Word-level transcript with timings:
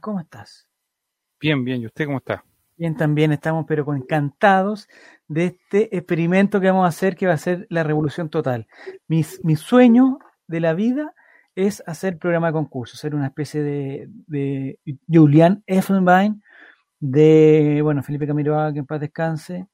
¿Cómo 0.00 0.20
estás? 0.20 0.68
Bien, 1.40 1.64
bien. 1.64 1.82
¿Y 1.82 1.86
usted 1.86 2.06
cómo 2.06 2.18
está? 2.18 2.44
Bien, 2.76 2.96
también 2.96 3.32
estamos, 3.32 3.64
pero 3.66 3.92
encantados 3.94 4.88
de 5.26 5.46
este 5.46 5.96
experimento 5.96 6.60
que 6.60 6.68
vamos 6.68 6.84
a 6.84 6.88
hacer, 6.88 7.16
que 7.16 7.26
va 7.26 7.32
a 7.34 7.38
ser 7.38 7.66
la 7.70 7.82
revolución 7.82 8.30
total. 8.30 8.68
Mi, 9.08 9.24
mi 9.42 9.56
sueño 9.56 10.18
de 10.46 10.60
la 10.60 10.74
vida 10.74 11.12
es 11.56 11.82
hacer 11.86 12.18
programa 12.18 12.48
de 12.48 12.52
concurso, 12.52 12.96
ser 12.96 13.16
una 13.16 13.26
especie 13.26 13.62
de, 13.62 14.08
de 14.28 14.78
Julian 15.08 15.64
Effenbein, 15.66 16.40
de, 17.00 17.80
bueno, 17.82 18.02
Felipe 18.04 18.28
Camiroaga, 18.28 18.72
que 18.72 18.78
en 18.78 18.86
paz 18.86 19.00
descanse, 19.00 19.66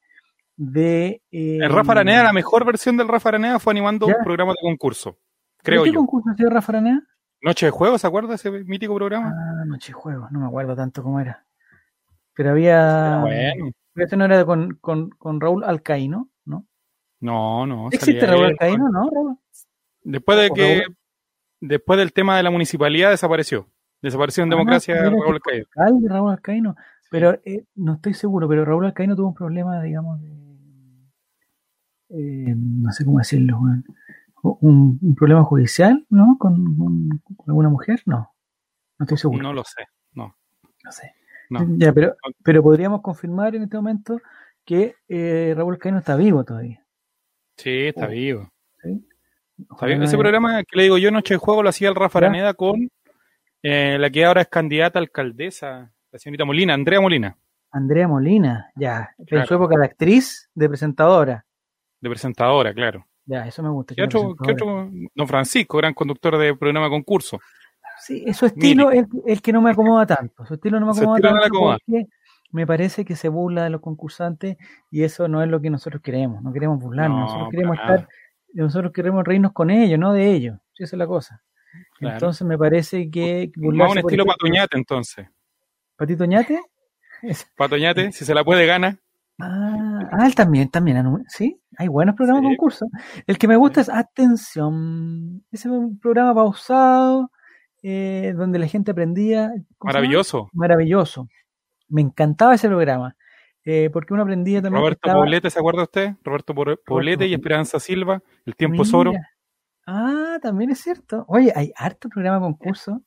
de... 0.57 1.21
Eh, 1.31 1.59
el 1.61 1.71
Rafa 1.71 1.93
Aranea, 1.93 2.23
la 2.23 2.33
mejor 2.33 2.65
versión 2.65 2.97
del 2.97 3.09
Rafa 3.09 3.29
Aranea 3.29 3.59
fue 3.59 3.73
animando 3.73 4.07
un 4.07 4.15
programa 4.25 4.53
de 4.53 4.63
concurso, 4.63 5.19
creo 5.59 5.85
¿Qué 5.85 5.93
yo. 5.93 5.99
concurso 5.99 6.31
hacía 6.31 6.49
Rafa 6.49 6.73
Aranea? 6.73 7.03
Noche 7.45 7.67
de 7.67 7.71
Juegos, 7.71 8.01
¿se 8.01 8.07
acuerda 8.07 8.35
ese 8.35 8.51
mítico 8.51 8.95
programa? 8.97 9.33
Ah, 9.35 9.65
Noche 9.67 9.89
de 9.89 9.93
Juegos, 9.95 10.33
no 10.33 10.41
me 10.41 10.47
acuerdo 10.47 10.75
tanto 10.75 11.03
cómo 11.03 11.21
era. 11.21 11.45
Pero 12.35 12.51
había... 12.51 13.19
Bueno. 13.21 13.71
Pero 13.93 14.05
este 14.07 14.17
no 14.17 14.25
era 14.25 14.45
con, 14.45 14.77
con, 14.81 15.11
con 15.11 15.41
Raúl 15.41 15.63
Alcaíno, 15.63 16.31
¿no? 16.47 16.67
No, 17.21 17.67
no. 17.67 17.89
¿Existe 17.93 18.27
Raúl 18.27 18.47
Alcaíno, 18.47 18.89
no, 18.89 19.09
Raúl? 19.11 19.37
Después 20.03 20.39
de 20.39 20.49
¿O 20.51 20.55
que, 20.55 20.81
Raúl? 20.83 20.97
después 21.61 21.99
del 21.99 22.13
tema 22.13 22.37
de 22.37 22.43
la 22.43 22.51
municipalidad 22.51 23.11
desapareció. 23.11 23.69
Desapareció 24.03 24.43
en 24.43 24.49
Ah, 24.53 24.57
democracia 24.57 24.97
era 24.97 25.11
Raúl 25.11 25.35
Alcaíno. 25.37 25.67
alcalde 25.77 26.09
Raúl 26.09 26.31
Alcaíno. 26.33 26.77
Pero 27.11 27.39
eh, 27.45 27.65
no 27.77 27.95
estoy 27.95 28.15
seguro, 28.15 28.49
pero 28.49 28.65
Raúl 28.65 28.87
Alcaíno 28.87 29.15
tuvo 29.15 29.29
un 29.29 29.35
problema, 29.35 29.81
digamos, 29.83 30.21
de. 30.21 30.29
eh, 32.09 32.55
no 32.57 32.91
sé 32.91 33.05
cómo 33.05 33.19
decirlo, 33.19 33.61
weón. 33.61 33.85
Un, 34.61 34.99
un 35.03 35.15
problema 35.15 35.43
judicial, 35.45 36.05
¿no? 36.11 36.37
¿Con, 36.39 36.77
con- 36.77 37.09
con 37.37 37.47
alguna 37.49 37.69
mujer? 37.69 38.03
No. 38.07 38.31
No 38.99 39.05
estoy 39.05 39.19
seguro. 39.19 39.43
No 39.43 39.53
lo 39.53 39.65
sé. 39.65 39.85
No. 40.13 40.37
No 40.85 40.93
sé. 40.93 41.15
No. 41.51 41.61
Ya, 41.79 41.93
pero, 41.93 42.15
pero 42.43 42.63
podríamos 42.63 43.01
confirmar 43.03 43.55
en 43.57 43.65
este 43.65 43.77
momento 43.77 44.21
que 44.65 44.95
eh, 45.09 45.53
Raúl 45.57 45.75
Alcaíno 45.75 45.99
está 45.99 46.17
vivo 46.17 46.45
todavía. 46.45 46.85
Sí, 47.57 47.87
está 47.89 48.07
Oh. 48.07 48.11
vivo. 48.11 48.51
¿sí? 48.83 49.07
Está 49.59 49.87
no 49.87 49.93
Ese 49.93 50.03
haya- 50.17 50.19
programa 50.19 50.63
que 50.65 50.77
le 50.77 50.83
digo 50.85 50.99
yo, 50.99 51.11
Noche 51.11 51.35
de 51.35 51.39
Juego, 51.39 51.63
lo 51.63 51.69
hacía 51.69 51.89
el 51.89 51.95
Rafa. 51.95 52.19
Araneda 52.19 52.55
con 52.55 52.89
eh, 53.63 53.99
la 53.99 54.11
que 54.11 54.25
ahora 54.25 54.43
es 54.43 54.49
candidata 54.49 54.99
a 54.99 55.03
alcaldesa, 55.03 55.93
la 56.13 56.19
señorita 56.19 56.45
Molina, 56.45 56.75
Andrea 56.75 57.01
Molina, 57.01 57.37
Andrea 57.71 58.07
Molina, 58.07 58.71
ya. 58.77 59.11
En 59.19 59.25
Claro. 59.27 59.47
su 59.47 59.55
época 59.55 59.77
de 59.79 59.85
actriz, 59.87 60.49
de 60.55 60.69
presentadora. 60.69 61.45
de 62.01 62.09
presentadora, 62.11 62.73
claro. 62.75 63.07
Ya, 63.27 63.47
eso 63.47 63.63
me 63.63 63.71
gusta. 63.71 63.95
¿Qué 63.95 64.03
otro, 64.03 64.37
qué 64.37 64.53
otro? 64.53 64.91
Don 65.15 65.29
Francisco, 65.29 65.79
gran 65.79 65.95
conductor 65.95 66.37
de 66.39 66.55
programa 66.55 66.89
concurso. 66.91 67.41
Sí, 67.99 68.33
su 68.35 68.47
estilo 68.47 68.91
es 68.91 69.07
el 69.27 69.41
que 69.41 69.53
no 69.53 69.63
me 69.63 69.71
acomoda 69.71 70.07
tanto. 70.07 70.45
Su 70.45 70.55
estilo 70.55 70.79
no 70.79 70.87
me 70.87 70.93
acomoda 70.93 71.19
no 71.19 71.29
tanto 71.29 71.47
acomoda. 71.47 71.79
me 72.51 72.67
parece 72.67 73.05
que 73.05 73.17
se 73.17 73.29
burla 73.29 73.65
de 73.65 73.71
los 73.71 73.81
concursantes 73.81 74.57
y 74.91 75.05
eso 75.05 75.29
no 75.29 75.43
es 75.43 75.49
lo 75.49 75.61
que 75.61 75.71
nosotros 75.71 76.03
queremos. 76.03 76.43
No 76.43 76.53
queremos 76.53 76.79
burlarnos. 76.81 77.19
No, 77.19 77.25
nosotros 77.25 77.49
queremos 77.51 77.77
nada. 77.77 77.95
estar, 77.95 78.09
nosotros 78.53 78.93
queremos 78.93 79.25
reírnos 79.25 79.53
con 79.53 79.71
ellos, 79.71 79.99
no 79.99 80.13
de 80.13 80.33
ellos. 80.33 80.59
Sí, 80.75 80.85
esa 80.85 80.97
es 80.97 80.99
la 80.99 81.07
cosa. 81.07 81.43
Claro. 81.99 82.17
Entonces 82.17 82.47
me 82.47 82.59
parece 82.59 83.11
que 83.11 83.51
un 83.57 83.63
burlarse, 83.63 84.01
por 84.03 84.11
estilo 84.11 84.27
Patoñate, 84.27 84.77
entonces. 84.77 85.27
Patito 85.97 86.25
Ñate. 86.25 86.61
Patoñate, 87.57 88.13
si 88.13 88.25
se 88.25 88.35
la 88.35 88.45
puede, 88.45 88.67
gana. 88.67 88.99
Ah, 89.41 90.09
ah, 90.13 90.27
él 90.27 90.35
también, 90.35 90.69
también. 90.71 91.05
Sí, 91.29 91.61
hay 91.77 91.89
buenos 91.89 92.15
programas 92.15 92.43
de 92.43 92.49
Sí. 92.51 92.57
concurso. 92.57 92.87
El 93.27 93.37
que 93.39 93.49
me 93.49 93.57
gusta 93.57 93.81
es 93.81 93.89
Atención. 93.89 95.45
Ese 95.51 95.69
es 95.69 95.75
un 95.75 95.99
programa 95.99 96.35
pausado 96.35 97.31
eh, 97.83 98.33
donde 98.37 98.59
la 98.59 98.67
gente 98.67 98.93
aprendía. 98.93 99.53
Maravilloso. 99.81 100.49
maravilloso. 100.53 101.29
Me 101.89 102.01
encantaba 102.01 102.55
ese 102.55 102.69
programa. 102.69 103.17
eh, 103.67 103.89
porque 103.91 104.13
uno 104.13 104.23
aprendía 104.25 104.61
también. 104.61 104.83
Roberto 104.83 105.01
estaba- 105.09 105.21
Poblete, 105.25 105.49
¿se 105.49 105.59
acuerda 105.59 105.85
usted? 105.85 106.13
Roberto 106.23 106.55
Poblete 106.85 107.27
y. 107.27 107.33
Esperanza 107.33 107.81
Silva, 107.81 108.23
El 108.45 108.57
Tiempo 108.57 108.75
Mira. 108.83 108.85
Soro. 108.85 109.13
Ah, 109.87 110.39
también 110.43 110.69
es 110.71 110.81
cierto. 110.83 111.25
Oye, 111.29 111.51
hay 111.57 111.73
harto 111.75 112.11
programa 112.11 112.41
concurso. 112.41 113.01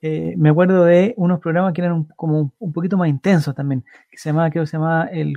Eh, 0.00 0.32
me 0.38 0.48
acuerdo 0.48 0.84
de 0.86 1.12
unos 1.18 1.38
programas 1.40 1.74
que 1.74 1.82
eran 1.82 1.92
un- 1.92 2.08
como 2.16 2.40
un, 2.40 2.52
un 2.58 2.72
poquito 2.72 2.96
más 2.96 3.08
intensos 3.10 3.54
también, 3.54 3.84
que 4.10 4.16
se 4.16 4.30
llamaba, 4.30 4.48
creo 4.50 4.62
que 4.62 4.68
se 4.68 4.78
llamaba 4.78 5.04
el 5.04 5.34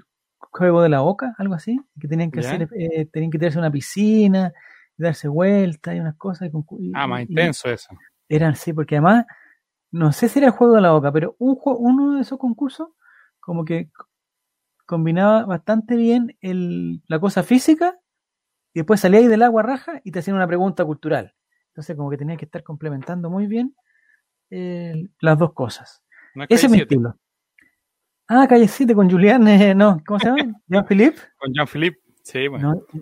juego 0.53 0.81
de 0.81 0.89
la 0.89 1.01
boca, 1.01 1.35
algo 1.37 1.55
así, 1.55 1.79
que 1.99 2.07
tenían 2.07 2.31
que 2.31 2.41
Ya. 2.41 2.47
hacer, 2.47 2.69
eh, 2.77 3.05
tenían 3.11 3.31
que 3.31 3.39
tirarse 3.39 3.57
a 3.57 3.61
una 3.61 3.71
piscina, 3.71 4.53
darse 4.95 5.27
vueltas 5.27 5.95
y 5.95 5.99
unas 5.99 6.15
cosas. 6.15 6.49
y 6.79 6.91
Ah, 6.93 7.07
más 7.07 7.21
y- 7.21 7.23
intenso 7.23 7.69
eso. 7.69 7.89
Eran, 8.29 8.55
sí, 8.55 8.71
porque 8.73 8.95
además, 8.95 9.25
no 9.91 10.11
sé 10.13 10.29
si 10.29 10.39
era 10.39 10.47
el 10.47 10.53
juego 10.53 10.75
de 10.75 10.81
la 10.81 10.91
boca, 10.91 11.11
pero 11.11 11.35
un 11.39 11.55
jue- 11.55 11.75
uno 11.77 12.15
de 12.15 12.21
esos 12.21 12.39
concursos 12.39 12.89
como 13.39 13.65
que 13.65 13.89
combinaba 14.85 15.45
bastante 15.45 15.95
bien 15.95 16.37
el, 16.41 17.01
la 17.07 17.19
cosa 17.19 17.43
física 17.43 17.99
y 18.73 18.79
después 18.79 18.99
salía 18.99 19.19
ahí 19.19 19.27
del 19.27 19.43
agua 19.43 19.63
raja 19.63 20.01
y 20.03 20.11
te 20.11 20.19
hacían 20.19 20.35
una 20.37 20.47
pregunta 20.47 20.83
cultural. 20.85 21.33
Entonces 21.69 21.95
como 21.95 22.09
que 22.09 22.17
tenía 22.17 22.37
que 22.37 22.45
estar 22.45 22.63
complementando 22.63 23.29
muy 23.29 23.47
bien 23.47 23.75
eh, 24.49 25.07
las 25.19 25.37
dos 25.37 25.53
cosas. 25.53 26.03
No 26.35 26.43
es 26.43 26.49
Ese 26.51 26.65
es 26.67 26.71
mi 26.71 26.77
7, 26.77 26.95
estilo. 26.95 27.17
Ah, 28.35 28.47
Calle 28.47 28.67
7 28.67 28.95
con 28.95 29.07
Julián, 29.09 29.47
eh, 29.47 29.75
no, 29.75 30.01
¿cómo 30.07 30.19
se 30.19 30.25
llama? 30.27 30.59
Jean-Philippe. 30.67 31.19
Con 31.37 31.53
Jean-Philippe. 31.53 31.99
Sí, 32.23 32.47
bueno, 32.47 32.73
No, 32.91 32.99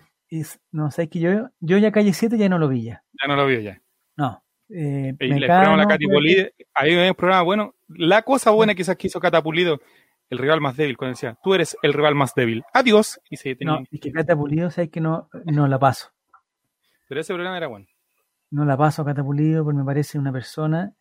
no 0.72 0.92
sé, 0.92 1.04
es 1.04 1.10
que 1.10 1.20
yo, 1.20 1.50
yo 1.62 1.78
ya 1.78 1.92
Calle 1.92 2.12
7 2.12 2.38
ya 2.38 2.50
no 2.50 2.58
lo 2.58 2.68
vi 2.68 2.84
ya. 2.84 3.04
ya 3.22 3.28
no 3.30 3.38
lo 3.38 3.46
vio 3.48 3.62
ya. 3.62 3.82
No. 4.18 4.44
Eh, 4.70 5.16
Y 5.20 5.32
el 5.32 5.40
programa 5.46 5.78
La 5.78 5.86
Cati 5.88 6.06
Pulido, 6.08 6.48
ahí 6.74 6.94
hay 6.96 7.10
un 7.10 7.16
programa 7.16 7.44
bueno. 7.44 7.76
La 7.88 8.24
cosa 8.24 8.52
buena 8.52 8.76
quizás 8.76 8.98
que 8.98 9.08
hizo 9.08 9.22
Cata 9.22 9.42
Pulido, 9.42 9.80
el 10.30 10.38
rival 10.38 10.60
más 10.60 10.76
débil, 10.76 10.98
cuando 10.98 11.14
decía, 11.14 11.38
tú 11.42 11.54
eres 11.54 11.78
el 11.82 11.94
rival 11.94 12.16
más 12.16 12.34
débil. 12.36 12.64
Adiós. 12.74 13.20
Y 13.30 13.38
se 13.38 13.44
ser. 13.44 13.58
tenía... 13.58 13.76
No, 13.76 13.84
es 13.90 14.00
que 14.02 14.12
Cata 14.12 14.36
Pulido, 14.36 14.70
sabes 14.70 14.90
que 14.90 15.00
no, 15.00 15.30
no 15.46 15.68
la 15.68 15.80
paso. 15.80 16.10
Pero 17.08 17.22
ese 17.22 17.34
programa 17.34 17.58
era 17.58 17.68
bueno. 17.68 17.86
No 18.50 18.66
la 18.66 18.76
paso 18.76 19.02
a 19.02 19.06
Cata 19.06 19.24
Pulido 19.24 19.64
porque 19.64 19.78
me 19.78 19.86
parece 19.86 20.20
una 20.20 20.32
persona 20.34 20.94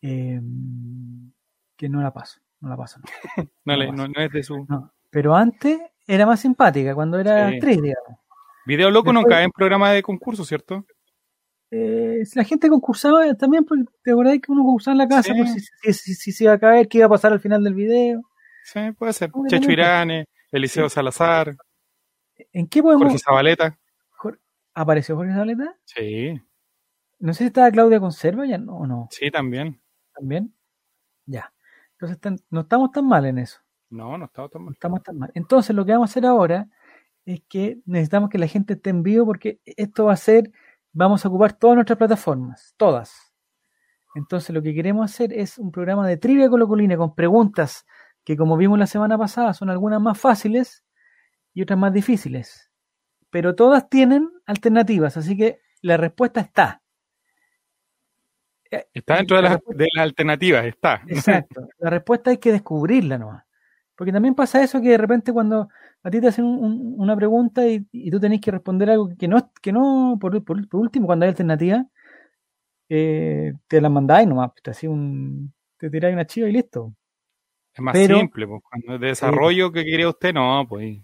eh, 0.00 0.40
que 1.76 1.88
no 1.90 2.00
la 2.00 2.12
paso. 2.12 2.40
No 2.66 2.70
la 2.70 2.76
paso. 2.76 3.00
No. 3.64 4.06
Es 4.20 4.32
de 4.32 4.42
su... 4.42 4.66
Pero 5.10 5.36
antes 5.36 5.78
era 6.06 6.26
más 6.26 6.40
simpática, 6.40 6.94
cuando 6.94 7.18
era 7.18 7.48
Sí. 7.48 7.54
actriz, 7.54 7.76
digamos. 7.80 8.18
Video 8.66 8.90
Loco 8.90 9.12
Después- 9.12 9.32
cae 9.32 9.44
en 9.44 9.50
programa 9.52 9.92
de 9.92 10.02
concurso, 10.02 10.44
¿cierto? 10.44 10.84
Eh, 11.70 12.22
la 12.34 12.44
gente 12.44 12.68
concursaba 12.68 13.32
también, 13.34 13.64
porque 13.64 13.84
te 14.02 14.10
acordás 14.12 14.38
que 14.40 14.50
uno 14.52 14.62
concursaba 14.64 14.92
en 14.92 14.98
la 14.98 15.08
casa, 15.08 15.32
Sí. 15.32 15.38
pues, 15.38 15.52
si, 15.52 15.60
si- 15.60 15.92
si- 15.92 16.14
si 16.14 16.32
se 16.32 16.44
iba 16.44 16.52
a 16.54 16.58
caer, 16.58 16.88
qué 16.88 16.98
iba 16.98 17.06
a 17.06 17.10
pasar 17.10 17.32
al 17.32 17.40
final 17.40 17.62
del 17.62 17.74
video. 17.74 18.20
Sí, 18.64 18.80
puede 18.98 19.12
ser. 19.12 19.30
Checho. 19.48 19.70
Irane, 19.70 20.26
Eliseo 20.50 20.88
Salazar, 20.88 21.54
¿En 22.52 22.66
qué 22.66 22.82
podemos...? 22.82 23.04
Jorge 23.04 23.18
Zabaleta. 23.24 23.78
¿Apareció 24.74 25.16
Jorge 25.16 25.32
Zabaleta? 25.32 25.74
Sí, 25.84 26.38
No 27.18 27.32
sé 27.32 27.38
si 27.38 27.44
estaba 27.46 27.70
Claudia 27.70 27.98
Conserva 28.00 28.44
ya, 28.46 28.58
no, 28.58 28.76
o 28.76 28.86
no, 28.86 29.08
sí, 29.10 29.30
también. 29.30 29.80
también. 30.14 30.52
Ya. 31.24 31.50
Entonces 32.00 32.44
no 32.50 32.60
estamos 32.62 32.90
tan 32.92 33.06
mal 33.08 33.26
en 33.26 33.38
eso. 33.38 33.58
No, 33.90 34.18
no 34.18 34.26
estaba 34.26 34.48
tan 34.48 34.62
No 34.62 34.66
mal. 34.66 34.74
estamos 34.74 35.02
tan 35.02 35.18
mal. 35.18 35.30
Entonces, 35.34 35.74
lo 35.74 35.84
que 35.84 35.92
vamos 35.92 36.10
a 36.10 36.12
hacer 36.12 36.26
ahora 36.26 36.68
es 37.24 37.42
que 37.48 37.80
necesitamos 37.86 38.30
que 38.30 38.38
la 38.38 38.48
gente 38.48 38.74
esté 38.74 38.90
en 38.90 39.02
vivo 39.02 39.26
porque 39.26 39.60
esto 39.66 40.06
va 40.06 40.12
a 40.14 40.16
ser, 40.16 40.52
vamos 40.92 41.24
a 41.24 41.28
ocupar 41.28 41.52
todas 41.54 41.76
nuestras 41.76 41.98
plataformas, 41.98 42.74
todas. 42.76 43.34
Entonces, 44.14 44.54
lo 44.54 44.62
que 44.62 44.74
queremos 44.74 45.04
hacer 45.12 45.32
es 45.32 45.58
un 45.58 45.70
programa 45.70 46.06
de 46.08 46.16
trivia 46.16 46.48
colocolina 46.48 46.96
con 46.96 47.14
preguntas 47.14 47.86
que, 48.24 48.36
como 48.36 48.56
vimos 48.56 48.78
la 48.78 48.86
semana 48.86 49.18
pasada, 49.18 49.54
son 49.54 49.70
algunas 49.70 50.00
más 50.00 50.18
fáciles 50.18 50.84
y 51.54 51.62
otras 51.62 51.78
más 51.78 51.92
difíciles. 51.92 52.70
Pero 53.30 53.54
todas 53.56 53.88
tienen 53.90 54.30
alternativas, 54.46 55.16
así 55.16 55.36
que 55.36 55.60
la 55.82 55.96
respuesta 55.98 56.40
está. 56.40 56.82
Está 58.92 59.16
dentro 59.16 59.36
de 59.36 59.42
las, 59.44 59.58
de 59.66 59.86
las 59.94 60.02
alternativas, 60.04 60.64
está. 60.66 61.02
Exacto. 61.06 61.68
La 61.78 61.90
respuesta 61.90 62.30
hay 62.30 62.38
que 62.38 62.52
descubrirla 62.52 63.18
nomás. 63.18 63.44
Porque 63.96 64.12
también 64.12 64.34
pasa 64.34 64.62
eso 64.62 64.80
que 64.80 64.90
de 64.90 64.98
repente 64.98 65.32
cuando 65.32 65.68
a 66.02 66.10
ti 66.10 66.20
te 66.20 66.28
hacen 66.28 66.44
un- 66.44 66.62
un- 66.64 66.94
una 66.98 67.16
pregunta 67.16 67.66
y, 67.66 67.86
y 67.92 68.10
tú 68.10 68.20
tenés 68.20 68.40
que 68.40 68.50
responder 68.50 68.90
algo 68.90 69.08
que 69.18 69.26
no, 69.28 69.50
que 69.62 69.72
no 69.72 70.18
por, 70.20 70.42
por- 70.44 70.68
por 70.68 70.80
último, 70.80 71.06
cuando 71.06 71.24
hay 71.24 71.30
alternativa, 71.30 71.84
eh, 72.88 73.52
te 73.66 73.80
la 73.80 73.88
mandáis 73.88 74.28
nomás, 74.28 74.50
te 74.62 74.88
un, 74.88 75.52
te 75.78 75.90
tiráis 75.90 76.12
una 76.14 76.26
chiva 76.26 76.48
y 76.48 76.52
listo. 76.52 76.94
Es 77.74 77.82
más 77.82 77.92
Pero- 77.94 78.18
simple, 78.18 78.46
pues. 78.46 78.62
Cuando 78.62 78.94
es 78.94 79.00
de 79.00 79.06
desarrollo 79.08 79.72
que 79.72 79.84
quería 79.84 80.08
usted, 80.08 80.32
no, 80.34 80.64
pues. 80.68 80.98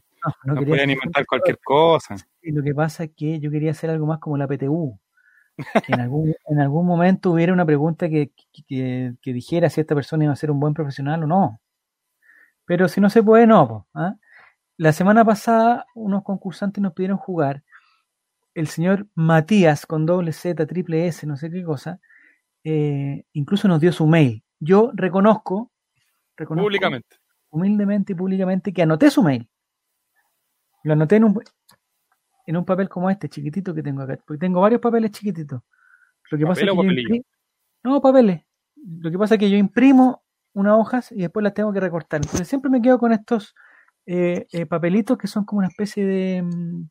No, 0.44 0.54
No, 0.54 0.54
quería 0.60 0.68
pueden 0.68 0.90
hacer- 0.90 0.94
inventar 0.96 1.26
cualquier 1.26 1.58
cosa. 1.64 2.16
Y 2.42 2.52
lo 2.52 2.62
que 2.62 2.74
pasa 2.74 3.04
es 3.04 3.10
que 3.16 3.40
yo 3.40 3.50
quería 3.50 3.72
hacer 3.72 3.90
algo 3.90 4.06
más 4.06 4.18
como 4.20 4.36
la 4.36 4.46
PTU. 4.46 4.98
Que 5.86 5.92
en 5.94 6.00
algún, 6.00 6.34
en 6.48 6.60
algún 6.60 6.86
momento 6.86 7.30
hubiera 7.32 7.52
una 7.52 7.64
pregunta 7.66 8.08
que, 8.08 8.32
que- 8.66 9.14
dijera 9.32 9.68
si 9.70 9.80
esta 9.80 9.94
persona 9.94 10.24
iba 10.24 10.32
a 10.32 10.36
ser 10.36 10.50
un 10.50 10.60
buen 10.60 10.74
profesional 10.74 11.22
o 11.24 11.26
no. 11.26 11.60
Pero 12.64 12.88
si 12.88 13.00
no 13.00 13.10
se 13.10 13.22
puede, 13.22 13.46
no. 13.46 13.86
¿ah? 13.94 14.16
La 14.76 14.92
semana 14.92 15.24
pasada 15.24 15.86
unos 15.94 16.22
concursantes 16.22 16.82
nos 16.82 16.92
pidieron 16.92 17.18
jugar. 17.18 17.62
El 18.54 18.66
señor 18.68 19.06
Matías 19.14 19.86
con 19.86 20.06
doble 20.06 20.32
Z, 20.32 20.66
triple 20.66 21.06
S, 21.06 21.26
no 21.26 21.36
sé 21.36 21.50
qué 21.50 21.62
cosa, 21.64 22.00
eh, 22.64 23.24
incluso 23.32 23.66
nos 23.68 23.80
dio 23.80 23.92
su 23.92 24.06
mail. 24.06 24.44
yo 24.60 24.90
reconozco, 24.94 25.70
reconozco 26.36 26.66
Públicamente. 26.66 27.16
humildemente 27.50 28.12
y 28.12 28.16
públicamente 28.16 28.72
que 28.72 28.82
anoté 28.82 29.10
su 29.10 29.22
mail. 29.22 29.48
Lo 30.84 30.92
anoté 30.94 31.16
en 31.16 31.24
un, 31.24 31.40
en 32.46 32.56
un 32.56 32.64
papel 32.64 32.88
como 32.88 33.10
este, 33.10 33.28
chiquitito 33.28 33.74
que 33.74 33.82
tengo 33.82 34.02
acá, 34.02 34.18
porque 34.26 34.40
tengo 34.40 34.60
varios 34.60 34.80
papeles 34.80 35.10
chiquititos. 35.12 35.62
Lo 36.30 36.38
que 36.38 36.44
pasa 36.46 36.66
¿Papel 36.66 36.98
es 36.98 37.06
que 37.06 37.18
yo 37.18 37.22
No, 37.84 38.00
papeles. 38.00 38.42
Lo 38.76 39.10
que 39.10 39.18
pasa 39.18 39.34
es 39.34 39.38
que 39.40 39.50
yo 39.50 39.56
imprimo 39.56 40.22
unas 40.54 40.74
hojas 40.74 41.12
y 41.12 41.20
después 41.22 41.44
las 41.44 41.54
tengo 41.54 41.72
que 41.72 41.80
recortar. 41.80 42.20
Entonces 42.22 42.48
siempre 42.48 42.70
me 42.70 42.80
quedo 42.82 42.98
con 42.98 43.12
estos 43.12 43.54
eh, 44.06 44.46
eh, 44.52 44.66
papelitos 44.66 45.16
que 45.18 45.26
son 45.26 45.44
como 45.44 45.58
una 45.60 45.68
especie 45.68 46.04
de... 46.04 46.42
mm, 46.42 46.88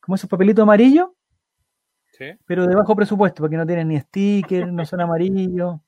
como 0.00 0.14
esos 0.14 0.30
papelitos 0.30 0.62
amarillos, 0.62 1.08
Sí. 2.12 2.24
pero 2.46 2.66
de 2.66 2.74
bajo 2.74 2.96
presupuesto, 2.96 3.42
porque 3.42 3.56
no 3.58 3.66
tienen 3.66 3.88
ni 3.88 4.00
sticker, 4.00 4.72
no 4.72 4.86
son 4.86 5.02
amarillos. 5.02 5.80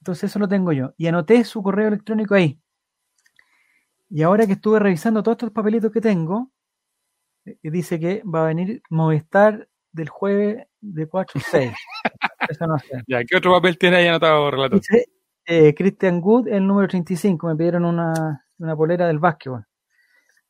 Entonces 0.00 0.30
eso 0.30 0.38
lo 0.38 0.48
tengo 0.48 0.72
yo. 0.72 0.94
Y 0.96 1.08
anoté 1.08 1.44
su 1.44 1.62
correo 1.62 1.88
electrónico 1.88 2.34
ahí. 2.34 2.58
Y 4.08 4.22
ahora 4.22 4.46
que 4.46 4.52
estuve 4.54 4.78
revisando 4.78 5.22
todos 5.22 5.36
estos 5.36 5.50
papelitos 5.50 5.92
que 5.92 6.00
tengo, 6.00 6.50
dice 7.62 8.00
que 8.00 8.22
va 8.22 8.44
a 8.44 8.48
venir 8.48 8.82
Movistar 8.90 9.68
del 9.92 10.08
jueves 10.08 10.66
de 10.80 11.06
4 11.06 11.40
a 11.40 11.42
6. 11.42 11.72
Eso 12.48 12.66
no 12.66 12.78
sé. 12.78 13.02
Ya, 13.06 13.24
¿qué 13.24 13.36
otro 13.36 13.52
papel 13.52 13.78
tiene 13.78 13.96
ahí 13.96 14.06
anotado, 14.06 14.50
relator? 14.50 14.80
Dice 14.80 15.06
eh, 15.44 15.74
Christian 15.74 16.20
Good, 16.20 16.48
el 16.48 16.66
número 16.66 16.88
35. 16.88 17.48
Me 17.48 17.56
pidieron 17.56 17.84
una, 17.84 18.46
una 18.58 18.76
polera 18.76 19.06
del 19.06 19.18
básquetbol. 19.18 19.66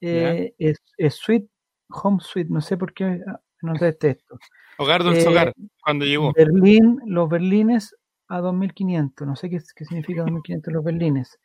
Eh, 0.01 0.55
es, 0.59 0.83
es 0.97 1.15
Sweet 1.15 1.49
Home 1.91 2.19
Suite, 2.21 2.51
no 2.53 2.61
sé 2.61 2.77
por 2.77 2.93
qué 2.93 3.21
ah, 3.27 3.41
no 3.63 3.77
sé 3.77 3.89
este 3.89 4.11
esto. 4.11 4.39
Hogar 4.79 5.03
dulce 5.03 5.23
eh, 5.23 5.29
hogar, 5.29 5.53
cuando 5.83 6.05
llegó. 6.05 6.33
Berlín, 6.33 7.01
los 7.07 7.29
berlines 7.29 7.97
a 8.29 8.41
2500. 8.41 9.27
No 9.27 9.35
sé 9.35 9.51
qué, 9.51 9.59
qué 9.75 9.85
significa 9.85 10.23
2500 10.23 10.73
los 10.73 10.85
berlines. 10.85 11.39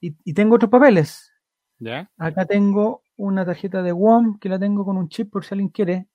Y, 0.00 0.14
y 0.24 0.34
tengo 0.34 0.56
otros 0.56 0.70
papeles. 0.70 1.32
¿Ya? 1.78 2.10
Acá 2.18 2.44
tengo 2.44 3.03
una 3.16 3.44
tarjeta 3.44 3.82
de 3.82 3.92
WOM 3.92 4.38
que 4.38 4.48
la 4.48 4.58
tengo 4.58 4.84
con 4.84 4.96
un 4.96 5.08
chip 5.08 5.30
por 5.30 5.44
si 5.44 5.54
alguien 5.54 5.68
quiere. 5.68 6.08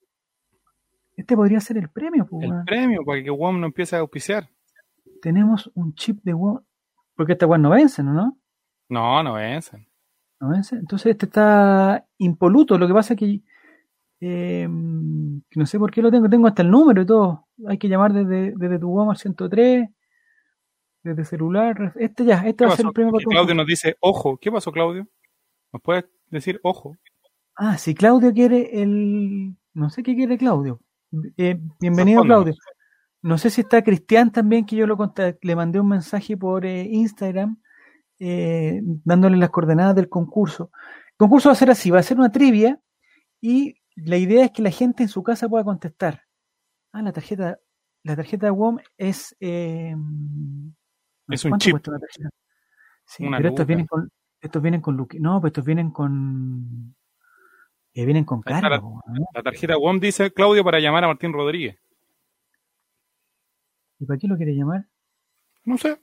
Este 1.16 1.36
podría 1.36 1.60
ser 1.60 1.78
el 1.78 1.90
premio. 1.90 2.26
pues, 2.26 2.50
El 2.50 2.64
premio 2.66 3.02
para 3.06 3.22
que 3.22 3.30
WOM 3.30 3.60
no 3.60 3.68
empiece 3.68 3.96
a 3.96 4.00
auspiciar. 4.00 4.50
Tenemos 5.22 5.70
un 5.76 5.94
chip 5.94 6.22
de 6.24 6.34
WOM. 6.34 6.62
Porque 7.16 7.34
esta 7.34 7.46
weón 7.46 7.62
no 7.62 7.70
vence, 7.72 8.02
¿no? 8.02 8.38
No, 8.88 9.24
no 9.24 9.34
vencen. 9.34 9.86
¿No 10.40 10.50
vence? 10.50 10.78
Entonces 10.78 11.12
este 11.12 11.26
está 11.26 12.06
impoluto. 12.18 12.78
Lo 12.78 12.88
que 12.88 12.94
pasa 12.94 13.14
es 13.14 13.20
que, 13.20 13.42
eh, 14.22 14.68
no 14.70 15.66
sé 15.66 15.78
por 15.78 15.92
qué 15.92 16.02
lo 16.02 16.10
tengo. 16.10 16.30
Tengo 16.30 16.48
hasta 16.48 16.62
el 16.62 16.72
número 16.72 17.02
y 17.02 17.06
todo. 17.06 17.48
Hay 17.68 17.78
que 17.78 17.90
llamar 17.90 18.14
desde, 18.14 18.54
desde 18.56 18.80
tu 18.80 18.90
WOM 18.90 19.10
al 19.10 19.18
103. 19.18 19.90
Desde 21.04 21.26
celular. 21.26 21.94
Este 21.98 22.24
ya, 22.24 22.36
este 22.46 22.56
¿Qué 22.56 22.66
va 22.66 22.74
a 22.74 22.78
ser 22.78 22.86
el 22.86 22.94
premio 22.94 23.12
para 23.12 23.26
Claudio 23.26 23.56
nos 23.56 23.68
dice, 23.68 23.98
ojo. 24.00 24.38
¿Qué 24.38 24.50
pasó, 24.52 24.72
Claudio? 24.72 25.08
¿Nos 25.74 25.82
puedes 25.82 26.06
decir 26.30 26.60
ojo? 26.64 26.96
Ah, 27.56 27.78
si 27.78 27.94
Claudio 27.96 28.34
quiere 28.34 28.82
el. 28.82 29.56
No 29.74 29.90
sé 29.90 30.04
qué 30.04 30.16
quiere 30.16 30.38
Claudio. 30.38 30.80
Eh, 31.38 31.60
bienvenido. 31.80 32.24
Claudio. 32.24 32.54
No 33.22 33.38
sé 33.38 33.50
si 33.50 33.62
está 33.62 33.82
Cristian 33.84 34.32
también, 34.32 34.66
que 34.66 34.76
yo 34.78 34.88
lo 34.88 34.96
conta- 34.96 35.36
le 35.42 35.56
mandé 35.56 35.80
un 35.80 35.90
mensaje 35.90 36.38
por 36.38 36.66
eh, 36.66 36.84
Instagram 36.90 37.60
eh, 38.20 38.80
dándole 39.04 39.36
las 39.38 39.50
coordenadas 39.50 39.96
del 39.96 40.08
concurso. 40.10 40.72
El 41.12 41.18
concurso 41.18 41.50
va 41.50 41.54
a 41.54 41.56
ser 41.56 41.70
así: 41.70 41.90
va 41.90 42.00
a 42.00 42.04
ser 42.04 42.18
una 42.18 42.32
trivia 42.32 42.80
y 43.42 43.76
la 43.96 44.18
idea 44.18 44.46
es 44.46 44.52
que 44.52 44.62
la 44.62 44.72
gente 44.72 45.04
en 45.04 45.10
su 45.10 45.22
casa 45.24 45.50
pueda 45.50 45.64
contestar. 45.66 46.24
Ah, 46.94 47.02
la 47.02 47.12
tarjeta, 47.12 47.60
la 48.04 48.16
tarjeta 48.16 48.46
de 48.48 48.52
WOM 48.52 48.78
es. 48.98 49.36
eh, 49.42 49.94
Es 51.28 51.44
un 51.44 51.52
¿cuánto 51.52 51.64
chip. 51.66 51.74
una 51.74 52.00
tarjeta? 52.00 52.30
Sí, 53.06 53.26
Una 53.26 53.38
pero 53.38 53.50
estos 53.50 53.68
vienen 53.68 53.86
con. 53.86 54.10
Estos 54.42 54.62
vienen 54.62 54.82
con 54.82 54.96
Luqui. 54.96 55.20
No, 55.20 55.40
pues 55.42 55.52
estos 55.52 55.66
vienen 55.66 55.92
con. 55.92 56.96
eh, 57.94 58.06
vienen 58.06 58.24
con 58.26 58.42
carga. 58.42 58.70
la- 58.70 58.82
po, 58.82 59.02
¿no? 59.08 59.26
La 59.34 59.44
tarjeta 59.44 59.78
WOM 59.78 60.00
dice 60.00 60.32
Claudio 60.32 60.64
para 60.64 60.80
llamar 60.80 61.04
a 61.04 61.08
Martín 61.08 61.34
Rodríguez. 61.34 61.78
¿Y 64.00 64.06
para 64.06 64.18
qué 64.18 64.28
lo 64.28 64.38
quiere 64.38 64.56
llamar? 64.56 64.86
No 65.66 65.78
sé. 65.78 66.00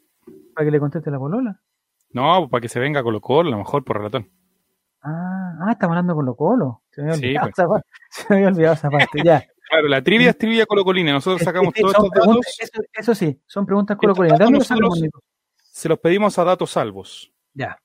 ¿Para 0.55 0.67
que 0.67 0.71
le 0.71 0.81
conteste 0.81 1.11
la 1.11 1.19
polola? 1.19 1.61
No, 2.11 2.49
para 2.49 2.61
que 2.61 2.69
se 2.69 2.79
venga 2.81 3.03
Colo 3.03 3.21
Colo, 3.21 3.49
a 3.49 3.53
lo 3.53 3.59
mejor 3.59 3.85
por 3.85 3.97
relatón. 3.99 4.31
Ah, 5.03 5.55
ah, 5.67 5.73
estamos 5.73 5.97
hablando 5.97 6.15
con 6.15 6.35
Colo. 6.35 6.83
Se 6.91 7.03
me 7.03 7.13
había 7.13 7.19
Sí, 7.19 7.27
olvidado, 7.37 7.47
pues. 7.47 7.59
esa, 7.59 7.69
parte. 7.69 7.89
Se 8.11 8.27
me 8.29 8.37
había 8.37 8.49
olvidado 8.49 8.75
esa 8.75 8.91
parte. 8.91 9.23
Ya. 9.25 9.45
Claro, 9.69 9.89
la 9.89 10.03
trivia 10.03 10.31
es 10.31 10.39
trivia 10.39 10.67
colocolina. 10.67 11.13
Nosotros 11.13 11.43
sacamos 11.43 11.73
Sí, 11.75 11.81
todos 11.81 11.95
estos 11.95 12.11
datos, 12.11 12.57
eso, 12.61 12.83
eso 12.93 13.15
sí, 13.15 13.41
son 13.47 13.67
preguntas 13.67 13.97
colocolinas. 13.97 14.39
datos 14.39 14.53
los 14.53 14.71
nosotros- 14.71 15.01
Nico. 15.01 15.23
se 15.57 15.89
los 15.89 15.99
pedimos 15.99 16.39
a 16.39 16.45
datos 16.45 16.71
salvos. 16.71 17.33
Ya. 17.55 17.77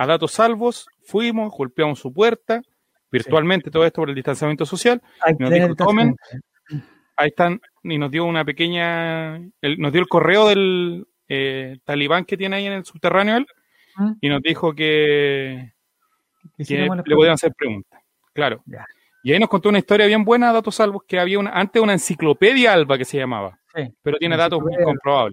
A 0.00 0.06
datos 0.06 0.32
salvos, 0.32 0.86
fuimos, 1.04 1.52
golpeamos 1.54 1.98
su 1.98 2.10
puerta, 2.10 2.62
virtualmente 3.12 3.70
todo 3.70 3.84
esto 3.84 4.00
por 4.00 4.08
el 4.08 4.14
distanciamiento 4.14 4.64
social. 4.64 5.02
Que 5.26 5.34
Nos 5.38 5.50
dijo, 5.50 5.74
tomen. 5.74 6.16
Ahí 7.16 7.28
están, 7.28 7.60
y 7.82 7.98
nos 7.98 8.10
dio 8.10 8.24
una 8.24 8.42
pequeña, 8.46 9.36
el- 9.60 9.78
nos 9.78 9.92
dio 9.92 10.00
el 10.00 10.08
correo 10.08 10.48
del 10.48 11.06
eh, 11.28 11.76
talibán 11.84 12.24
que 12.24 12.38
tiene 12.38 12.56
ahí 12.56 12.66
en 12.66 12.72
el 12.72 12.84
subterráneo 12.86 13.36
él, 13.36 13.46
y 14.22 14.30
nos 14.30 14.40
dijo 14.40 14.72
que, 14.74 15.74
le 16.56 17.14
podían 17.14 17.34
hacer 17.34 17.52
preguntas. 17.54 18.00
Claro. 18.32 18.62
Ya. 18.64 18.86
Y 19.22 19.32
ahí 19.34 19.38
nos 19.38 19.50
contó 19.50 19.68
una 19.68 19.78
historia 19.78 20.06
bien 20.06 20.24
buena, 20.24 20.50
datos 20.50 20.76
salvos, 20.76 21.02
que 21.06 21.20
había 21.20 21.38
una, 21.38 21.50
antes 21.50 21.82
una 21.82 21.92
enciclopedia 21.92 22.72
alba 22.72 22.96
que 22.96 23.04
se 23.04 23.18
llamaba, 23.18 23.58
Sí. 23.74 23.82
pero 24.02 24.16
tiene 24.16 24.38
datos 24.38 24.60
Enciclopedia 24.60 24.90
Alba. 25.20 25.32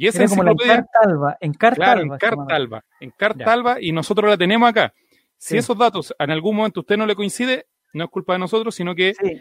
Y 0.00 0.06
esa 0.06 0.18
Era 0.22 0.28
como 0.28 0.42
la 0.44 0.50
enciclopedia, 0.52 0.74
Encarta 0.80 0.98
Alba. 1.10 1.36
Encarta 1.40 1.76
claro, 1.76 2.00
Alba 2.00 2.14
en 2.14 2.20
se 2.20 2.26
llamaba. 2.26 2.46
carta 2.46 2.54
alba, 2.56 2.84
en 3.00 3.10
carta 3.10 3.44
Ya. 3.44 3.52
alba, 3.52 3.76
y 3.80 3.92
nosotros 3.92 4.30
la 4.30 4.36
tenemos 4.36 4.68
acá. 4.68 4.92
Si 5.36 5.54
Sí. 5.54 5.58
esos 5.58 5.76
datos 5.76 6.14
en 6.18 6.30
algún 6.30 6.56
momento 6.56 6.80
a 6.80 6.82
usted 6.82 6.96
no 6.96 7.06
le 7.06 7.16
coincide, 7.16 7.66
no 7.94 8.04
es 8.04 8.10
culpa 8.10 8.34
de 8.34 8.38
nosotros, 8.38 8.74
sino 8.74 8.94
que 8.94 9.14
Sí. 9.20 9.40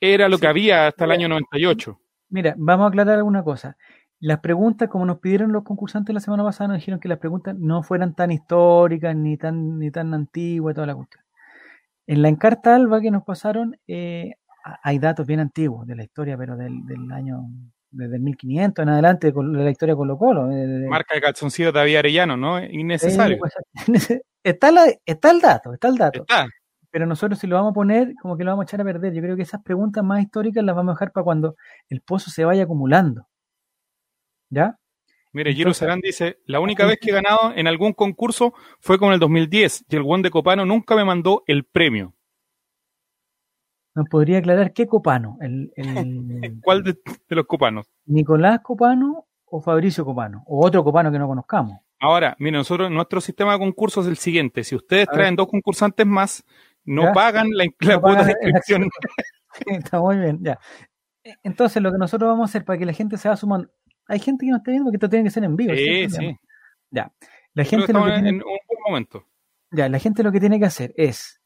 era 0.00 0.28
lo 0.28 0.36
Sí. 0.36 0.40
que 0.42 0.46
había 0.48 0.86
hasta 0.88 1.04
el 1.04 1.12
año 1.12 1.28
98. 1.28 2.00
Mira, 2.28 2.54
vamos 2.58 2.86
a 2.86 2.88
aclarar 2.88 3.16
alguna 3.18 3.42
cosa. 3.44 3.76
Las 4.18 4.40
preguntas, 4.40 4.88
como 4.88 5.06
nos 5.06 5.18
pidieron 5.18 5.52
los 5.52 5.62
concursantes 5.64 6.12
la 6.12 6.20
semana 6.20 6.44
pasada, 6.44 6.68
nos 6.68 6.78
dijeron 6.78 7.00
que 7.00 7.08
las 7.08 7.18
preguntas 7.18 7.54
no 7.58 7.82
fueran 7.82 8.14
tan 8.14 8.30
históricas 8.32 9.14
ni 9.16 9.36
tan 9.36 9.78
ni 9.78 9.90
tan 9.90 10.12
antiguas, 10.12 10.74
toda 10.74 10.86
la 10.88 10.94
cuestión. 10.94 11.24
En 12.06 12.22
la 12.22 12.28
encarta 12.28 12.74
alba 12.74 13.00
que 13.00 13.10
nos 13.10 13.22
pasaron, 13.22 13.76
eh, 13.86 14.34
hay 14.82 14.98
datos 14.98 15.26
bien 15.26 15.40
antiguos 15.40 15.86
de 15.86 15.96
la 15.96 16.02
historia, 16.02 16.36
pero 16.36 16.56
del, 16.56 16.84
del 16.84 17.10
año, 17.12 17.42
desde 17.90 18.16
el 18.16 18.22
1500 18.22 18.82
en 18.82 18.88
adelante, 18.88 19.32
con- 19.32 19.52
de 19.52 19.64
la 19.64 19.70
historia 19.70 19.94
Colo 19.96 20.16
Colo. 20.16 20.50
eh, 20.50 20.66
de- 20.66 20.88
Marca 20.88 21.14
de 21.14 21.20
calzoncillos 21.20 21.72
de 21.72 21.78
David 21.80 21.96
Arellano, 21.96 22.36
¿no? 22.36 22.58
Es 22.58 22.72
Innecesario. 22.72 23.38
Pues, 23.38 23.52
está, 24.44 24.70
la- 24.70 24.92
está 25.04 25.30
el 25.30 25.40
dato, 25.40 25.72
está 25.74 25.88
el 25.88 25.96
dato. 25.96 26.20
Está. 26.20 26.46
Pero 26.92 27.06
nosotros 27.06 27.38
si 27.38 27.46
lo 27.46 27.56
vamos 27.56 27.70
a 27.70 27.74
poner, 27.74 28.14
como 28.20 28.36
que 28.36 28.42
lo 28.44 28.50
vamos 28.50 28.64
a 28.64 28.66
echar 28.66 28.80
a 28.80 28.84
perder. 28.84 29.12
Yo 29.12 29.22
creo 29.22 29.36
que 29.36 29.42
esas 29.42 29.62
preguntas 29.62 30.02
más 30.04 30.22
históricas 30.22 30.64
las 30.64 30.74
vamos 30.74 30.92
a 30.92 30.94
dejar 30.94 31.12
para 31.12 31.24
cuando 31.24 31.54
el 31.88 32.00
pozo 32.00 32.30
se 32.30 32.44
vaya 32.44 32.64
acumulando. 32.64 33.26
¿Ya? 34.50 34.76
Mire, 35.32 35.54
Giro 35.54 35.72
Serán 35.72 36.00
dice, 36.00 36.38
la 36.46 36.58
única 36.58 36.84
vez 36.86 36.98
que 37.00 37.10
he 37.10 37.14
ganado 37.14 37.52
en 37.54 37.68
algún 37.68 37.92
concurso 37.92 38.52
fue 38.80 38.98
con 38.98 39.12
el 39.12 39.20
2010 39.20 39.84
y 39.88 39.94
el 39.96 40.02
Juan 40.02 40.22
de 40.22 40.30
Copano 40.30 40.66
nunca 40.66 40.96
me 40.96 41.04
mandó 41.04 41.44
el 41.46 41.64
premio. 41.64 42.14
¿Nos 44.00 44.08
podría 44.08 44.38
aclarar 44.38 44.72
qué 44.72 44.86
Copano? 44.86 45.36
¿El, 45.42 45.70
el 45.76 46.58
¿Cuál 46.64 46.82
de, 46.82 46.94
de 47.28 47.36
los 47.36 47.44
copanos? 47.46 47.86
Nicolás 48.06 48.60
Copano 48.62 49.26
o 49.44 49.60
Fabricio 49.60 50.06
Copano? 50.06 50.42
¿O 50.46 50.64
otro 50.64 50.82
Copano 50.82 51.12
que 51.12 51.18
no 51.18 51.28
conozcamos? 51.28 51.78
Ahora, 51.98 52.34
mire, 52.38 52.56
nosotros, 52.56 52.90
nuestro 52.90 53.20
sistema 53.20 53.52
de 53.52 53.58
concursos 53.58 54.06
es 54.06 54.10
el 54.10 54.16
siguiente. 54.16 54.64
Si 54.64 54.74
ustedes 54.74 55.06
A 55.08 55.10
ver. 55.10 55.18
traen 55.20 55.36
dos 55.36 55.48
concursantes 55.48 56.06
más, 56.06 56.42
no 56.82 57.02
Ya. 57.02 57.12
pagan 57.12 57.48
la, 57.52 57.66
la 57.80 57.94
No 57.96 58.00
cuota 58.00 58.24
de 58.24 58.32
pagan 58.32 58.48
inscripción. 58.48 58.88
Está 59.66 60.00
muy 60.00 60.16
bien, 60.16 60.38
ya. 60.40 60.58
Entonces, 61.42 61.82
lo 61.82 61.92
que 61.92 61.98
nosotros 61.98 62.28
vamos 62.30 62.48
a 62.48 62.50
hacer 62.50 62.64
para 62.64 62.78
que 62.78 62.86
la 62.86 62.94
gente 62.94 63.18
se 63.18 63.28
va 63.28 63.36
sumando. 63.36 63.68
Hay 64.08 64.18
gente 64.18 64.46
que 64.46 64.50
no 64.50 64.56
está 64.56 64.70
viendo 64.70 64.86
porque 64.86 64.96
esto 64.96 65.10
tiene 65.10 65.24
que 65.24 65.30
ser 65.30 65.44
en 65.44 65.56
vivo. 65.56 65.74
Sí, 65.74 66.08
sí. 66.08 66.36
Ya. 66.90 67.12
La 67.52 67.64
gente, 67.64 67.92
lo 67.92 67.98
estamos 67.98 68.08
que 68.08 68.14
en, 68.14 68.22
tiene, 68.22 68.28
en 68.38 68.42
un 68.44 68.58
buen 68.66 68.80
momento. 68.88 69.26
ya, 69.72 69.88
la 69.90 69.98
gente 69.98 70.22
lo 70.22 70.32
que 70.32 70.40
tiene 70.40 70.58
que 70.58 70.64
hacer 70.66 70.94
es. 70.96 71.39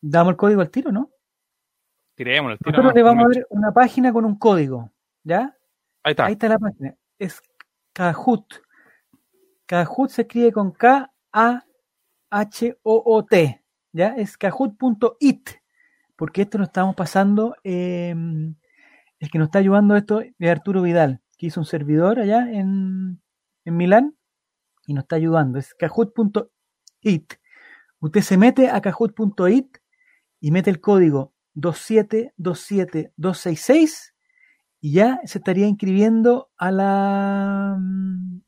Damos 0.00 0.32
el 0.32 0.36
código 0.36 0.60
al 0.60 0.70
tiro, 0.70 0.92
¿no? 0.92 1.10
Tirémoslo, 2.14 2.52
el 2.52 2.58
tiro 2.58 2.70
Nosotros 2.72 2.94
le 2.94 3.02
vamos 3.02 3.24
a 3.24 3.28
ver 3.28 3.46
una 3.50 3.72
página 3.72 4.12
con 4.12 4.24
un 4.24 4.38
código, 4.38 4.92
¿ya? 5.22 5.56
Ahí 6.02 6.12
está. 6.12 6.26
Ahí 6.26 6.32
está 6.32 6.48
la 6.48 6.58
página. 6.58 6.94
Es 7.18 7.42
Kahoot. 7.92 8.62
Kahoot 9.66 10.10
se 10.10 10.22
escribe 10.22 10.52
con 10.52 10.72
K-A-H-O-O-T. 10.72 11.14
¿Ya? 13.92 14.14
Es 14.16 14.36
kahoot.it. 14.36 15.50
Porque 16.16 16.42
esto 16.42 16.58
lo 16.58 16.64
estamos 16.64 16.94
pasando. 16.94 17.56
eh, 17.64 18.14
el 19.20 19.30
que 19.30 19.38
nos 19.38 19.46
está 19.46 19.58
ayudando 19.58 19.96
esto 19.96 20.20
es 20.20 20.50
Arturo 20.50 20.82
Vidal, 20.82 21.20
que 21.36 21.46
hizo 21.46 21.60
un 21.60 21.66
servidor 21.66 22.20
allá 22.20 22.50
en, 22.50 23.20
en 23.64 23.76
Milán 23.76 24.16
y 24.86 24.94
nos 24.94 25.04
está 25.04 25.16
ayudando. 25.16 25.58
Es 25.58 25.74
kahoot.it. 25.74 27.32
Usted 28.00 28.20
se 28.20 28.36
mete 28.36 28.70
a 28.70 28.80
kahoot.it 28.80 29.77
y 30.40 30.50
mete 30.50 30.70
el 30.70 30.80
código 30.80 31.34
2727266 31.56 34.12
y 34.80 34.92
ya 34.92 35.20
se 35.24 35.38
estaría 35.38 35.66
inscribiendo 35.66 36.50
a 36.56 36.70
la 36.70 37.76
mm, 37.78 38.40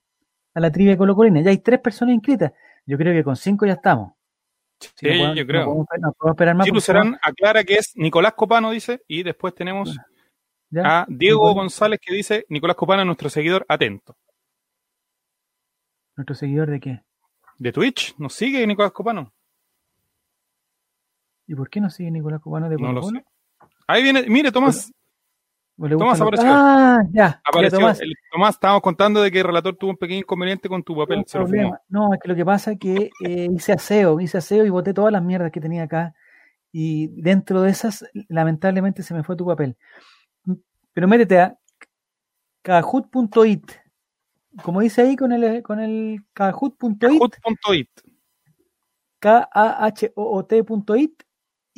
a 0.55 0.61
la 0.61 0.71
trivia 0.71 0.97
colocolina. 0.97 1.41
Ya 1.41 1.51
hay 1.51 1.59
tres 1.59 1.81
personas 1.81 2.15
inscritas. 2.15 2.53
Yo 2.87 2.97
creo 2.97 3.13
que 3.13 3.25
con 3.25 3.37
cinco 3.37 3.67
ya 3.67 3.75
estamos. 3.75 4.13
Sí, 4.81 5.09
yo 5.37 5.47
creo. 5.47 5.67
No 5.67 5.87
no 6.23 6.31
esperar 6.31 6.55
más. 6.55 6.67
Porque 6.67 6.81
Serán 6.81 7.19
aclara 7.23 7.65
que 7.65 7.75
es 7.75 7.93
Nicolás 7.97 8.33
Copano, 8.35 8.71
dice, 8.71 9.03
y 9.07 9.23
después 9.23 9.55
tenemos 9.55 9.97
ya, 10.71 11.03
a 11.03 11.07
Diego 11.09 11.41
Nicolás, 11.41 11.55
González 11.57 12.01
que 12.03 12.15
dice, 12.15 12.47
Nicolás 12.49 12.77
Copano, 12.77 13.05
nuestro 13.05 13.29
seguidor 13.29 13.67
atento. 13.69 14.17
nuestro 16.17 16.35
seguidor 16.35 16.71
de 16.71 16.81
qué? 16.81 17.03
De 17.59 17.73
Twitch, 17.73 18.15
¿nos 18.19 18.35
sigue 18.35 18.67
Nicolás 18.67 18.93
Copano? 18.93 19.35
¿Y 21.51 21.55
por 21.57 21.69
qué 21.69 21.81
no 21.81 21.91
sigue 21.91 22.13
Nicolás 22.13 22.41
Cubano 22.41 22.69
de 22.69 22.77
No 22.77 22.93
lo 22.93 23.03
sé. 23.03 23.25
Ahí 23.89 24.05
viene, 24.05 24.23
mire, 24.29 24.53
Tomás, 24.53 24.93
¿O 25.77 25.89
le 25.89 25.97
Tomás 25.97 26.21
apareció. 26.21 26.47
Ah, 26.49 27.03
ya. 27.11 27.13
ya, 27.13 27.43
apareció. 27.45 27.81
Tomás. 27.81 28.01
El- 28.01 28.15
Tomás, 28.31 28.55
estábamos 28.55 28.83
contando 28.83 29.21
de 29.21 29.33
que 29.33 29.41
el 29.41 29.47
relator 29.47 29.75
tuvo 29.77 29.91
un 29.91 29.97
pequeño 29.97 30.21
inconveniente 30.21 30.69
con 30.69 30.85
tu 30.85 30.95
papel, 30.97 31.19
No, 31.19 31.25
se 31.27 31.39
lo 31.39 31.45
problema. 31.47 31.81
fumó. 31.89 32.07
No, 32.09 32.15
es 32.15 32.21
que 32.21 32.29
lo 32.29 32.37
que 32.37 32.45
pasa 32.45 32.71
es 32.71 32.79
que 32.79 33.11
eh, 33.27 33.49
hice 33.53 33.73
aseo, 33.73 34.21
hice 34.21 34.39
aseo 34.39 34.65
y 34.65 34.71
boté 34.71 34.95
todas 34.95 35.11
las 35.13 35.25
mierdas 35.25 35.51
que 35.51 35.61
tenía 35.61 35.83
acá. 35.83 36.15
Y 36.71 37.09
dentro 37.21 37.63
de 37.63 37.71
esas, 37.73 38.05
lamentablemente 38.29 39.03
se 39.03 39.13
me 39.13 39.25
fue 39.25 39.35
tu 39.35 39.45
papel. 39.45 39.77
Pero 40.93 41.09
métete 41.09 41.41
a 41.41 41.59
kahoot.it. 42.63 43.73
Como 44.63 44.83
dice 44.83 45.03
ahí 45.03 45.17
con 45.17 45.33
el, 45.33 45.65
con 45.65 45.81
el 45.81 46.21
kahoot.it, 46.33 47.21
Hut.it. 47.21 47.91
K-A-H-O-O-T.it. 49.19 51.23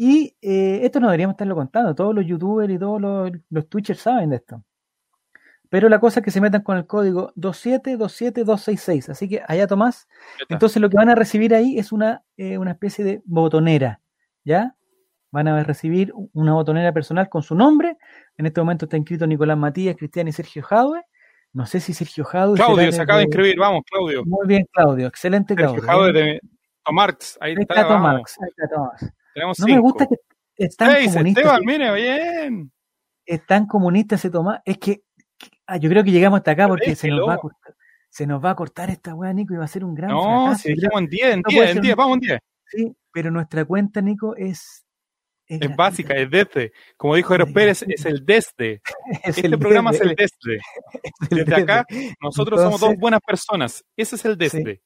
Y 0.05 0.37
eh, 0.43 0.81
esto 0.83 0.99
no 0.99 1.07
deberíamos 1.07 1.35
estarlo 1.35 1.55
contando. 1.55 1.95
Todos 1.95 2.13
los 2.13 2.27
youtubers 2.27 2.73
y 2.73 2.77
todos 2.77 3.01
los, 3.01 3.31
los 3.51 3.69
twitchers 3.69 4.01
saben 4.01 4.31
de 4.31 4.37
esto. 4.37 4.65
Pero 5.69 5.89
la 5.89 6.01
cosa 6.01 6.19
es 6.19 6.25
que 6.25 6.33
se 6.33 6.41
metan 6.41 6.63
con 6.63 6.77
el 6.77 6.89
código 6.89 7.33
2727266. 7.37 9.11
Así 9.11 9.29
que 9.29 9.43
allá 9.47 9.69
Tomás, 9.69 10.09
entonces 10.49 10.83
lo 10.83 10.91
que 10.91 10.97
van 10.97 11.09
a 11.09 11.15
recibir 11.15 11.55
ahí 11.55 11.79
es 11.79 11.93
una, 11.93 12.25
eh, 12.37 12.59
una 12.59 12.73
especie 12.73 13.05
de 13.05 13.23
botonera, 13.27 14.01
¿ya? 14.43 14.75
Van 15.31 15.47
a 15.47 15.63
recibir 15.63 16.13
una 16.33 16.55
botonera 16.55 16.93
personal 16.93 17.29
con 17.29 17.45
su 17.45 17.55
nombre. 17.55 17.97
En 18.37 18.47
este 18.47 18.61
momento 18.61 18.87
está 18.87 18.97
inscrito 18.97 19.25
Nicolás 19.29 19.57
Matías, 19.57 19.95
Cristian 19.95 20.27
y 20.27 20.33
Sergio 20.33 20.65
Jadwe. 20.65 21.03
No 21.53 21.65
sé 21.65 21.79
si 21.79 21.95
Sergio 21.95 22.25
Jadwe... 22.25 22.57
Claudio 22.57 22.91
se 22.91 23.03
acaba 23.03 23.21
de 23.21 23.27
inscribir, 23.27 23.57
vamos, 23.57 23.83
Claudio. 23.89 24.25
Muy 24.25 24.49
bien, 24.49 24.67
Claudio. 24.73 25.07
Excelente, 25.07 25.55
Sergio 25.55 25.81
Claudio. 25.81 25.93
Jadwe 25.93 26.13
de 26.13 26.41
Tomarx, 26.85 27.39
ahí 27.41 27.55
Ahí 27.57 27.63
está. 27.63 27.75
Ahí 27.75 28.51
está 28.57 28.75
Tomás. 28.75 29.15
Tenemos 29.35 29.59
No 29.59 29.67
cinco. 29.67 29.75
me 29.77 29.81
gusta 29.83 30.07
que 30.07 30.17
es 30.57 30.77
tan 30.77 30.93
Seis, 30.93 31.13
comunista. 31.13 31.41
Esteban, 31.41 31.61
que- 31.61 31.67
mire, 31.67 31.95
bien. 31.95 32.73
es 33.27 33.47
tan 33.47 33.67
comunista 33.67 34.15
ese 34.17 34.31
Tomás. 34.31 34.61
Es 34.65 34.79
que, 34.79 35.03
que- 35.39 35.51
ah, 35.67 35.77
yo 35.79 35.89
creo 35.89 36.05
que 36.05 36.11
llegamos 36.11 36.39
hasta 36.39 36.51
acá 36.53 36.69
porque 36.69 36.95
se 36.95 37.09
nos, 37.09 37.29
va 37.29 37.35
a 37.35 37.39
cortar, 37.39 37.75
se 38.11 38.27
nos 38.27 38.45
va 38.45 38.51
a 38.51 38.55
cortar 38.57 38.91
esta 38.91 39.15
weá, 39.15 39.33
Nico, 39.33 39.55
y 39.55 39.57
va 39.57 39.65
a 39.65 39.69
ser 39.69 39.85
un 39.85 39.95
gran 39.95 40.11
No, 40.11 40.23
fracaso. 40.47 40.63
si 40.69 40.75
dejamos 40.75 41.01
en 41.03 41.07
10, 41.09 41.25
en 41.35 41.41
no 41.41 41.49
10, 41.49 41.59
puede 41.59 41.69
en 41.71 41.75
ser 41.75 41.83
10, 41.83 41.95
un- 41.95 41.99
vamos 41.99 42.15
en 42.17 42.21
10. 42.21 42.39
sí, 42.67 42.97
pero 43.13 43.31
nuestra 43.31 43.65
cuenta, 43.65 44.01
Nico, 44.01 44.35
es. 44.37 44.85
Es 45.49 45.77
básica, 45.77 46.15
es 46.15 46.31
desde. 46.31 46.73
Como 46.97 47.15
dijo 47.15 47.35
Eros 47.35 47.53
Pérez, 47.53 47.85
es 47.87 48.07
el 48.07 48.25
desde. 48.25 48.81
Es 49.25 49.37
Este 49.37 49.49
el 49.49 49.59
programa 49.59 49.91
es 49.93 50.01
el 50.01 50.15
desde. 50.15 50.57
es 50.57 51.31
el 51.31 51.39
Desde 51.45 51.55
acá, 51.63 51.85
nosotros 52.23 52.61
somos 52.63 52.81
dos 52.81 52.95
buenas 52.97 53.21
personas. 53.21 53.85
Ese 53.97 54.17
es 54.17 54.25
el 54.25 54.39
desde. 54.39 54.81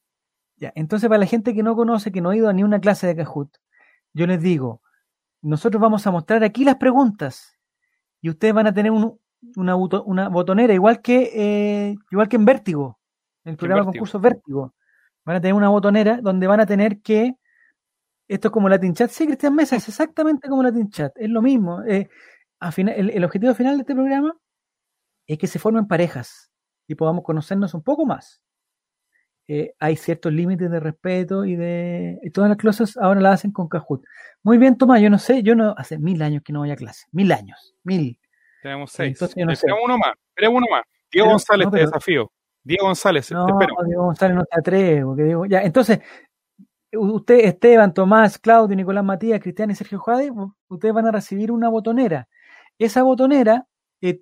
Ya, 0.57 0.73
entonces, 0.75 1.07
para 1.07 1.19
la 1.19 1.25
gente 1.27 1.53
que 1.53 1.63
no 1.63 1.75
conoce, 1.75 2.11
que 2.11 2.19
no 2.19 2.31
ha 2.31 2.35
ido 2.35 2.49
a 2.49 2.53
ni 2.53 2.63
una 2.63 2.81
clase 2.81 3.07
de 3.07 3.15
Kahoot, 3.15 3.49
yo 4.17 4.27
les 4.27 4.41
digo: 4.41 4.81
nosotros 5.41 5.81
vamos 5.81 6.05
a 6.07 6.11
mostrar 6.11 6.43
aquí 6.43 6.63
las 6.65 6.77
preguntas 6.77 7.57
y 8.21 8.29
ustedes 8.29 8.53
van 8.53 8.67
a 8.67 8.73
tener 8.73 8.91
un- 8.91 9.19
una, 9.55 9.75
una 9.75 10.29
botonera, 10.29 10.73
igual 10.73 11.01
que, 11.01 11.31
eh, 11.35 11.95
igual 12.11 12.27
que 12.29 12.37
en 12.37 12.45
Vértigo, 12.45 12.99
el 13.45 13.55
programa 13.57 13.81
de 13.81 13.85
Vértigo. 13.87 13.91
concursos 13.93 14.21
Vértigo. 14.21 14.73
Van 15.25 15.35
a 15.37 15.41
tener 15.41 15.53
una 15.55 15.69
botonera 15.69 16.19
donde 16.21 16.47
van 16.47 16.59
a 16.61 16.65
tener 16.65 17.01
que. 17.01 17.35
Esto 18.29 18.47
es 18.49 18.51
como 18.51 18.69
Latin 18.69 18.93
Chat. 18.93 19.09
Sí, 19.11 19.25
Cristian 19.27 19.55
Mesa, 19.55 19.75
es 19.77 19.87
exactamente 19.87 20.49
como 20.49 20.63
Latin 20.63 20.89
Chat. 20.89 21.13
Es 21.17 21.29
lo 21.29 21.41
mismo. 21.41 21.83
eh, 21.83 22.09
al 22.59 22.73
final- 22.73 22.95
el, 22.97 23.09
el 23.11 23.23
objetivo 23.23 23.53
final 23.55 23.75
de 23.77 23.81
este 23.81 23.93
programa 23.95 24.35
es 25.27 25.37
que 25.37 25.47
se 25.47 25.59
formen 25.59 25.87
parejas 25.87 26.51
y 26.87 26.95
podamos 26.95 27.23
conocernos 27.23 27.73
un 27.75 27.83
poco 27.83 28.05
más. 28.05 28.41
Eh, 29.49 29.73
hay 29.79 29.95
ciertos 29.95 30.33
límites 30.33 30.69
de 30.69 30.79
respeto 30.79 31.45
y 31.45 31.55
de. 31.55 32.19
Y 32.23 32.31
todas 32.31 32.49
las 32.49 32.57
cosas 32.57 32.97
ahora 32.97 33.21
las 33.21 33.35
hacen 33.35 33.51
con 33.51 33.67
Kahoot. 33.69 34.03
Muy 34.43 34.57
bien, 34.57 34.77
Tomás, 34.77 35.01
yo 35.01 35.09
no 35.09 35.17
sé, 35.19 35.41
yo 35.43 35.55
no. 35.55 35.73
Hace 35.77 35.97
mil 35.99 36.21
años 36.21 36.43
que 36.43 36.51
no 36.53 36.59
voy 36.59 36.71
a 36.71 36.75
clase. 36.75 37.05
Mil 37.11 37.31
años. 37.31 37.73
Mil. 37.83 38.19
Tenemos 38.61 38.91
seis. 38.91 39.13
Entonces 39.13 39.35
yo 39.37 39.45
no 39.45 39.55
sé. 39.55 39.67
Uno 39.85 39.97
más. 39.97 40.13
Esperemos 40.29 40.57
uno 40.57 40.67
más. 40.69 40.83
Diego 41.11 41.25
Pero- 41.27 41.31
González, 41.31 41.65
no, 41.67 41.71
te 41.71 41.77
desafío. 41.79 42.31
Diego 42.63 42.85
González, 42.87 43.31
No, 43.31 43.45
te 43.45 43.51
espero. 43.53 43.75
Diego 43.85 44.03
González 44.03 44.35
no 44.35 44.43
se 44.51 44.59
atreve, 44.59 45.05
porque 45.05 45.23
digo, 45.23 45.45
ya, 45.45 45.61
entonces, 45.61 45.99
usted, 46.93 47.39
Esteban, 47.45 47.93
Tomás, 47.93 48.37
Claudio, 48.39 48.75
Nicolás 48.75 49.03
Matías, 49.05 49.39
Cristian 49.39 49.71
y 49.71 49.75
Sergio 49.75 50.01
u- 50.33 50.53
ustedes 50.67 50.93
van 50.93 51.05
a 51.07 51.11
recibir 51.11 51.51
una 51.51 51.69
botonera. 51.69 52.27
Esa 52.77 53.03
botonera 53.03 53.65
eh, 54.01 54.21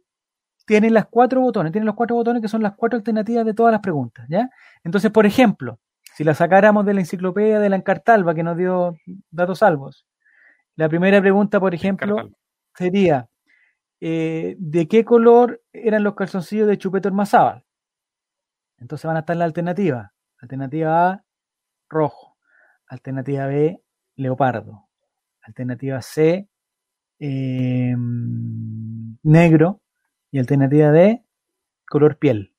tiene 0.65 0.89
las 0.89 1.07
cuatro 1.07 1.41
botones, 1.41 1.71
tiene 1.71 1.85
los 1.85 1.95
cuatro 1.95 2.15
botones 2.15 2.41
que 2.41 2.47
son 2.47 2.63
las 2.63 2.73
cuatro 2.75 2.97
alternativas 2.97 3.45
de 3.45 3.53
todas 3.53 3.71
las 3.71 3.81
preguntas, 3.81 4.25
¿ya? 4.29 4.49
Entonces, 4.83 5.11
por 5.11 5.25
ejemplo, 5.25 5.79
si 6.15 6.23
la 6.23 6.33
sacáramos 6.33 6.85
de 6.85 6.93
la 6.93 7.01
enciclopedia 7.01 7.59
de 7.59 7.69
la 7.69 7.75
Encartalba 7.75 8.33
que 8.33 8.43
nos 8.43 8.57
dio 8.57 8.95
datos 9.31 9.59
salvos, 9.59 10.05
la 10.75 10.89
primera 10.89 11.21
pregunta, 11.21 11.59
por 11.59 11.73
ejemplo, 11.75 12.29
sería 12.75 13.27
eh, 14.01 14.55
¿de 14.59 14.87
qué 14.87 15.05
color 15.05 15.61
eran 15.73 16.03
los 16.03 16.15
calzoncillos 16.15 16.67
de 16.67 16.77
Chupeto 16.77 17.07
Hermazábal? 17.07 17.63
Entonces 18.77 19.05
van 19.05 19.17
a 19.17 19.21
estar 19.21 19.35
las 19.35 19.47
alternativas. 19.47 20.11
Alternativa 20.39 21.09
A, 21.09 21.23
rojo. 21.89 22.37
Alternativa 22.87 23.47
B, 23.47 23.81
leopardo. 24.15 24.87
Alternativa 25.41 26.01
C, 26.01 26.47
eh, 27.19 27.95
negro. 29.23 29.81
Y 30.35 30.39
alternativa 30.39 30.91
D, 30.91 31.23
color 31.87 32.17
piel. 32.17 32.53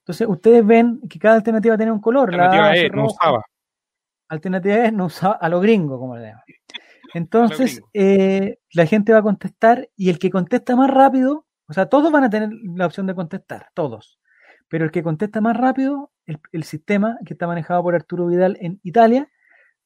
Entonces 0.00 0.28
ustedes 0.28 0.66
ven 0.66 1.00
que 1.08 1.18
cada 1.18 1.36
alternativa 1.36 1.74
tiene 1.78 1.90
un 1.90 2.02
color. 2.02 2.34
La 2.34 2.50
Alternativa 2.50 2.76
E, 2.76 2.90
no 2.90 3.06
usaba. 3.06 3.44
Alternativa 4.28 4.84
E 4.84 4.92
no 4.92 5.06
usaba 5.06 5.36
a 5.36 5.48
lo 5.48 5.58
gringo, 5.58 5.98
como 5.98 6.18
le 6.18 6.26
llaman. 6.26 6.42
Entonces, 7.14 7.80
eh, 7.94 8.58
la 8.74 8.84
gente 8.84 9.14
va 9.14 9.20
a 9.20 9.22
contestar 9.22 9.88
y 9.96 10.10
el 10.10 10.18
que 10.18 10.28
contesta 10.28 10.76
más 10.76 10.90
rápido, 10.90 11.46
o 11.66 11.72
sea, 11.72 11.86
todos 11.86 12.12
van 12.12 12.24
a 12.24 12.28
tener 12.28 12.50
la 12.76 12.84
opción 12.84 13.06
de 13.06 13.14
contestar, 13.14 13.68
todos. 13.72 14.20
Pero 14.68 14.84
el 14.84 14.90
que 14.90 15.02
contesta 15.02 15.40
más 15.40 15.56
rápido, 15.56 16.12
el, 16.26 16.38
el 16.52 16.64
sistema 16.64 17.16
que 17.24 17.32
está 17.32 17.46
manejado 17.46 17.82
por 17.84 17.94
Arturo 17.94 18.26
Vidal 18.26 18.58
en 18.60 18.80
Italia, 18.82 19.30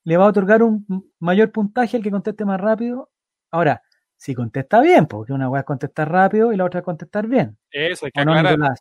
le 0.03 0.17
va 0.17 0.25
a 0.25 0.31
otorgar 0.31 0.65
un 0.65 1.13
mayor 1.21 1.53
puntaje 1.53 1.97
al 1.97 2.03
que 2.03 2.11
conteste 2.11 2.45
más 2.45 2.61
rápido. 2.61 3.13
Ahora, 3.53 3.85
si 4.25 4.37
contesta 4.37 4.81
bien, 4.81 5.07
porque 5.07 5.33
una 5.33 5.51
es 5.59 5.65
contestar 5.65 6.09
rápido 6.09 6.53
y 6.53 6.57
la 6.57 6.65
otra 6.65 6.79
es 6.79 6.85
contestar 6.85 7.27
bien. 7.27 7.59
Eso 7.73 8.07
hay 8.07 8.13
que 8.13 8.21
¿O 8.21 8.25
no, 8.25 8.33
aclarar. 8.35 8.53
Nicolás? 8.57 8.81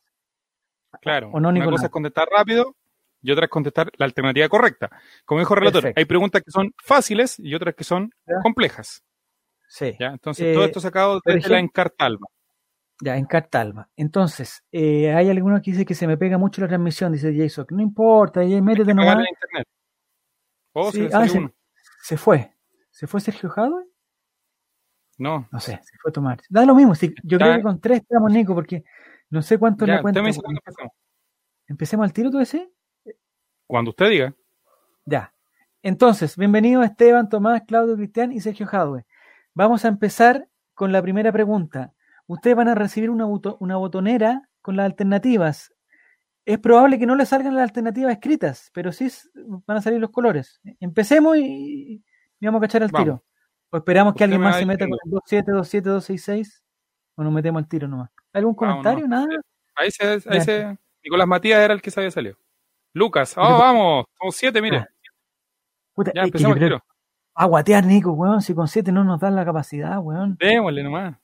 Claro. 1.02 1.28
¿O 1.34 1.40
no, 1.40 1.50
Una 1.50 1.52
Nicolás? 1.54 1.72
cosa 1.80 1.86
es 1.88 1.92
contestar 1.92 2.28
rápido 2.32 2.76
y 3.24 3.32
otra 3.32 3.46
es 3.46 3.50
contestar 3.50 3.90
la 3.98 4.06
alternativa 4.06 4.48
correcta. 4.50 4.90
Como 5.26 5.40
dijo 5.40 5.56
el 5.56 5.60
relator, 5.62 5.82
Perfecto. 5.82 6.00
hay 6.00 6.06
preguntas 6.06 6.42
que 6.44 6.52
son 6.52 6.72
fáciles 6.84 7.40
y 7.40 7.56
otras 7.56 7.74
que 7.74 7.84
son 7.84 8.12
Ya. 8.28 8.36
complejas. 8.44 9.02
Sí. 9.68 9.96
¿ya? 10.00 10.08
Entonces, 10.10 10.46
Eh, 10.46 10.54
todo 10.54 10.66
esto 10.66 10.80
sacado 10.80 11.20
desde 11.26 11.40
la 11.40 11.40
ejemplo- 11.40 11.58
Encartalba. 11.58 12.28
Ya, 13.04 13.18
en 13.18 13.26
Cartalba. 13.26 13.90
Entonces, 13.96 14.62
eh, 14.72 15.12
hay 15.12 15.28
alguno 15.32 15.60
que 15.60 15.72
dice 15.72 15.86
que 15.86 15.96
se 15.96 16.06
me 16.06 16.18
pega 16.18 16.38
mucho 16.38 16.62
la 16.62 16.68
transmisión, 16.68 17.12
dice 17.12 17.34
Jason. 17.36 17.66
No 17.72 17.82
importa, 17.82 18.44
ya 18.44 18.62
métete 18.62 18.94
nomás. 18.94 19.16
A 19.18 19.20
internet. 19.28 19.68
Oh, 20.74 20.92
Sí, 20.92 21.00
se 21.00 21.04
le 21.08 21.16
ah, 21.16 21.28
se-. 21.28 21.50
Se 22.04 22.16
fue. 22.18 22.54
¿Se 22.92 23.08
fue 23.08 23.20
Sergio 23.22 23.50
Jadwe? 23.50 23.86
No, 25.22 25.48
No 25.52 25.60
sé, 25.60 25.80
se 25.84 25.98
fue 26.02 26.12
Tomás. 26.12 26.40
Da 26.50 26.66
lo 26.66 26.74
mismo, 26.74 26.94
yo 26.96 27.10
Ya. 27.24 27.38
creo 27.38 27.56
que 27.58 27.62
con 27.62 27.80
tres 27.80 28.00
estamos, 28.02 28.32
Nico, 28.32 28.56
porque 28.56 28.84
no 29.30 29.42
sé 29.44 29.60
cuánto 29.60 29.86
ya, 29.86 29.98
usted 29.98 30.22
me 30.22 30.34
cuándo 30.34 30.50
empezamos. 30.50 30.92
Empecemos 31.68 32.04
al 32.06 32.12
tiro, 32.14 32.32
tú 32.32 32.40
decís. 32.40 32.68
Cuando 33.68 33.92
usted 33.92 34.10
diga. 34.10 34.34
Ya. 35.06 35.32
Entonces, 35.84 36.36
bienvenido 36.38 36.82
Esteban, 36.84 37.30
Tomás, 37.30 37.62
Claudio, 37.68 37.96
Cristian 37.96 38.32
y 38.32 38.40
Sergio 38.40 38.66
Jadwe. 38.66 39.06
Vamos 39.54 39.86
a 39.86 39.90
empezar 39.90 40.48
con 40.74 40.92
la 40.92 41.02
primera 41.04 41.32
pregunta. 41.32 41.94
Ustedes 42.26 42.56
van 42.56 42.68
a 42.70 42.76
recibir 42.76 43.10
una, 43.12 43.26
boto- 43.26 43.58
una 43.60 43.78
botonera 43.78 44.50
con 44.62 44.76
las 44.76 44.86
alternativas. 44.88 45.72
Es 46.46 46.58
probable 46.58 46.98
que 46.98 47.06
no 47.06 47.16
les 47.16 47.30
salgan 47.30 47.54
las 47.54 47.64
alternativas 47.64 48.12
escritas, 48.14 48.72
pero 48.74 48.92
sí 48.92 49.08
van 49.68 49.78
a 49.78 49.82
salir 49.82 50.00
los 50.00 50.10
colores. 50.10 50.60
Empecemos 50.80 51.38
y, 51.38 52.04
y 52.40 52.46
vamos 52.46 52.60
a 52.60 52.62
cachar 52.64 52.82
al 52.84 52.90
Vamos. 52.90 53.06
tiro. 53.06 53.24
O 53.72 53.78
esperamos 53.78 54.14
que 54.14 54.24
alguien 54.24 54.42
más 54.42 54.58
se 54.58 54.66
meta 54.66 54.86
con 54.88 54.98
el 55.04 55.12
2727266 55.12 56.62
o 57.16 57.24
nos 57.24 57.34
metemos 57.34 57.62
al 57.62 57.68
tiro 57.70 57.88
nomás. 57.88 58.10
¿Algún 58.34 58.54
comentario? 58.54 59.08
Nada. 59.08 59.28
Ahí 59.76 59.90
se, 59.92 60.22
ahí 60.30 60.42
se. 60.42 60.78
Nicolás 61.04 61.28
Matías 61.28 61.60
era 61.60 61.74
el 61.74 61.82
que 61.82 61.90
se 61.90 62.00
había 62.00 62.12
salido. 62.12 62.38
Lucas, 62.94 63.34
oh, 63.38 63.42
vamos, 63.42 64.06
somos 64.20 64.36
siete, 64.36 64.62
mire. 64.62 64.86
Puta, 65.94 66.12
Ya 66.14 66.24
empezamos 66.24 66.58
el 66.58 66.64
tiro. 66.64 66.84
a 67.34 67.46
guatear, 67.46 67.86
Nico, 67.86 68.12
weón. 68.12 68.42
Si 68.42 68.54
con 68.54 68.68
7 68.68 68.92
no 68.92 69.04
nos 69.04 69.20
dan 69.20 69.36
la 69.36 69.46
capacidad, 69.46 69.98
weón. 70.00 70.36
Démosle 70.40 70.84
nomás. 70.84 71.18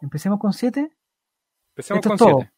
Empecemos 0.00 0.38
con 0.38 0.52
7. 0.52 0.90
Empecemos 1.72 2.06
Esto 2.06 2.24
con 2.24 2.42
es. 2.42 2.48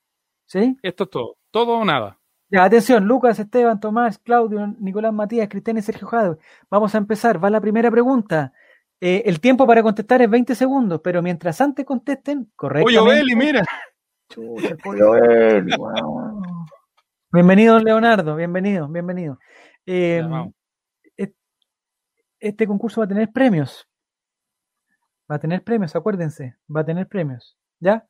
7. 0.46 0.66
¿Sí? 0.66 0.78
Esto 0.82 1.04
es 1.04 1.10
todo. 1.10 1.36
Todo 1.50 1.78
o 1.78 1.84
nada. 1.84 2.18
Ya, 2.48 2.64
atención, 2.64 3.06
Lucas, 3.06 3.38
Esteban, 3.38 3.80
Tomás, 3.80 4.18
Claudio, 4.18 4.66
Nicolás 4.78 5.12
Matías, 5.12 5.48
Cristian 5.48 5.78
y 5.78 5.82
Sergio 5.82 6.06
Jadwe. 6.06 6.38
Vamos 6.70 6.94
a 6.94 6.98
empezar. 6.98 7.42
Va 7.42 7.50
la 7.50 7.60
primera 7.60 7.90
pregunta. 7.90 8.52
Eh, 9.00 9.22
el 9.26 9.40
tiempo 9.40 9.66
para 9.66 9.82
contestar 9.82 10.22
es 10.22 10.30
20 10.30 10.54
segundos, 10.54 11.00
pero 11.02 11.22
mientras 11.22 11.60
antes 11.60 11.84
contesten, 11.84 12.38
Oye, 12.38 12.50
correctamente. 12.56 13.14
Beli, 13.14 13.36
mira. 13.36 13.64
Chucha, 14.30 14.76
pollo 14.76 15.12
Belli, 15.12 15.74
weón. 15.76 16.66
Bienvenido, 17.30 17.78
Leonardo. 17.78 18.34
Bienvenido, 18.36 18.88
bienvenido. 18.88 19.38
Eh, 19.84 20.22
este 22.40 22.66
concurso 22.66 23.00
va 23.00 23.04
a 23.04 23.08
tener 23.08 23.32
premios. 23.32 23.86
Va 25.30 25.36
a 25.36 25.38
tener 25.38 25.62
premios, 25.62 25.94
acuérdense. 25.96 26.56
Va 26.74 26.80
a 26.80 26.84
tener 26.84 27.08
premios. 27.08 27.56
¿Ya? 27.80 28.06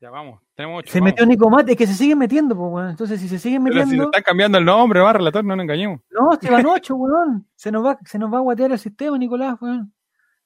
Ya 0.00 0.10
vamos. 0.10 0.40
Tenemos 0.54 0.80
8. 0.80 0.92
Se 0.92 1.00
metió 1.00 1.24
Nico 1.26 1.48
Mate, 1.48 1.72
es 1.72 1.78
que 1.78 1.86
se 1.86 1.94
siguen 1.94 2.18
metiendo, 2.18 2.54
pues, 2.56 2.72
weón. 2.72 2.90
Entonces, 2.90 3.20
si 3.20 3.28
se 3.28 3.38
siguen 3.38 3.64
Pero 3.64 3.74
si 3.74 3.80
se 3.80 3.86
metiendo. 3.86 4.04
está 4.04 4.22
cambiando 4.22 4.58
el 4.58 4.64
nombre, 4.64 5.00
va, 5.00 5.14
relator, 5.14 5.44
no 5.44 5.56
nos 5.56 5.64
engañemos. 5.64 6.00
No, 6.10 6.38
se 6.40 6.50
van 6.50 6.66
ocho, 6.66 6.94
weón. 6.96 7.48
Se 7.54 7.72
nos 7.72 7.84
va, 7.84 7.98
se 8.04 8.18
nos 8.18 8.32
va 8.32 8.38
a 8.38 8.42
guatear 8.42 8.72
el 8.72 8.78
sistema, 8.78 9.16
Nicolás, 9.16 9.56
weón. 9.60 9.93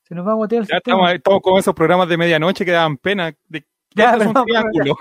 Se 0.08 0.14
nos 0.14 0.26
va 0.26 0.32
a 0.32 0.34
guatear 0.34 0.62
el 0.62 0.68
Ya 0.68 0.76
sistema. 0.76 0.96
estamos, 0.96 1.12
estamos 1.14 1.40
con 1.42 1.58
esos 1.58 1.74
programas 1.74 2.08
de 2.08 2.16
medianoche 2.16 2.64
que 2.64 2.70
daban 2.72 2.96
pena. 2.96 3.32
De, 3.46 3.64
Ya, 3.94 4.12
esto 4.12 4.22
es 4.24 4.28
un. 4.28 4.96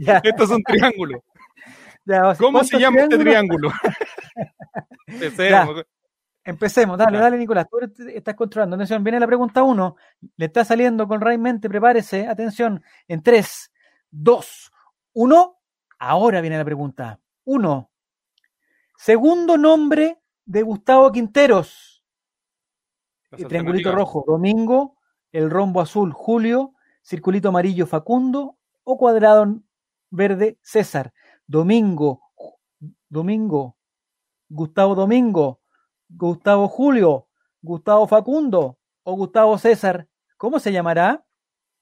Ya, 0.00 0.20
Esto 0.24 0.44
es 0.44 0.50
un 0.50 0.62
triángulo. 0.62 1.22
ya, 2.04 2.28
o 2.28 2.34
sea, 2.34 2.46
¿Cómo 2.46 2.64
se 2.64 2.70
¿cuántos 2.70 2.80
llama 2.80 3.00
este 3.02 3.18
triángulo? 3.18 3.70
Empecemos. 5.06 5.84
Empecemos, 6.44 6.96
dale, 6.98 7.18
dale, 7.18 7.36
Nicolás. 7.36 7.66
Tú 7.70 7.78
estás 8.08 8.34
controlando. 8.34 8.74
Atención, 8.76 9.04
viene 9.04 9.20
la 9.20 9.26
pregunta 9.26 9.62
uno. 9.62 9.96
Le 10.36 10.46
está 10.46 10.64
saliendo 10.64 11.06
con 11.06 11.20
Ray 11.20 11.36
Mente, 11.36 11.68
prepárese. 11.68 12.26
Atención, 12.26 12.82
en 13.06 13.22
3, 13.22 13.72
2, 14.10 14.72
1. 15.12 15.58
Ahora 15.98 16.40
viene 16.40 16.56
la 16.56 16.64
pregunta. 16.64 17.20
Uno. 17.44 17.90
Segundo 18.96 19.58
nombre 19.58 20.18
de 20.46 20.62
Gustavo 20.62 21.12
Quinteros. 21.12 21.97
El 23.30 23.46
triangulito 23.46 23.92
rojo, 23.92 24.24
Domingo. 24.26 24.96
El 25.32 25.50
rombo 25.50 25.80
azul, 25.80 26.12
Julio. 26.12 26.74
Circulito 27.02 27.48
amarillo, 27.48 27.86
Facundo. 27.86 28.58
O 28.84 28.96
cuadrado 28.96 29.60
verde, 30.10 30.58
César. 30.62 31.12
Domingo, 31.46 32.20
Domingo, 33.08 33.76
Gustavo 34.50 34.94
Domingo, 34.94 35.60
Gustavo 36.08 36.68
Julio, 36.68 37.28
Gustavo 37.62 38.06
Facundo 38.06 38.78
o 39.02 39.16
Gustavo 39.16 39.56
César. 39.56 40.06
¿Cómo 40.36 40.58
se 40.58 40.72
llamará? 40.72 41.24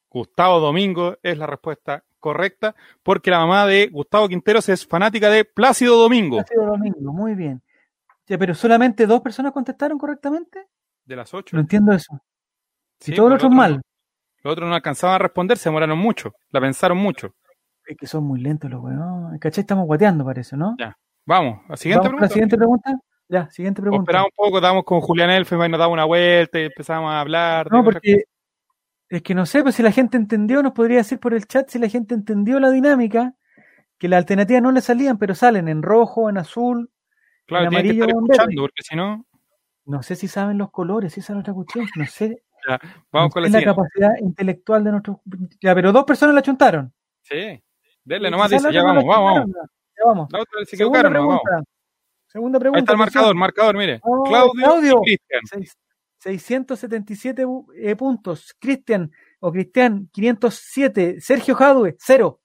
Gustavo 0.09 0.61
Domingo 0.61 1.17
es 1.23 1.37
la 1.37 1.47
respuesta 1.47 2.05
correcta, 2.21 2.75
porque 3.03 3.31
la 3.31 3.41
mamá 3.41 3.67
de 3.67 3.89
Gustavo 3.89 4.29
Quinteros 4.29 4.69
es 4.69 4.87
fanática 4.87 5.29
de 5.31 5.45
Plácido 5.45 5.97
Domingo. 5.97 6.37
Plácido 6.37 6.67
Domingo, 6.67 7.13
muy 7.13 7.35
bien. 7.35 7.63
Ya, 8.29 8.39
pero 8.39 8.55
solamente 8.55 9.07
dos 9.07 9.21
personas 9.21 9.53
contestaron 9.53 9.99
correctamente. 9.99 10.67
De 11.07 11.17
las 11.17 11.33
ocho. 11.33 11.57
No 11.57 11.61
entiendo 11.63 11.93
eso. 11.93 12.21
Sí, 13.01 13.13
y 13.13 13.15
otros 13.15 13.29
lo 13.31 13.35
otro 13.37 13.51
mal. 13.51 13.77
no- 13.77 13.81
Los 14.43 14.53
otros 14.53 14.69
no 14.69 14.75
alcanzaban 14.75 15.15
a 15.17 15.19
responder, 15.19 15.57
se 15.59 15.69
demoraron 15.71 15.99
mucho, 15.99 16.33
la 16.51 16.61
pensaron 16.61 16.99
mucho. 16.99 17.35
Es 17.87 17.97
que 17.97 18.07
son 18.07 18.25
muy 18.25 18.41
lentos 18.41 18.71
los 18.71 18.83
weón. 18.83 19.39
¿Cachai? 19.39 19.63
Estamos 19.63 19.87
guateando, 19.87 20.25
parece, 20.25 20.57
¿no? 20.57 20.75
Ya. 20.79 20.97
Vamos, 21.25 21.61
la 21.69 21.77
siguiente 21.77 22.09
Vamos 22.09 22.11
pregunta. 22.11 22.25
la 22.27 22.29
siguiente 22.33 22.57
pregunta. 22.57 22.95
Ya, 23.29 23.51
siguiente 23.51 23.81
pregunta. 23.83 24.03
Esperamos 24.03 24.29
un 24.37 24.45
poco, 24.45 24.59
estábamos 24.59 24.85
con 24.85 25.01
Julián 25.01 25.31
Elfes, 25.31 25.59
nos 25.59 25.79
daba 25.79 25.89
una 25.93 26.05
vuelta 26.05 26.61
y 26.61 26.65
empezamos 26.67 27.11
a 27.11 27.21
hablar. 27.21 27.71
No, 27.73 27.83
porque 27.83 28.25
es 29.09 29.23
que 29.23 29.35
no 29.35 29.47
sé, 29.47 29.63
pues 29.63 29.75
si 29.77 29.83
la 29.83 29.91
gente 29.93 30.17
entendió, 30.17 30.63
nos 30.63 30.73
podría 30.73 30.99
decir 30.99 31.19
por 31.19 31.35
el 31.35 31.47
chat 31.47 31.69
si 31.69 31.79
la 31.81 31.89
gente 31.89 32.15
entendió 32.15 32.61
la 32.61 32.71
dinámica, 32.71 33.35
que 33.99 34.09
las 34.09 34.19
alternativas 34.19 34.63
no 34.63 34.71
le 34.73 34.81
salían, 34.81 35.19
pero 35.19 35.35
salen 35.35 35.69
en 35.69 35.83
rojo, 35.83 36.29
en 36.31 36.39
azul. 36.39 36.91
Claro, 37.47 37.65
en 37.65 37.71
tienen 37.71 37.87
que 37.87 37.93
estar 38.01 38.11
amarillo 38.11 38.33
escuchando, 38.33 38.63
porque 38.63 38.83
si 38.83 38.97
no, 38.97 39.27
No 39.87 40.03
sé 40.03 40.17
si 40.17 40.29
saben 40.29 40.59
los 40.59 40.71
colores, 40.71 41.17
esa 41.17 41.33
es 41.33 41.39
otra 41.39 41.55
cuestión. 41.55 41.87
No 41.97 42.07
sé, 42.07 42.43
vamos 43.13 43.29
no 43.29 43.31
con 43.31 43.45
sé 43.45 43.51
la 43.51 43.65
capacidad 43.65 44.11
intelectual 44.21 44.85
de 44.85 44.91
nuestros. 44.91 45.19
Ya, 45.63 45.75
pero 45.75 45.93
dos 45.93 46.05
personas 46.05 46.35
la 46.35 46.43
chuntaron. 46.43 46.93
Sí, 47.23 47.63
denle 48.05 48.31
nomás, 48.31 48.51
dice, 48.51 48.73
ya 48.73 48.83
vamos, 48.83 49.05
vamos, 49.05 49.35
vamos. 49.35 49.51
Ya. 49.55 50.05
La 50.05 50.41
otra 50.43 50.65
se 50.67 50.77
Segunda 50.77 51.03
no, 51.05 51.11
vamos. 51.27 51.41
pregunta. 51.43 51.71
Segunda 52.27 52.59
pregunta. 52.59 52.79
Ahí 52.79 52.83
está 52.83 52.93
el 52.93 52.99
marcador, 52.99 53.35
marcador, 53.35 53.77
mire. 53.77 54.01
Oh, 54.03 54.25
Claudio, 54.25 54.53
Claudio. 54.63 55.01
y 55.03 55.17
Cristian. 55.17 55.41
Seis- 55.49 55.77
677 56.19 57.47
bu- 57.47 57.67
eh, 57.77 57.95
puntos. 57.97 58.55
Cristian 58.59 59.11
o 59.41 59.53
Cristian, 59.53 60.09
507. 60.13 61.21
Sergio 61.21 61.55
Jadue, 61.55 61.97
0. 61.99 62.41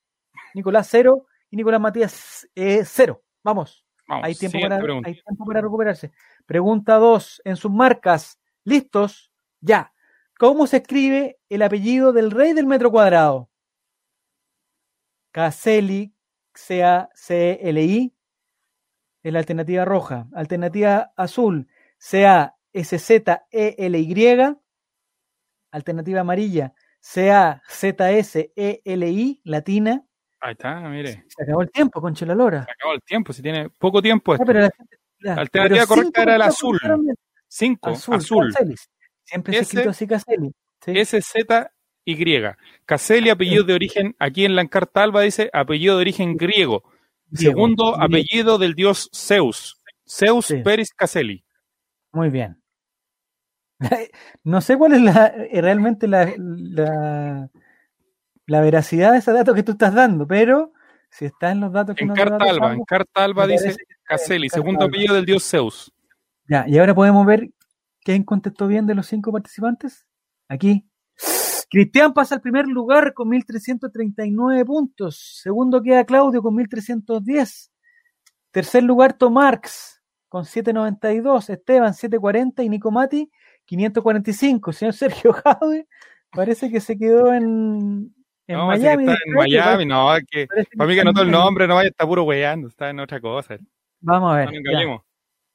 Nicolás, 0.54 0.88
0. 0.92 1.26
Y 1.50 1.58
Nicolás 1.58 1.82
Matías, 1.82 2.48
0. 2.56 3.22
Vamos. 3.44 3.84
Vamos, 4.12 4.26
Hay 4.26 4.36
tiempo, 4.36 4.52
siguiente 4.58 4.76
para, 4.76 4.84
pregunta. 4.84 5.08
hay 5.10 5.16
tiempo 5.22 5.46
para 5.46 5.62
recuperarse. 5.62 6.12
Pregunta 6.46 6.96
2. 6.96 7.42
En 7.46 7.56
sus 7.56 7.72
marcas, 7.72 8.40
listos, 8.66 9.32
ya. 9.62 9.94
¿Cómo 10.38 10.68
se 10.68 10.78
escribe 10.78 11.40
el 11.50 11.62
apellido 11.62 12.12
del 12.12 12.32
rey 12.32 12.52
del 12.54 12.66
metro 12.66 12.92
cuadrado? 12.92 13.50
Caselli, 15.32 16.14
C-A-C-L-I, 16.54 18.14
es 19.24 19.32
la 19.32 19.40
alternativa 19.40 19.86
roja. 19.86 20.28
Alternativa 20.34 21.14
azul, 21.16 21.70
C-A-S-Z-E-L-Y. 22.00 22.56
Alternativa 25.72 26.20
amarilla, 26.20 26.74
C-A-Z-S-E-L-I, 27.00 27.62
latina. 29.46 30.06
Ahí 30.42 30.54
está, 30.54 30.80
mire. 30.90 31.24
Se 31.28 31.44
acabó 31.44 31.62
el 31.62 31.70
tiempo, 31.72 32.02
concha 32.02 32.26
la 32.26 32.34
lora. 32.36 32.66
Se 32.66 32.72
acabó 32.72 32.94
el 32.94 33.02
tiempo, 33.04 33.32
si 33.32 33.42
tiene 33.44 33.70
poco 33.70 34.02
tiempo. 34.02 34.32
Ah, 34.34 34.36
esto. 34.36 34.46
pero 34.46 34.70
la 35.20 35.34
alternativa 35.36 35.86
correcta 35.86 36.24
era 36.24 36.36
el 36.36 36.42
azul. 36.42 36.80
Cinco, 37.48 37.92
Azul, 37.92 38.16
azul. 38.16 38.54
Siempre 39.24 39.54
se 39.54 39.60
ha 39.60 39.62
Ese- 39.62 39.70
escrito 39.76 39.90
así 39.92 40.08
Caselli. 40.08 40.52
Sí. 40.84 40.92
S-Z-Y. 40.98 42.56
Caselli, 42.86 43.30
apellido 43.30 43.64
de 43.64 43.74
origen, 43.76 44.16
aquí 44.18 44.46
en 44.46 44.56
la 44.56 44.62
encarta 44.64 45.04
Alba 45.04 45.22
dice 45.22 45.50
apellido 45.54 45.96
de 45.98 46.02
origen 46.02 46.36
griego. 46.38 46.84
Segundo 47.34 48.02
apellido 48.02 48.58
del 48.58 48.74
dios 48.74 49.10
Zeus. 49.14 49.80
Zeus 50.10 50.48
Sí. 50.48 50.58
Peris 50.64 50.92
Caselli. 50.94 51.46
Muy 52.14 52.30
bien. 52.30 52.62
No 54.44 54.62
sé 54.62 54.78
cuál 54.78 54.94
es 54.94 55.02
la, 55.02 55.28
eh, 55.28 55.62
realmente 55.62 56.08
la, 56.08 56.34
la, 56.38 57.50
la 58.52 58.60
veracidad 58.60 59.14
de 59.14 59.20
ese 59.20 59.32
dato 59.32 59.54
que 59.54 59.64
tú 59.64 59.72
estás 59.72 59.94
dando, 59.94 60.28
pero 60.28 60.74
si 61.10 61.24
está 61.24 61.52
en 61.52 61.62
los 61.62 61.72
datos 61.72 61.96
que 61.96 62.04
En 62.04 62.10
nos 62.10 62.18
da 62.18 62.24
carta 62.24 62.38
Datos 62.38 62.58
Alba, 62.58 62.74
en 62.74 62.84
carta 62.84 63.24
Alba 63.24 63.48
dice 63.48 63.78
Caselli, 64.04 64.50
segundo 64.50 64.86
apellido 64.86 65.16
del 65.16 65.26
dios 65.26 65.50
Zeus. 65.50 65.92
Ya, 66.50 66.66
y 66.68 66.78
ahora 66.78 66.94
podemos 66.94 67.26
ver 67.26 67.50
quién 68.04 68.24
contestó 68.24 68.68
bien 68.68 68.86
de 68.86 68.94
los 68.94 69.08
cinco 69.08 69.32
participantes. 69.32 70.06
Aquí. 70.50 70.86
Cristian 71.70 72.14
pasa 72.14 72.36
al 72.36 72.42
primer 72.42 72.68
lugar 72.68 73.14
con 73.14 73.30
1.339 73.30 74.66
puntos. 74.66 75.40
Segundo 75.42 75.82
queda 75.82 76.04
Claudio 76.04 76.42
con 76.42 76.58
1.310. 76.58 77.70
Tercer 78.52 78.84
lugar 78.84 79.14
Tomarx 79.14 80.04
con 80.28 80.44
7.92. 80.44 81.50
Esteban 81.50 81.94
7.40 81.94 82.66
y 82.66 82.70
Nico 82.70 82.92
Mati 82.92 83.32
545. 83.64 84.74
Señor 84.74 84.94
Sergio 84.94 85.32
Jade 85.32 85.88
parece 86.34 86.70
que 86.70 86.82
se 86.82 86.98
quedó 86.98 87.34
en, 87.34 88.14
en 88.48 88.58
no, 88.58 88.68
Miami. 88.68 89.04
está 89.06 89.18
en 89.26 89.34
Miami, 89.34 89.86
no, 89.86 90.10
que 90.30 90.48
que 90.48 90.64
para 90.78 90.88
mí 90.88 90.96
que 90.96 91.02
anotó 91.02 91.22
en 91.22 91.28
el 91.28 91.32
nombre, 91.32 91.68
no 91.68 91.76
vaya, 91.76 91.90
está 91.90 92.06
puro 92.06 92.24
weyando, 92.24 92.68
está 92.68 92.90
en 92.90 93.00
otra 93.00 93.20
cosa. 93.22 93.58
Vamos 94.02 94.34
a 94.36 94.46
No 94.46 94.52
ver. 94.52 94.62
ya. 94.64 95.02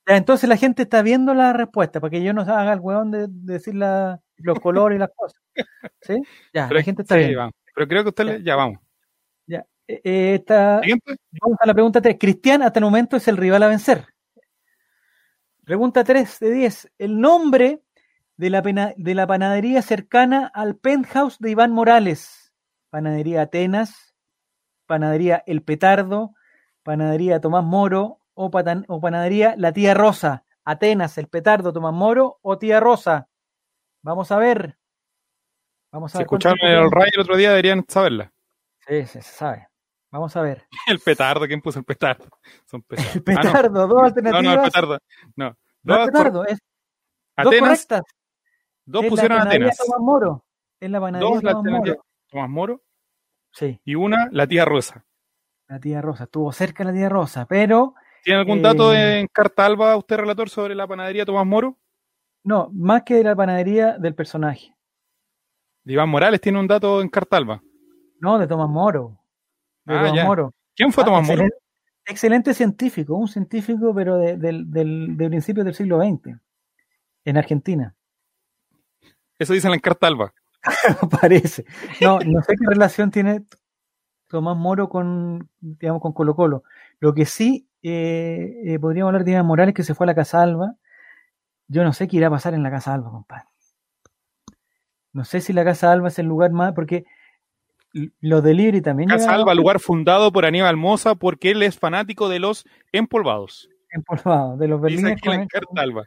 Ya, 0.09 0.17
entonces 0.17 0.49
la 0.49 0.57
gente 0.57 0.83
está 0.83 1.03
viendo 1.03 1.35
la 1.35 1.53
respuesta, 1.53 1.99
para 2.01 2.11
que 2.13 2.23
yo 2.23 2.33
no 2.33 2.43
haga 2.43 2.73
el 2.73 2.81
hueón 2.81 3.11
de, 3.11 3.27
de 3.29 3.53
decir 3.55 3.75
la- 3.75 4.21
los 4.39 4.61
colores 4.61 4.97
y 4.97 5.01
las 5.01 5.11
cosas. 5.17 5.41
¿Sí? 6.01 6.15
Ya, 6.55 6.69
Pero 6.69 6.79
la 6.79 6.85
gente 6.85 7.03
está 7.03 7.15
sí, 7.17 7.21
viendo. 7.21 7.39
vamos. 7.41 7.55
Pero 7.75 7.89
creo 7.89 8.03
que 8.05 8.09
usted 8.11 8.25
le- 8.25 8.43
ya 8.45 8.55
vamos. 8.55 8.79
Ya. 9.47 9.65
Eh, 9.89 10.01
eh, 10.05 10.35
esta- 10.37 10.81
vamos 11.41 11.59
a 11.61 11.67
la 11.67 11.75
pregunta 11.75 12.01
3. 12.01 12.17
Cristian 12.21 12.63
hasta 12.63 12.79
el 12.79 12.85
momento 12.85 13.17
es 13.17 13.27
el 13.27 13.37
rival 13.37 13.63
a 13.65 13.69
vencer. 13.69 14.05
Pregunta 15.65 16.05
3 16.05 16.39
de 16.39 16.51
10. 16.53 16.89
El 16.99 17.21
nombre 17.21 17.81
de 18.37 18.51
la, 18.51 18.63
pena- 18.63 18.93
de 18.97 19.15
la 19.15 19.27
panadería 19.27 19.83
cercana 19.83 20.51
al 20.55 20.77
penthouse 20.77 21.39
de 21.41 21.51
Iván 21.51 21.73
Morales. 21.73 22.46
Panadería 23.01 23.43
Atenas, 23.43 24.15
Panadería 24.87 25.43
El 25.47 25.63
Petardo, 25.63 26.33
Panadería 26.83 27.43
Tomás 27.43 27.63
Moro 27.63 28.21
o, 28.33 28.51
patan- 28.51 28.87
o 28.89 29.03
Panadería 29.03 29.55
La 29.59 29.71
Tía 29.71 29.93
Rosa. 29.93 30.45
Atenas, 30.65 31.19
El 31.19 31.29
Petardo, 31.29 31.75
Tomás 31.75 31.93
Moro 31.93 32.39
o 32.41 32.57
Tía 32.57 32.81
Rosa. 32.81 33.29
Vamos 34.03 34.33
a 34.33 34.39
ver. 34.39 34.79
Vamos 35.93 36.13
a 36.15 36.17
Si 36.17 36.19
ver. 36.21 36.25
escucharon 36.25 36.59
el 36.63 36.91
Ray 36.91 37.11
el 37.13 37.21
otro 37.21 37.37
día 37.37 37.51
deberían 37.51 37.85
saberla. 37.87 38.33
Sí, 38.89 39.03
sí, 39.05 39.21
se 39.21 39.23
sabe. 39.23 39.69
Vamos 40.11 40.35
a 40.35 40.41
ver. 40.41 40.67
El 40.87 40.99
petardo, 41.01 41.47
¿quién 41.47 41.61
puso 41.61 41.79
el 41.81 41.85
petardo? 41.85 42.25
Son. 42.65 42.83
El 42.91 42.99
Ah, 42.99 43.13
no. 43.15 43.23
Petardo, 43.25 43.87
dos 43.89 43.99
no, 44.01 44.05
alternativas. 44.07 44.43
no, 44.43 44.53
el 44.55 44.61
petardo. 44.63 44.99
No. 45.37 45.55
No 45.83 45.97
Dos, 45.99 46.07
petardo, 46.07 46.45
es 46.47 46.59
dos 47.37 47.47
Atenas, 47.47 47.61
correctas. 47.87 48.03
dos 48.87 49.05
Es 49.05 49.05
la 49.05 49.11
pusieron 49.11 49.41
Atenas. 49.47 49.77
Tomás 49.77 50.01
Moro. 50.01 50.47
Es 50.81 50.91
la 50.91 50.99
panadería 51.01 51.53
Dos. 51.53 51.63
Moro. 51.63 52.03
Tomás 52.29 52.51
Moro. 52.51 52.83
Sí, 53.57 53.81
Y 53.87 53.95
una, 53.95 54.29
la 54.33 54.47
tía 54.47 54.67
Rosa. 54.67 55.05
la 55.69 55.81
tía 55.81 56.03
Rosa. 56.03 56.25
Estuvo 56.25 56.53
cerca 56.53 56.85
la 56.85 56.93
tía 56.93 57.09
Rosa, 57.09 57.47
pero 57.47 57.95
¿Tiene 58.23 58.41
algún 58.41 58.59
Eh, 58.59 58.63
dato 58.63 58.93
en 58.93 59.29
carta 59.29 59.65
alba 59.65 59.97
usted, 59.97 60.17
relator, 60.17 60.51
sobre 60.51 60.75
la 60.75 60.87
panadería 60.87 61.25
Tomás 61.25 61.47
Moro? 61.47 61.79
no, 62.45 62.69
más 62.73 63.03
que 63.05 63.15
de 63.15 63.25
la 63.25 63.35
panadería 63.35 63.99
del 63.99 64.15
personaje. 64.15 64.77
Iván 65.85 66.09
Morales 66.09 66.41
tiene 66.41 66.59
un 66.61 66.67
dato 66.67 67.01
en 67.01 67.09
carta 67.09 67.37
alba. 67.37 67.63
No, 68.21 68.39
de 68.39 68.47
Tomás 68.47 68.69
Moro. 68.69 69.19
De 69.85 69.95
Ah, 69.95 69.99
Tomás 69.99 70.13
ya. 70.15 70.25
Moro. 70.25 70.55
¿Quién 70.75 70.93
fue 70.93 71.03
Ah, 71.03 71.07
Tomás 71.07 71.23
Moro? 71.23 71.33
excelente, 71.43 71.57
excelente 72.05 72.55
científico, 72.55 73.15
un 73.15 73.29
científico, 73.29 73.95
pero 73.95 74.17
de, 74.19 74.37
del- 74.37 74.71
del- 74.71 75.17
de 75.17 75.29
principios 75.29 75.65
del 75.65 75.75
siglo 75.75 75.99
XX, 75.99 76.39
en 77.25 77.37
Argentina. 77.37 77.95
Eso 79.39 79.53
dice 79.55 79.67
en 79.69 79.73
la 79.73 79.79
carta 79.79 80.07
alba. 80.09 80.33
Parece. 81.21 81.65
No, 82.01 82.19
no 82.21 82.43
sé 82.43 82.55
qué 82.59 82.67
relación 82.67 83.11
tiene 83.11 83.45
Tomás 84.29 84.57
Moro 84.57 84.89
con, 84.89 85.49
digamos, 85.61 86.03
con 86.03 86.13
Colo 86.13 86.35
Colo. 86.35 86.63
Lo 87.01 87.15
que 87.15 87.27
sí 87.27 87.69
eh, 87.83 88.61
eh, 88.65 88.79
podríamos 88.79 89.11
hablar 89.11 89.25
de 89.25 89.33
Iván 89.33 89.47
Morales, 89.47 89.75
que 89.75 89.83
se 89.85 89.95
fue 89.95 90.05
a 90.05 90.09
la 90.09 90.15
Casa 90.15 90.43
Alba. 90.43 90.75
Yo 91.69 91.85
no 91.85 91.93
sé 91.93 92.09
qué 92.09 92.17
irá 92.17 92.29
a 92.29 92.31
pasar 92.31 92.55
en 92.55 92.63
la 92.63 92.71
Casa 92.71 92.95
Alba, 92.95 93.11
compadre. 93.11 93.45
No 95.13 95.25
sé 95.25 95.41
si 95.41 95.53
la 95.53 95.65
Casa 95.65 95.93
Alba 95.93 96.09
es 96.09 96.19
el 96.19 96.27
lugar 96.27 96.51
más, 96.53 96.73
porque 96.75 97.05
los 98.21 98.43
delivery 98.43 98.83
también 98.83 99.09
Casa 99.09 99.35
Alba, 99.35 99.55
lugar 99.55 99.81
fundado 99.81 100.31
por 100.31 100.45
Aníbal 100.45 100.77
Moza 100.77 101.15
porque 101.15 101.53
él 101.53 101.63
es 101.63 101.79
fanático 101.79 102.29
de 102.29 102.41
los 102.41 102.67
empolvados. 102.93 103.71
empolvados, 103.91 104.59
de 104.59 104.69
los 104.69 104.83
Dice 104.83 104.97
berlines 104.97 105.13
aquí 105.13 105.29
en 105.29 105.33
la 105.33 105.39
con- 105.39 105.49
carta 105.49 105.81
alba. 105.83 106.05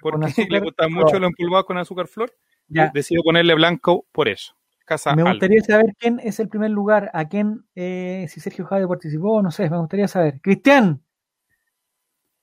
Porque 0.00 0.26
azúcar 0.26 0.50
le 0.50 0.60
gustan 0.60 0.92
mucho 0.92 1.18
los 1.18 1.30
empolvados 1.30 1.66
con 1.66 1.78
azúcar 1.78 2.06
flor. 2.06 2.32
Ya. 2.72 2.90
Decido 2.92 3.22
ponerle 3.22 3.54
blanco 3.54 4.06
por 4.12 4.28
eso. 4.28 4.54
Casa 4.84 5.14
Me 5.14 5.22
Alba. 5.22 5.32
gustaría 5.32 5.62
saber 5.62 5.94
quién 5.98 6.20
es 6.22 6.40
el 6.40 6.48
primer 6.48 6.70
lugar, 6.70 7.10
a 7.14 7.28
quién, 7.28 7.64
eh, 7.74 8.26
si 8.28 8.40
Sergio 8.40 8.66
Javier 8.66 8.88
participó, 8.88 9.40
no 9.42 9.50
sé, 9.50 9.70
me 9.70 9.78
gustaría 9.78 10.08
saber. 10.08 10.40
Cristian, 10.40 11.00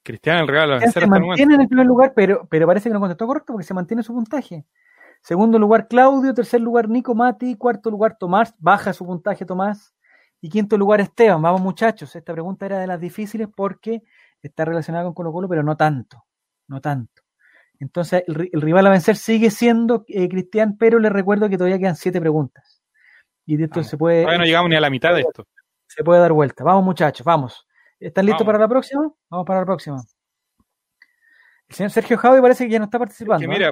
Cristian 0.04 0.38
el 0.38 0.48
regalo 0.48 0.78
Cristian 0.80 1.04
se 1.04 1.08
mantiene 1.10 1.56
en 1.56 1.62
el 1.62 1.68
primer 1.68 1.86
lugar, 1.86 2.14
pero, 2.16 2.48
pero 2.50 2.66
parece 2.66 2.90
que 2.90 2.94
no 2.94 3.00
contestó 3.00 3.28
correcto 3.28 3.54
porque 3.54 3.66
se 3.66 3.74
mantiene 3.74 4.04
su 4.04 4.14
puntaje. 4.14 4.66
Segundo 5.22 5.60
lugar, 5.60 5.88
Claudio. 5.88 6.34
Tercer 6.34 6.62
lugar, 6.62 6.90
Nico 6.90 7.14
Mati. 7.14 7.56
Cuarto 7.56 7.92
lugar, 7.92 8.18
Tomás. 8.18 8.56
Baja 8.58 8.94
su 8.94 9.06
puntaje, 9.06 9.46
Tomás. 9.46 9.94
Y 10.42 10.50
quinto 10.50 10.78
lugar, 10.78 11.02
Esteban. 11.02 11.42
Vamos, 11.42 11.62
muchachos. 11.62 12.16
Esta 12.16 12.34
pregunta 12.34 12.66
era 12.66 12.80
de 12.80 12.88
las 12.88 13.00
difíciles 13.00 13.50
porque 13.54 14.02
está 14.42 14.66
relacionada 14.66 15.06
con 15.06 15.14
Colo 15.14 15.32
Colo, 15.32 15.50
pero 15.50 15.64
no 15.64 15.76
tanto. 15.76 16.26
No 16.68 16.80
tanto. 16.80 17.22
Entonces, 17.80 18.24
el, 18.28 18.36
ri- 18.36 18.50
el 18.52 18.62
rival 18.62 18.88
a 18.88 18.90
vencer 18.90 19.16
sigue 19.16 19.50
siendo 19.52 20.04
eh, 20.08 20.28
Cristian, 20.28 20.78
pero 20.78 21.00
les 21.00 21.12
recuerdo 21.12 21.50
que 21.50 21.58
todavía 21.58 21.80
quedan 21.80 21.96
siete 21.96 22.20
preguntas. 22.20 22.82
Y 23.46 23.56
de 23.58 23.66
esto 23.66 23.80
Ah, 23.80 23.84
se 23.84 23.98
puede, 23.98 24.22
Todavía 24.24 24.40
no 24.40 24.46
llegamos 24.46 24.70
ni 24.70 24.76
a 24.76 24.82
la 24.82 24.90
mitad 24.90 25.14
de 25.14 25.22
esto. 25.22 25.48
se 25.88 26.04
puede 26.04 26.20
dar 26.20 26.34
vuelta. 26.34 26.64
Vamos, 26.64 26.84
muchachos, 26.84 27.26
vamos. 27.26 27.66
¿Están 28.00 28.26
listos 28.26 28.42
Vamos. 28.46 28.54
para 28.54 28.60
la 28.64 28.68
próxima? 28.70 29.12
Vamos 29.30 29.46
para 29.48 29.60
la 29.62 29.66
próxima. 29.66 29.98
El 31.68 31.76
señor 31.76 31.92
Sergio 31.92 32.18
Javi 32.18 32.42
parece 32.42 32.66
que 32.66 32.72
ya 32.72 32.80
no 32.80 32.86
está 32.86 33.00
participando. 33.00 33.40
Que 33.40 33.46
¿eh? 33.46 33.48
mira, 33.48 33.72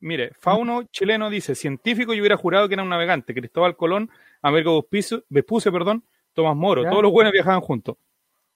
mire, 0.00 0.32
Fauno 0.38 0.84
chileno 0.84 1.28
dice, 1.30 1.54
científico 1.54 2.14
yo 2.14 2.20
hubiera 2.20 2.36
jurado 2.36 2.68
que 2.68 2.74
era 2.74 2.82
un 2.82 2.88
navegante, 2.88 3.34
Cristóbal 3.34 3.76
Colón, 3.76 4.10
Américo 4.42 4.80
Vespucio, 4.82 5.24
Vespucio, 5.28 5.72
perdón, 5.72 6.04
Tomás 6.32 6.56
Moro, 6.56 6.82
Ya. 6.84 6.90
todos 6.90 7.02
los 7.02 7.12
buenos 7.12 7.32
viajaban 7.32 7.60
juntos. 7.60 7.96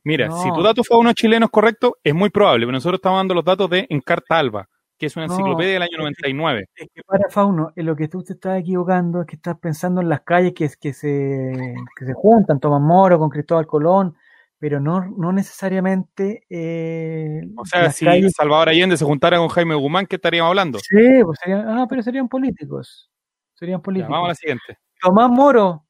Mira, 0.02 0.28
No. 0.28 0.42
si 0.42 0.50
tu 0.52 0.62
dato 0.62 0.82
Fauno 0.82 1.12
chileno 1.12 1.46
es 1.46 1.50
correcto, 1.52 1.98
es 2.02 2.14
muy 2.14 2.30
probable, 2.30 2.64
pero 2.66 2.72
nosotros 2.72 2.98
estamos 2.98 3.18
dando 3.18 3.34
los 3.34 3.44
datos 3.44 3.68
de 3.68 3.86
Encarta 3.90 4.38
Alba, 4.38 4.68
que 5.00 5.06
es 5.06 5.16
una 5.16 5.26
No. 5.26 5.32
enciclopedia 5.32 5.72
del 5.72 5.82
año 5.82 5.96
99. 5.98 6.66
Es 6.76 6.88
que 6.94 7.02
para 7.02 7.28
Fauno, 7.30 7.72
en 7.74 7.86
lo 7.86 7.96
que 7.96 8.06
tú 8.06 8.22
te 8.22 8.34
estás 8.34 8.60
equivocando 8.60 9.22
es 9.22 9.26
que 9.26 9.36
estás 9.36 9.58
pensando 9.58 10.02
en 10.02 10.10
las 10.10 10.20
calles 10.20 10.52
que, 10.54 10.68
que, 10.78 10.92
se, 10.92 11.74
que 11.96 12.04
se 12.04 12.12
juntan, 12.12 12.60
Tomás 12.60 12.82
Moro 12.82 13.18
con 13.18 13.30
Cristóbal 13.30 13.66
Colón, 13.66 14.14
pero 14.58 14.78
no, 14.78 15.00
no 15.16 15.32
necesariamente 15.32 16.44
eh, 16.50 17.40
O 17.56 17.64
sea, 17.64 17.90
si 17.90 18.04
calles- 18.04 18.32
Salvador 18.36 18.68
Allende 18.68 18.98
se 18.98 19.06
juntara 19.06 19.38
con 19.38 19.48
Jaime 19.48 19.74
Guzmán, 19.74 20.04
¿qué 20.06 20.16
estaríamos 20.16 20.50
hablando? 20.50 20.78
Sí, 20.80 21.24
pues 21.24 21.38
serían, 21.42 21.66
ah, 21.66 21.86
pero 21.88 22.02
serían 22.02 22.28
políticos. 22.28 23.10
Serían 23.54 23.78
Ya, 23.78 23.82
políticos. 23.82 24.10
vamos 24.12 24.26
a 24.26 24.28
la 24.28 24.34
siguiente. 24.34 24.78
Tomás 25.02 25.30
Moro 25.30 25.86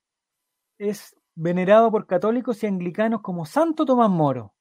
es 0.78 1.16
venerado 1.34 1.90
por 1.90 2.06
católicos 2.06 2.62
y 2.62 2.68
anglicanos 2.68 3.22
como 3.22 3.44
Santo 3.44 3.84
Tomás 3.84 4.08
Moro. 4.10 4.54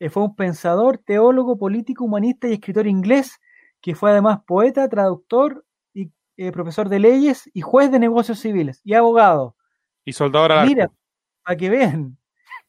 Eh, 0.00 0.10
Fue 0.10 0.24
un 0.24 0.34
pensador, 0.34 0.98
teólogo, 0.98 1.56
político, 1.56 2.04
humanista 2.04 2.48
y 2.48 2.54
escritor 2.54 2.88
inglés 2.88 3.38
que 3.80 3.94
fue 3.94 4.10
además 4.10 4.40
poeta, 4.46 4.88
traductor 4.88 5.64
y 5.92 6.10
eh, 6.36 6.52
profesor 6.52 6.88
de 6.88 6.98
leyes 6.98 7.50
y 7.52 7.60
juez 7.60 7.90
de 7.90 7.98
negocios 7.98 8.38
civiles 8.38 8.80
y 8.84 8.94
abogado. 8.94 9.56
Y 10.04 10.12
Soldador 10.12 10.52
al 10.52 10.66
Mira, 10.66 10.90
para 11.44 11.56
que 11.56 11.70
vean, 11.70 12.18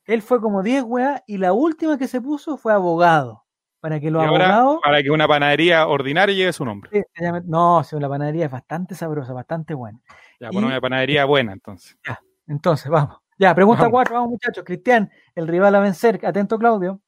él 0.06 0.22
fue 0.22 0.42
como 0.42 0.64
10 0.64 0.84
weas 0.84 1.24
y 1.28 1.38
la 1.38 1.54
última 1.54 1.98
que 1.98 2.08
se 2.08 2.22
puso 2.22 2.58
fue 2.58 2.74
abogado. 2.74 3.44
Para 3.80 4.00
que 4.00 4.10
ahora, 4.10 4.28
abogados... 4.28 4.80
para 4.84 5.02
que 5.02 5.10
una 5.10 5.28
panadería 5.28 5.88
ordinaria 5.88 6.36
lleve 6.36 6.54
su 6.54 6.64
nombre. 6.64 7.08
No, 7.46 7.84
si 7.84 8.00
la 8.00 8.08
panadería 8.08 8.46
es 8.46 8.52
bastante 8.52 8.94
sabrosa, 8.94 9.34
bastante 9.34 9.74
buena. 9.74 10.00
Ya, 10.40 10.52
bueno, 10.52 10.68
Y- 10.68 10.72
una 10.72 10.82
panadería 10.82 11.26
buena, 11.26 11.54
entonces. 11.54 11.98
Entonces, 12.46 12.92
vamos. 12.92 13.18
Ya, 13.40 13.56
pregunta 13.56 13.84
Vamos. 13.84 13.94
4, 13.94 14.14
vamos 14.14 14.30
muchachos. 14.30 14.64
Cristian, 14.64 15.10
el 15.34 15.48
rival 15.48 15.74
a 15.74 15.80
vencer. 15.80 16.24
Atento, 16.24 16.60
Claudio. 16.60 17.02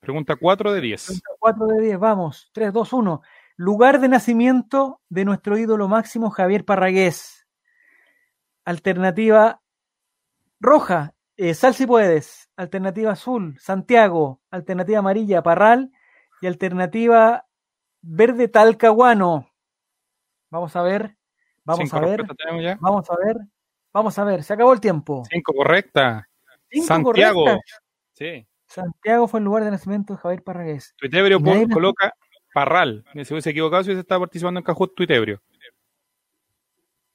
Pregunta 0.00 0.34
4 0.34 0.72
de 0.72 0.80
10. 0.80 1.06
Pregunta 1.06 1.30
4 1.38 1.66
de 1.66 1.80
10, 1.82 1.98
vamos. 2.00 2.50
3, 2.52 2.72
2, 2.72 2.92
1. 2.94 3.22
Lugar 3.60 3.98
de 4.00 4.06
nacimiento 4.06 5.00
de 5.08 5.24
nuestro 5.24 5.58
ídolo 5.58 5.88
máximo, 5.88 6.30
Javier 6.30 6.64
Parragués. 6.64 7.44
Alternativa 8.64 9.60
roja, 10.60 11.16
eh, 11.36 11.54
Sal 11.54 11.74
si 11.74 11.84
puedes. 11.84 12.48
Alternativa 12.56 13.10
azul, 13.10 13.58
Santiago. 13.58 14.40
Alternativa 14.52 15.00
amarilla, 15.00 15.42
Parral. 15.42 15.90
Y 16.40 16.46
alternativa 16.46 17.46
verde, 18.00 18.46
Talcahuano. 18.46 19.50
Vamos 20.50 20.76
a 20.76 20.82
ver. 20.82 21.16
Vamos 21.64 21.90
Cinco 21.90 21.96
a 21.96 22.00
ver. 22.00 22.26
Vamos 22.78 23.10
a 23.10 23.16
ver. 23.16 23.36
Vamos 23.92 24.18
a 24.20 24.24
ver. 24.24 24.44
Se 24.44 24.52
acabó 24.52 24.72
el 24.72 24.80
tiempo. 24.80 25.24
Cinco 25.28 25.52
correcta. 25.52 26.28
Cinco 26.70 26.86
Santiago. 26.86 27.42
correctas. 27.42 27.82
Sí. 28.12 28.46
Santiago 28.66 29.26
fue 29.26 29.40
el 29.40 29.44
lugar 29.46 29.64
de 29.64 29.72
nacimiento 29.72 30.12
de 30.12 30.20
Javier 30.20 30.44
Parragués. 30.44 30.94
Tuitebrio 30.96 31.40
coloca 31.72 32.14
Parral. 32.58 33.04
Se 33.24 33.34
hubiese 33.34 33.50
equivocado 33.50 33.82
si 33.82 33.88
hubiese 33.90 34.00
estado 34.00 34.20
participando 34.20 34.58
en 34.60 34.64
Cajut 34.64 34.94
Tuitebrio. 34.94 35.40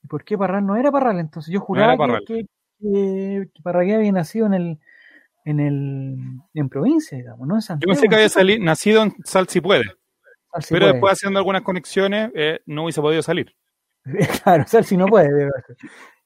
¿Y 0.04 0.08
por 0.08 0.24
qué 0.24 0.38
Parral 0.38 0.66
no 0.66 0.76
era 0.76 0.92
Parral? 0.92 1.20
Entonces 1.20 1.54
yo 1.54 1.60
juraba 1.60 1.94
que- 1.94 1.98
Parral. 1.98 2.24
que, 2.26 3.48
Parragués 3.64 3.96
había 3.96 4.12
nacido 4.12 4.46
en 4.48 4.54
el 4.54 4.80
en 5.46 5.60
el 5.60 6.18
en 6.54 6.70
provincia, 6.70 7.18
digamos, 7.18 7.46
no 7.48 7.56
en 7.56 7.60
Yo 7.62 7.66
Santiago. 7.66 7.92
pensé 7.94 8.08
que 8.08 8.16
había 8.16 8.30
sali- 8.30 8.60
nacido 8.60 9.04
en 9.04 9.14
Sal 9.26 9.48
si 9.50 9.60
puede, 9.62 9.84
Sal 10.52 10.64
si 10.64 10.74
pero 10.74 10.86
puede. 10.86 10.94
después 10.94 11.14
haciendo 11.14 11.40
algunas 11.40 11.62
conexiones 11.64 12.32
eh, 12.36 12.60
no 12.66 12.84
hubiese 12.84 13.02
podido 13.02 13.22
salir. 13.22 13.54
claro, 14.44 14.64
Sal 14.68 14.86
si 14.86 14.96
no 14.98 15.06
puede. 15.08 15.50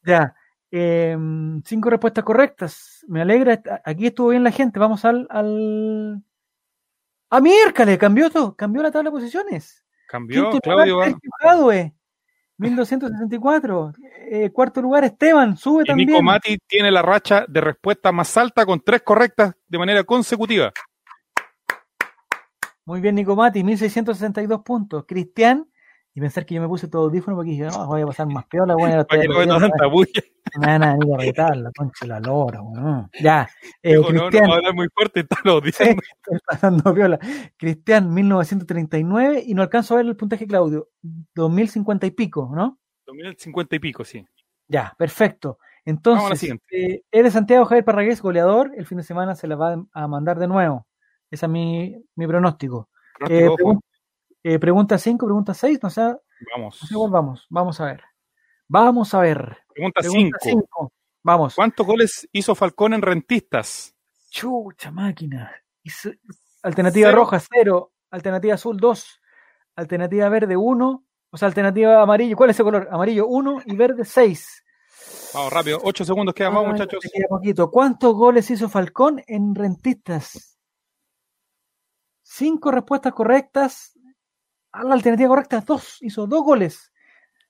ya. 0.06 0.36
eh, 0.72 1.18
cinco 1.64 1.90
respuestas 1.90 2.24
correctas. 2.24 3.04
Me 3.08 3.22
alegra. 3.22 3.62
Aquí 3.86 4.08
estuvo 4.08 4.30
bien 4.30 4.44
la 4.44 4.52
gente. 4.52 4.80
Vamos 4.80 5.06
al. 5.06 5.26
al... 5.30 6.22
¡Ah, 7.30 7.42
miércoles! 7.42 7.98
Cambió 7.98 8.30
todo. 8.30 8.56
Cambió 8.56 8.82
la 8.82 8.92
tabla 8.92 9.10
de 9.10 9.18
posiciones. 9.18 9.84
Cambió, 10.08 10.50
Quinto 10.50 10.62
Claudio. 10.62 10.94
lugar, 10.94 11.10
Sergio 11.10 11.30
Jadue, 11.40 11.94
1264. 12.58 13.94
Eh, 14.32 14.50
cuarto 14.52 14.82
lugar, 14.82 15.04
Esteban, 15.04 15.58
sube 15.58 15.84
Y 15.84 15.88
también. 15.88 16.10
Nico 16.10 16.24
Mati 16.24 16.58
tiene 16.66 16.92
la 16.92 17.02
racha 17.02 17.46
de 17.48 17.62
respuesta 17.62 18.12
más 18.12 18.36
alta 18.38 18.66
con 18.66 18.80
tres 18.80 19.02
correctas 19.02 19.56
de 19.68 19.78
manera 19.78 20.04
consecutiva. 20.04 20.72
Muy 22.86 23.02
bien, 23.02 23.16
Nico 23.16 23.36
Mati, 23.36 23.64
1662 23.64 24.62
puntos. 24.64 25.04
Cristian, 25.06 25.68
y 26.18 26.20
pensar 26.20 26.48
que 26.48 26.56
yo 26.56 26.62
me 26.62 26.68
puse 26.68 26.88
todo 26.88 27.04
audífono 27.04 27.38
porque 27.38 27.52
dije, 27.52 27.66
no, 27.66 27.86
voy 27.86 28.02
a 28.02 28.08
pasar 28.08 28.26
más 28.26 28.44
peor 28.48 28.68
la 28.68 28.74
buena. 28.74 29.04
Para 29.08 29.22
que 29.22 29.28
no 29.28 29.60
tanta 29.60 29.86
bulla. 29.86 30.12
Me 30.60 30.66
van 30.66 30.84
a 30.84 30.94
venir 30.94 31.14
a 31.14 31.18
retar 31.18 31.58
la 31.58 31.72
concha 31.78 32.08
la 32.08 32.20
lora, 32.20 32.60
weón. 32.60 33.08
Ya, 33.22 33.48
eh, 33.84 33.94
no, 33.94 34.02
no, 34.02 34.08
Cristian, 34.08 34.50
va 34.50 34.54
a 34.54 34.58
hablar 34.58 34.74
muy 34.74 34.88
fuerte, 34.92 35.20
está 35.20 35.36
lo 35.44 35.62
diciendo. 35.62 36.02
estoy 36.16 36.40
pasando 36.44 36.92
piola. 36.92 37.20
Cristian, 37.56 38.12
1939, 38.12 39.44
y 39.46 39.54
no 39.54 39.62
alcanzo 39.62 39.94
a 39.94 39.98
ver 39.98 40.08
el 40.08 40.16
puntaje, 40.16 40.48
Claudio. 40.48 40.90
2050 41.36 42.08
y 42.08 42.12
pico, 42.12 42.50
¿no? 42.52 42.80
2050 43.06 43.76
y 43.76 43.80
pico, 43.80 44.04
sí. 44.04 44.26
Ya, 44.68 44.96
perfecto. 44.98 45.60
Entonces, 45.86 46.52
eh, 46.72 47.04
es 47.12 47.24
de 47.24 47.30
Santiago 47.30 47.66
Javier 47.66 47.86
Parragués, 47.86 48.24
goleador. 48.24 48.72
El 48.76 48.88
fin 48.88 48.98
de 48.98 49.04
semana 49.04 49.36
se 49.36 49.46
la 49.48 49.56
va 49.56 49.86
a 49.94 50.08
mandar 50.08 50.40
de 50.40 50.48
nuevo. 50.48 50.88
Ese 51.30 51.46
es 51.46 51.52
mi, 51.52 51.96
mi 52.16 52.26
pronóstico. 52.26 52.90
Pronóstico, 53.20 53.82
Eh, 54.44 54.60
pregunta 54.60 54.98
5, 54.98 55.26
pregunta 55.26 55.54
6, 55.54 55.80
no 55.84 55.90
sé, 55.90 56.02
no 56.02 56.20
Vamos. 56.56 56.80
sé 56.80 56.94
cuál 56.96 57.12
vamos. 57.12 57.46
Vamos 57.50 57.80
a 57.82 57.86
ver. 57.86 58.02
Vamos 58.68 59.14
a 59.14 59.20
ver. 59.20 59.58
Pregunta 59.74 60.02
Pregunta 60.02 60.38
5. 60.42 60.60
5. 60.62 60.94
Vamos. 61.24 61.56
¿Cuántos 61.56 61.86
goles 61.86 62.28
hizo 62.32 62.56
Falcón 62.56 62.94
en 62.94 63.02
Rentistas? 63.02 63.94
Chucha 64.30 64.92
máquina. 64.92 65.52
Hizo- 65.84 66.12
Alternativa 66.64 67.10
Cero. 67.10 67.18
roja, 67.22 67.40
0. 67.40 67.92
Alternativa 68.12 68.54
azul, 68.56 68.78
2. 68.78 69.22
Alternativa 69.76 70.30
verde, 70.30 70.56
1. 70.56 71.04
O 71.30 71.38
sea, 71.38 71.48
alternativa 71.48 72.02
amarillo. 72.02 72.38
¿Cuál 72.38 72.52
es 72.52 72.56
ese 72.56 72.64
color? 72.64 72.88
Amarillo, 72.92 73.28
1 73.28 73.62
y 73.66 73.76
verde, 73.76 74.06
6. 74.06 74.64
Vamos 75.34 75.54
rápido, 75.54 75.80
ocho 75.84 76.04
segundos 76.06 76.34
quedan 76.34 76.54
más, 76.54 76.64
Ay, 76.66 76.72
muchachos. 76.72 77.04
queda 77.14 77.28
poquito. 77.30 77.70
¿Cuántos 77.70 78.14
goles 78.16 78.50
hizo 78.50 78.68
Falcón 78.70 79.22
en 79.28 79.54
Rentistas? 79.56 80.58
Cinco 82.24 82.72
respuestas 82.72 83.14
correctas. 83.14 83.97
A 84.72 84.84
la 84.84 84.94
alternativa 84.94 85.30
correcta, 85.30 85.62
dos. 85.66 85.98
Hizo 86.02 86.28
dos 86.28 86.44
goles. 86.44 86.92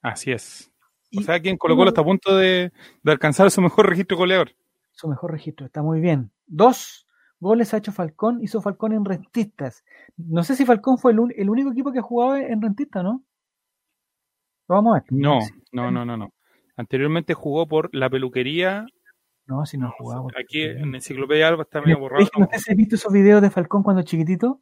Así 0.01 0.31
es. 0.31 0.71
Y 1.09 1.19
O 1.19 1.23
sea, 1.23 1.39
quien 1.39 1.57
Colo 1.57 1.75
Colo 1.75 1.89
está 1.89 2.01
a 2.01 2.05
punto 2.05 2.35
de, 2.35 2.71
de 3.03 3.11
alcanzar 3.11 3.49
su 3.51 3.61
mejor 3.61 3.89
registro 3.89 4.17
goleador. 4.17 4.51
su 4.91 5.07
mejor 5.07 5.31
registro, 5.31 5.65
está 5.65 5.81
muy 5.81 5.99
bien. 6.01 6.31
Dos 6.45 7.07
goles 7.39 7.73
ha 7.73 7.77
hecho 7.77 7.91
Falcón, 7.91 8.41
hizo 8.41 8.61
Falcón 8.61 8.93
en 8.93 9.05
Rentistas. 9.05 9.83
No 10.17 10.43
sé 10.43 10.55
si 10.55 10.65
Falcón 10.65 10.97
fue 10.97 11.11
el, 11.11 11.19
un- 11.19 11.33
el 11.35 11.49
único 11.49 11.71
equipo 11.71 11.91
que 11.91 12.01
jugaba 12.01 12.39
en 12.41 12.61
Rentistas, 12.61 13.03
¿no? 13.03 13.23
Lo 14.67 14.75
vamos 14.75 14.91
a 14.97 14.99
ver. 14.99 15.03
No, 15.11 15.39
no, 15.71 15.91
no, 15.91 16.03
no, 16.05 16.17
no. 16.17 16.33
Anteriormente 16.75 17.33
jugó 17.33 17.67
por 17.67 17.89
la 17.93 18.09
peluquería. 18.09 18.85
No, 19.45 19.65
si 19.65 19.77
no 19.77 19.91
jugaba. 19.97 20.27
Aquí 20.39 20.61
en 20.63 20.93
Enciclopedia 20.93 21.47
Alba 21.47 21.63
está 21.63 21.79
medio 21.81 21.99
borrado. 21.99 22.25
No 22.37 22.47
sé 22.51 22.59
si 22.59 22.71
has 22.71 22.77
visto 22.77 22.95
esos 22.95 23.13
videos 23.13 23.41
de 23.41 23.49
Falcón 23.49 23.81
cuando 23.81 24.01
chiquitito. 24.03 24.61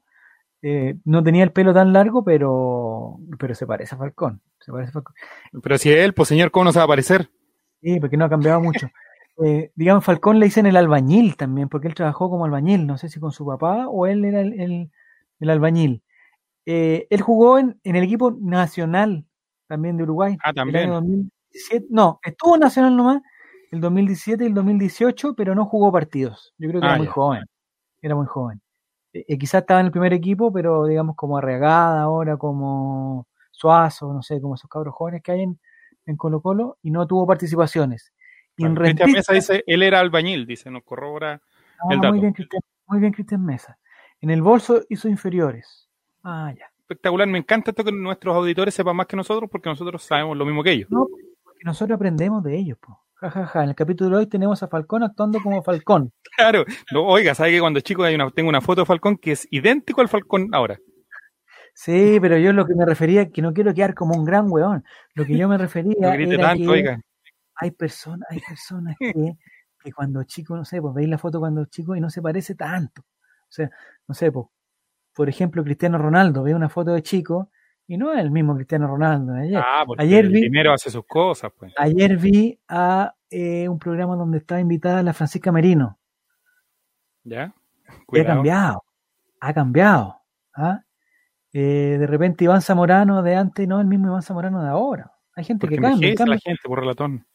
Eh, 0.62 0.96
no 1.06 1.24
tenía 1.24 1.44
el 1.44 1.52
pelo 1.52 1.74
tan 1.74 1.94
largo, 1.94 2.24
pero, 2.24 3.18
pero 3.38 3.54
se 3.56 3.68
parece 3.68 3.96
a 3.96 3.98
Falcón. 3.98 4.42
Se 4.60 4.72
parece 4.72 4.90
a 4.90 4.94
Falcón. 4.94 5.16
Pero 5.62 5.78
si 5.78 5.92
es 5.92 5.98
él, 5.98 6.14
pues 6.14 6.30
señor, 6.30 6.52
¿cómo 6.52 6.66
no 6.66 6.72
se 6.72 6.80
va 6.80 6.84
a 6.84 6.86
aparecer? 6.86 7.30
Sí, 7.82 8.00
porque 8.00 8.18
no 8.18 8.26
ha 8.26 8.30
cambiado 8.30 8.62
mucho. 8.62 8.88
Eh, 9.46 9.74
digamos, 9.76 10.06
Falcón 10.06 10.40
le 10.40 10.46
dicen 10.46 10.66
el 10.66 10.78
albañil 10.78 11.36
también, 11.36 11.68
porque 11.68 11.90
él 11.90 11.94
trabajó 11.94 12.30
como 12.30 12.46
albañil, 12.46 12.88
no 12.88 12.98
sé 12.98 13.10
si 13.10 13.20
con 13.20 13.34
su 13.34 13.46
papá 13.46 13.90
o 13.90 14.08
él 14.08 14.24
era 14.24 14.40
el, 14.40 14.58
el- 14.62 14.92
el 15.42 15.50
albañil. 15.50 16.04
Eh, 16.66 17.06
él 17.10 17.20
jugó 17.22 17.60
en, 17.60 17.78
en 17.84 17.98
el 17.98 18.06
equipo 18.06 18.32
nacional 18.40 19.26
también 19.68 19.98
de 19.98 20.04
Uruguay. 20.04 20.38
Ah, 20.42 20.52
el 20.52 20.56
también. 20.56 20.84
año 20.86 20.94
2017. 20.94 21.88
No, 21.90 22.20
estuvo 22.24 22.58
nacional 22.58 22.96
nomás 22.96 23.22
el 23.72 23.82
2017 23.82 24.46
y 24.46 24.48
el 24.48 24.54
2018, 24.54 25.36
pero 25.36 25.54
no 25.54 25.66
jugó 25.66 25.92
partidos. 25.92 26.54
Yo 26.58 26.70
creo 26.70 26.80
que 26.80 26.88
Ah, 26.88 26.92
era 26.92 26.98
muy 27.00 27.08
ya. 27.08 27.12
joven. 27.12 27.44
Era 28.02 28.16
muy 28.16 28.26
joven. 28.28 28.62
Eh, 29.16 29.24
eh, 29.30 29.38
quizás 29.38 29.62
estaba 29.62 29.80
en 29.80 29.86
el 29.86 29.92
primer 29.94 30.12
equipo, 30.12 30.52
pero 30.52 30.86
digamos 30.86 31.16
como 31.16 31.38
Arreagada 31.38 32.02
ahora, 32.02 32.36
como 32.36 33.28
Suazo, 33.50 34.12
no 34.12 34.22
sé, 34.22 34.42
como 34.42 34.56
esos 34.56 34.70
cabros 34.70 34.94
jóvenes 34.94 35.24
que 35.24 35.32
hay 35.32 35.44
en, 35.44 35.58
en 36.06 36.18
Colo 36.18 36.42
Colo, 36.42 36.78
y 36.82 36.92
no 36.92 37.08
tuvo 37.08 37.26
participaciones. 37.26 38.12
Y 38.58 38.66
en 38.66 38.76
Cristian 38.76 39.12
Mesa 39.12 39.34
dice, 39.34 39.64
él 39.68 39.84
era 39.84 40.02
albañil, 40.02 40.46
dice, 40.46 40.70
nos 40.70 40.84
corrobora. 40.84 41.42
Ah, 41.80 41.94
el 41.94 42.02
dato. 42.02 42.12
muy 42.12 42.20
bien, 42.20 42.34
Cristian, 42.34 42.62
muy 42.88 43.00
bien, 43.00 43.14
Cristian 43.14 43.46
Mesa. 43.46 43.78
En 44.20 44.32
el 44.32 44.42
bolso 44.42 44.82
hizo 44.90 45.08
inferiores. 45.08 45.90
Ah, 46.22 46.54
ya. 46.58 46.70
Espectacular, 46.80 47.26
me 47.28 47.38
encanta 47.38 47.72
esto 47.72 47.86
que 47.86 47.94
nuestros 47.94 48.36
auditores 48.36 48.74
sepan 48.74 48.98
más 48.98 49.08
que 49.08 49.16
nosotros 49.16 49.50
porque 49.50 49.70
nosotros 49.70 50.04
sabemos 50.04 50.36
lo 50.36 50.46
mismo 50.46 50.62
que 50.62 50.72
ellos. 50.72 50.92
No, 50.92 51.08
porque 51.42 51.64
nosotros 51.64 51.96
aprendemos 51.96 52.44
de 52.44 52.58
ellos, 52.58 52.78
po. 52.80 53.00
Ja, 53.26 53.32
ja, 53.32 53.48
ja. 53.48 53.64
En 53.64 53.70
el 53.70 53.76
capítulo 53.76 54.12
de 54.12 54.24
hoy 54.24 54.28
tenemos 54.28 54.62
a 54.62 54.68
Falcón 54.68 55.02
actuando 55.02 55.40
como 55.42 55.64
Falcón. 55.64 56.12
Claro, 56.38 56.66
no, 56.92 57.06
oiga, 57.06 57.34
¿sabe 57.34 57.52
que 57.52 57.60
cuando 57.62 57.80
chico 57.80 58.04
hay 58.04 58.14
una, 58.14 58.30
tengo 58.30 58.50
una 58.50 58.60
foto 58.60 58.82
de 58.82 58.86
Falcón 58.86 59.18
que 59.18 59.32
es 59.32 59.48
idéntico 59.52 60.02
al 60.02 60.10
Falcón 60.10 60.50
ahora? 60.52 60.78
Sí, 61.74 62.20
pero 62.22 62.38
yo 62.38 62.52
lo 62.52 62.66
que 62.68 62.76
me 62.76 62.86
refería, 62.86 63.30
que 63.30 63.42
no 63.42 63.54
quiero 63.54 63.74
quedar 63.74 63.94
como 63.94 64.16
un 64.16 64.26
gran 64.26 64.52
weón. 64.52 64.84
Lo 65.14 65.26
que 65.26 65.38
yo 65.38 65.48
me 65.48 65.58
refería 65.58 65.96
No 66.02 66.14
era 66.14 66.38
tanto, 66.50 66.64
que 66.66 66.70
oiga. 66.70 67.02
hay 67.56 67.72
personas, 67.72 68.28
hay 68.30 68.42
personas 68.42 68.96
que, 69.00 69.14
que 69.82 69.92
cuando 69.94 70.24
chico, 70.24 70.56
no 70.56 70.66
sé, 70.66 70.82
pues 70.82 70.94
veis 70.94 71.08
la 71.10 71.18
foto 71.18 71.40
cuando 71.40 71.66
chico 71.66 71.96
y 71.96 72.02
no 72.02 72.10
se 72.10 72.22
parece 72.22 72.54
tanto. 72.54 73.02
O 73.02 73.52
sea, 73.52 73.70
no 74.08 74.14
sé, 74.14 74.32
pues, 74.32 74.46
por 75.16 75.30
ejemplo, 75.30 75.64
Cristiano 75.64 75.98
Ronaldo, 75.98 76.44
ve 76.44 76.54
una 76.54 76.70
foto 76.70 76.92
de 76.92 77.02
chico 77.02 77.50
y 77.88 77.98
no 77.98 78.12
es 78.14 78.20
el 78.20 78.32
mismo 78.32 78.56
Cristiano 78.56 78.88
Ronaldo 78.88 79.34
de 79.34 79.42
ayer. 79.44 79.58
Ah, 79.64 79.84
porque 79.86 80.04
Ayer 80.04 80.26
el 80.26 80.32
vi- 80.32 80.42
dinero 80.42 80.74
hace 80.74 80.90
sus 80.90 81.06
cosas, 81.06 81.52
pues. 81.58 81.74
Ayer 81.78 82.18
vi 82.18 82.60
a 82.68 83.14
eh, 83.30 83.68
un 83.70 83.78
programa 83.80 84.16
donde 84.16 84.38
estaba 84.40 84.60
invitada 84.62 85.04
la 85.04 85.14
Francisca 85.14 85.52
Merino. 85.52 86.00
¿Ya? 87.24 87.54
Y 88.12 88.20
ha 88.20 88.26
cambiado, 88.26 88.84
ha 89.40 89.54
cambiado. 89.54 90.22
¿ah? 90.56 90.82
Eh, 91.54 91.98
de 92.00 92.08
repente 92.08 92.44
Iván 92.44 92.62
Zamorano 92.62 93.22
de 93.24 93.36
antes 93.36 93.68
no 93.68 93.78
es 93.80 93.82
el 93.84 93.88
mismo 93.88 94.08
Iván 94.08 94.22
Zamorano 94.22 94.62
de 94.64 94.70
ahora. 94.70 95.12
Hay 95.36 95.44
gente 95.44 95.62
Porque 95.68 95.76
que 95.78 95.82
cambia. 95.82 96.16
cambia. 96.16 96.36
la 96.36 96.40
gente 96.42 96.62
por 96.66 96.80
relatón. 96.80 97.26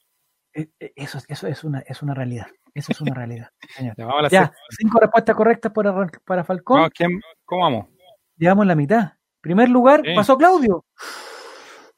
Eh, 0.54 0.68
Eso, 0.96 1.18
eso 1.28 1.46
es, 1.46 1.64
una, 1.64 1.80
es 1.80 2.02
una 2.02 2.14
realidad. 2.14 2.46
Eso 2.74 2.92
es 2.92 3.00
una 3.00 3.14
realidad. 3.14 3.48
señor. 3.76 3.94
Ya, 3.96 4.28
Ya, 4.30 4.52
cinco 4.70 5.00
respuestas 5.00 5.36
correctas 5.36 5.72
para, 5.72 5.94
para 6.24 6.44
Falcón. 6.44 6.90
¿quién- 6.94 7.20
¿Cómo 7.44 7.62
vamos? 7.62 7.86
Llevamos 8.36 8.66
la 8.66 8.74
mitad. 8.74 9.12
Primer 9.40 9.68
lugar 9.68 10.03
Sí. 10.05 10.14
pasó 10.14 10.37
Claudio. 10.37 10.85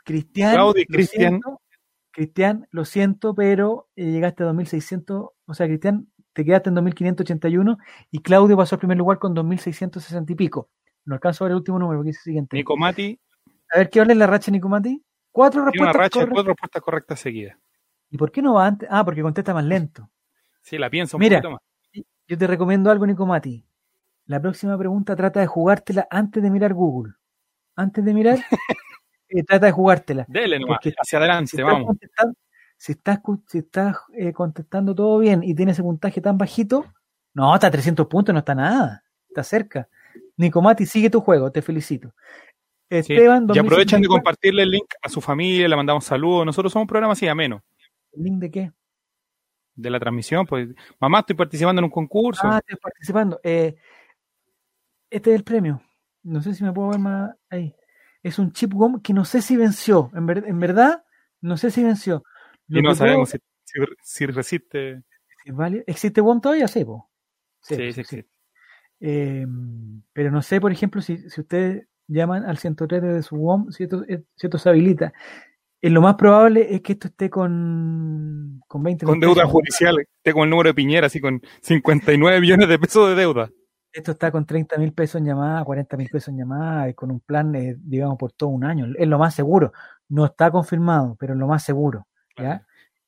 Cristian. 0.05 0.55
Claudio 0.55 0.83
y 0.83 0.87
Cristian. 0.87 2.67
lo 2.71 2.85
siento, 2.85 3.35
pero 3.35 3.89
eh, 3.97 4.11
llegaste 4.11 4.43
a 4.43 4.47
2600. 4.47 5.31
O 5.47 5.55
sea, 5.55 5.67
Cristian, 5.67 6.09
te 6.33 6.45
quedaste 6.45 6.69
en 6.71 6.75
2581 6.77 7.79
y 8.11 8.19
Claudio 8.21 8.57
pasó 8.57 8.75
al 8.77 8.81
primer 8.81 8.99
lugar 8.99 9.19
con 9.19 9.35
2660 9.35 10.33
y 10.33 10.37
pico. 10.37 10.71
No 11.05 11.15
alcanzo 11.15 11.45
a 11.45 11.47
ver 11.47 11.53
el 11.53 11.57
último 11.59 11.79
número, 11.79 12.03
que 12.03 12.11
es 12.11 12.17
el 12.19 12.23
siguiente. 12.23 12.57
Nico 12.57 12.77
Mati 12.77 13.19
A 13.75 13.79
ver, 13.79 13.91
¿qué 13.91 13.99
vale 14.01 14.15
la 14.15 14.27
racha, 14.27 14.51
Nicomati? 14.51 15.03
Cuatro 15.31 15.65
respuestas 15.65 15.97
racha 15.97 16.11
correctas. 16.21 16.35
cuatro 16.35 16.53
respuestas 16.53 16.83
correctas 16.83 17.21
seguidas. 17.21 17.57
¿Y 18.11 18.19
por 18.19 18.31
qué 18.31 18.43
no 18.43 18.55
va 18.55 18.67
antes? 18.67 18.89
Ah, 18.93 19.05
porque 19.05 19.23
contesta 19.23 19.55
más 19.55 19.65
lento. 19.65 20.11
Sí, 20.61 20.77
la 20.79 20.91
pienso 20.91 21.17
un 21.17 21.21
Mira. 21.23 21.39
poquito 21.41 21.53
más. 21.53 22.05
Yo 22.29 22.39
te 22.39 22.47
recomiendo 22.47 22.91
algo, 22.91 23.07
Nicomati. 23.07 23.65
La 24.27 24.41
próxima 24.41 24.77
pregunta 24.79 25.17
trata 25.17 25.41
de 25.41 25.47
jugártela 25.47 26.07
antes 26.11 26.43
de 26.43 26.51
mirar 26.51 26.73
Google. 26.75 27.15
Antes 27.77 28.05
de 28.05 28.15
mirar, 28.15 28.39
eh, 29.29 29.43
trata 29.45 29.67
de 29.67 29.73
jugártela. 29.73 30.25
Dele 30.29 30.59
nomás, 30.59 30.81
hacia 30.81 31.19
adelante, 31.19 31.57
Si 31.57 31.63
vamos. 31.63 31.87
contestando, 31.87 32.35
si 32.77 32.93
estás, 32.93 33.21
si 33.47 33.59
estás 33.59 33.97
eh, 34.15 34.33
contestando 34.33 34.95
todo 34.95 35.19
bien 35.19 35.43
y 35.43 35.55
tienes 35.55 35.75
ese 35.77 35.83
puntaje 35.83 36.21
tan 36.21 36.37
bajito, 36.39 36.85
no, 37.35 37.55
está 37.55 37.69
a 37.69 37.71
300 37.71 38.07
puntos, 38.07 38.33
no 38.33 38.41
está 38.41 38.55
nada. 38.55 39.05
Está 39.29 39.43
cerca. 39.43 39.89
Nicomati, 40.37 40.85
sigue 40.85 41.09
tu 41.09 41.21
juego, 41.21 41.51
te 41.51 41.63
felicito. 41.63 42.13
Sí. 42.91 43.15
Esteban, 43.15 43.47
Y 43.55 43.59
aprovechan 43.59 44.03
de 44.03 44.09
2054, 44.09 44.11
compartirle 44.11 44.63
el 44.65 44.71
link 44.71 44.93
a 45.01 45.09
su 45.09 45.23
familia, 45.23 45.67
le 45.67 45.77
mandamos 45.77 46.05
saludos. 46.05 46.45
Nosotros 46.45 46.71
somos 46.73 46.85
un 46.85 46.89
programa 46.89 47.15
así 47.15 47.27
ameno 47.27 47.63
¿El 48.13 48.23
link 48.25 48.39
de 48.39 48.51
qué? 48.51 48.73
de 49.75 49.91
la 49.91 49.99
transmisión. 49.99 50.47
Pues, 50.47 50.69
mamá, 51.01 51.21
estoy 51.21 51.37
participando 51.37 51.81
en 51.81 51.85
un 51.85 51.91
concurso. 51.91 52.43
Ah, 52.45 52.59
estoy 52.59 52.79
participando. 52.79 53.41
Eh, 53.43 53.75
este 55.09 55.31
es 55.31 55.37
el 55.37 55.45
premio. 55.45 55.81
No 56.23 56.41
sé 56.43 56.55
si 56.55 56.63
me 56.65 56.73
puedo 56.73 56.91
ver 56.91 56.99
más 56.99 57.35
ahí. 57.51 57.75
Es 58.23 58.39
un 58.39 58.53
chip 58.53 58.73
GOM 58.73 59.01
que 59.03 59.13
no 59.13 59.25
sé 59.25 59.43
si 59.43 59.57
venció. 59.57 60.11
En, 60.15 60.27
ver- 60.27 60.45
en 60.47 60.59
verdad, 60.61 61.05
no 61.41 61.57
sé 61.57 61.71
si 61.71 61.83
venció. 61.83 62.23
Lo 62.69 62.79
y 62.79 62.83
no 62.83 62.95
sabemos 62.95 63.31
puedo- 63.31 63.43
si, 63.65 63.81
si, 64.01 64.25
si 64.25 64.27
resiste. 64.27 65.03
si 65.43 65.51
es 65.51 65.57
válido- 65.57 65.85
¿Existe 65.87 66.21
WOM 66.21 66.41
todavía? 66.41 66.69
Sí, 66.69 66.85
po. 66.85 67.11
Sí, 67.61 67.75
Sí, 67.77 67.93
sí, 67.93 68.01
existe. 68.01 68.29
Eh, 69.01 69.45
pero 70.13 70.31
no 70.31 70.43
sé, 70.43 70.61
por 70.61 70.71
ejemplo, 70.73 71.01
si, 71.03 71.17
si 71.29 71.41
ustedes 71.41 71.87
llaman 72.07 72.45
al 72.45 72.59
103 72.59 73.03
de 73.03 73.23
su 73.23 73.37
WOM, 73.37 73.71
si 73.73 73.85
esto, 73.85 74.05
eh, 74.09 74.23
si 74.37 74.47
esto 74.47 74.59
se 74.59 74.69
habilita. 74.69 75.13
Eh, 75.81 75.91
lo 75.91 76.01
más 76.01 76.15
probable 76.15 76.73
es 76.75 76.81
que 76.83 76.93
esto 76.93 77.09
esté 77.09 77.29
con, 77.29 78.61
con 78.69 78.83
20 78.85 79.05
Con 79.05 79.15
mil 79.15 79.21
deuda 79.23 79.43
pesos. 79.43 79.51
judicial, 79.51 79.97
esté 79.99 80.33
con 80.33 80.45
el 80.45 80.51
número 80.51 80.69
de 80.71 80.75
Piñera, 80.75 81.09
así 81.09 81.21
con 81.21 81.41
59 81.63 82.41
millones 82.41 82.69
de 82.69 82.79
pesos 82.79 83.09
de 83.09 83.17
deuda. 83.17 83.51
Esto 83.93 84.13
está 84.13 84.31
con 84.33 84.47
30 84.47 84.79
mil 84.79 84.93
pesos 84.93 85.21
en 85.21 85.27
llamada, 85.27 85.65
40 85.65 85.97
mil 85.97 86.09
pesos 86.09 86.29
en 86.29 86.39
llamada, 86.39 86.89
y 86.89 86.95
con 86.95 87.11
un 87.11 87.21
plan, 87.21 87.55
eh, 87.55 87.77
digamos, 87.79 88.17
por 88.17 88.33
todo 88.33 88.49
un 88.49 88.65
año. 88.65 88.87
Es 88.97 89.07
lo 89.07 89.19
más 89.19 89.35
seguro. 89.35 89.73
No 90.09 90.25
está 90.25 90.51
confirmado, 90.51 91.15
pero 91.19 91.35
es 91.35 91.39
lo 91.39 91.47
más 91.47 91.63
seguro. 91.63 92.07
¿ya? 92.37 92.67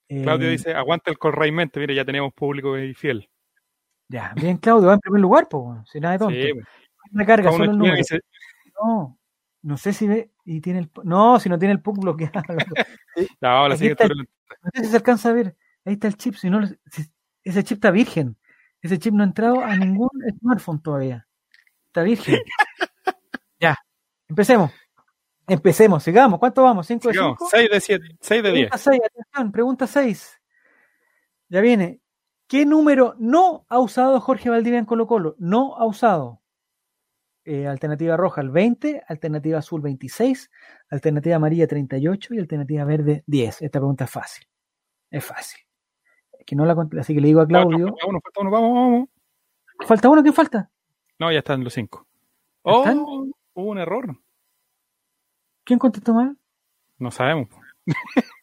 Claudio 0.09 0.49
Eh, 0.49 0.51
dice, 0.53 0.75
aguanta 0.75 1.11
el 1.11 1.19
corraimente, 1.19 1.81
mire, 1.81 1.95
ya 1.95 2.05
tenemos 2.05 2.33
público 2.35 2.79
y 2.79 2.93
fiel. 2.93 3.29
Ya, 4.09 4.35
bien, 4.37 4.59
Claudio, 4.59 4.89
va 4.89 4.95
en 4.95 5.01
primer 5.01 5.23
lugar, 5.23 5.49
pues, 5.49 5.81
si 5.91 5.99
nada 6.01 6.13
de 6.13 6.19
tonto. 6.19 6.35
Sí, 6.35 7.49
solo 7.57 7.65
el 7.73 7.79
número. 7.79 7.97
No, 8.83 9.19
no 9.63 9.77
sé 9.79 9.93
si 9.95 10.07
ve, 10.07 10.31
y 10.45 10.61
tiene 10.61 10.81
el, 10.81 10.91
no, 11.05 11.41
si 11.41 11.49
no 11.49 11.59
tiene 11.59 11.73
el 11.73 11.81
PUC 11.81 11.99
bloqueado. 12.01 12.33
La. 13.41 13.97
No 14.63 14.71
sé 14.75 14.85
si 14.85 14.91
se 14.91 14.97
alcanza 14.97 15.31
a 15.31 15.33
ver. 15.33 15.57
Ahí 15.87 15.95
está 15.95 16.09
el 16.09 16.17
chip. 16.17 16.35
Si 16.35 16.51
no, 16.51 16.67
si- 16.67 17.11
ese 17.43 17.65
chip 17.65 17.77
está 17.77 17.91
virgen. 17.91 18.37
Ese 18.85 18.99
chip 18.99 19.15
no 19.15 19.23
ha 19.23 19.27
entrado 19.27 19.61
a 19.65 19.75
ningún 19.75 20.11
smartphone 20.39 20.83
todavía. 20.83 21.27
Está 21.87 22.03
virgen. 22.03 22.39
ya. 23.59 23.79
Empecemos. 24.29 24.73
Empecemos. 25.49 26.03
Sigamos. 26.03 26.39
¿Cuánto 26.39 26.63
vamos? 26.63 26.91
¿5 26.91 27.01
de 27.07 27.13
Sigamos, 27.13 27.39
5? 27.39 27.49
6 27.51 27.71
de 27.71 27.81
7, 27.81 28.05
6 28.21 28.43
de 28.43 28.53
10. 28.53 28.69
Pregunta 28.69 28.79
6. 28.79 29.01
Atención. 29.03 29.53
Pregunta 29.53 29.87
6. 29.87 30.41
Ya 31.49 31.61
viene. 31.63 32.03
¿Qué 32.47 32.67
número 32.67 33.15
no 33.19 33.65
ha 33.71 33.79
usado 33.79 34.21
Jorge 34.21 34.51
Valdivia 34.51 34.79
en 34.79 34.85
Colo 34.85 35.07
Colo? 35.07 35.35
No 35.39 35.77
ha 35.79 35.87
usado. 35.87 36.43
Eh, 37.47 37.67
alternativa 37.67 38.19
roja 38.19 38.43
el 38.43 38.51
20, 38.51 39.03
alternativa 39.09 39.61
azul 39.61 39.81
26, 39.81 40.51
alternativa 40.91 41.37
amarilla 41.37 41.67
38 41.67 42.35
y 42.35 42.39
alternativa 42.39 42.85
verde 42.85 43.25
10. 43.27 43.63
Esta 43.63 43.79
pregunta 43.79 44.05
es 44.05 44.11
fácil. 44.11 44.47
Es 45.11 45.25
fácil. 45.25 45.64
Que 46.47 46.57
no 46.57 46.65
la 46.67 46.75
cont- 46.75 46.99
así 47.01 47.15
que 47.15 47.21
le 47.21 47.29
digo 47.29 47.41
a 47.41 47.47
Claudio. 47.47 47.89
Falta 47.89 48.07
uno, 48.07 48.21
falta 48.21 48.41
uno, 48.41 48.51
vamos, 48.51 48.75
vamos. 48.75 49.09
¿Falta 49.87 50.09
uno? 50.09 50.23
¿Quién 50.23 50.35
falta? 50.35 50.71
No, 51.19 51.33
ya 51.33 51.39
están 51.39 51.65
los 51.65 51.73
5. 51.73 52.07
¿Ya 52.65 52.73
están? 52.73 52.99
Oh, 53.01 53.27
hubo 53.55 53.71
un 53.71 53.79
error. 53.79 54.17
¿Quién 55.65 55.79
contestó 55.79 56.15
mal? 56.15 56.37
No 56.99 57.11
sabemos. 57.11 57.49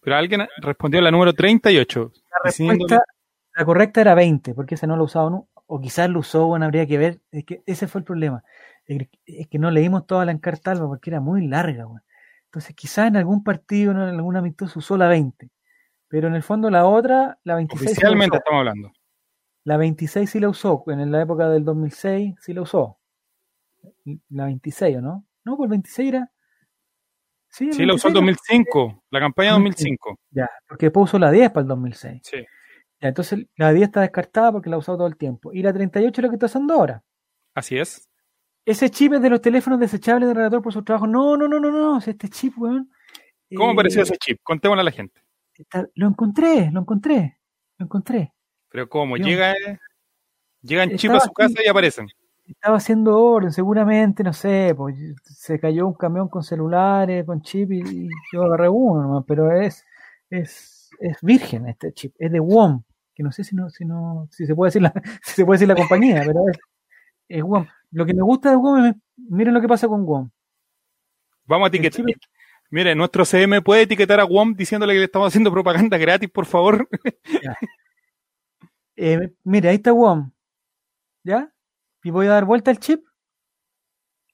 Pero 0.00 0.16
alguien 0.16 0.46
respondió 0.58 1.00
la 1.00 1.10
número 1.10 1.32
38. 1.34 2.12
La 2.30 2.38
respuesta, 2.44 3.02
la 3.54 3.64
correcta 3.64 4.00
era 4.00 4.14
20, 4.14 4.54
porque 4.54 4.74
esa 4.76 4.86
no 4.86 4.94
la 4.96 5.02
ha 5.02 5.04
usado, 5.04 5.30
¿no? 5.30 5.48
o 5.70 5.80
quizás 5.80 6.08
lo 6.08 6.20
usó, 6.20 6.46
bueno, 6.46 6.64
habría 6.64 6.86
que 6.86 6.96
ver. 6.96 7.20
Es 7.30 7.44
que 7.44 7.62
ese 7.66 7.86
fue 7.88 7.98
el 8.00 8.04
problema. 8.06 8.42
Es 8.86 9.48
que 9.48 9.58
no 9.58 9.70
leímos 9.70 10.06
toda 10.06 10.24
la 10.24 10.32
encarta 10.32 10.70
Alba 10.70 10.86
porque 10.86 11.10
era 11.10 11.20
muy 11.20 11.46
larga, 11.46 11.86
weón. 11.86 12.00
Entonces, 12.46 12.74
quizás 12.74 13.08
en 13.08 13.18
algún 13.18 13.44
partido, 13.44 13.92
en 13.92 13.98
algún 13.98 14.36
amistoso 14.36 14.78
usó 14.78 14.96
la 14.96 15.08
20. 15.08 15.50
Pero 16.08 16.28
en 16.28 16.34
el 16.34 16.42
fondo 16.42 16.70
la 16.70 16.86
otra, 16.86 17.38
la 17.44 17.56
26. 17.56 17.80
sí 17.80 17.84
la 17.86 17.90
Oficialmente 17.92 18.36
estamos 18.38 18.58
hablando. 18.60 18.92
La 19.64 19.76
26 19.76 20.30
sí 20.30 20.40
la 20.40 20.48
usó, 20.48 20.82
en 20.86 21.12
la 21.12 21.22
época 21.22 21.48
del 21.50 21.64
2006 21.64 22.34
sí 22.40 22.54
la 22.54 22.62
usó. 22.62 22.98
La 24.30 24.46
26, 24.46 24.96
¿o 24.96 25.00
no? 25.02 25.26
No, 25.44 25.56
pues 25.56 25.66
el 25.66 25.70
26 25.70 26.08
era... 26.08 26.32
Sí, 27.50 27.72
Sí, 27.72 27.84
la 27.84 27.94
usó 27.94 28.08
el 28.08 28.14
26 28.14 28.14
era- 28.14 28.64
2005, 28.64 29.04
la 29.10 29.20
campaña 29.20 29.52
2005. 29.52 30.18
Ya, 30.30 30.48
porque 30.66 30.86
después 30.86 31.04
usó 31.04 31.18
la 31.18 31.30
10 31.30 31.50
para 31.50 31.62
el 31.62 31.68
2006. 31.68 32.20
Sí. 32.24 32.38
Ya, 33.00 33.08
entonces 33.08 33.46
la 33.56 33.72
10 33.72 33.88
está 33.88 34.00
descartada 34.00 34.52
porque 34.52 34.70
la 34.70 34.76
ha 34.76 34.78
usado 34.78 34.98
todo 34.98 35.06
el 35.06 35.16
tiempo. 35.16 35.52
Y 35.52 35.62
la 35.62 35.72
38 35.72 36.20
es 36.20 36.22
lo 36.22 36.30
que 36.30 36.36
está 36.36 36.46
usando 36.46 36.74
ahora. 36.74 37.02
Así 37.54 37.78
es. 37.78 38.08
Ese 38.64 38.90
chip 38.90 39.14
es 39.14 39.22
de 39.22 39.30
los 39.30 39.40
teléfonos 39.40 39.78
desechables 39.80 40.28
de 40.28 40.34
relator 40.34 40.62
por 40.62 40.72
su 40.72 40.82
trabajo. 40.82 41.06
No, 41.06 41.36
no, 41.36 41.48
no, 41.48 41.58
no, 41.60 41.70
no. 41.70 41.98
Este 41.98 42.28
chip, 42.28 42.58
weón. 42.58 42.90
¿Cómo 43.54 43.70
eh, 43.70 43.72
apareció 43.72 44.02
ese 44.02 44.16
chip? 44.18 44.40
Contémosle 44.42 44.80
a 44.82 44.84
la 44.84 44.90
gente. 44.90 45.20
Está- 45.58 45.88
lo 45.94 46.08
encontré, 46.08 46.70
lo 46.70 46.80
encontré. 46.80 47.38
Lo 47.78 47.84
encontré. 47.86 48.32
Pero 48.70 48.88
¿cómo? 48.88 49.16
Dios. 49.16 49.28
Llega, 49.28 49.54
llegan 50.62 50.88
chip 50.90 51.10
Estaba 51.10 51.18
a 51.18 51.20
su 51.20 51.32
casa 51.32 51.54
aquí. 51.56 51.66
y 51.66 51.68
aparecen. 51.68 52.08
Estaba 52.46 52.78
haciendo 52.78 53.18
orden, 53.22 53.52
seguramente, 53.52 54.22
no 54.22 54.32
sé, 54.32 54.72
pues 54.74 54.96
se 55.22 55.60
cayó 55.60 55.86
un 55.86 55.94
camión 55.94 56.28
con 56.28 56.42
celulares, 56.42 57.26
con 57.26 57.42
chip 57.42 57.70
y, 57.72 57.80
y 57.80 58.08
yo 58.32 58.42
agarré 58.44 58.68
uno 58.70 59.02
nomás, 59.02 59.24
pero 59.26 59.52
es, 59.52 59.84
es, 60.30 60.88
es 60.98 61.18
virgen 61.20 61.68
este 61.68 61.92
chip, 61.92 62.14
es 62.18 62.32
de 62.32 62.40
WOM, 62.40 62.82
que 63.14 63.22
no 63.22 63.32
sé 63.32 63.44
si 63.44 63.54
no, 63.54 63.68
si 63.68 63.84
no, 63.84 64.28
si 64.30 64.46
se 64.46 64.54
puede 64.54 64.68
decir 64.68 64.80
la, 64.82 64.92
si 65.22 65.32
se 65.34 65.44
puede 65.44 65.56
decir 65.58 65.68
la 65.68 65.74
compañía, 65.76 66.22
pero 66.24 66.48
es, 66.48 66.58
es 67.28 67.42
WOM. 67.42 67.66
Lo 67.90 68.06
que 68.06 68.14
me 68.14 68.22
gusta 68.22 68.50
de 68.50 68.56
WOM 68.56 68.86
es, 68.86 68.94
miren 69.16 69.52
lo 69.52 69.60
que 69.60 69.68
pasa 69.68 69.86
con 69.86 70.06
WOM. 70.06 70.30
Vamos 71.44 71.66
a 71.66 71.68
etiquetar. 71.68 72.04
Mire, 72.70 72.94
nuestro 72.94 73.24
CM 73.24 73.62
puede 73.62 73.82
etiquetar 73.82 74.20
a 74.20 74.24
WOM 74.26 74.54
diciéndole 74.54 74.92
que 74.92 74.98
le 74.98 75.04
estamos 75.06 75.28
haciendo 75.28 75.50
propaganda 75.50 75.96
gratis, 75.96 76.30
por 76.30 76.46
favor. 76.46 76.88
Eh, 79.00 79.32
mire, 79.44 79.68
ahí 79.68 79.76
está 79.76 79.92
WOM, 79.92 80.32
¿ya? 81.22 81.52
Y 82.02 82.10
voy 82.10 82.26
a 82.26 82.30
dar 82.30 82.44
vuelta 82.44 82.72
al 82.72 82.80
chip. 82.80 83.04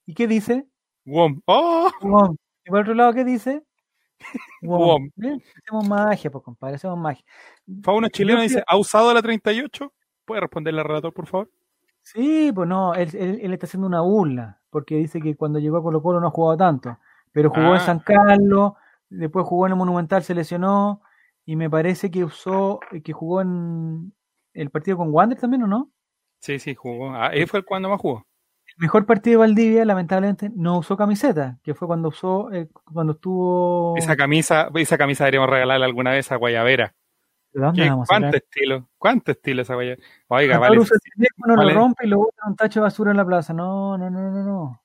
¿Y 0.07 0.15
qué 0.15 0.27
dice? 0.27 0.67
WOM. 1.05 1.43
¡Oh! 1.45 1.91
WOM. 2.01 2.35
Y 2.65 2.71
por 2.71 2.81
otro 2.81 2.95
lado, 2.95 3.13
¿qué 3.13 3.25
dice? 3.25 3.63
WOM. 4.63 5.11
Hacemos 5.19 5.87
magia, 5.87 6.31
pues, 6.31 6.43
compadre, 6.43 6.77
hacemos 6.77 6.99
magia. 6.99 7.23
Yo 7.67 7.83
fui- 8.39 8.43
dice, 8.49 8.65
¿ha 8.67 8.77
usado 8.79 9.13
la 9.13 9.21
38? 9.21 9.93
¿Puede 10.25 10.41
responderle 10.41 10.81
al 10.81 10.87
relator, 10.87 11.13
por 11.13 11.27
favor? 11.27 11.51
Sí, 12.01 12.51
pues 12.55 12.67
no, 12.67 12.95
él, 12.95 13.11
él- 13.15 13.41
él 13.43 13.53
está 13.53 13.67
haciendo 13.67 13.87
una 13.87 14.01
burla, 14.01 14.63
porque 14.71 14.97
dice 14.97 15.21
que 15.21 15.37
cuando 15.37 15.59
llegó 15.59 15.77
a 15.77 15.83
Colo 15.83 16.03
Colo 16.03 16.21
no 16.21 16.29
ha 16.29 16.31
jugado 16.31 16.57
tanto, 16.57 16.99
pero 17.35 17.51
jugó 17.51 17.73
Ah. 17.73 17.75
en 17.75 17.81
San 17.81 17.99
Carlos, 17.99 18.73
después 19.11 19.45
jugó 19.47 19.67
en 19.67 19.73
el 19.73 19.79
Monumental, 19.79 20.23
se 20.23 20.35
lesionó, 20.35 21.03
y 21.45 21.57
me 21.57 21.69
parece 21.69 22.11
que 22.11 22.25
usó, 22.25 22.81
que 23.05 23.13
jugó 23.13 23.43
en 23.43 24.15
el 24.55 24.71
partido 24.71 24.97
con 24.97 25.13
Wander 25.13 25.39
también, 25.39 25.65
¿o 25.65 25.67
no? 25.67 25.91
Sí, 26.39 26.59
sí, 26.59 26.75
jugó. 26.75 27.11
Ah, 27.15 27.29
ahí 27.29 27.45
fue 27.45 27.63
cuando 27.63 27.91
más 27.91 28.01
jugó. 28.01 28.25
El 28.67 28.75
mejor 28.79 29.05
partido 29.05 29.33
de 29.41 29.47
Valdivia, 29.47 29.85
lamentablemente, 29.85 30.51
no 30.55 30.79
usó 30.79 30.97
camiseta, 30.97 31.59
que 31.63 31.75
fue 31.75 31.87
cuando 31.87 32.09
usó, 32.09 32.51
eh, 32.53 32.69
cuando 32.93 33.13
estuvo... 33.15 33.95
Esa 33.99 34.17
camisa, 34.17 34.71
esa 34.75 34.97
camisa 34.97 35.25
deberíamos 35.25 35.51
regalarle 35.51 35.85
alguna 35.85 36.13
vez 36.13 36.33
a 36.33 36.37
Guayavera. 36.37 36.95
¿De 37.53 37.61
dónde 37.61 37.83
¿Qué- 37.83 37.87
la 37.87 37.93
vamos 37.93 38.09
a 38.09 38.11
¿Cuánto 38.11 38.27
sacar? 38.29 38.43
estilo? 38.43 38.89
¿Cuánto 38.99 39.31
estilo 39.33 39.63
esa 39.63 39.75
Guayavera? 39.75 40.03
Oiga, 40.29 40.59
vale. 40.59 40.79
usa 40.81 40.97
el 40.97 41.13
teléfono, 41.13 41.57
vale. 41.57 41.73
lo 41.75 41.79
rompe 41.79 42.07
y 42.07 42.09
lo 42.09 42.19
bota 42.19 42.37
en 42.45 42.51
un 42.51 42.57
tacho 42.57 42.81
de 42.81 42.85
basura 42.85 43.11
en 43.11 43.17
la 43.19 43.25
plaza. 43.27 43.53
No, 43.53 43.97
no, 43.99 44.11
no, 44.11 44.31
no, 44.31 44.43
no. 44.43 44.81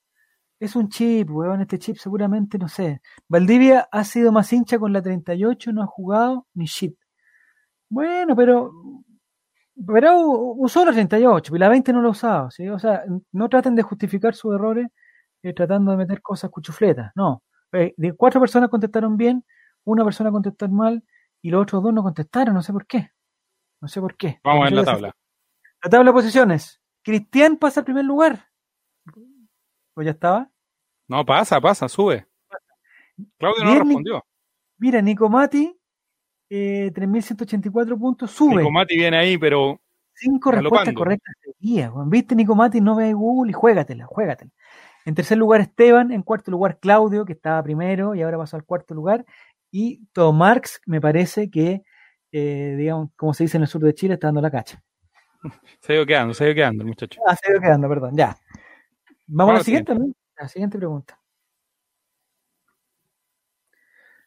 Es 0.59 0.75
un 0.75 0.89
chip, 0.89 1.29
weón. 1.29 1.61
Este 1.61 1.79
chip 1.79 1.97
seguramente, 1.97 2.57
no 2.57 2.67
sé. 2.67 3.01
Valdivia 3.27 3.87
ha 3.91 4.03
sido 4.03 4.31
más 4.31 4.51
hincha 4.51 4.77
con 4.77 4.91
la 4.91 5.01
38, 5.01 5.71
no 5.71 5.83
ha 5.83 5.87
jugado 5.87 6.47
ni 6.53 6.65
chip. 6.65 6.97
Bueno, 7.89 8.35
pero. 8.35 8.71
Pero 9.87 10.19
usó 10.57 10.83
la 10.83 10.91
38 10.91 11.55
y 11.55 11.59
la 11.59 11.69
20 11.69 11.93
no 11.93 12.01
la 12.01 12.09
ha 12.09 12.11
usado. 12.11 12.51
¿sí? 12.51 12.67
O 12.67 12.77
sea, 12.77 13.03
no 13.31 13.47
traten 13.47 13.75
de 13.75 13.81
justificar 13.81 14.35
sus 14.35 14.53
errores 14.53 14.87
eh, 15.41 15.53
tratando 15.53 15.91
de 15.91 15.97
meter 15.97 16.21
cosas 16.21 16.49
cuchufletas. 16.49 17.11
No. 17.15 17.43
Eh, 17.71 17.93
de 17.95 18.13
cuatro 18.13 18.41
personas 18.41 18.69
contestaron 18.69 19.15
bien, 19.15 19.45
una 19.85 20.03
persona 20.03 20.31
contestó 20.31 20.67
mal 20.67 21.01
y 21.41 21.49
los 21.49 21.61
otros 21.61 21.81
dos 21.81 21.93
no 21.93 22.03
contestaron. 22.03 22.53
No 22.53 22.61
sé 22.61 22.73
por 22.73 22.85
qué. 22.85 23.11
No 23.79 23.87
sé 23.87 24.01
por 24.01 24.17
qué. 24.17 24.41
Vamos 24.43 24.63
a 24.63 24.63
ver 24.65 24.73
la 24.73 24.83
tabla. 24.83 25.15
la 25.81 25.89
tabla 25.89 26.11
de 26.11 26.13
posiciones. 26.13 26.81
Cristian 27.01 27.55
pasa 27.55 27.79
al 27.79 27.85
primer 27.85 28.03
lugar. 28.03 28.48
¿O 29.99 30.01
ya 30.01 30.11
estaba? 30.11 30.49
No, 31.09 31.25
pasa, 31.25 31.59
pasa, 31.59 31.89
sube. 31.89 32.25
Claudio 33.37 33.65
no 33.65 33.71
Bien, 33.71 33.83
respondió. 33.83 34.25
Mira, 34.77 35.01
Nico 35.01 35.27
Mati, 35.27 35.77
eh, 36.49 36.89
3.184 36.93 37.99
puntos, 37.99 38.31
sube. 38.31 38.55
Nico 38.55 38.71
Mati 38.71 38.95
viene 38.95 39.17
ahí, 39.17 39.37
pero 39.37 39.81
Cinco 40.13 40.51
respuestas 40.51 40.93
correctas 40.93 41.35
seguidas. 41.43 41.91
¿Viste, 42.07 42.33
Nico 42.33 42.55
Mati? 42.55 42.79
No 42.79 42.95
ve 42.95 43.11
Google 43.11 43.49
y 43.49 43.53
juégatela, 43.53 44.05
juégatela. 44.05 44.51
En 45.03 45.15
tercer 45.15 45.37
lugar, 45.37 45.59
Esteban. 45.59 46.13
En 46.13 46.23
cuarto 46.23 46.49
lugar, 46.49 46.79
Claudio, 46.79 47.25
que 47.25 47.33
estaba 47.33 47.61
primero 47.61 48.15
y 48.15 48.21
ahora 48.21 48.37
pasó 48.37 48.55
al 48.55 48.63
cuarto 48.63 48.93
lugar. 48.93 49.25
Y 49.71 50.05
Tomarx, 50.13 50.79
me 50.85 51.01
parece 51.01 51.49
que, 51.49 51.83
eh, 52.31 52.75
digamos, 52.77 53.09
como 53.17 53.33
se 53.33 53.43
dice 53.43 53.57
en 53.57 53.63
el 53.63 53.67
sur 53.67 53.81
de 53.81 53.93
Chile, 53.93 54.13
está 54.13 54.27
dando 54.27 54.39
la 54.39 54.49
cacha. 54.49 54.81
se 55.81 55.91
ha 55.91 55.95
ido 55.97 56.05
quedando, 56.05 56.33
se 56.33 56.45
ha 56.45 56.47
ido 56.47 56.55
quedando 56.55 56.85
muchacho. 56.85 57.19
Ah, 57.27 57.35
se 57.35 57.49
ha 57.49 57.51
ido 57.51 57.59
quedando, 57.59 57.89
perdón, 57.89 58.15
ya. 58.15 58.37
Vamos 59.31 59.53
a 59.53 59.57
la 59.59 59.63
siguiente, 59.63 59.93
¿no? 59.93 60.11
La 60.37 60.47
siguiente 60.47 60.77
pregunta. 60.77 61.19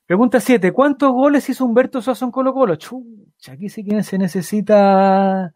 Pregunta 0.06 0.40
7. 0.40 0.72
¿Cuántos 0.72 1.10
goles 1.10 1.48
hizo 1.48 1.64
Humberto 1.64 2.00
Sosa 2.00 2.24
en 2.24 2.30
Colo 2.30 2.52
Colo? 2.52 2.76
Chucha, 2.76 3.52
aquí 3.52 3.68
sí 3.68 3.84
que 3.84 4.02
se 4.02 4.18
necesita 4.18 5.52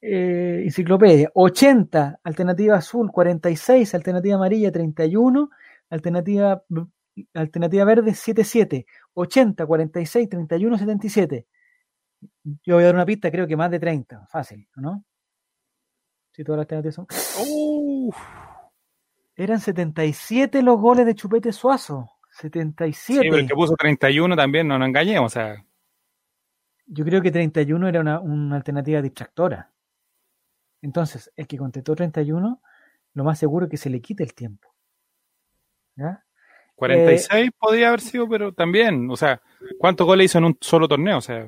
eh, 0.00 0.62
enciclopedia. 0.64 1.30
80, 1.34 2.20
alternativa 2.22 2.76
azul, 2.76 3.10
46, 3.10 3.94
alternativa 3.94 4.36
amarilla, 4.36 4.72
31, 4.72 5.50
alternativa, 5.90 6.62
alternativa 7.34 7.84
verde, 7.84 8.14
77. 8.14 8.86
80, 9.14 9.66
46, 9.66 10.28
31, 10.28 10.78
77. 10.78 11.46
Yo 12.64 12.74
voy 12.76 12.84
a 12.84 12.86
dar 12.86 12.94
una 12.94 13.06
pista, 13.06 13.30
creo 13.30 13.46
que 13.46 13.56
más 13.56 13.70
de 13.70 13.80
30. 13.80 14.26
Fácil, 14.28 14.66
¿no? 14.76 15.04
Si 16.32 16.44
todas 16.44 16.58
las 16.58 16.64
alternativas 16.64 16.94
son. 16.94 17.06
Uf, 17.46 18.16
Eran 19.36 19.60
77 19.60 20.62
los 20.62 20.78
goles 20.78 21.06
de 21.06 21.14
Chupete 21.14 21.52
Suazo. 21.52 22.10
sí, 22.30 22.48
77. 22.48 23.20
pero 23.22 23.36
el 23.36 23.48
que 23.48 23.54
puso 23.54 23.74
31 23.76 24.36
también, 24.36 24.68
no 24.68 24.78
nos 24.78 24.88
engañemos. 24.88 25.32
O 25.32 25.34
sea, 25.34 25.64
Yo 26.86 27.04
creo 27.04 27.22
que 27.22 27.30
31 27.30 27.88
era 27.88 28.00
una, 28.00 28.20
una 28.20 28.56
alternativa 28.56 29.00
distractora. 29.00 29.70
Entonces, 30.82 31.32
el 31.36 31.46
que 31.46 31.56
contestó 31.56 31.94
31, 31.94 32.60
lo 33.14 33.24
más 33.24 33.38
seguro 33.38 33.66
es 33.66 33.70
que 33.70 33.76
se 33.76 33.88
le 33.90 34.00
quite 34.00 34.24
el 34.24 34.34
tiempo. 34.34 34.68
¿Ya? 35.96 36.24
46 36.74 37.50
podría 37.58 37.88
haber 37.88 38.00
sido, 38.00 38.28
pero 38.28 38.52
también, 38.52 39.08
o 39.10 39.16
sea, 39.16 39.40
¿cuántos 39.78 40.06
goles 40.06 40.24
hizo 40.26 40.38
en 40.38 40.44
un 40.46 40.58
solo 40.60 40.88
torneo? 40.88 41.18
O 41.18 41.20
sea, 41.20 41.46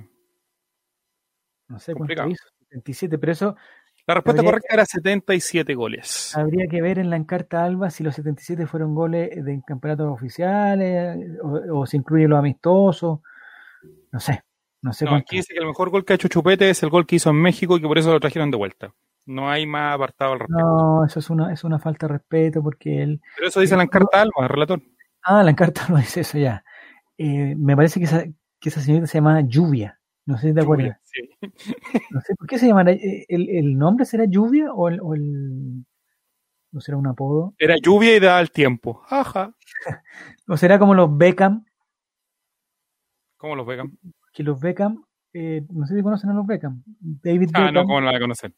No 1.69 1.79
sé 1.81 1.93
Complicado. 1.95 2.29
cuánto 2.29 2.35
hizo. 2.43 2.55
77, 2.69 3.19
pero 3.19 3.33
eso 3.33 3.57
la 4.07 4.15
respuesta 4.15 4.41
Habría 4.41 4.51
correcta 4.53 4.75
era 4.75 4.85
77 4.85 5.75
goles. 5.75 6.37
habría 6.37 6.67
que 6.67 6.83
ver 6.83 6.99
en 6.99 7.11
la 7.11 7.17
encarta 7.17 7.65
Alba 7.65 7.91
si 7.91 8.05
los 8.05 8.15
77 8.15 8.67
fueron 8.67 8.95
goles 8.95 9.45
de 9.45 9.63
campeonatos 9.67 10.13
oficiales 10.13 11.19
o, 11.43 11.81
o 11.81 11.87
se 11.87 11.97
incluyen 11.97 12.31
los 12.31 12.39
amistosos. 12.39 13.21
No 14.13 14.21
sé. 14.21 14.43
No 14.83 14.93
sé 14.93 15.07
No, 15.07 15.15
aquí 15.15 15.37
dice 15.37 15.55
que 15.55 15.61
el 15.61 15.67
mejor 15.67 15.89
gol 15.89 16.05
que 16.05 16.13
ha 16.13 16.17
hecho 16.17 16.29
Chupete 16.29 16.69
es 16.69 16.83
el 16.83 16.91
gol 16.91 17.07
que 17.07 17.17
hizo 17.17 17.31
en 17.31 17.37
México 17.37 17.77
y 17.77 17.81
que 17.81 17.87
por 17.87 17.97
eso 17.99 18.13
lo 18.13 18.21
trajeron 18.21 18.51
de 18.51 18.59
vuelta. 18.59 18.93
No 19.27 19.51
hay 19.51 19.67
más 19.67 19.95
apartado 19.95 20.33
al 20.35 20.41
respecto. 20.41 20.63
No, 20.63 21.05
eso 21.07 21.19
es 21.21 21.31
una, 21.31 21.51
es 21.53 21.65
una 21.65 21.79
falta 21.79 22.07
de 22.07 22.13
respeto 22.15 22.63
porque 22.63 23.03
él, 23.03 23.21
Pero 23.37 23.49
eso 23.49 23.61
dice 23.61 23.75
la 23.77 23.85
encarta 23.85 24.21
Alba, 24.21 24.47
relator. 24.47 24.83
Ah, 25.23 25.43
la 25.43 25.51
encarta 25.51 25.87
no 25.89 25.97
dice 25.97 26.21
eso 26.21 26.37
ya. 26.37 26.63
Eh, 27.17 27.55
me 27.57 27.75
parece 27.75 27.99
que 27.99 28.05
esa, 28.05 28.25
que 28.61 28.69
esa 28.69 28.83
señorita 28.83 29.07
se 29.07 29.17
llama 29.19 29.41
Lluvia. 29.41 29.99
No 30.27 30.39
sé 30.39 30.49
si 30.49 30.55
te 30.55 30.61
acuerdas. 30.63 30.99
Sí. 31.03 31.21
No 32.11 32.21
sé 32.21 32.35
por 32.37 32.47
qué 32.47 32.59
se 32.59 32.67
llamará. 32.67 32.93
eh, 32.93 33.27
¿El, 33.29 33.49
el 33.51 33.77
nombre 33.77 34.05
será 34.07 34.25
Lluvia 34.27 34.73
o 34.73 34.89
el, 34.89 35.01
o 35.01 35.15
el- 35.15 35.85
¿No 36.73 36.81
será 36.81 36.97
un 36.99 37.07
apodo? 37.07 37.55
Era 37.59 37.77
lluvia 37.81 38.17
y 38.17 38.21
da 38.21 38.41
el 38.41 38.51
tiempo. 38.51 39.03
Ajá. 39.09 39.55
¿O 40.49 40.57
será 40.57 40.79
como 40.79 40.95
los 40.95 41.17
Beckham? 41.17 41.65
¿Cómo 43.37 43.57
los 43.57 43.67
vegan? 43.67 43.99
Que 44.33 44.43
los 44.43 44.59
Beckham. 44.61 45.05
eh, 45.33 45.63
no 45.71 45.87
sé 45.87 45.97
si 45.97 46.03
conocen 46.03 46.31
a 46.31 46.35
los 46.35 46.47
Beckham. 46.47 46.83
David 47.01 47.51
Ah, 47.55 47.59
Beckham. 47.61 47.75
no, 47.75 47.85
¿cómo 47.85 48.01
no 48.01 48.11
la 48.13 48.19
conocer? 48.19 48.55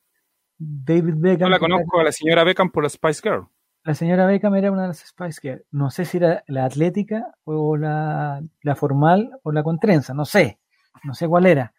David 0.58 1.14
Beckham. 1.16 1.40
Yo 1.40 1.48
la 1.48 1.58
conozco 1.58 2.00
a 2.00 2.04
la 2.04 2.12
señora 2.12 2.44
Beckham 2.44 2.70
por 2.70 2.82
la 2.84 2.88
Spice 2.88 3.20
Girl. 3.22 3.46
La 3.84 3.94
señora 3.94 4.26
Beckham 4.26 4.54
era 4.56 4.72
una 4.72 4.82
de 4.82 4.88
las 4.88 4.98
Spice 5.06 5.40
Girls. 5.42 5.64
No 5.70 5.90
sé 5.90 6.04
si 6.04 6.16
era 6.18 6.42
la 6.46 6.64
atlética 6.64 7.34
o 7.44 7.76
la, 7.76 8.42
la 8.62 8.74
formal 8.76 9.30
o 9.42 9.52
la 9.52 9.62
con 9.62 9.78
trenza, 9.78 10.14
no 10.14 10.24
sé. 10.24 10.58
No 11.04 11.14
sé 11.14 11.28
cuál 11.28 11.46
era. 11.46 11.72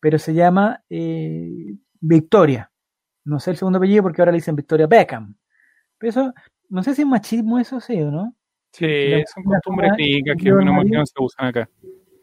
Pero 0.00 0.18
se 0.18 0.34
llama 0.34 0.82
eh, 0.90 1.74
Victoria. 2.00 2.70
No 3.24 3.38
sé 3.38 3.52
el 3.52 3.56
segundo 3.56 3.78
apellido 3.78 4.02
porque 4.02 4.20
ahora 4.20 4.32
le 4.32 4.38
dicen 4.38 4.56
Victoria 4.56 4.86
Beckham. 4.86 5.34
Pero 5.98 6.10
eso, 6.10 6.34
no 6.68 6.82
sé 6.82 6.94
si 6.94 7.02
es 7.02 7.08
machismo 7.08 7.58
eso, 7.58 7.80
sí 7.80 8.00
o 8.02 8.10
no. 8.10 8.34
Sí, 8.72 8.86
La- 9.10 9.24
son 9.26 9.44
costumbres 9.44 9.92
gringas 9.92 10.36
que 10.36 10.50
no, 10.50 11.06
se 11.06 11.14
usan 11.18 11.46
acá. 11.46 11.68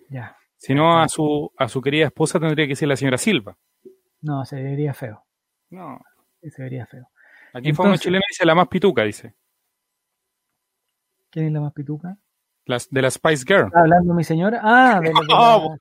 Ya. 0.09 0.35
Si 0.57 0.73
no, 0.73 0.99
a 0.99 1.07
su, 1.07 1.51
a 1.57 1.69
su 1.69 1.81
querida 1.81 2.07
esposa 2.07 2.39
tendría 2.39 2.67
que 2.67 2.75
ser 2.75 2.89
la 2.89 2.97
señora 2.97 3.17
Silva. 3.17 3.55
No, 4.21 4.43
se 4.43 4.61
vería 4.61 4.93
feo. 4.93 5.23
No. 5.69 6.01
Se 6.41 6.61
vería 6.61 6.85
feo. 6.85 7.07
Aquí 7.53 7.71
fue 7.73 7.85
una 7.87 7.97
chilena 7.97 8.23
y 8.27 8.31
dice 8.33 8.45
la 8.45 8.55
más 8.55 8.67
pituca, 8.67 9.03
dice. 9.03 9.35
¿Quién 11.29 11.45
es 11.47 11.51
la 11.53 11.61
más 11.61 11.73
pituca? 11.73 12.17
Las, 12.69 12.87
de 12.91 13.01
la 13.01 13.09
Spice 13.09 13.43
Girl. 13.47 13.65
¿Está 13.65 13.79
hablando 13.79 14.13
mi 14.13 14.23
señora? 14.23 14.59
Ah, 14.63 14.99
de, 15.01 15.11
lo 15.11 15.21
de 15.21 15.27
Oh, 15.33 15.75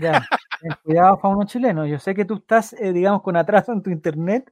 Ya, 0.00 0.76
cuidado, 0.82 1.18
fauno 1.18 1.44
chileno. 1.46 1.86
Yo 1.86 2.00
sé 2.00 2.16
que 2.16 2.24
tú 2.24 2.34
estás, 2.34 2.72
eh, 2.72 2.92
digamos, 2.92 3.22
con 3.22 3.36
atraso 3.36 3.72
en 3.72 3.80
tu 3.80 3.90
internet, 3.90 4.50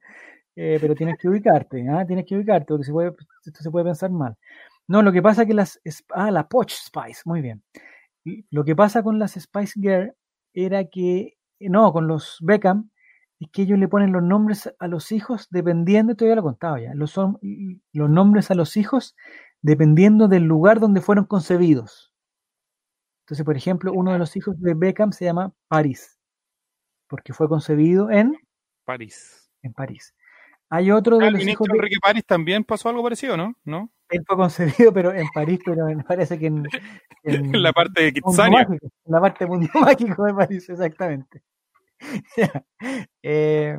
eh, 0.54 0.78
pero 0.80 0.94
tienes 0.94 1.18
que 1.18 1.28
ubicarte, 1.28 1.84
¿ah? 1.90 2.06
Tienes 2.06 2.26
que 2.26 2.36
ubicarte, 2.36 2.66
porque 2.68 2.84
se 2.84 2.92
puede, 2.92 3.12
esto 3.44 3.60
se 3.60 3.70
puede 3.72 3.86
pensar 3.86 4.10
mal. 4.10 4.36
No, 4.86 5.02
lo 5.02 5.10
que 5.10 5.20
pasa 5.20 5.42
es 5.42 5.48
que 5.48 5.54
las... 5.54 5.80
Ah, 6.10 6.30
la 6.30 6.46
Poch 6.46 6.70
Spice, 6.70 7.22
muy 7.24 7.40
bien. 7.40 7.62
Lo 8.50 8.64
que 8.64 8.76
pasa 8.76 9.02
con 9.02 9.18
las 9.18 9.32
Spice 9.32 9.80
Girl 9.80 10.12
era 10.52 10.84
que... 10.84 11.34
No, 11.58 11.92
con 11.92 12.06
los 12.06 12.38
Beckham, 12.40 12.90
es 13.40 13.48
que 13.50 13.62
ellos 13.62 13.80
le 13.80 13.88
ponen 13.88 14.12
los 14.12 14.22
nombres 14.22 14.72
a 14.78 14.86
los 14.86 15.10
hijos 15.10 15.48
dependiendo, 15.50 16.14
ya 16.16 16.34
lo 16.34 16.40
he 16.40 16.42
contado 16.42 16.78
ya, 16.78 16.94
los, 16.94 17.16
los 17.92 18.10
nombres 18.10 18.50
a 18.52 18.54
los 18.54 18.76
hijos 18.76 19.16
dependiendo 19.64 20.28
del 20.28 20.42
lugar 20.44 20.78
donde 20.78 21.00
fueron 21.00 21.24
concebidos. 21.24 22.12
Entonces, 23.24 23.46
por 23.46 23.56
ejemplo, 23.56 23.92
uno 23.94 24.12
de 24.12 24.18
los 24.18 24.36
hijos 24.36 24.60
de 24.60 24.74
Beckham 24.74 25.10
se 25.12 25.24
llama 25.24 25.54
París, 25.68 26.20
porque 27.08 27.32
fue 27.32 27.48
concebido 27.48 28.10
en, 28.10 28.36
París. 28.84 29.50
en 29.62 29.72
París. 29.72 30.14
Hay 30.68 30.90
otro 30.90 31.16
de 31.16 31.24
Ah, 31.24 31.28
el 31.28 31.34
los 31.34 31.46
hijos 31.46 31.66
de, 31.66 31.76
Enrique 31.76 31.96
París 32.02 32.24
también 32.26 32.62
pasó 32.62 32.90
algo 32.90 33.02
parecido, 33.02 33.38
¿no? 33.38 33.54
¿No? 33.64 33.90
él 34.10 34.22
fue 34.26 34.36
concebido, 34.36 34.92
pero 34.92 35.14
en 35.14 35.26
París, 35.34 35.58
pero 35.64 35.88
en- 35.88 36.02
parece 36.02 36.38
que 36.38 36.46
en, 36.46 36.64
en 37.24 37.54
En 37.54 37.62
la 37.62 37.72
parte 37.72 38.02
de 38.02 38.12
Kitsania. 38.12 38.66
Mágico, 38.68 38.86
en 39.06 39.12
la 39.12 39.20
parte 39.20 39.46
mundo 39.46 39.68
mágico 39.80 40.24
de 40.24 40.34
París, 40.34 40.68
exactamente. 40.68 41.42
Eh, 43.22 43.78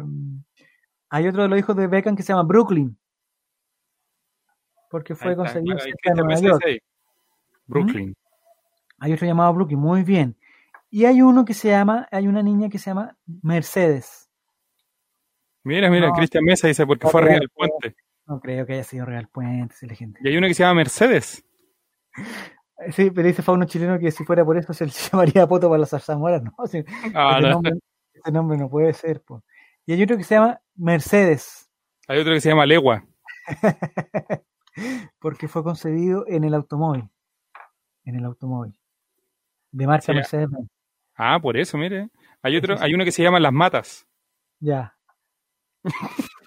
hay 1.11 1.27
otro 1.27 1.43
de 1.43 1.47
los 1.49 1.59
hijos 1.59 1.75
de 1.75 1.85
Beckham 1.85 2.15
que 2.15 2.23
se 2.23 2.33
llama 2.33 2.41
Brooklyn, 2.41 2.97
porque 4.95 5.13
fue 5.13 5.31
ahí 5.31 5.35
cerca 5.35 6.13
de 6.13 6.15
Nueva 6.23 6.39
York. 6.39 6.63
Brooklyn. 7.67 8.15
Hay 8.99 9.11
otro 9.11 9.27
llamado 9.27 9.53
Brooklyn, 9.53 9.77
muy 9.77 10.03
bien. 10.03 10.37
Y 10.89 11.03
hay 11.03 11.21
uno 11.21 11.43
que 11.43 11.53
se 11.53 11.67
llama, 11.67 12.07
hay 12.13 12.29
una 12.29 12.41
niña 12.41 12.69
que 12.69 12.77
se 12.77 12.91
llama 12.91 13.17
Mercedes. 13.41 14.29
Mira, 15.63 15.89
mira, 15.89 16.07
No. 16.07 16.13
Cristian 16.13 16.45
Mesa 16.45 16.69
dice 16.69 16.85
porque 16.85 17.09
fue 17.09 17.19
arriba 17.21 17.39
del 17.39 17.49
puente. 17.49 17.97
No 18.25 18.39
creo 18.39 18.65
que 18.65 18.71
haya 18.75 18.85
sido 18.85 19.05
Real 19.05 19.27
Puente, 19.27 19.75
la 19.81 19.95
gente. 19.95 20.21
Y 20.23 20.29
hay 20.29 20.37
uno 20.37 20.47
que 20.47 20.53
se 20.53 20.63
llama 20.63 20.75
Mercedes. 20.75 21.43
Sí, 22.91 23.09
pero 23.09 23.25
dice 23.25 23.41
Fauno 23.41 23.63
chileno 23.65 23.97
que 23.97 24.11
si 24.11 24.25
fuera 24.25 24.43
por 24.43 24.57
eso 24.57 24.73
se 24.73 24.85
le 24.85 24.91
llamaría 25.11 25.47
Poto 25.47 25.69
para 25.69 25.79
las 25.79 25.89
zarzamoras. 25.91 26.43
No, 26.43 26.51
Ah, 27.15 27.37
ese, 27.39 27.47
no. 27.47 27.49
nombre, 27.53 27.71
ese 28.13 28.31
nombre 28.33 28.57
no 28.57 28.69
puede 28.69 28.93
ser. 28.93 29.21
po. 29.21 29.43
Y 29.85 29.93
hay 29.93 30.03
otro 30.03 30.17
que 30.17 30.23
se 30.25 30.35
llama 30.35 30.59
Mercedes, 30.75 31.69
Hay 32.07 32.19
otro 32.19 32.33
que 32.33 32.41
se 32.41 32.49
llama 32.49 32.65
Legua. 32.65 33.05
porque 35.19 35.47
fue 35.47 35.63
concebido 35.63 36.25
en 36.27 36.43
el 36.43 36.53
automóvil. 36.53 37.09
En 38.03 38.15
el 38.15 38.25
automóvil. 38.25 38.77
De 39.71 39.87
marca 39.87 40.05
Sí. 40.05 40.13
Mercedes-Benz. 40.13 40.69
Ah, 41.15 41.39
por 41.41 41.57
eso, 41.57 41.77
mire. 41.77 42.09
Hay 42.41 42.55
otro, 42.57 42.75
hay 42.79 42.93
uno 42.93 43.03
que 43.03 43.11
se 43.11 43.23
llama 43.23 43.39
Las 43.39 43.53
Matas. 43.53 44.07
Ya. 44.59 44.95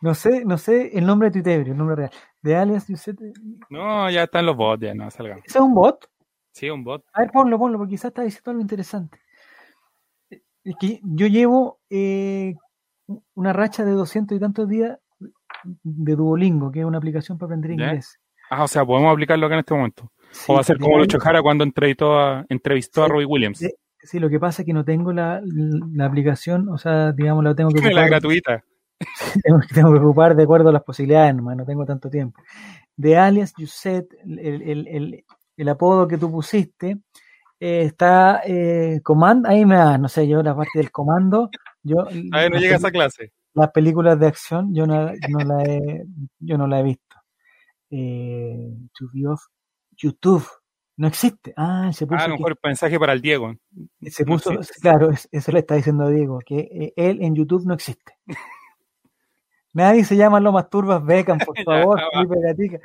No 0.00 0.14
sé, 0.14 0.44
no 0.44 0.56
sé 0.56 0.96
el 0.96 1.04
nombre 1.04 1.28
de 1.28 1.34
Tuitebrio, 1.34 1.72
el 1.72 1.78
nombre 1.78 1.96
real. 1.96 2.10
De 2.40 2.56
alias 2.56 2.86
Giuseppe. 2.86 3.32
No, 3.68 4.10
ya 4.10 4.24
están 4.24 4.46
los 4.46 4.56
bots, 4.56 4.82
ya 4.82 4.94
no, 4.94 5.10
salgamos. 5.10 5.44
¿Ese 5.44 5.58
es 5.58 5.62
un 5.62 5.74
bot? 5.74 6.10
Sí, 6.52 6.70
un 6.70 6.82
bot. 6.82 7.04
A 7.12 7.20
ver, 7.20 7.30
ponlo, 7.30 7.58
ponlo, 7.58 7.78
porque 7.78 7.92
quizás 7.92 8.06
está 8.06 8.22
diciendo 8.22 8.50
algo 8.50 8.62
interesante. 8.62 9.20
Es 10.30 10.74
que 10.80 11.00
yo 11.02 11.26
llevo 11.26 11.80
eh, 11.90 12.54
una 13.34 13.52
racha 13.52 13.84
de 13.84 13.92
doscientos 13.92 14.36
y 14.36 14.40
tantos 14.40 14.68
días 14.68 14.98
de 15.64 16.16
Duolingo, 16.16 16.70
que 16.70 16.80
es 16.80 16.84
una 16.86 16.98
aplicación 16.98 17.38
para 17.38 17.48
aprender 17.48 17.72
inglés. 17.72 18.18
Ah, 18.50 18.64
o 18.64 18.68
sea, 18.68 18.84
podemos 18.84 19.12
aplicarlo 19.12 19.46
acá 19.46 19.54
en 19.54 19.60
este 19.60 19.74
momento. 19.74 20.10
Sí, 20.32 20.44
o 20.48 20.54
va 20.54 20.60
a 20.60 20.64
ser 20.64 20.76
de 20.78 20.82
como 20.84 20.96
ahí- 20.96 21.02
Lucho 21.02 21.18
Jara 21.20 21.42
cuando 21.42 21.64
entrevistó 21.64 22.18
a, 22.18 22.44
entrevistó 22.48 23.04
a 23.04 23.08
Robbie 23.08 23.26
Williams. 23.26 23.58
sí. 23.58 23.70
Sí, 24.02 24.18
lo 24.18 24.30
que 24.30 24.40
pasa 24.40 24.62
es 24.62 24.66
que 24.66 24.72
no 24.72 24.82
tengo 24.82 25.12
la, 25.12 25.42
la 25.44 26.06
aplicación, 26.06 26.70
o 26.70 26.78
sea, 26.78 27.12
digamos, 27.12 27.44
la 27.44 27.54
tengo 27.54 27.68
que 27.70 27.80
la 27.82 27.88
ocupar, 27.88 28.08
gratuita. 28.08 28.64
tengo, 29.44 29.60
tengo 29.74 29.92
que 29.92 29.98
ocupar 29.98 30.34
de 30.34 30.42
acuerdo 30.42 30.70
a 30.70 30.72
las 30.72 30.82
posibilidades, 30.84 31.34
nomás, 31.34 31.54
no 31.58 31.66
tengo 31.66 31.84
tanto 31.84 32.08
tiempo. 32.08 32.40
De 32.96 33.18
alias 33.18 33.52
Yuset, 33.58 34.06
el, 34.24 34.38
el, 34.38 34.88
el, 34.88 35.24
el 35.54 35.68
apodo 35.68 36.08
que 36.08 36.16
tú 36.16 36.30
pusiste, 36.32 36.98
eh, 37.60 37.82
está 37.82 38.40
eh, 38.46 39.00
comando, 39.02 39.50
ahí 39.50 39.66
me 39.66 39.76
da, 39.76 39.98
no 39.98 40.08
sé, 40.08 40.26
yo 40.26 40.42
la 40.42 40.56
parte 40.56 40.78
del 40.78 40.90
comando, 40.90 41.50
yo 41.82 42.00
A 42.00 42.38
ver, 42.38 42.50
no 42.50 42.54
las 42.54 42.62
llega 42.62 42.74
a 42.76 42.78
esa 42.78 42.90
clase. 42.90 43.32
Las 43.54 43.70
películas 43.72 44.18
de 44.18 44.26
acción 44.26 44.72
yo 44.74 44.86
no, 44.86 45.10
no 45.28 45.38
la 45.40 45.62
he 45.64 46.04
yo 46.38 46.56
no 46.58 46.66
la 46.66 46.80
he 46.80 46.82
visto. 46.84 47.16
Eh, 47.90 48.72
YouTube 49.96 50.44
no 50.96 51.08
existe. 51.08 51.52
Ah, 51.56 51.90
se 51.92 52.06
puso 52.06 52.18
Ah, 52.20 52.22
a 52.22 52.26
que- 52.26 52.30
lo 52.30 52.36
mejor 52.36 52.58
mensaje 52.62 52.98
para 52.98 53.12
el 53.12 53.20
Diego. 53.20 53.54
se 54.02 54.24
puso, 54.24 54.52
claro, 54.80 55.10
es- 55.10 55.28
eso 55.32 55.50
le 55.52 55.60
está 55.60 55.74
diciendo 55.74 56.04
a 56.04 56.10
Diego, 56.10 56.38
que 56.44 56.58
eh, 56.60 56.92
él 56.96 57.22
en 57.22 57.34
YouTube 57.34 57.64
no 57.66 57.74
existe. 57.74 58.12
Nadie 59.72 60.04
se 60.04 60.16
llama 60.16 60.40
Lomas 60.40 60.68
Turbas 60.68 61.04
Beckham, 61.04 61.38
por 61.38 61.56
favor. 61.64 62.00
Felipe 62.12 62.34
Gatica. 62.42 62.78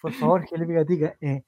Por 0.00 0.12
favor, 0.12 0.48
Felipe 0.48 0.72
Gatica. 0.72 1.16
Eh, 1.20 1.42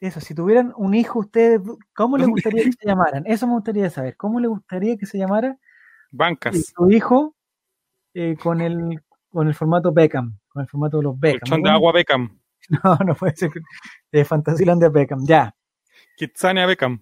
eso, 0.00 0.20
si 0.20 0.34
tuvieran 0.34 0.72
un 0.76 0.94
hijo, 0.94 1.20
ustedes, 1.20 1.60
¿cómo 1.94 2.18
les 2.18 2.28
gustaría 2.28 2.64
que 2.64 2.72
se 2.72 2.86
llamaran? 2.86 3.24
Eso 3.26 3.46
me 3.46 3.54
gustaría 3.54 3.88
saber. 3.90 4.16
¿Cómo 4.16 4.40
les 4.40 4.48
gustaría 4.50 4.96
que 4.96 5.06
se 5.06 5.18
llamara 5.18 5.56
y 6.10 6.16
Bancas. 6.16 6.72
tu 6.74 6.90
hijo 6.90 7.34
eh, 8.14 8.36
con 8.40 8.60
el 8.60 9.00
con 9.30 9.48
el 9.48 9.54
formato 9.54 9.92
Beckham, 9.92 10.38
con 10.48 10.62
el 10.62 10.68
formato 10.68 10.98
de 10.98 11.02
los 11.02 11.18
Beckham? 11.18 11.40
Colchón 11.40 11.62
de 11.62 11.70
agua 11.70 11.92
Beckham. 11.92 12.40
No, 12.82 12.96
no 13.04 13.14
puede 13.14 13.36
ser. 13.36 13.50
De 14.10 14.24
Fantasylandia 14.24 14.88
Beckham, 14.88 15.26
ya. 15.26 15.54
Kitsania 16.16 16.64
Beckham. 16.64 16.98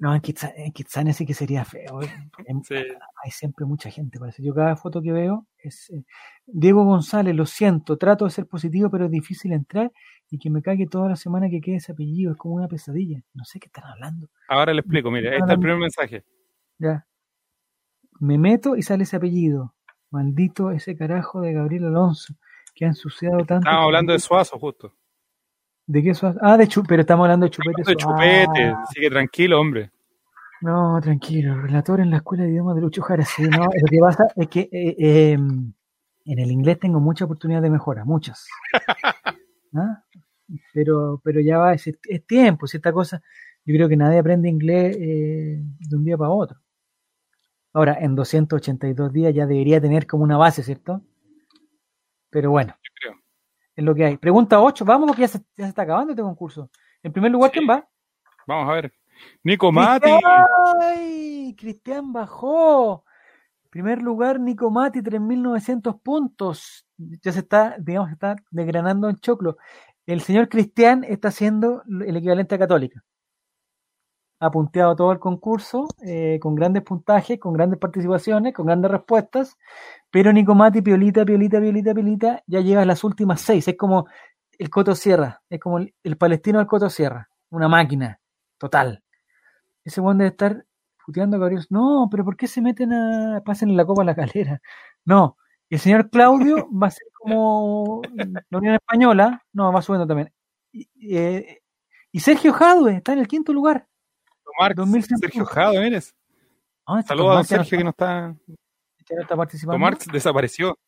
No, 0.00 0.14
en 0.14 0.20
Kitsa- 0.20 0.52
en 0.56 0.72
Kitsania 0.72 1.12
sí 1.12 1.26
que 1.26 1.34
sería 1.34 1.64
feo. 1.64 2.02
eh. 2.02 2.08
En- 2.46 2.62
Sí. 2.64 2.74
Hay 2.74 3.30
siempre 3.30 3.66
mucha 3.66 3.90
gente, 3.90 4.18
parece. 4.18 4.42
Yo 4.44 4.54
cada 4.54 4.74
foto 4.76 5.00
que 5.02 5.12
veo 5.12 5.46
es... 5.58 5.90
eh, 5.90 6.04
Diego 6.46 6.84
González, 6.84 7.34
lo 7.36 7.46
siento, 7.46 7.96
trato 7.98 8.24
de 8.24 8.30
ser 8.32 8.46
positivo, 8.46 8.90
pero 8.90 9.04
es 9.06 9.10
difícil 9.10 9.52
entrar 9.52 9.92
y 10.30 10.38
que 10.38 10.50
me 10.50 10.62
cague 10.62 10.86
toda 10.86 11.08
la 11.08 11.16
semana 11.16 11.48
que 11.50 11.60
quede 11.60 11.76
ese 11.76 11.92
apellido. 11.92 12.32
Es 12.32 12.38
como 12.38 12.54
una 12.54 12.68
pesadilla. 12.68 13.20
No 13.34 13.44
sé 13.44 13.58
qué 13.60 13.66
están 13.66 13.84
hablando. 13.84 14.28
Ahora 14.48 14.72
le 14.72 14.80
explico, 14.80 15.10
mire, 15.10 15.30
ahí 15.30 15.38
está 15.40 15.52
el 15.52 15.60
primer 15.60 15.78
mensaje. 15.78 16.24
Ya. 16.78 17.06
Me 18.20 18.38
meto 18.38 18.76
y 18.76 18.82
sale 18.82 19.02
ese 19.04 19.16
apellido. 19.16 19.74
Maldito 20.10 20.70
ese 20.70 20.96
carajo 20.96 21.40
de 21.40 21.52
Gabriel 21.52 21.86
Alonso, 21.86 22.34
que 22.74 22.84
ha 22.84 22.88
ensuciado 22.88 23.38
tanto. 23.38 23.56
Estábamos 23.68 23.84
hablando 23.86 24.12
de 24.12 24.18
Suazo, 24.18 24.58
justo. 24.58 24.94
¿De 25.86 26.02
qué 26.02 26.10
eso? 26.10 26.34
Ah, 26.40 26.56
de 26.56 26.66
chupete, 26.68 26.88
pero 26.88 27.00
estamos 27.02 27.24
hablando 27.24 27.44
de 27.46 27.50
chupete. 27.50 27.82
De 27.82 27.84
Suazo. 27.84 27.98
chupete, 27.98 28.64
Ah, 28.68 28.82
así 28.82 29.00
que 29.00 29.10
tranquilo, 29.10 29.60
hombre. 29.60 29.90
no, 30.60 30.98
tranquilo, 31.00 31.60
relator 31.60 32.00
en 32.00 32.10
la 32.10 32.16
escuela 32.18 32.44
de 32.44 32.50
idiomas 32.50 32.74
de 32.74 32.80
Lucho 32.82 33.02
Jara. 33.02 33.24
Sí, 33.24 33.42
no, 33.42 33.64
lo 33.64 33.86
que 33.90 33.98
pasa 33.98 34.26
es 34.36 34.48
que 34.48 34.60
eh, 34.72 34.96
eh, 34.98 35.32
en 35.32 36.38
el 36.38 36.50
inglés 36.50 36.78
tengo 36.78 37.00
mucha 37.00 37.24
oportunidad 37.24 37.62
de 37.62 37.70
mejora, 37.70 38.04
muchas. 38.04 38.46
¿Ah? 39.74 40.02
Pero, 40.72 41.20
pero 41.22 41.40
ya 41.40 41.58
va, 41.58 41.74
es, 41.74 41.86
es 41.86 42.26
tiempo, 42.26 42.66
si 42.66 42.78
esta 42.78 42.92
cosa, 42.92 43.22
yo 43.64 43.74
creo 43.74 43.88
que 43.88 43.96
nadie 43.96 44.18
aprende 44.18 44.48
inglés 44.48 44.96
eh, 44.98 45.62
de 45.62 45.96
un 45.96 46.04
día 46.04 46.16
para 46.16 46.30
otro. 46.30 46.58
Ahora, 47.78 47.96
en 48.00 48.16
282 48.16 49.12
días 49.12 49.32
ya 49.32 49.46
debería 49.46 49.80
tener 49.80 50.04
como 50.04 50.24
una 50.24 50.36
base, 50.36 50.64
¿cierto? 50.64 51.00
Pero 52.28 52.50
bueno, 52.50 52.74
Yo 52.82 52.90
creo. 53.00 53.20
es 53.76 53.84
lo 53.84 53.94
que 53.94 54.04
hay. 54.04 54.16
Pregunta 54.16 54.60
8, 54.60 54.84
vamos 54.84 55.06
porque 55.06 55.22
ya 55.22 55.28
se, 55.28 55.38
ya 55.56 55.62
se 55.62 55.68
está 55.68 55.82
acabando 55.82 56.10
este 56.10 56.22
concurso. 56.22 56.70
En 57.04 57.12
primer 57.12 57.30
lugar, 57.30 57.52
Sí. 57.52 57.58
¿quién 57.60 57.70
va? 57.70 57.88
Vamos 58.48 58.68
a 58.68 58.72
ver. 58.72 58.92
Nico 59.44 59.70
Mati. 59.70 60.10
¡Ay! 60.80 61.54
Cristian 61.56 62.12
bajó. 62.12 63.04
Primer 63.70 64.02
lugar, 64.02 64.40
Nico 64.40 64.72
Mati, 64.72 64.98
3.900 65.00 66.00
puntos. 66.02 66.84
Ya 66.96 67.30
se 67.30 67.38
está, 67.38 67.76
digamos, 67.78 68.10
está 68.10 68.34
desgranando 68.50 69.08
en 69.08 69.18
choclo. 69.18 69.56
El 70.04 70.20
señor 70.20 70.48
Cristian 70.48 71.04
está 71.04 71.28
haciendo 71.28 71.84
el 71.86 72.16
equivalente 72.16 72.56
a 72.56 72.58
Católica. 72.58 73.04
Ha 74.40 74.50
punteado 74.50 74.94
todo 74.94 75.12
el 75.12 75.18
concurso, 75.18 75.88
eh, 76.04 76.38
con 76.40 76.54
grandes 76.54 76.82
puntajes, 76.82 77.38
con 77.40 77.52
grandes 77.52 77.78
participaciones, 77.78 78.54
con 78.54 78.66
grandes 78.66 78.90
respuestas, 78.90 79.56
pero 80.10 80.32
Nico 80.32 80.54
Mati, 80.54 80.80
Piolita, 80.82 81.24
Piolita, 81.24 81.60
Piolita, 81.60 81.94
Piolita, 81.94 82.42
ya 82.46 82.60
lleva 82.60 82.84
las 82.84 83.02
últimas 83.04 83.40
seis, 83.40 83.66
es 83.66 83.76
como 83.76 84.06
el 84.58 84.70
Coto 84.70 84.94
Sierra, 84.94 85.42
es 85.48 85.60
como 85.60 85.78
el, 85.78 86.16
palestino 86.16 86.58
del 86.58 86.68
Coto 86.68 86.88
Sierra, 86.90 87.28
una 87.50 87.68
máquina, 87.68 88.20
total. 88.58 89.02
Ese 89.84 90.00
buen 90.00 90.18
debe 90.18 90.30
estar 90.30 90.64
puteando 91.04 91.42
a. 91.42 91.50
No, 91.70 92.08
pero 92.10 92.24
¿por 92.24 92.36
qué 92.36 92.46
se 92.46 92.60
meten 92.60 92.92
a. 92.92 93.42
pasen 93.44 93.76
la 93.76 93.86
copa 93.86 94.02
a 94.02 94.04
la 94.04 94.14
calera? 94.14 94.60
No, 95.04 95.36
el 95.70 95.78
señor 95.78 96.10
Claudio 96.10 96.68
va 96.70 96.88
a 96.88 96.90
ser 96.90 97.06
como 97.14 98.02
la 98.50 98.58
Unión 98.58 98.74
Española, 98.74 99.42
no, 99.52 99.72
va 99.72 99.82
subiendo 99.82 100.06
también. 100.06 100.32
Y, 100.72 101.16
eh, 101.16 101.62
y 102.12 102.20
Sergio 102.20 102.52
Jadwe 102.52 102.96
está 102.96 103.12
en 103.14 103.20
el 103.20 103.28
quinto 103.28 103.52
lugar. 103.52 103.86
Marx, 104.58 104.76
2100 104.76 105.18
Sergio. 105.18 105.44
Jado, 105.46 105.72
¿eres? 105.82 106.14
Ah, 106.86 107.00
este 107.00 107.08
Saludos 107.08 107.30
a 107.30 107.34
don 107.34 107.44
ya 107.44 107.56
no 107.58 107.64
Sergio 107.64 107.78
que 107.78 107.84
no 107.84 107.90
está. 107.90 108.34
ya 109.08 109.16
no 109.16 109.22
está 109.22 109.36
participando. 109.36 109.72
Don 109.74 109.80
Marx 109.80 110.06
desapareció. 110.10 110.78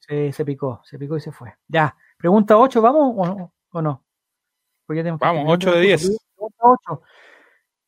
Sí, 0.00 0.32
se 0.32 0.44
picó, 0.44 0.80
se 0.84 0.98
picó 0.98 1.16
y 1.16 1.20
se 1.20 1.32
fue. 1.32 1.52
Ya, 1.68 1.96
pregunta 2.16 2.56
8, 2.56 2.80
¿vamos 2.80 3.14
o 3.16 3.26
no? 3.26 3.52
¿O 3.72 3.82
no? 3.82 4.04
Pues 4.86 4.96
ya 4.98 5.02
que 5.02 5.10
Vamos, 5.10 5.20
terminar. 5.20 5.54
8 5.54 5.70
de 5.72 5.80
10. 5.80 6.16
Pregunta 6.36 6.56
8. 6.62 7.02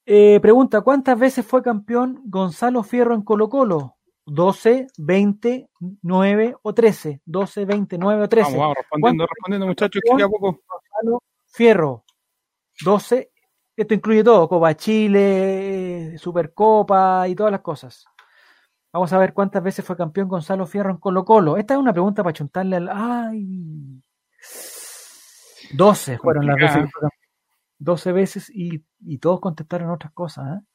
Eh, 0.07 0.41
pregunta, 0.41 0.81
¿cuántas 0.81 1.19
veces 1.19 1.47
fue 1.47 1.63
campeón 1.63 2.23
Gonzalo 2.25 2.83
Fierro 2.83 3.15
en 3.15 3.23
Colo 3.23 3.49
Colo? 3.49 3.95
12, 4.27 4.89
20, 4.99 5.71
9 6.03 6.57
o 6.63 6.75
13. 6.75 7.21
12, 7.25 7.65
20, 7.65 7.99
9 7.99 8.23
o 8.25 8.29
13. 8.29 8.51
Vamos, 8.51 8.59
vamos, 8.61 8.77
respondiendo, 8.77 9.23
¿Cuánto- 9.25 9.35
respondiendo, 9.35 9.67
muchachos, 9.67 10.03
que 10.05 10.17
queda 10.17 10.29
poco. 10.29 10.61
Gonzalo 10.67 11.23
Fierro. 11.47 12.05
12. 12.85 13.31
Esto 13.79 13.95
incluye 13.95 14.25
todo, 14.25 14.49
Copa 14.49 14.75
Chile, 14.75 16.19
Supercopa 16.19 17.29
y 17.29 17.37
todas 17.37 17.53
las 17.53 17.61
cosas. 17.61 18.07
Vamos 18.93 19.13
a 19.13 19.19
ver 19.19 19.33
cuántas 19.33 19.63
veces 19.63 19.85
fue 19.85 19.97
campeón 19.97 20.27
Gonzalo 20.27 20.67
Fierro 20.67 20.91
en 20.91 20.97
Colo 20.97 21.25
Colo. 21.25 21.57
Esta 21.57 21.75
es 21.75 21.81
una 21.81 21.93
pregunta 21.93 22.25
para 22.25 22.33
chuntarle 22.33 22.75
al... 22.75 22.89
¡Ay! 22.89 24.03
12 25.75 26.19
fueron 26.19 26.45
las 26.45 26.57
veces. 26.57 26.75
que 26.75 26.89
fue 26.89 27.01
campeón. 27.03 27.11
12 27.79 28.13
veces 28.13 28.51
y, 28.53 28.85
y 29.07 29.19
todos 29.19 29.39
contestaron 29.39 29.91
otras 29.91 30.13
cosas. 30.13 30.59
¿eh? 30.59 30.67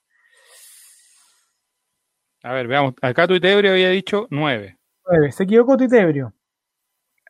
A 2.43 2.53
ver, 2.53 2.67
veamos. 2.67 2.93
Acá 3.01 3.27
Tuitebrio 3.27 3.71
había 3.71 3.89
dicho 3.89 4.27
9. 4.29 4.77
9. 5.09 5.31
Se 5.33 5.43
equivocó 5.43 5.75
Titebrio. 5.75 6.33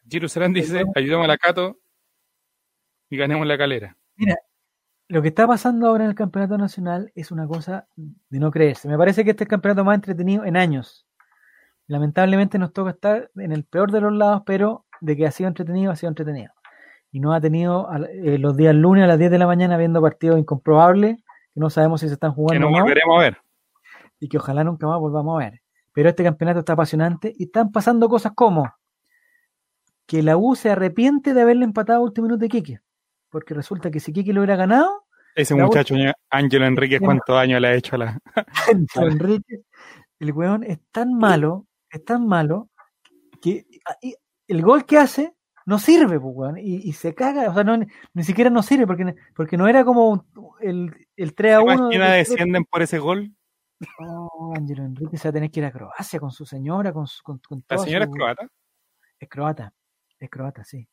Giro 0.07 0.29
Serán 0.29 0.53
dice: 0.53 0.83
ayudemos 0.93 1.25
a 1.25 1.29
la 1.29 1.37
Cato 1.39 1.79
y 3.09 3.17
ganemos 3.17 3.47
la 3.47 3.57
calera. 3.57 3.97
Lo 5.09 5.21
que 5.21 5.27
está 5.29 5.45
pasando 5.47 5.87
ahora 5.87 6.05
en 6.05 6.09
el 6.09 6.15
campeonato 6.15 6.57
nacional 6.57 7.11
es 7.15 7.31
una 7.31 7.47
cosa 7.47 7.87
de 7.95 8.39
no 8.39 8.51
creerse. 8.51 8.87
Me 8.87 8.97
parece 8.97 9.23
que 9.23 9.31
este 9.31 9.43
es 9.43 9.47
el 9.47 9.49
campeonato 9.49 9.83
más 9.83 9.95
entretenido 9.95 10.45
en 10.45 10.57
años. 10.57 11.05
Lamentablemente 11.87 12.57
nos 12.57 12.71
toca 12.73 12.91
estar 12.91 13.29
en 13.35 13.51
el 13.51 13.65
peor 13.65 13.91
de 13.91 14.01
los 14.01 14.13
lados, 14.13 14.43
pero 14.45 14.85
de 15.01 15.17
que 15.17 15.27
ha 15.27 15.31
sido 15.31 15.49
entretenido, 15.49 15.91
ha 15.91 15.95
sido 15.95 16.09
entretenido. 16.09 16.53
Y 17.11 17.19
no 17.19 17.33
ha 17.33 17.41
tenido 17.41 17.89
eh, 18.09 18.37
los 18.39 18.55
días 18.55 18.73
lunes 18.73 19.03
a 19.03 19.07
las 19.07 19.19
10 19.19 19.29
de 19.29 19.37
la 19.37 19.45
mañana 19.45 19.77
viendo 19.77 20.01
partidos 20.01 20.39
incomprobables, 20.39 21.17
que 21.53 21.59
no 21.59 21.69
sabemos 21.69 22.01
si 22.01 22.07
se 22.07 22.13
están 22.13 22.31
Que 22.31 22.35
jugando 22.35 22.67
o 22.67 22.71
no, 22.71 22.79
volveremos 22.81 23.17
a 23.17 23.21
ver. 23.21 23.37
y 24.19 24.29
que 24.29 24.37
ojalá 24.37 24.63
nunca 24.63 24.87
más 24.87 24.99
volvamos 24.99 25.35
a 25.35 25.45
ver. 25.45 25.61
Pero 25.93 26.09
este 26.09 26.23
campeonato 26.23 26.59
está 26.59 26.73
apasionante 26.73 27.33
y 27.37 27.43
están 27.43 27.71
pasando 27.71 28.09
cosas 28.09 28.31
como 28.33 28.73
que 30.07 30.23
la 30.23 30.37
U 30.37 30.55
se 30.55 30.71
arrepiente 30.71 31.33
de 31.33 31.41
haberle 31.41 31.65
empatado 31.65 31.99
a 31.99 32.03
último 32.03 32.25
minuto 32.27 32.41
de 32.41 32.49
Quique. 32.49 32.79
Porque 33.33 33.55
resulta 33.55 33.89
que 33.89 33.99
si 33.99 34.13
Quique 34.13 34.31
lo 34.31 34.41
hubiera 34.41 34.55
ganado, 34.55 35.05
Ese 35.33 35.55
muchacho, 35.55 35.95
Ángelo 36.29 36.65
Enríquez, 36.67 36.99
Sí. 36.99 37.05
¿cuántos 37.05 37.35
años 37.35 37.59
le 37.59 37.67
ha 37.67 37.73
hecho 37.73 37.95
a 37.95 37.97
la.? 37.97 38.19
Pero 38.93 39.07
Enrique, 39.07 39.61
el 40.19 40.31
weón 40.31 40.63
es 40.63 40.79
tan 40.91 41.15
malo, 41.15 41.65
es 41.89 42.05
tan 42.05 42.27
malo, 42.27 42.69
que 43.41 43.65
el 44.47 44.61
gol 44.61 44.85
que 44.85 44.99
hace 44.99 45.33
no 45.65 45.79
sirve, 45.79 46.19
pues, 46.19 46.33
weón, 46.35 46.57
y, 46.59 46.75
y 46.87 46.93
se 46.93 47.15
caga, 47.15 47.49
o 47.49 47.53
sea, 47.55 47.63
no, 47.63 47.75
ni 48.13 48.23
siquiera 48.23 48.51
no 48.51 48.61
sirve, 48.61 48.85
porque, 48.85 49.15
porque 49.35 49.57
no 49.57 49.67
era 49.67 49.83
como 49.83 50.09
un- 50.11 50.23
el, 50.61 51.07
el 51.15 51.33
3 51.33 51.55
a 51.55 51.57
¿Te 51.57 51.63
1. 51.63 51.73
imaginas 51.73 52.11
descienden 52.13 52.65
por 52.65 52.83
ese 52.83 52.99
gol? 52.99 53.33
Oh, 53.99 54.53
Ángelo 54.55 54.83
Enrique 54.83 55.17
se 55.17 55.27
va 55.27 55.31
a 55.31 55.33
tener 55.33 55.49
que 55.49 55.59
ir 55.59 55.65
a 55.65 55.71
Croacia 55.71 56.19
con 56.19 56.29
su 56.31 56.45
señora, 56.45 56.93
con, 56.93 57.07
su- 57.07 57.23
con, 57.23 57.39
con 57.39 57.63
La 57.67 57.79
señora 57.79 58.05
su- 58.05 58.11
es 58.11 58.15
croata. 58.15 58.47
Es 59.19 59.27
croata, 59.29 59.73
es 60.19 60.29
croata, 60.29 60.63
sí. 60.63 60.87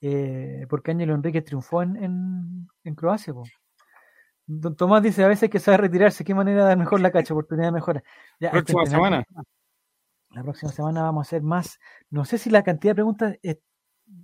Eh, 0.00 0.66
porque 0.68 0.92
Ángelo 0.92 1.14
Enrique 1.14 1.42
triunfó 1.42 1.82
en, 1.82 1.96
en, 1.96 2.68
en 2.84 2.94
Croacia, 2.94 3.32
po. 3.32 3.44
Don 4.46 4.74
Tomás 4.76 5.02
dice 5.02 5.22
a 5.24 5.28
veces 5.28 5.50
que 5.50 5.58
sabe 5.58 5.76
retirarse, 5.76 6.24
qué 6.24 6.34
manera 6.34 6.62
de 6.62 6.68
dar 6.68 6.78
mejor 6.78 7.00
la 7.00 7.10
cacha, 7.10 7.34
oportunidad 7.34 7.68
de 7.68 7.72
mejora. 7.72 8.02
Ya, 8.40 8.50
Próxima 8.50 8.86
semana. 8.86 9.24
La 10.30 10.42
próxima 10.42 10.72
semana 10.72 11.02
vamos 11.02 11.26
a 11.26 11.28
hacer 11.28 11.42
más. 11.42 11.78
No 12.10 12.24
sé 12.24 12.38
si 12.38 12.50
la 12.50 12.62
cantidad 12.62 12.92
de 12.92 12.96
preguntas 12.96 13.36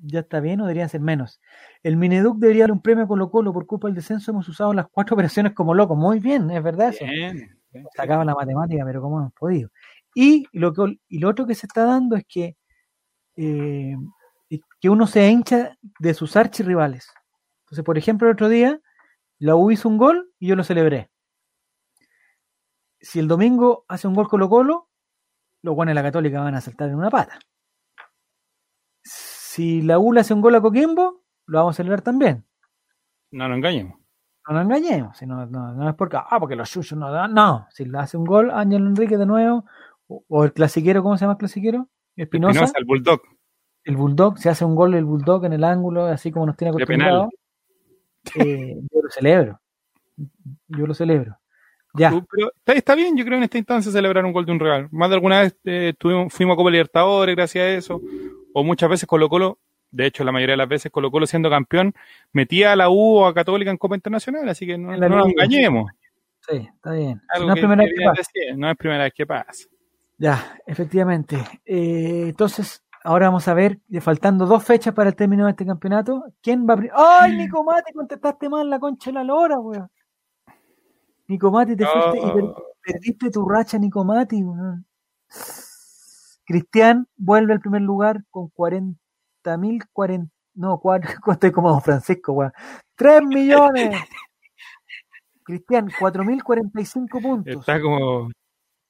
ya 0.02 0.20
está 0.20 0.40
bien 0.40 0.60
o 0.60 0.64
deberían 0.64 0.88
ser 0.88 1.00
menos. 1.00 1.40
El 1.82 1.96
Mineduc 1.96 2.38
debería 2.38 2.64
dar 2.64 2.72
un 2.72 2.80
premio 2.80 3.04
a 3.04 3.08
Colo 3.08 3.30
Colo 3.30 3.52
por 3.52 3.66
culpa 3.66 3.88
del 3.88 3.94
descenso. 3.94 4.30
Hemos 4.30 4.48
usado 4.48 4.72
las 4.72 4.86
cuatro 4.88 5.14
operaciones 5.16 5.52
como 5.52 5.74
locos. 5.74 5.96
Muy 5.96 6.20
bien, 6.20 6.50
es 6.50 6.62
verdad 6.62 6.90
eso. 6.90 7.04
Bien. 7.04 7.58
Sacaba 7.96 8.24
la 8.24 8.34
matemática, 8.34 8.84
pero 8.84 9.02
como 9.02 9.18
hemos 9.18 9.32
podido. 9.32 9.70
Y 10.14 10.46
lo, 10.52 10.72
que, 10.72 10.98
y 11.08 11.18
lo 11.18 11.28
otro 11.28 11.46
que 11.46 11.54
se 11.54 11.66
está 11.66 11.84
dando 11.84 12.16
es 12.16 12.24
que, 12.26 12.56
eh, 13.36 13.96
que 14.84 14.90
uno 14.90 15.06
se 15.06 15.30
hincha 15.30 15.78
de 15.98 16.12
sus 16.12 16.36
archirrivales. 16.36 17.10
Entonces, 17.62 17.82
por 17.86 17.96
ejemplo, 17.96 18.28
el 18.28 18.34
otro 18.34 18.50
día, 18.50 18.82
la 19.38 19.56
U 19.56 19.70
hizo 19.70 19.88
un 19.88 19.96
gol 19.96 20.30
y 20.38 20.48
yo 20.48 20.56
lo 20.56 20.62
celebré. 20.62 21.10
Si 23.00 23.18
el 23.18 23.26
domingo 23.26 23.86
hace 23.88 24.06
un 24.06 24.12
gol 24.12 24.28
Colo 24.28 24.50
Colo, 24.50 24.90
los 25.62 25.74
guanes 25.74 25.92
de 25.92 25.94
la 25.94 26.02
Católica 26.02 26.42
van 26.42 26.54
a 26.54 26.60
saltar 26.60 26.90
en 26.90 26.96
una 26.96 27.08
pata. 27.08 27.38
Si 29.02 29.80
la 29.80 29.98
U 29.98 30.12
le 30.12 30.20
hace 30.20 30.34
un 30.34 30.42
gol 30.42 30.54
a 30.54 30.60
Coquimbo, 30.60 31.24
lo 31.46 31.58
vamos 31.60 31.74
a 31.74 31.78
celebrar 31.78 32.02
también. 32.02 32.44
No 33.30 33.48
nos 33.48 33.56
engañemos. 33.56 33.98
No 34.46 34.54
nos 34.54 34.64
engañemos, 34.64 35.16
si 35.16 35.24
no, 35.24 35.46
no, 35.46 35.72
no 35.72 35.88
es 35.88 35.94
porque, 35.94 36.18
ah, 36.18 36.38
porque 36.38 36.56
los 36.56 36.70
chuchos 36.70 36.98
no 36.98 37.10
dan, 37.10 37.32
no, 37.32 37.66
si 37.70 37.86
le 37.86 37.96
hace 37.96 38.18
un 38.18 38.26
gol 38.26 38.50
Ángel 38.50 38.86
Enrique 38.86 39.16
de 39.16 39.24
nuevo, 39.24 39.64
o, 40.08 40.26
o 40.28 40.44
el 40.44 40.52
clasiquero, 40.52 41.02
¿cómo 41.02 41.16
se 41.16 41.22
llama 41.22 41.32
el 41.32 41.38
clasiquero? 41.38 41.88
Espinosa, 42.16 42.64
Espinosa, 42.64 42.78
el 42.78 42.84
Bulldog. 42.84 43.22
El 43.84 43.96
Bulldog, 43.96 44.38
se 44.38 44.48
hace 44.48 44.64
un 44.64 44.74
gol 44.74 44.94
el 44.94 45.04
Bulldog 45.04 45.44
en 45.44 45.52
el 45.52 45.64
ángulo, 45.64 46.06
así 46.06 46.32
como 46.32 46.46
nos 46.46 46.56
tiene 46.56 46.70
acostumbrados, 46.70 47.28
eh, 48.36 48.76
yo 48.92 49.02
lo 49.02 49.10
celebro, 49.10 49.60
yo 50.68 50.86
lo 50.86 50.94
celebro. 50.94 51.38
Ya, 51.96 52.10
Pero 52.10 52.50
está, 52.56 52.72
está 52.72 52.94
bien, 52.96 53.16
yo 53.16 53.24
creo, 53.24 53.38
en 53.38 53.44
esta 53.44 53.58
instancia 53.58 53.92
celebrar 53.92 54.24
un 54.24 54.32
gol 54.32 54.44
de 54.44 54.52
un 54.52 54.58
real. 54.58 54.88
Más 54.90 55.08
de 55.10 55.14
alguna 55.14 55.42
vez 55.42 55.56
eh, 55.64 55.94
tuvimos, 55.96 56.32
fuimos 56.32 56.54
a 56.54 56.56
Copa 56.56 56.70
Libertadores 56.70 57.36
gracias 57.36 57.62
a 57.62 57.68
eso. 57.68 58.02
O 58.52 58.64
muchas 58.64 58.90
veces 58.90 59.06
Colo 59.06 59.28
Colo, 59.28 59.58
de 59.92 60.06
hecho 60.06 60.24
la 60.24 60.32
mayoría 60.32 60.54
de 60.54 60.58
las 60.58 60.68
veces 60.68 60.90
Colo 60.90 61.12
Colo 61.12 61.26
siendo 61.26 61.48
campeón, 61.50 61.94
metía 62.32 62.72
a 62.72 62.76
la 62.76 62.90
U 62.90 63.18
o 63.18 63.26
a 63.26 63.34
Católica 63.34 63.70
en 63.70 63.76
Copa 63.76 63.94
Internacional, 63.94 64.48
así 64.48 64.66
que 64.66 64.76
no, 64.76 64.92
En 64.92 65.00
la 65.00 65.08
no 65.08 65.18
nos 65.18 65.28
engañemos. 65.28 65.92
sí, 66.48 66.68
está 66.74 66.92
bien. 66.94 67.22
Algo 67.28 67.46
no 67.46 67.54
es 67.54 67.60
que 67.60 67.66
primera 67.66 67.84
vez 67.84 67.94
que 67.96 68.04
pasa. 68.04 68.22
decir, 68.34 68.58
no 68.58 68.70
es 68.70 68.76
primera 68.76 69.04
vez 69.04 69.12
que 69.14 69.26
pasa. 69.26 69.68
Ya, 70.18 70.58
efectivamente. 70.66 71.36
Eh, 71.64 72.26
entonces, 72.28 72.83
ahora 73.04 73.26
vamos 73.26 73.46
a 73.46 73.54
ver, 73.54 73.80
faltando 74.00 74.46
dos 74.46 74.64
fechas 74.64 74.92
para 74.94 75.10
el 75.10 75.16
término 75.16 75.44
de 75.44 75.52
este 75.52 75.64
campeonato, 75.64 76.24
¿quién 76.42 76.66
va 76.68 76.74
a... 76.74 76.76
pri- 76.76 76.90
¡Ay, 76.94 77.36
Nico 77.36 77.62
Mati! 77.62 77.92
Contestaste 77.92 78.48
mal 78.48 78.68
la 78.68 78.80
concha 78.80 79.10
de 79.10 79.14
la 79.14 79.24
lora, 79.24 79.60
weón. 79.60 79.88
Nico 81.28 81.50
Mati, 81.50 81.76
te 81.76 81.86
fuiste 81.86 82.18
y 82.18 82.30
Oh, 82.40 82.56
perdiste 82.82 83.30
tu 83.30 83.48
racha, 83.48 83.78
Nico 83.78 84.04
Mati, 84.04 84.42
weón. 84.42 84.84
Cristian 86.46 87.06
vuelve 87.16 87.52
al 87.54 87.60
primer 87.60 87.82
lugar 87.82 88.24
con 88.30 88.50
40.000, 88.50 89.86
40, 89.92 90.30
no, 90.54 90.78
cuatro, 90.78 91.10
estoy 91.32 91.52
como 91.52 91.70
Don 91.70 91.80
Francisco, 91.82 92.32
weón. 92.32 92.52
¡Tres 92.96 93.22
millones! 93.22 93.96
Cristian, 95.44 95.88
4.045 95.88 97.22
puntos. 97.22 97.54
está 97.60 97.80
como. 97.80 98.30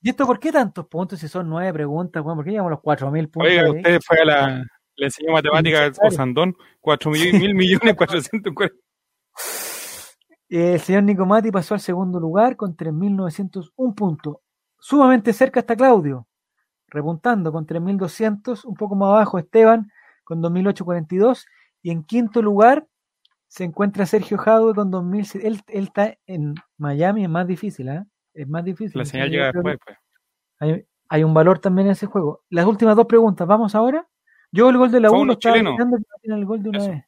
¿Y 0.04 0.10
esto 0.10 0.26
por 0.26 0.38
qué 0.38 0.52
tantos 0.52 0.86
puntos 0.86 1.18
si 1.18 1.28
son 1.28 1.48
nueve 1.48 1.72
preguntas, 1.72 2.22
weón? 2.22 2.36
¿Por 2.36 2.44
qué 2.44 2.50
llevamos 2.50 2.72
los 2.72 2.80
4.000 2.80 3.30
puntos? 3.30 3.50
Oiga, 3.50 3.62
ahí? 3.62 3.70
usted 3.70 4.00
fue 4.06 4.20
a 4.20 4.24
la. 4.26 4.64
Le 4.96 5.06
enseñó 5.06 5.32
matemáticas 5.32 5.98
al. 5.98 6.08
Osandón, 6.08 6.54
4 6.82 7.10
mil 7.10 7.54
millones 7.54 7.94
440. 7.96 8.76
Eh, 10.50 10.74
El 10.74 10.80
señor 10.80 11.04
Nico 11.04 11.24
Mati 11.24 11.50
pasó 11.50 11.72
al 11.72 11.80
segundo 11.80 12.20
lugar 12.20 12.54
con 12.54 12.76
3.901 12.76 13.94
puntos. 13.94 14.36
Sumamente 14.78 15.32
cerca 15.32 15.60
está 15.60 15.74
Claudio, 15.74 16.28
repuntando 16.88 17.50
con 17.50 17.66
3.200, 17.66 18.66
un 18.66 18.74
poco 18.74 18.94
más 18.96 19.08
abajo 19.08 19.38
Esteban 19.38 19.90
con 20.22 20.42
2.842 20.42 21.46
y 21.80 21.90
en 21.90 22.04
quinto 22.04 22.42
lugar 22.42 22.86
se 23.48 23.64
encuentra 23.64 24.04
Sergio 24.04 24.36
Jadwe 24.36 24.74
con 24.74 24.92
2.000. 24.92 25.40
Él, 25.42 25.62
él 25.68 25.84
está 25.84 26.14
en 26.26 26.56
Miami, 26.76 27.24
es 27.24 27.30
más 27.30 27.46
difícil, 27.46 27.88
¿ah? 27.88 28.06
Es 28.34 28.48
más 28.48 28.64
difícil. 28.64 28.98
La 28.98 29.04
señal 29.04 29.30
llega 29.30 29.52
después, 29.52 29.78
pues. 29.84 29.96
Hay, 30.60 30.84
hay 31.08 31.24
un 31.24 31.32
valor 31.34 31.58
también 31.60 31.86
en 31.86 31.92
ese 31.92 32.06
juego. 32.06 32.42
Las 32.50 32.66
últimas 32.66 32.96
dos 32.96 33.06
preguntas, 33.06 33.46
¿vamos 33.46 33.74
ahora? 33.74 34.06
Yo 34.52 34.68
el 34.70 34.76
gol 34.76 34.90
de 34.90 35.00
la 35.00 35.08
Fue 35.08 35.18
1 35.18 35.22
uno 35.22 35.32
estaba 35.34 35.54
chileno. 35.54 35.72
mirando 35.72 35.96
el 36.22 36.44
gol 36.44 36.62
de 36.62 36.68
una 36.68 36.78
Eso. 36.78 36.90
vez. 36.90 37.04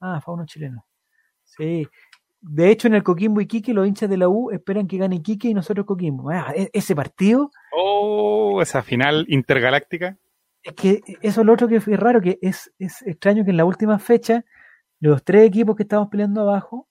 Ah, 0.00 0.20
fue 0.24 0.34
uno 0.34 0.46
chileno. 0.46 0.84
Sí. 1.44 1.86
De 2.42 2.70
hecho, 2.70 2.88
en 2.88 2.94
el 2.94 3.02
Coquimbo 3.02 3.40
Iquique, 3.42 3.74
los 3.74 3.86
hinchas 3.86 4.08
de 4.08 4.16
la 4.16 4.28
U 4.28 4.50
esperan 4.50 4.86
que 4.86 4.96
gane 4.96 5.16
Iquique 5.16 5.48
y 5.48 5.54
nosotros 5.54 5.84
Coquimbo. 5.84 6.30
Ah, 6.30 6.52
e- 6.56 6.70
ese 6.72 6.94
partido, 6.94 7.50
Oh, 7.76 8.60
esa 8.62 8.82
final 8.82 9.26
intergaláctica. 9.28 10.16
es 10.62 10.72
que 10.74 11.00
eso 11.20 11.40
es 11.42 11.46
lo 11.46 11.52
otro 11.52 11.68
que 11.68 11.80
fue 11.80 11.96
raro, 11.96 12.20
que 12.22 12.38
es, 12.40 12.72
es 12.78 13.02
extraño 13.02 13.44
que 13.44 13.50
en 13.50 13.58
la 13.58 13.64
última 13.66 13.98
fecha, 13.98 14.44
los 15.00 15.22
tres 15.22 15.46
equipos 15.46 15.76
que 15.76 15.82
estamos 15.82 16.08
peleando 16.08 16.40
abajo, 16.42 16.88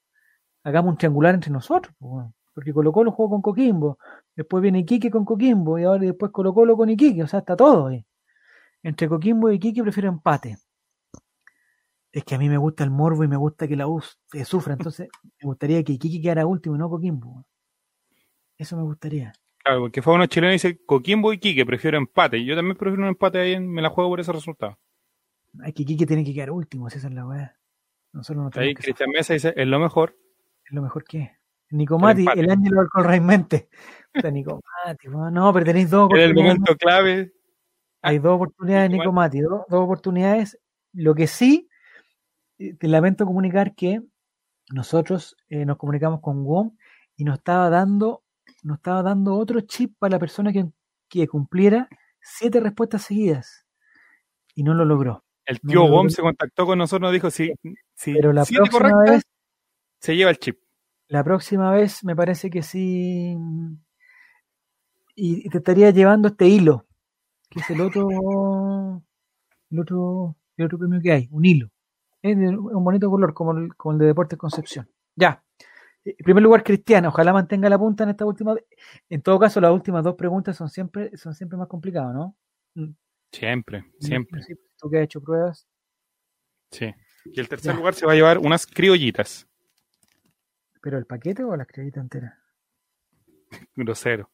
hagamos 0.63 0.91
un 0.91 0.97
triangular 0.97 1.33
entre 1.33 1.51
nosotros. 1.51 1.95
po, 1.97 2.07
weón. 2.09 2.33
Porque 2.59 2.73
Colo 2.73 2.91
Colo 2.91 3.13
jugó 3.13 3.29
con 3.29 3.41
Coquimbo, 3.41 3.97
después 4.35 4.61
viene 4.61 4.79
Iquique 4.79 5.09
con 5.09 5.23
Coquimbo, 5.23 5.79
y 5.79 5.83
ahora 5.85 6.03
después 6.03 6.29
Colo 6.29 6.53
Colo 6.53 6.75
con 6.75 6.89
Iquique, 6.89 7.23
o 7.23 7.27
sea, 7.27 7.39
está 7.39 7.55
todo 7.55 7.87
ahí. 7.87 8.05
Entre 8.83 9.07
Coquimbo 9.07 9.49
y 9.49 9.55
Iquique 9.55 9.81
prefiero 9.81 10.09
empate. 10.09 10.57
Es 12.11 12.25
que 12.25 12.35
a 12.35 12.37
mí 12.37 12.49
me 12.49 12.57
gusta 12.57 12.83
el 12.83 12.89
morbo 12.89 13.23
y 13.23 13.29
me 13.29 13.37
gusta 13.37 13.65
que 13.65 13.77
la 13.77 13.87
U 13.87 14.01
se 14.01 14.43
sufra, 14.43 14.73
entonces 14.73 15.07
me 15.41 15.47
gustaría 15.47 15.81
que 15.85 15.93
Iquique 15.93 16.21
quedara 16.21 16.45
último 16.45 16.75
y 16.75 16.79
no 16.79 16.89
Coquimbo. 16.89 17.45
Eso 18.57 18.75
me 18.75 18.83
gustaría. 18.83 19.31
Claro, 19.63 19.79
porque 19.83 20.01
fue 20.01 20.15
uno 20.15 20.25
chileno 20.25 20.51
y 20.51 20.55
dice 20.55 20.83
Coquimbo 20.85 21.31
y 21.31 21.37
Quique, 21.39 21.65
prefiero 21.65 21.97
empate. 21.97 22.43
Yo 22.43 22.57
también 22.57 22.75
prefiero 22.75 23.03
un 23.03 23.07
empate 23.07 23.39
ahí, 23.39 23.53
en- 23.53 23.71
me 23.71 23.81
la 23.81 23.89
juego 23.89 24.09
por 24.09 24.19
ese 24.19 24.33
resultado. 24.33 24.77
Ay, 25.61 25.71
que 25.71 25.83
Iquique 25.83 26.05
tiene 26.05 26.25
que 26.25 26.33
quedar 26.33 26.51
último, 26.51 26.89
si 26.89 26.97
esa 26.97 27.07
es 27.07 27.13
la 27.13 27.25
weá. 27.25 27.55
Nosotros 28.11 28.51
no 28.53 28.61
Ahí 28.61 28.75
que 28.75 28.83
Cristian 28.83 29.11
Mesa 29.11 29.33
dice, 29.33 29.53
es 29.55 29.65
lo 29.67 29.79
mejor. 29.79 30.17
Es 30.65 30.73
lo 30.73 30.81
mejor 30.81 31.05
que 31.05 31.38
es. 31.69 31.77
Nico 31.77 31.99
Mati, 31.99 32.21
empate. 32.21 32.39
el 32.41 32.51
Ángelo 32.51 32.81
Alcón 32.81 33.03
Raimente. 33.03 33.69
Puta, 34.13 34.31
Nico 34.31 34.61
Mati, 34.85 35.07
weón, 35.07 35.33
no, 35.33 35.53
pero 35.53 35.65
tenéis 35.65 35.89
dos 35.89 36.09
En 36.11 36.17
el 36.17 36.31
oportunidades. 36.31 36.59
momento 36.59 36.75
clave. 36.77 37.33
Hay 38.01 38.19
dos 38.19 38.35
oportunidades, 38.35 38.89
Nico 38.89 39.03
Nico 39.03 39.13
Mati, 39.13 39.39
dos, 39.41 39.61
dos 39.69 39.83
oportunidades. 39.83 40.59
Lo 40.93 41.13
que 41.15 41.27
sí, 41.27 41.69
eh, 42.57 42.73
te 42.75 42.87
lamento 42.87 43.25
comunicar 43.25 43.75
que 43.75 44.01
nosotros 44.71 45.35
eh, 45.49 45.65
nos 45.65 45.77
comunicamos 45.77 46.21
con 46.21 46.43
WOM 46.43 46.75
y 47.15 47.23
nos 47.23 47.39
estaba 47.39 47.69
dando, 47.69 48.23
nos 48.63 48.77
estaba 48.77 49.03
dando 49.03 49.35
otro 49.35 49.61
chip 49.61 49.95
para 49.99 50.11
la 50.11 50.19
persona 50.19 50.53
que, 50.53 50.65
que 51.09 51.27
cumpliera 51.27 51.89
siete 52.21 52.59
respuestas 52.59 53.03
seguidas. 53.03 53.65
Y 54.55 54.63
no 54.63 54.73
lo 54.73 54.85
logró. 54.85 55.23
El 55.45 55.59
tío 55.61 55.87
no, 55.87 56.03
no. 56.03 56.09
se 56.09 56.21
contactó 56.21 56.65
con 56.65 56.77
nosotros, 56.77 57.07
nos 57.07 57.13
dijo, 57.13 57.31
si, 57.31 57.53
si 57.95 58.13
Pero 58.13 58.33
la 58.33 58.45
siete 58.45 58.69
próxima 58.69 58.91
correctas, 58.91 59.15
vez, 59.15 59.23
se 59.99 60.15
lleva 60.15 60.31
el 60.31 60.37
chip. 60.37 60.59
La 61.09 61.23
próxima 61.23 61.71
vez 61.71 62.03
me 62.03 62.15
parece 62.15 62.49
que 62.49 62.61
sí. 62.63 63.35
Y 65.15 65.45
y 65.45 65.49
te 65.49 65.57
estaría 65.57 65.89
llevando 65.91 66.29
este 66.29 66.47
hilo, 66.47 66.85
que 67.49 67.59
es 67.59 67.69
el 67.71 67.81
otro, 67.81 68.07
el 69.69 69.79
otro, 69.79 70.37
el 70.55 70.65
otro 70.65 70.77
premio 70.79 71.01
que 71.01 71.11
hay, 71.11 71.27
un 71.31 71.45
hilo. 71.45 71.69
Es 72.21 72.37
de 72.37 72.49
un 72.49 72.83
bonito 72.83 73.09
color, 73.09 73.33
como 73.33 73.51
el, 73.57 73.75
como 73.75 73.93
el 73.93 73.99
de 73.99 74.05
Deportes 74.07 74.37
Concepción. 74.39 74.89
Ya. 75.15 75.43
En 76.05 76.15
primer 76.23 76.41
lugar, 76.43 76.63
Cristiana, 76.63 77.09
ojalá 77.09 77.33
mantenga 77.33 77.69
la 77.69 77.77
punta 77.77 78.03
en 78.05 78.11
esta 78.11 78.25
última. 78.25 78.55
En 79.09 79.21
todo 79.21 79.37
caso, 79.39 79.59
las 79.59 79.71
últimas 79.71 80.03
dos 80.03 80.15
preguntas 80.15 80.55
son 80.55 80.69
siempre, 80.69 81.15
son 81.17 81.33
siempre 81.33 81.57
más 81.57 81.67
complicadas, 81.67 82.13
¿no? 82.13 82.35
Mm. 82.75 82.91
Siempre, 83.31 83.85
siempre. 83.99 84.41
Tú 84.77 84.89
que 84.89 84.97
has 84.99 85.03
hecho 85.03 85.21
pruebas. 85.21 85.67
Sí. 86.71 86.93
Y 87.25 87.39
el 87.39 87.49
tercer 87.49 87.73
Ya. 87.73 87.77
lugar 87.77 87.93
se 87.93 88.05
va 88.05 88.13
a 88.13 88.15
llevar 88.15 88.37
unas 88.37 88.65
criollitas. 88.65 89.48
¿Pero 90.81 90.97
el 90.97 91.05
paquete 91.05 91.43
o 91.43 91.55
la 91.55 91.65
criolita 91.65 91.99
entera? 91.99 92.37
Grosero. 93.75 94.29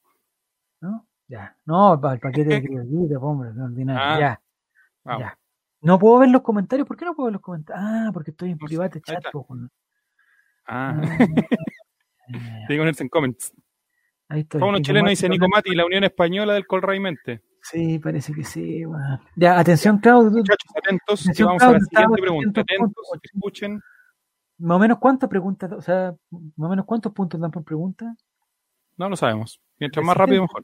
¿No? 0.82 1.08
Ya. 1.28 1.58
No, 1.66 1.94
el 2.12 2.20
paquete 2.20 2.50
de 2.50 2.64
criolita, 2.64 3.18
hombre, 3.20 3.52
no 3.54 3.66
ordinario. 3.66 4.02
Ah, 4.04 4.20
ya. 4.20 5.20
Ya. 5.20 5.40
No 5.82 6.00
puedo 6.00 6.20
ver 6.20 6.30
los 6.30 6.42
comentarios. 6.42 6.88
¿Por 6.88 6.98
qué 6.98 7.06
no 7.06 7.16
puedo 7.16 7.26
ver 7.28 7.34
los 7.34 7.42
comentarios? 7.42 7.84
Ah, 7.88 8.10
porque 8.14 8.32
estoy 8.32 8.52
en 8.52 8.58
No 8.60 8.66
private 8.68 9.02
chat. 9.02 9.24
Ah, 9.26 9.32
Ah, 10.68 11.00
ya, 12.28 12.66
digo 12.70 12.84
en 12.86 13.10
comments. 13.10 13.54
Ahí 14.30 14.42
estoy. 14.42 14.60
Fauno 14.60 14.78
Nico 14.78 14.86
chileno 14.88 15.10
dice 15.10 15.30
Nico 15.30 15.48
Mati, 15.48 15.76
la 15.76 15.86
Unión 15.86 16.04
Española 16.04 16.54
del 16.56 16.66
Colraimente. 16.66 17.44
Sí, 17.62 18.00
parece 18.00 18.34
que 18.34 18.44
sí. 18.44 18.84
weón. 18.86 19.20
Ya, 19.36 19.60
atención, 19.60 20.00
Claudio. 20.00 20.32
Muchachos, 20.32 20.72
atentos, 20.76 21.30
que 21.36 21.44
vamos 21.44 21.62
a 21.62 21.72
la 21.72 21.80
Claudio, 21.80 21.86
siguiente 21.88 22.22
pregunta. 22.22 22.62
atentos, 22.62 22.64
Atentos, 22.64 23.06
puntos. 23.10 23.32
escuchen. 23.34 23.82
Más 24.58 24.76
o 24.78 24.80
menos 24.80 25.00
cuántas 25.00 25.30
preguntas, 25.30 25.72
o 25.72 25.82
sea, 25.82 26.16
más 26.30 26.68
o 26.68 26.70
menos 26.70 26.86
cuántos 26.86 27.12
puntos 27.12 27.40
dan 27.40 27.52
por 27.52 27.64
pregunta. 27.64 28.16
No 28.98 29.10
lo 29.10 29.16
sabemos. 29.16 29.60
Mientras 29.80 30.06
más 30.06 30.16
rápido, 30.16 30.44
mejor. 30.44 30.64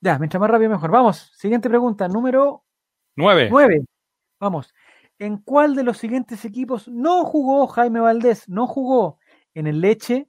Ya, 0.00 0.18
mientras 0.18 0.40
más 0.40 0.50
rápido 0.50 0.70
mejor. 0.70 0.90
Vamos, 0.90 1.30
siguiente 1.36 1.68
pregunta, 1.68 2.08
número 2.08 2.64
Nueve. 3.16 3.48
9. 3.50 3.84
Vamos. 4.40 4.72
¿En 5.18 5.36
cuál 5.38 5.74
de 5.74 5.82
los 5.82 5.98
siguientes 5.98 6.44
equipos 6.44 6.88
no 6.88 7.24
jugó 7.24 7.66
Jaime 7.66 8.00
Valdés? 8.00 8.48
No 8.48 8.66
jugó 8.66 9.18
en 9.52 9.66
el 9.66 9.80
Leche, 9.80 10.28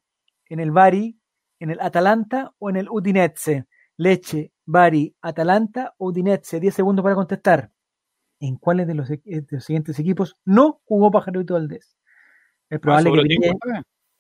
en 0.50 0.60
el 0.60 0.72
Bari, 0.72 1.18
en 1.60 1.70
el 1.70 1.80
Atalanta 1.80 2.54
o 2.60 2.70
en 2.70 2.76
el 2.76 2.90
Udinese. 2.90 3.68
Leche, 3.96 4.52
Bari, 4.66 5.16
Atalanta 5.22 5.94
o 5.98 6.08
Udinese. 6.10 6.60
10 6.60 6.76
segundos 6.76 7.04
para 7.04 7.16
contestar. 7.16 7.72
¿En 8.40 8.58
cuáles 8.58 8.88
de 8.88 8.96
los, 8.96 9.08
de 9.08 9.46
los 9.50 9.64
siguientes 9.64 9.98
equipos 10.00 10.36
no 10.44 10.82
jugó 10.84 11.12
Pajarito 11.12 11.54
Valdés? 11.54 11.98
Es 12.72 12.78
Ah, 12.78 12.80
probable, 12.80 13.12
que 13.12 13.22
Pinilla, 13.22 13.54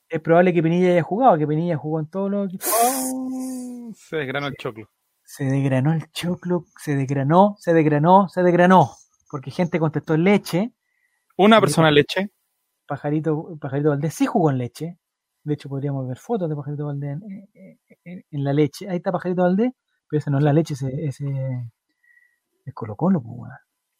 es 0.09 0.19
probable 0.21 0.53
que 0.53 0.61
Pinilla 0.63 0.91
haya 0.91 1.03
jugado, 1.03 1.37
que 1.37 1.47
Pinilla 1.47 1.77
jugó 1.77 1.99
en 2.01 2.07
todos 2.09 2.29
los 2.29 2.47
equipos. 2.47 2.67
Oh, 3.13 3.91
se 3.95 4.17
desgranó 4.17 4.47
el 4.47 4.55
choclo. 4.57 4.89
Se 5.23 5.45
desgranó 5.45 5.93
el 5.93 6.11
choclo, 6.11 6.65
se 6.77 6.95
desgranó, 6.97 7.55
se 7.59 7.73
desgranó, 7.73 8.27
se 8.27 8.43
desgranó. 8.43 8.89
Porque 9.29 9.51
gente 9.51 9.79
contestó 9.79 10.17
leche. 10.17 10.73
Una 11.37 11.61
persona 11.61 11.89
leche. 11.91 12.29
Pajarito, 12.85 13.57
Pajarito 13.57 13.89
Valdés 13.89 14.13
sí 14.13 14.25
jugó 14.25 14.51
en 14.51 14.57
leche. 14.57 14.97
De 15.43 15.53
hecho, 15.53 15.69
podríamos 15.69 16.05
ver 16.07 16.17
fotos 16.17 16.49
de 16.49 16.55
Pajarito 16.57 16.87
Valdés 16.87 17.11
en, 17.23 17.49
en- 17.53 17.79
en- 18.03 18.25
en 18.29 18.43
la 18.43 18.51
leche. 18.51 18.89
Ahí 18.89 18.97
está 18.97 19.13
Pajarito 19.13 19.43
Valdés, 19.43 19.71
pero 20.09 20.19
ese 20.19 20.29
no 20.29 20.39
es 20.39 20.43
la 20.43 20.51
leche, 20.51 20.73
ese, 20.73 21.05
ese 21.05 21.71
es 22.65 22.73
Colo 22.73 22.97
Colo. 22.97 23.21
pues. 23.23 23.49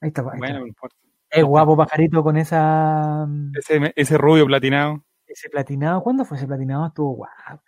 Ahí 0.01 0.09
está. 0.09 0.21
ahí 0.23 0.27
Bueno, 0.37 0.45
está. 0.47 0.59
no 0.59 0.67
importa. 0.67 0.95
Es 1.31 1.43
guapo 1.45 1.77
Pajarito 1.77 2.23
con 2.23 2.35
esa 2.37 3.25
Ese, 3.57 3.93
ese 3.95 4.17
rubio 4.17 4.45
platinado. 4.45 5.03
ese 5.27 5.49
platinado. 5.49 6.03
¿Cuándo 6.03 6.25
fue 6.25 6.37
ese 6.37 6.45
platinado? 6.47 6.87
Estuvo 6.87 7.13
guapo. 7.15 7.63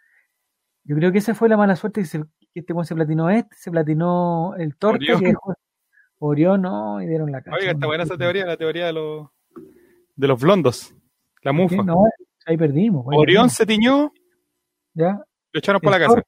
Yo 0.84 0.96
creo 0.98 1.12
que 1.14 1.20
esa 1.20 1.34
fue 1.34 1.48
la 1.48 1.56
mala 1.56 1.76
suerte 1.78 2.02
que, 2.02 2.08
se, 2.08 2.20
que 2.52 2.60
este 2.60 2.74
se 2.84 2.94
platinó 2.96 3.30
este, 3.30 3.56
se 3.56 3.72
platinó 3.72 4.54
el 4.58 4.76
torta 4.76 4.98
Orión. 4.98 5.20
que 5.22 5.28
dejó- 5.28 5.56
Orión 6.20 6.62
no, 6.62 7.02
y 7.02 7.08
dieron 7.08 7.32
la 7.32 7.42
cara. 7.42 7.58
Oiga, 7.58 7.72
está 7.72 7.86
buena 7.88 8.04
esa 8.04 8.18
teoría, 8.18 8.46
la 8.46 8.58
teoría 8.58 8.86
de 8.88 8.94
los, 8.94 9.28
de 10.16 10.28
los 10.28 10.40
blondos. 10.42 10.94
La 11.42 11.52
mufa. 11.54 11.84
No, 11.84 12.04
ahí 12.46 12.58
perdimos. 12.58 13.06
ahí 13.12 13.18
Orión 13.18 13.44
perdimos. 13.48 13.54
se 13.54 13.66
tiñó, 13.66 14.12
¿Ya? 14.94 15.22
lo 15.52 15.58
echaron 15.60 15.82
por 15.82 15.92
la 15.92 16.00
casa. 16.00 16.22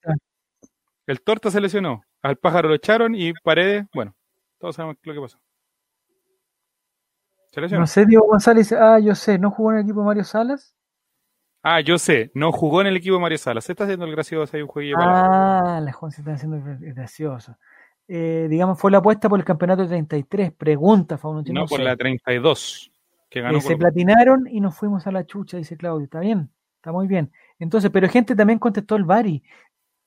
El 1.07 1.21
torta 1.21 1.51
se 1.51 1.61
lesionó. 1.61 2.01
Al 2.21 2.37
pájaro 2.37 2.69
lo 2.69 2.75
echaron 2.75 3.13
y 3.13 3.31
Paredes, 3.43 3.85
bueno, 3.93 4.15
todos 4.57 4.75
sabemos 4.75 4.97
lo 5.03 5.13
que 5.13 5.19
pasó. 5.21 5.37
Se 7.55 7.61
lesionó. 7.61 7.83
No 7.83 7.87
sé, 7.87 8.05
Diego 8.05 8.27
González, 8.27 8.73
ah, 8.73 8.99
yo 8.99 9.15
sé, 9.15 9.39
¿no 9.39 9.49
jugó 9.49 9.71
en 9.71 9.77
el 9.77 9.83
equipo 9.83 10.01
de 10.01 10.05
Mario 10.07 10.25
Salas? 10.25 10.75
Ah, 11.63 11.79
yo 11.79 11.97
sé, 11.97 12.29
no 12.33 12.51
jugó 12.51 12.81
en 12.81 12.87
el 12.87 12.97
equipo 12.97 13.15
de 13.15 13.21
Mario 13.21 13.37
Salas. 13.37 13.63
Se 13.63 13.71
está 13.71 13.85
haciendo 13.85 14.05
el 14.05 14.11
gracioso 14.11 14.55
ahí 14.55 14.61
un 14.61 14.67
jueguillo 14.67 14.97
de. 14.97 15.03
Ah, 15.07 15.79
la 15.81 15.93
Juan 15.93 16.11
se 16.11 16.19
está 16.19 16.33
haciendo 16.33 16.61
gracioso. 16.61 17.55
Eh, 18.09 18.47
digamos, 18.49 18.77
fue 18.77 18.91
la 18.91 18.97
apuesta 18.97 19.29
por 19.29 19.39
el 19.39 19.45
campeonato 19.45 19.87
33. 19.87 20.51
Pregunta, 20.51 21.17
Fauno. 21.17 21.43
No, 21.47 21.61
no 21.61 21.65
por 21.65 21.77
sé. 21.77 21.85
la 21.85 21.95
32 21.95 22.91
que 23.29 23.39
ganó 23.39 23.59
Eh, 23.59 23.61
se 23.61 23.77
platinaron 23.77 24.47
y 24.51 24.59
nos 24.59 24.75
fuimos 24.75 25.07
a 25.07 25.13
la 25.13 25.25
chucha, 25.25 25.55
dice 25.55 25.77
Claudio. 25.77 26.03
Está 26.03 26.19
bien, 26.19 26.51
está 26.75 26.91
muy 26.91 27.07
bien. 27.07 27.31
Entonces, 27.57 27.89
pero 27.89 28.09
gente 28.09 28.35
también 28.35 28.59
contestó 28.59 28.97
el 28.97 29.05
Bari. 29.05 29.41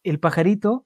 El 0.05 0.21
pajarito, 0.21 0.85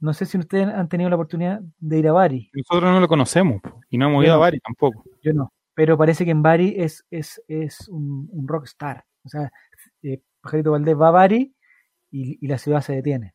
no 0.00 0.14
sé 0.14 0.24
si 0.24 0.38
ustedes 0.38 0.68
han 0.68 0.88
tenido 0.88 1.10
la 1.10 1.16
oportunidad 1.16 1.60
de 1.78 1.98
ir 1.98 2.08
a 2.08 2.12
Bari. 2.12 2.50
Nosotros 2.54 2.90
no 2.90 2.98
lo 2.98 3.08
conocemos 3.08 3.60
y 3.90 3.98
no 3.98 4.06
hemos 4.08 4.24
ido 4.24 4.32
a. 4.32 4.38
Bari 4.38 4.58
tampoco. 4.58 5.04
Yo 5.22 5.34
no. 5.34 5.52
Pero 5.74 5.96
parece 5.96 6.24
que 6.24 6.30
en 6.30 6.42
Bari 6.42 6.74
es, 6.76 7.06
es, 7.10 7.42
es 7.48 7.88
un, 7.88 8.28
un 8.30 8.46
rockstar. 8.46 9.04
O 9.24 9.28
sea, 9.28 9.50
eh, 10.02 10.20
Pajarito 10.40 10.72
Valdés 10.72 11.00
va 11.00 11.08
a 11.08 11.12
Bari 11.12 11.54
y, 12.10 12.44
y 12.44 12.48
la 12.48 12.58
ciudad 12.58 12.82
se 12.82 12.94
detiene. 12.94 13.34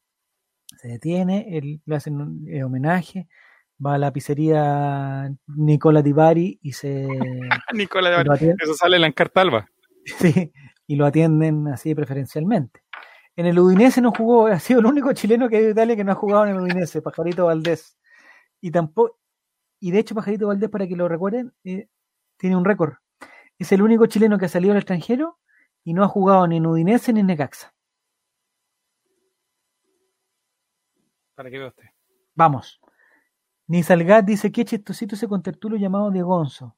Se 0.78 0.88
detiene, 0.88 1.58
él, 1.58 1.82
le 1.86 1.96
hacen 1.96 2.22
un 2.22 2.48
eh, 2.48 2.64
homenaje, 2.64 3.28
va 3.84 3.96
a 3.96 3.98
la 3.98 4.12
pizzería 4.12 5.32
Nicola 5.48 6.02
Di 6.02 6.12
Bari 6.12 6.60
y 6.62 6.74
se 6.74 7.08
Nicolás 7.74 8.18
de 8.18 8.22
y 8.22 8.28
Bari. 8.28 8.54
Eso 8.62 8.74
sale 8.74 8.98
en 8.98 9.02
la 9.02 9.08
encartalba. 9.08 9.68
sí, 10.06 10.52
y 10.86 10.96
lo 10.96 11.06
atienden 11.06 11.68
así 11.68 11.96
preferencialmente. 11.96 12.84
En 13.36 13.46
el 13.46 13.60
Udinese 13.60 14.02
no 14.02 14.12
jugó, 14.12 14.48
ha 14.48 14.60
sido 14.60 14.80
el 14.80 14.88
único 14.88 15.14
chileno 15.14 15.48
que 15.48 15.58
hay 15.58 15.66
de 15.66 15.72
Italia 15.72 15.96
que 15.96 16.04
no 16.04 16.12
ha 16.12 16.16
jugado 16.16 16.46
en 16.46 16.56
el 16.56 16.62
Udinese, 16.62 17.02
Pajarito 17.02 17.46
Valdés. 17.46 17.98
Y 18.62 18.72
tampoco, 18.72 19.20
y 19.80 19.92
de 19.92 20.00
hecho 20.00 20.16
Pajarito 20.16 20.48
Valdés, 20.48 20.70
para 20.70 20.88
que 20.88 20.96
lo 20.96 21.08
recuerden, 21.08 21.54
eh, 21.64 21.88
tiene 22.38 22.56
un 22.56 22.66
récord. 22.66 22.96
Es 23.58 23.72
el 23.72 23.82
único 23.82 24.06
chileno 24.06 24.38
que 24.38 24.46
ha 24.46 24.50
salido 24.50 24.72
al 24.72 24.78
extranjero 24.78 25.40
y 25.84 25.94
no 25.94 26.04
ha 26.04 26.08
jugado 26.08 26.48
ni 26.48 26.58
en 26.58 26.68
Udinese 26.68 27.14
ni 27.14 27.22
en 27.22 27.28
Necaxa. 27.28 27.74
Para 31.36 31.50
que 31.50 31.58
vea 31.58 31.68
usted. 31.68 31.86
Vamos. 32.36 32.80
Ni 33.68 33.84
Salgat 33.84 34.26
dice 34.26 34.52
que 34.52 34.66
chistosito 34.66 35.16
ese 35.16 35.28
contertulio 35.28 35.78
llamado 35.78 36.10
de 36.12 36.22
Gonzo. 36.22 36.76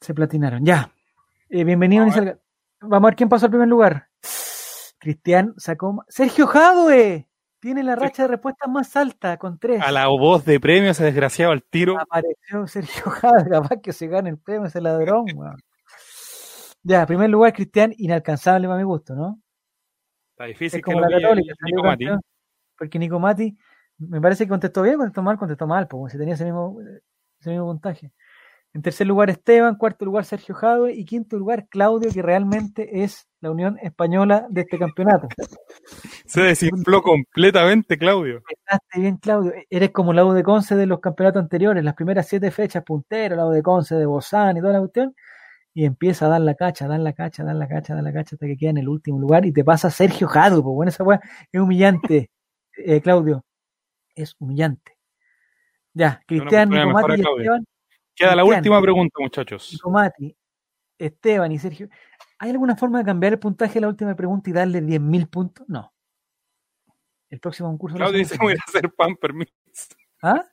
Se 0.00 0.12
platinaron. 0.12 0.64
Ya. 0.64 0.92
Eh, 1.48 1.64
bienvenido, 1.64 2.02
Vamos 2.02 2.16
a 2.16 2.20
Ni 2.20 2.26
Salgat. 2.26 2.42
Vamos 2.80 3.06
a 3.06 3.10
ver 3.10 3.16
quién 3.16 3.28
pasó 3.28 3.46
al 3.46 3.50
primer 3.50 3.68
lugar. 3.68 4.08
Cristian 4.98 5.54
sacó. 5.56 6.04
Sergio 6.08 6.46
Jadue 6.46 7.28
tiene 7.66 7.82
la 7.82 7.96
racha 7.96 8.22
de 8.22 8.28
respuestas 8.28 8.70
más 8.70 8.94
alta 8.94 9.38
con 9.38 9.58
tres. 9.58 9.82
A 9.82 9.90
la 9.90 10.06
voz 10.06 10.44
de 10.44 10.60
premio 10.60 10.92
ese 10.92 11.02
desgraciado 11.02 11.50
al 11.50 11.64
tiro. 11.64 12.00
Apareció 12.00 12.64
Sergio 12.68 13.02
Jadue, 13.10 13.50
capaz 13.50 13.80
que 13.82 13.92
se 13.92 14.06
gane 14.06 14.30
el 14.30 14.38
premio 14.38 14.68
ese 14.68 14.80
ladrón. 14.80 15.24
weón. 15.34 15.56
Ya, 16.84 17.00
en 17.00 17.06
primer 17.06 17.28
lugar, 17.28 17.52
Cristian, 17.52 17.92
inalcanzable 17.96 18.68
para 18.68 18.78
mi 18.78 18.84
gusto, 18.84 19.16
¿no? 19.16 19.40
Está 20.30 20.44
difícil 20.44 20.78
Es 20.78 20.84
como 20.84 21.00
la 21.00 21.08
Católica, 21.08 21.54
Nico 21.64 21.82
Mati. 21.82 22.06
porque 22.78 22.98
Nico 23.00 23.18
Mati 23.18 23.58
me 23.98 24.20
parece 24.20 24.44
que 24.44 24.50
contestó 24.50 24.82
bien, 24.82 24.96
contestó 24.96 25.22
mal, 25.22 25.36
contestó 25.36 25.66
mal, 25.66 25.88
pues 25.88 26.12
si 26.12 26.18
tenía 26.18 26.34
ese 26.34 26.44
mismo, 26.44 26.78
ese 27.40 27.50
mismo 27.50 27.66
puntaje. 27.66 28.12
En 28.74 28.82
tercer 28.82 29.08
lugar 29.08 29.28
Esteban, 29.28 29.74
cuarto 29.74 30.04
lugar 30.04 30.24
Sergio 30.24 30.54
Jadue 30.54 30.92
y 30.92 31.04
quinto 31.04 31.36
lugar 31.36 31.66
Claudio, 31.68 32.12
que 32.12 32.22
realmente 32.22 33.02
es 33.02 33.26
la 33.46 33.52
unión 33.52 33.78
española 33.80 34.46
de 34.50 34.62
este 34.62 34.78
campeonato. 34.78 35.28
Se 36.26 36.42
desinfló 36.42 37.02
completamente, 37.02 37.96
Claudio. 37.96 38.42
Empezaste 38.48 39.00
bien, 39.00 39.16
Claudio. 39.18 39.52
Eres 39.70 39.90
como 39.90 40.12
la 40.12 40.24
U 40.24 40.32
de 40.32 40.42
Conce 40.42 40.74
de 40.74 40.86
los 40.86 41.00
campeonatos 41.00 41.42
anteriores, 41.42 41.84
las 41.84 41.94
primeras 41.94 42.26
siete 42.26 42.50
fechas 42.50 42.82
puntero, 42.84 43.36
la 43.36 43.46
U 43.46 43.50
de 43.50 43.62
Conce 43.62 43.94
de 43.94 44.06
Bozán 44.06 44.56
y 44.56 44.60
toda 44.60 44.72
la 44.72 44.80
cuestión, 44.80 45.14
y 45.72 45.84
empieza 45.84 46.26
a 46.26 46.28
dar 46.30 46.40
la 46.40 46.54
cacha, 46.54 46.88
dar 46.88 47.00
la 47.00 47.12
cacha, 47.12 47.44
dar 47.44 47.54
la 47.54 47.68
cacha, 47.68 47.94
dar 47.94 48.02
la 48.02 48.12
cacha 48.12 48.34
hasta 48.34 48.46
que 48.46 48.56
queda 48.56 48.70
en 48.70 48.78
el 48.78 48.88
último 48.88 49.20
lugar 49.20 49.46
y 49.46 49.52
te 49.52 49.62
pasa 49.62 49.90
Sergio 49.90 50.26
Jadue, 50.26 50.62
pues 50.62 50.74
bueno, 50.74 50.90
esa 50.90 51.04
weá 51.04 51.20
es 51.52 51.60
humillante, 51.60 52.30
eh, 52.76 53.00
Claudio. 53.00 53.44
Es 54.14 54.34
humillante. 54.38 54.92
Ya, 55.92 56.20
Cristian, 56.26 56.68
oportunidad 56.68 56.84
Nico 56.84 56.96
mejor 56.96 57.10
Mati 57.10 57.12
a 57.12 57.16
y 57.16 57.22
Claudio. 57.22 57.42
Esteban, 57.42 57.64
Queda 58.16 58.34
la 58.34 58.44
última 58.44 58.80
pregunta, 58.80 59.18
muchachos. 59.20 59.78
Esteban 60.98 61.52
y 61.52 61.58
Sergio. 61.58 61.88
¿Hay 62.38 62.50
alguna 62.50 62.76
forma 62.76 62.98
de 62.98 63.04
cambiar 63.04 63.34
el 63.34 63.38
puntaje 63.38 63.74
de 63.74 63.80
la 63.82 63.88
última 63.88 64.14
pregunta 64.14 64.50
y 64.50 64.52
darle 64.52 64.82
10.000 64.82 65.28
puntos? 65.28 65.68
No. 65.68 65.92
El 67.30 67.40
próximo 67.40 67.68
concurso. 67.68 67.96
Claudio 67.96 68.18
dice, 68.18 68.36
voy 68.40 68.52
a 68.52 68.56
hacer 68.66 68.92
pan, 68.92 69.16
permiso. 69.16 69.52
¿Ah? 70.22 70.44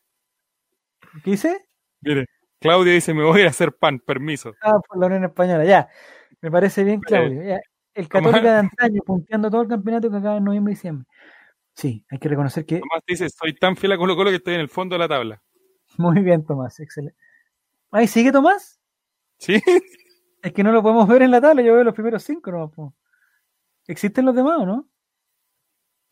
¿Qué 1.24 1.32
dice? 1.32 1.70
Mire, 2.02 2.26
Claudio 2.60 2.94
dice, 2.94 3.14
me 3.14 3.24
voy 3.24 3.42
a 3.42 3.50
hacer 3.50 3.74
pan, 3.74 4.00
permiso. 4.00 4.54
Ah, 4.62 4.80
por 4.80 4.98
la 5.00 5.08
Unión 5.08 5.26
Española, 5.26 5.66
ya. 5.66 5.90
Me 6.42 6.50
parece 6.50 6.84
bien, 6.84 7.00
Claudio. 7.02 7.44
Ya. 7.44 7.60
El 7.94 8.08
Católica 8.08 8.42
de 8.42 8.60
antaño, 8.60 9.02
punteando 9.06 9.52
todo 9.52 9.62
el 9.62 9.68
campeonato 9.68 10.10
que 10.10 10.18
acaba 10.18 10.38
en 10.38 10.44
noviembre 10.44 10.72
y 10.72 10.76
diciembre. 10.76 11.08
Sí, 11.76 12.06
hay 12.10 12.20
que 12.20 12.30
reconocer 12.30 12.66
que. 12.66 12.80
Tomás 12.80 13.04
dice, 13.06 13.30
soy 13.30 13.54
tan 13.54 13.76
fiel 13.76 13.92
a 13.92 13.98
Colo 13.98 14.16
Colo 14.16 14.30
que 14.30 14.38
estoy 14.38 14.56
en 14.56 14.62
el 14.62 14.70
fondo 14.70 14.96
de 14.96 15.00
la 15.00 15.08
tabla. 15.08 15.42
Muy 15.98 16.22
bien, 16.22 16.44
Tomás, 16.44 16.80
excelente. 16.80 17.18
¿Ahí 17.92 18.08
sigue 18.08 18.32
Tomás? 18.32 18.80
¿Sí? 19.38 19.62
Es 20.44 20.52
que 20.52 20.62
no 20.62 20.74
lo 20.74 20.84
podemos 20.84 21.08
ver 21.08 21.22
en 21.22 21.32
la 21.32 21.40
tabla, 21.40 21.62
yo 21.62 21.74
veo 21.74 21.86
los 21.86 21.94
primeros 21.94 22.22
cinco. 22.22 22.94
¿Existen 23.88 24.26
los 24.26 24.36
demás 24.36 24.60
o 24.60 24.66
no? 24.66 24.90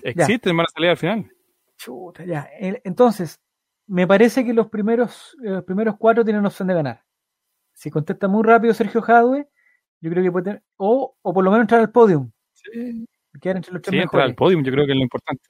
Existen, 0.02 0.56
van 0.56 0.66
a 0.66 0.70
salir 0.74 0.90
al 0.90 0.98
final. 0.98 1.32
Chuta, 1.78 2.24
ya. 2.24 2.50
Entonces, 2.58 3.42
me 3.88 4.08
parece 4.08 4.46
que 4.46 4.54
los 4.54 4.70
primeros, 4.70 5.36
eh, 5.44 5.50
los 5.50 5.64
primeros 5.66 5.98
cuatro 5.98 6.24
tienen 6.24 6.46
opción 6.46 6.70
de 6.70 6.74
ganar. 6.76 7.04
Si 7.74 7.92
contesta 7.92 8.30
muy 8.30 8.44
rápido 8.44 8.74
Sergio 8.74 9.02
Jadue, 9.02 9.50
yo 10.00 10.10
creo 10.10 10.24
que 10.24 10.32
puede 10.32 10.46
tener. 10.46 10.64
O, 10.78 11.18
o 11.22 11.34
por 11.34 11.44
lo 11.44 11.52
menos 11.52 11.66
entrar 11.66 11.82
al 11.82 11.92
podium. 11.92 12.32
Sí, 12.54 13.06
Quedar 13.42 13.58
entre 13.58 13.74
los 13.74 13.82
tres 13.82 13.92
sí 13.92 13.98
entra 13.98 14.18
mejores. 14.20 14.30
al 14.30 14.36
podium, 14.36 14.64
yo 14.64 14.72
creo 14.72 14.86
que 14.86 14.94
es 14.94 14.98
lo 14.98 15.04
importante. 15.04 15.44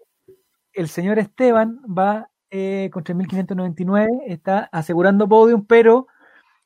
el 0.74 0.88
señor 0.88 1.20
Esteban 1.20 1.80
va 1.86 2.32
eh, 2.50 2.90
con 2.92 3.04
3.599, 3.04 4.24
está 4.26 4.70
asegurando 4.72 5.28
podium, 5.30 5.66
pero 5.68 6.08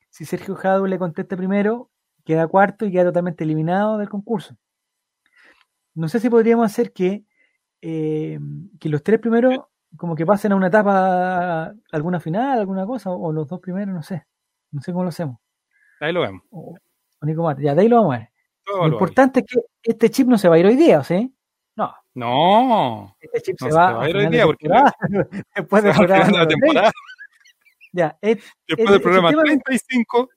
si 0.08 0.24
Sergio 0.24 0.54
Jadue 0.54 0.88
le 0.88 0.98
contesta 0.98 1.36
primero, 1.36 1.90
queda 2.26 2.46
cuarto 2.46 2.84
y 2.84 2.92
queda 2.92 3.04
totalmente 3.04 3.44
eliminado 3.44 3.96
del 3.96 4.10
concurso. 4.10 4.56
No 5.94 6.08
sé 6.08 6.20
si 6.20 6.28
podríamos 6.28 6.66
hacer 6.66 6.92
que, 6.92 7.24
eh, 7.80 8.38
que 8.78 8.88
los 8.90 9.02
tres 9.02 9.18
primeros 9.20 9.58
como 9.96 10.14
que 10.14 10.26
pasen 10.26 10.52
a 10.52 10.56
una 10.56 10.66
etapa, 10.66 11.72
alguna 11.92 12.20
final, 12.20 12.58
alguna 12.58 12.84
cosa, 12.84 13.10
o, 13.10 13.28
o 13.28 13.32
los 13.32 13.48
dos 13.48 13.60
primeros, 13.60 13.94
no 13.94 14.02
sé. 14.02 14.26
No 14.72 14.82
sé 14.82 14.92
cómo 14.92 15.04
lo 15.04 15.08
hacemos. 15.08 15.38
Ahí 16.00 16.12
lo 16.12 16.20
vemos. 16.20 16.42
O, 16.50 16.74
o 17.20 17.24
Nico 17.26 17.42
Mate. 17.42 17.62
Ya, 17.62 17.74
de 17.74 17.80
ahí 17.82 17.88
lo 17.88 17.96
vamos 17.96 18.16
a 18.16 18.18
ver. 18.18 18.28
Todo 18.64 18.88
Lo 18.88 18.92
importante 18.94 19.40
es 19.40 19.46
que 19.46 19.60
este 19.90 20.10
chip 20.10 20.26
no 20.28 20.36
se 20.36 20.48
va 20.48 20.56
a 20.56 20.58
ir 20.58 20.66
hoy 20.66 20.76
día, 20.76 20.98
¿o 20.98 21.04
sí? 21.04 21.32
No, 21.76 21.94
No, 22.14 23.16
este 23.20 23.40
chip 23.42 23.56
No 23.60 23.66
se 23.66 23.72
se 23.72 23.78
va 23.78 23.92
va 23.92 24.04
a 24.04 24.10
ir 24.10 24.16
hoy 24.16 24.24
de 24.24 24.30
día 24.30 24.44
porque- 24.44 24.68
después 25.54 25.82
de 25.84 25.88
la 25.90 26.48
temporada, 26.48 26.90
Ya, 27.92 28.18
es- 28.20 28.38
después 28.66 28.86
el- 28.88 28.92
del 28.92 29.00
programa 29.02 29.28
el 29.30 29.34
sistema- 29.36 29.62
35, 29.64 30.28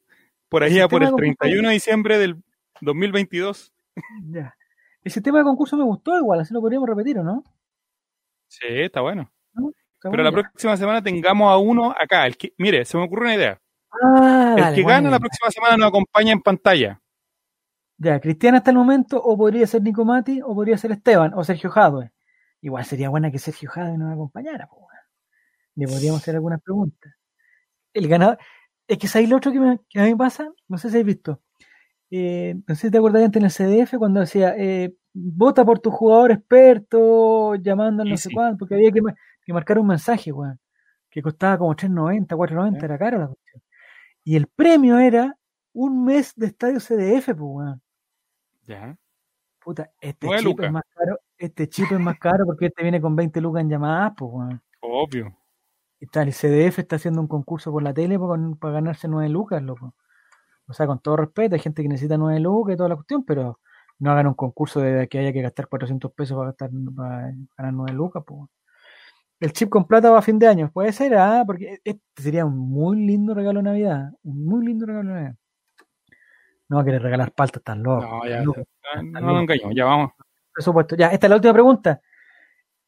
por 0.49 0.63
allá 0.63 0.87
por 0.87 1.01
el 1.03 1.09
sistema 1.09 1.27
de 1.27 1.35
31 1.35 1.67
de 1.67 1.73
diciembre 1.73 2.17
del 2.17 2.43
2022. 2.81 3.73
ya. 4.31 4.53
El 5.03 5.11
sistema 5.11 5.39
de 5.39 5.43
concurso 5.45 5.77
me 5.77 5.83
gustó 5.83 6.17
igual, 6.17 6.41
así 6.41 6.53
lo 6.53 6.61
podríamos 6.61 6.89
repetir, 6.89 7.17
¿o 7.19 7.23
no? 7.23 7.43
Sí, 8.47 8.67
está 8.67 9.01
bueno. 9.01 9.31
Está 9.93 10.11
Pero 10.11 10.23
la 10.23 10.31
próxima 10.31 10.75
semana 10.77 11.01
tengamos 11.01 11.51
a 11.51 11.57
uno 11.57 11.91
acá. 11.91 12.25
El 12.25 12.35
que, 12.37 12.53
mire, 12.57 12.83
se 12.85 12.97
me 12.97 13.03
ocurre 13.03 13.21
una 13.25 13.35
idea. 13.35 13.61
Ah, 13.91 14.53
El 14.57 14.63
dale, 14.63 14.75
que 14.75 14.83
gana 14.83 15.01
idea. 15.01 15.11
la 15.11 15.19
próxima 15.19 15.49
semana 15.51 15.77
nos 15.77 15.87
acompaña 15.89 16.33
en 16.33 16.41
pantalla. 16.41 17.01
Ya, 17.97 18.19
Cristian 18.19 18.55
hasta 18.55 18.71
el 18.71 18.77
momento, 18.77 19.21
o 19.21 19.37
podría 19.37 19.67
ser 19.67 19.81
Nico 19.81 20.05
Mati, 20.05 20.41
o 20.41 20.55
podría 20.55 20.77
ser 20.77 20.91
Esteban, 20.91 21.33
o 21.33 21.43
Sergio 21.43 21.69
Jadue. 21.69 22.11
Igual 22.61 22.85
sería 22.85 23.09
buena 23.09 23.29
que 23.31 23.39
Sergio 23.39 23.69
Jadue 23.69 23.97
nos 23.97 24.13
acompañara, 24.13 24.67
po. 24.67 24.87
Le 25.75 25.87
podríamos 25.87 26.21
hacer 26.21 26.35
algunas 26.35 26.61
preguntas. 26.61 27.13
El 27.93 28.07
ganador, 28.07 28.37
es 28.89 28.97
que 28.97 29.07
¿sabéis 29.07 29.29
lo 29.29 29.37
otro 29.37 29.51
que, 29.51 29.59
me- 29.59 29.79
que 29.89 29.99
a 29.99 30.03
mí 30.03 30.09
me 30.11 30.17
pasa? 30.17 30.51
No 30.67 30.77
sé 30.77 30.89
si 30.89 30.95
habéis 30.97 31.15
visto. 31.15 31.41
Eh, 32.11 32.55
no 32.67 32.75
sé 32.75 32.87
si 32.87 32.91
te 32.91 32.97
acuerdas 32.97 33.23
antes 33.23 33.39
en 33.41 33.45
el 33.45 33.51
CDF 33.85 33.97
cuando 33.97 34.19
decía, 34.19 34.55
eh, 34.57 34.93
vota 35.13 35.63
por 35.63 35.79
tu 35.79 35.91
jugador 35.91 36.31
experto, 36.31 37.55
llamando 37.55 38.01
al 38.03 38.07
Sí, 38.07 38.11
no 38.11 38.17
sé 38.17 38.29
sí. 38.29 38.35
cuánto, 38.35 38.57
porque 38.59 38.75
había 38.75 38.91
que, 38.91 39.01
ma- 39.01 39.15
que 39.45 39.53
marcar 39.53 39.79
un 39.79 39.87
mensaje, 39.87 40.31
weón, 40.31 40.59
que 41.09 41.21
costaba 41.21 41.57
como 41.59 41.75
3.90, 41.75 42.35
4.90, 42.35 42.79
Ya. 42.79 42.85
era 42.85 42.97
caro 42.97 43.19
la 43.19 43.27
cuestión. 43.27 43.61
Y 44.23 44.35
el 44.35 44.47
premio 44.47 44.97
era 44.99 45.37
un 45.73 46.03
mes 46.03 46.33
de 46.35 46.47
estadio 46.47 46.79
CDF, 46.79 47.27
pues, 47.35 47.37
weón. 47.39 47.81
Ya. 48.67 48.97
Puta, 49.63 49.91
este 50.01 50.25
Nueve 50.27 50.41
chip 50.41 50.47
lucas. 50.49 50.65
es 50.67 50.71
más 50.71 50.83
caro, 50.95 51.19
este 51.37 51.69
chip 51.69 51.91
es 51.91 51.99
más 51.99 52.17
caro 52.19 52.45
porque 52.45 52.67
este 52.67 52.81
viene 52.83 52.99
con 53.01 53.15
20 53.15 53.39
lucas 53.41 53.61
en 53.61 53.69
llamadas, 53.69 54.13
pues, 54.17 54.31
weón. 54.33 54.61
Obvio. 54.81 55.35
Tal, 56.07 56.27
el 56.27 56.33
CDF 56.33 56.79
está 56.79 56.95
haciendo 56.95 57.19
un 57.21 57.27
concurso 57.27 57.71
por 57.71 57.83
la 57.83 57.93
tele 57.93 58.17
para, 58.17 58.73
ganarse 58.73 59.07
9 59.07 59.29
lucas, 59.29 59.61
loco. 59.61 59.93
O 60.67 60.73
sea, 60.73 60.87
con 60.87 60.99
todo 60.99 61.17
respeto, 61.17 61.55
hay 61.55 61.61
gente 61.61 61.81
que 61.81 61.89
necesita 61.89 62.17
9 62.17 62.39
lucas 62.39 62.73
y 62.75 62.77
toda 62.77 62.89
la 62.89 62.95
cuestión, 62.95 63.25
pero 63.25 63.59
no 63.99 64.11
hagan 64.11 64.27
un 64.27 64.33
concurso 64.33 64.79
de 64.79 65.07
que 65.07 65.19
haya 65.19 65.33
que 65.33 65.41
gastar 65.41 65.67
400 65.67 66.11
pesos 66.13 66.37
para, 66.37 66.49
gastar, 66.51 66.69
para 66.95 67.33
ganar 67.57 67.73
9 67.73 67.93
lucas, 67.93 68.23
pues. 68.25 68.49
El 69.39 69.53
chip 69.53 69.69
con 69.69 69.85
plata 69.87 70.09
va 70.09 70.19
a 70.19 70.21
fin 70.21 70.37
de 70.37 70.47
año, 70.47 70.69
puede 70.71 70.91
ser, 70.91 71.15
ah, 71.15 71.43
porque 71.45 71.79
este 71.83 72.01
sería 72.21 72.45
un 72.45 72.57
muy 72.57 73.05
lindo 73.05 73.33
regalo 73.33 73.59
de 73.59 73.63
Navidad, 73.63 74.11
un 74.23 74.45
muy 74.45 74.65
lindo 74.65 74.85
regalo 74.85 75.09
de 75.09 75.15
Navidad. 75.15 75.35
No 76.69 76.75
va 76.75 76.81
a 76.83 76.85
querer 76.85 77.01
regalar 77.01 77.31
paltas 77.31 77.63
tan 77.63 77.81
locos. 77.81 78.09
No, 78.09 78.27
ya. 78.27 78.43
loco. 78.43 78.61
ya, 78.61 79.01
No 79.01 79.39
engañemos. 79.39 79.73
Ya 79.75 79.85
vamos. 79.85 80.11
Por 80.53 80.63
supuesto. 80.63 80.95
Ya, 80.95 81.07
esta 81.07 81.25
es 81.25 81.29
la 81.29 81.35
última 81.37 81.53
pregunta. 81.53 81.99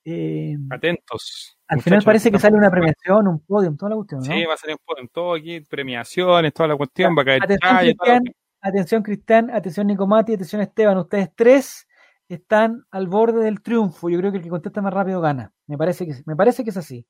Eh, 0.06 0.56
Atentos. 0.70 1.58
Al 1.72 1.82
final 1.82 2.04
parece 2.04 2.30
que 2.30 2.38
sale 2.38 2.58
una 2.58 2.70
premiación, 2.70 3.30
un 3.30 3.40
podium, 3.40 3.78
toda 3.78 3.92
la 3.92 3.96
cuestión, 3.96 4.20
¿no? 4.20 4.26
Sí, 4.26 4.44
va 4.44 4.56
a 4.56 4.58
salir 4.58 4.76
en 4.98 5.08
todo 5.08 5.36
aquí, 5.36 5.62
premiaciones, 5.62 6.54
toda 6.54 6.68
la 6.68 6.76
cuestión, 6.76 7.16
va 7.18 7.22
a 7.22 7.26
caer 7.26 7.44
Atención, 7.44 7.72
chaya, 7.72 7.94
Cristian, 7.94 8.24
atención, 8.60 9.04
Cristian, 9.04 9.50
atención, 9.52 9.88
Nicomati, 9.88 10.34
atención, 10.34 10.62
Esteban. 10.62 10.98
Ustedes 10.98 11.30
tres 11.34 11.88
están 12.28 12.84
al 12.92 13.08
borde 13.08 13.42
del 13.42 13.62
triunfo. 13.62 14.10
Yo 14.10 14.20
creo 14.20 14.32
que 14.32 14.40
el 14.40 14.44
que 14.44 14.50
contesta 14.50 14.82
más 14.82 14.94
rápido 14.94 15.22
gana. 15.22 15.54
Me 15.66 15.78
parece 15.78 16.06
que, 16.06 16.14
me 16.26 16.36
parece 16.36 16.66
que 16.66 16.72
es 16.72 16.78
así. 16.78 17.08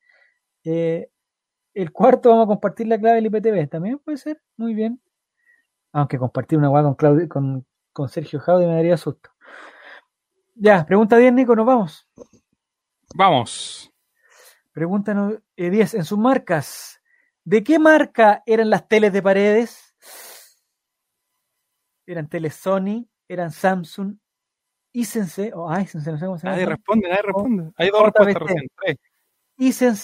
Eh, 0.63 1.09
el 1.73 1.91
cuarto 1.91 2.29
vamos 2.29 2.43
a 2.43 2.47
compartir 2.47 2.87
la 2.87 2.99
clave 2.99 3.15
del 3.15 3.25
IPTV. 3.25 3.67
También 3.67 3.97
puede 3.97 4.17
ser. 4.17 4.39
Muy 4.57 4.75
bien. 4.75 5.01
Aunque 5.91 6.19
compartir 6.19 6.59
una 6.59 6.67
guay 6.67 6.83
con, 6.83 6.93
Claudio, 6.93 7.27
con, 7.27 7.65
con 7.93 8.09
Sergio 8.09 8.39
Jaude 8.39 8.67
me 8.67 8.75
daría 8.75 8.95
susto. 8.95 9.31
Ya, 10.53 10.85
pregunta 10.85 11.17
10, 11.17 11.33
Nico, 11.33 11.55
nos 11.55 11.65
vamos. 11.65 12.07
Vamos. 13.15 13.90
Pregunta 14.71 15.13
no- 15.13 15.37
eh, 15.55 15.69
10. 15.69 15.93
En 15.95 16.05
sus 16.05 16.17
marcas, 16.17 17.01
¿de 17.43 17.63
qué 17.63 17.77
marca 17.79 18.41
eran 18.45 18.69
las 18.69 18.87
teles 18.87 19.11
de 19.13 19.21
paredes? 19.21 19.95
¿Eran 22.05 22.27
teles 22.29 22.55
Sony? 22.55 23.07
¿Eran 23.27 23.51
Samsung? 23.51 24.17
Hisense, 24.93 25.51
o 25.55 25.71
Hisense, 25.71 26.11
no 26.11 26.17
sé 26.17 26.25
cómo 26.25 26.37
se 26.37 26.47
Nadie 26.47 26.65
responde, 26.65 27.07
nadie 27.07 27.21
responde. 27.23 27.71
Hay 27.77 27.89
dos 27.89 28.01
JBC. 28.01 28.25
respuestas 28.25 28.49
recién. 28.49 28.97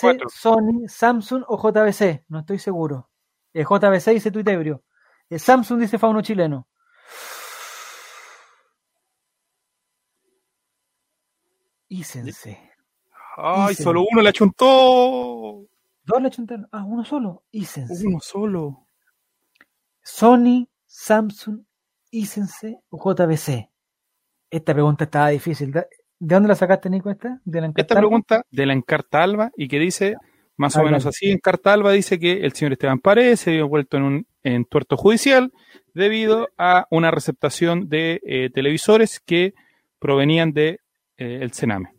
Cuatro. 0.01 0.29
Sony, 0.29 0.87
Samsung 0.87 1.43
o 1.47 1.57
JBC. 1.57 2.23
No 2.29 2.39
estoy 2.39 2.59
seguro. 2.59 3.09
Eh, 3.53 3.63
JBC 3.65 4.11
dice 4.13 4.31
Tuitebrio. 4.31 4.83
Eh, 5.29 5.39
Samsung 5.39 5.79
dice 5.81 5.97
Fauno 5.97 6.21
Chileno. 6.21 6.67
Hisense. 11.89 12.57
Ay, 13.37 13.75
solo 13.75 14.03
uno 14.11 14.21
le 14.21 14.29
achuntó. 14.29 15.65
Dos 16.03 16.21
le 16.21 16.29
chuntaron. 16.29 16.67
Ah, 16.71 16.83
uno 16.83 17.05
solo. 17.05 17.43
Hisense. 17.51 18.07
Uno 18.07 18.19
solo. 18.19 18.87
Sony, 20.01 20.67
Samsung, 20.85 21.59
Isense 22.11 22.79
o 22.89 22.97
JBC? 22.97 23.69
Esta 24.49 24.73
pregunta 24.73 25.03
estaba 25.03 25.29
difícil. 25.29 25.71
¿De 25.71 25.85
de 26.19 26.33
dónde 26.33 26.49
la 26.49 26.55
sacaste, 26.55 26.89
Nico, 26.89 27.11
esta? 27.11 27.39
¿De 27.45 27.61
la 27.61 27.71
Esta 27.75 27.95
pregunta 27.95 28.41
de 28.49 28.65
la 28.65 28.73
Encarta 28.73 29.21
Alba 29.21 29.51
y 29.55 29.67
que 29.67 29.77
dice, 29.77 30.15
más 30.55 30.75
o 30.75 30.79
Ah, 30.79 30.83
menos 30.83 31.05
así, 31.05 31.29
Encarta 31.29 31.73
Alba 31.73 31.91
dice 31.91 32.17
que 32.17 32.43
el 32.43 32.53
señor 32.53 32.71
Esteban 32.73 32.99
Paredes 32.99 33.41
se 33.41 33.51
vio 33.51 33.67
vuelto 33.67 33.97
en 33.97 34.03
un 34.03 34.27
en 34.41 34.65
tuerto 34.65 34.97
judicial 34.97 35.51
debido 35.93 36.47
a 36.57 36.87
una 36.89 37.11
receptación 37.11 37.89
de 37.89 38.19
eh, 38.25 38.49
televisores 38.51 39.19
que 39.19 39.53
provenían 39.99 40.53
de 40.53 40.79
eh, 41.17 41.39
el 41.41 41.51
Sename. 41.51 41.89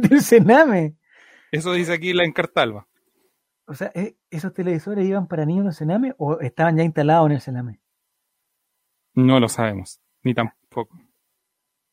Del 0.08 0.20
Sename. 0.20 0.96
Eso 1.52 1.72
dice 1.72 1.92
aquí 1.92 2.12
la 2.12 2.24
Encarta 2.24 2.62
Alba. 2.62 2.86
O 3.66 3.74
sea, 3.74 3.92
¿eh, 3.94 4.16
¿esos 4.30 4.52
televisores 4.52 5.06
iban 5.06 5.28
para 5.28 5.44
niños 5.44 5.64
del 5.64 5.74
Sename 5.74 6.14
o 6.18 6.40
estaban 6.40 6.76
ya 6.76 6.82
instalados 6.82 7.26
en 7.26 7.32
el 7.32 7.40
Sename? 7.40 7.80
No 9.14 9.38
lo 9.38 9.48
sabemos, 9.48 10.00
ni 10.22 10.34
tampoco. 10.34 10.98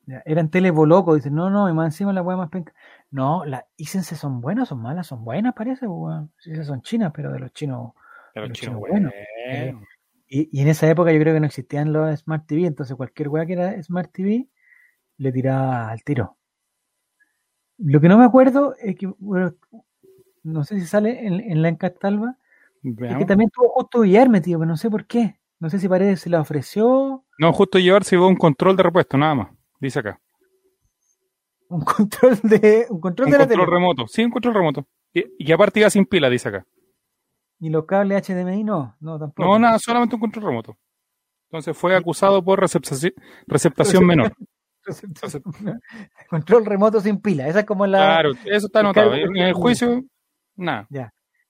Ya, 0.06 0.24
eran 0.26 0.50
tele 0.50 0.72
loco, 0.72 1.16
dicen, 1.16 1.36
no, 1.36 1.50
no, 1.50 1.70
y 1.70 1.74
más 1.74 1.88
encima 1.88 2.14
la 2.14 2.22
weá 2.22 2.38
más 2.38 2.50
penca. 2.50 2.74
No, 3.12 3.46
las 3.46 3.66
Isense 3.76 4.16
son 4.16 4.42
buenas, 4.42 4.70
son 4.70 4.82
malas, 4.82 5.08
son 5.08 5.24
buenas, 5.24 5.54
parece, 5.54 5.86
weón. 5.86 6.32
Sí, 6.40 6.52
esas 6.52 6.68
son 6.68 6.82
chinas, 6.82 7.12
pero 7.14 7.32
de 7.32 7.40
los 7.40 7.52
chinos. 7.52 7.92
Pero 8.34 8.46
Pero 8.46 8.54
chino, 8.54 8.72
chino, 8.72 8.80
bueno. 8.80 9.12
bueno. 9.52 9.82
Y, 10.28 10.50
y 10.58 10.62
en 10.62 10.70
esa 10.70 10.90
época 10.90 11.12
yo 11.12 11.20
creo 11.20 11.34
que 11.34 11.40
no 11.40 11.46
existían 11.46 11.94
los 11.94 12.20
Smart 12.20 12.46
TV, 12.48 12.66
entonces 12.66 12.96
cualquier 12.96 13.30
weá 13.30 13.46
que 13.46 13.54
era 13.54 13.84
Smart 13.84 14.12
TV 14.12 14.48
le 15.18 15.32
tiraba 15.32 15.90
al 15.90 16.04
tiro. 16.04 16.37
Lo 17.78 18.00
que 18.02 18.08
no 18.08 18.18
me 18.18 18.26
acuerdo 18.26 18.76
es 18.82 18.96
que, 18.96 19.08
bueno, 19.20 19.54
no 20.44 20.64
sé 20.64 20.80
si 20.80 20.86
sale 20.86 21.26
en, 21.28 21.40
en 21.40 21.62
la 21.62 21.70
Encartalba, 21.70 22.38
es 22.84 23.18
que 23.18 23.26
también 23.26 23.50
tuvo 23.50 23.70
justo 23.70 24.02
Villar 24.02 24.30
metido, 24.30 24.60
pero 24.60 24.70
no 24.70 24.78
sé 24.78 24.90
por 24.90 25.06
qué. 25.06 25.40
No 25.60 25.70
sé 25.70 25.80
si 25.80 25.88
Paredes 25.90 26.22
se 26.22 26.30
la 26.30 26.40
ofreció, 26.42 27.24
No, 27.40 27.52
justo 27.52 27.80
llevarse 27.80 28.16
llevó 28.16 28.28
un 28.28 28.36
control 28.36 28.78
de 28.78 28.84
repuesto, 28.84 29.18
nada 29.18 29.36
más. 29.36 29.48
Dice 29.80 30.00
acá. 30.00 30.20
un 31.70 31.82
control 31.82 32.40
de, 32.44 32.86
un 32.90 33.00
control 33.02 33.28
Un 33.28 33.32
de 33.32 33.38
control 33.40 33.68
remoto. 33.72 34.08
Sí, 34.08 34.24
un 34.24 34.32
control 34.32 34.54
remoto. 34.54 34.88
Y, 35.14 35.24
y 35.40 35.46
que 35.46 35.54
aparte 35.54 35.80
iba 35.80 35.90
sin 35.90 36.06
pila, 36.06 36.30
dice 36.30 36.50
acá. 36.50 36.66
Y 37.60 37.70
los 37.70 37.86
cables 37.86 38.28
HDMI 38.28 38.64
no, 38.64 38.96
no 39.00 39.18
tampoco. 39.20 39.50
No, 39.50 39.58
nada, 39.60 39.80
solamente 39.80 40.16
un 40.16 40.22
control 40.22 40.46
remoto. 40.46 40.78
Entonces 41.50 41.76
fue 41.76 41.96
acusado 41.96 42.44
por 42.44 42.62
receptaci- 42.62 43.14
receptación 43.48 44.06
menor. 44.06 44.32
Control 46.30 46.66
remoto 46.66 47.02
sin 47.02 47.22
pila. 47.22 47.48
Esa 47.48 47.60
es 47.60 47.66
como 47.66 47.86
la. 47.86 47.98
Claro, 47.98 48.32
eso 48.46 48.68
está 48.68 48.80
anotado. 48.80 49.14
En 49.14 49.36
el 49.38 49.54
juicio, 49.54 50.04
nada. 50.56 50.88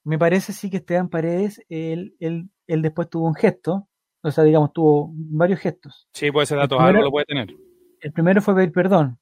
Me 0.04 0.18
parece 0.18 0.52
sí 0.52 0.70
que 0.70 0.78
Esteban 0.78 1.08
Paredes, 1.08 1.62
él, 1.68 2.16
él, 2.18 2.48
él 2.66 2.82
después 2.82 3.10
tuvo 3.10 3.26
un 3.26 3.34
gesto. 3.34 3.88
O 4.22 4.30
sea, 4.30 4.42
digamos, 4.44 4.72
tuvo 4.72 5.10
varios 5.14 5.60
gestos. 5.60 6.08
Sí, 6.12 6.30
puede 6.30 6.46
ser 6.46 6.58
primero- 6.58 6.80
algo 6.86 7.02
lo 7.02 7.10
puede 7.10 7.26
tener. 7.26 7.54
El 8.00 8.12
primero 8.12 8.40
fue 8.40 8.54
pedir 8.54 8.72
perdón. 8.72 9.18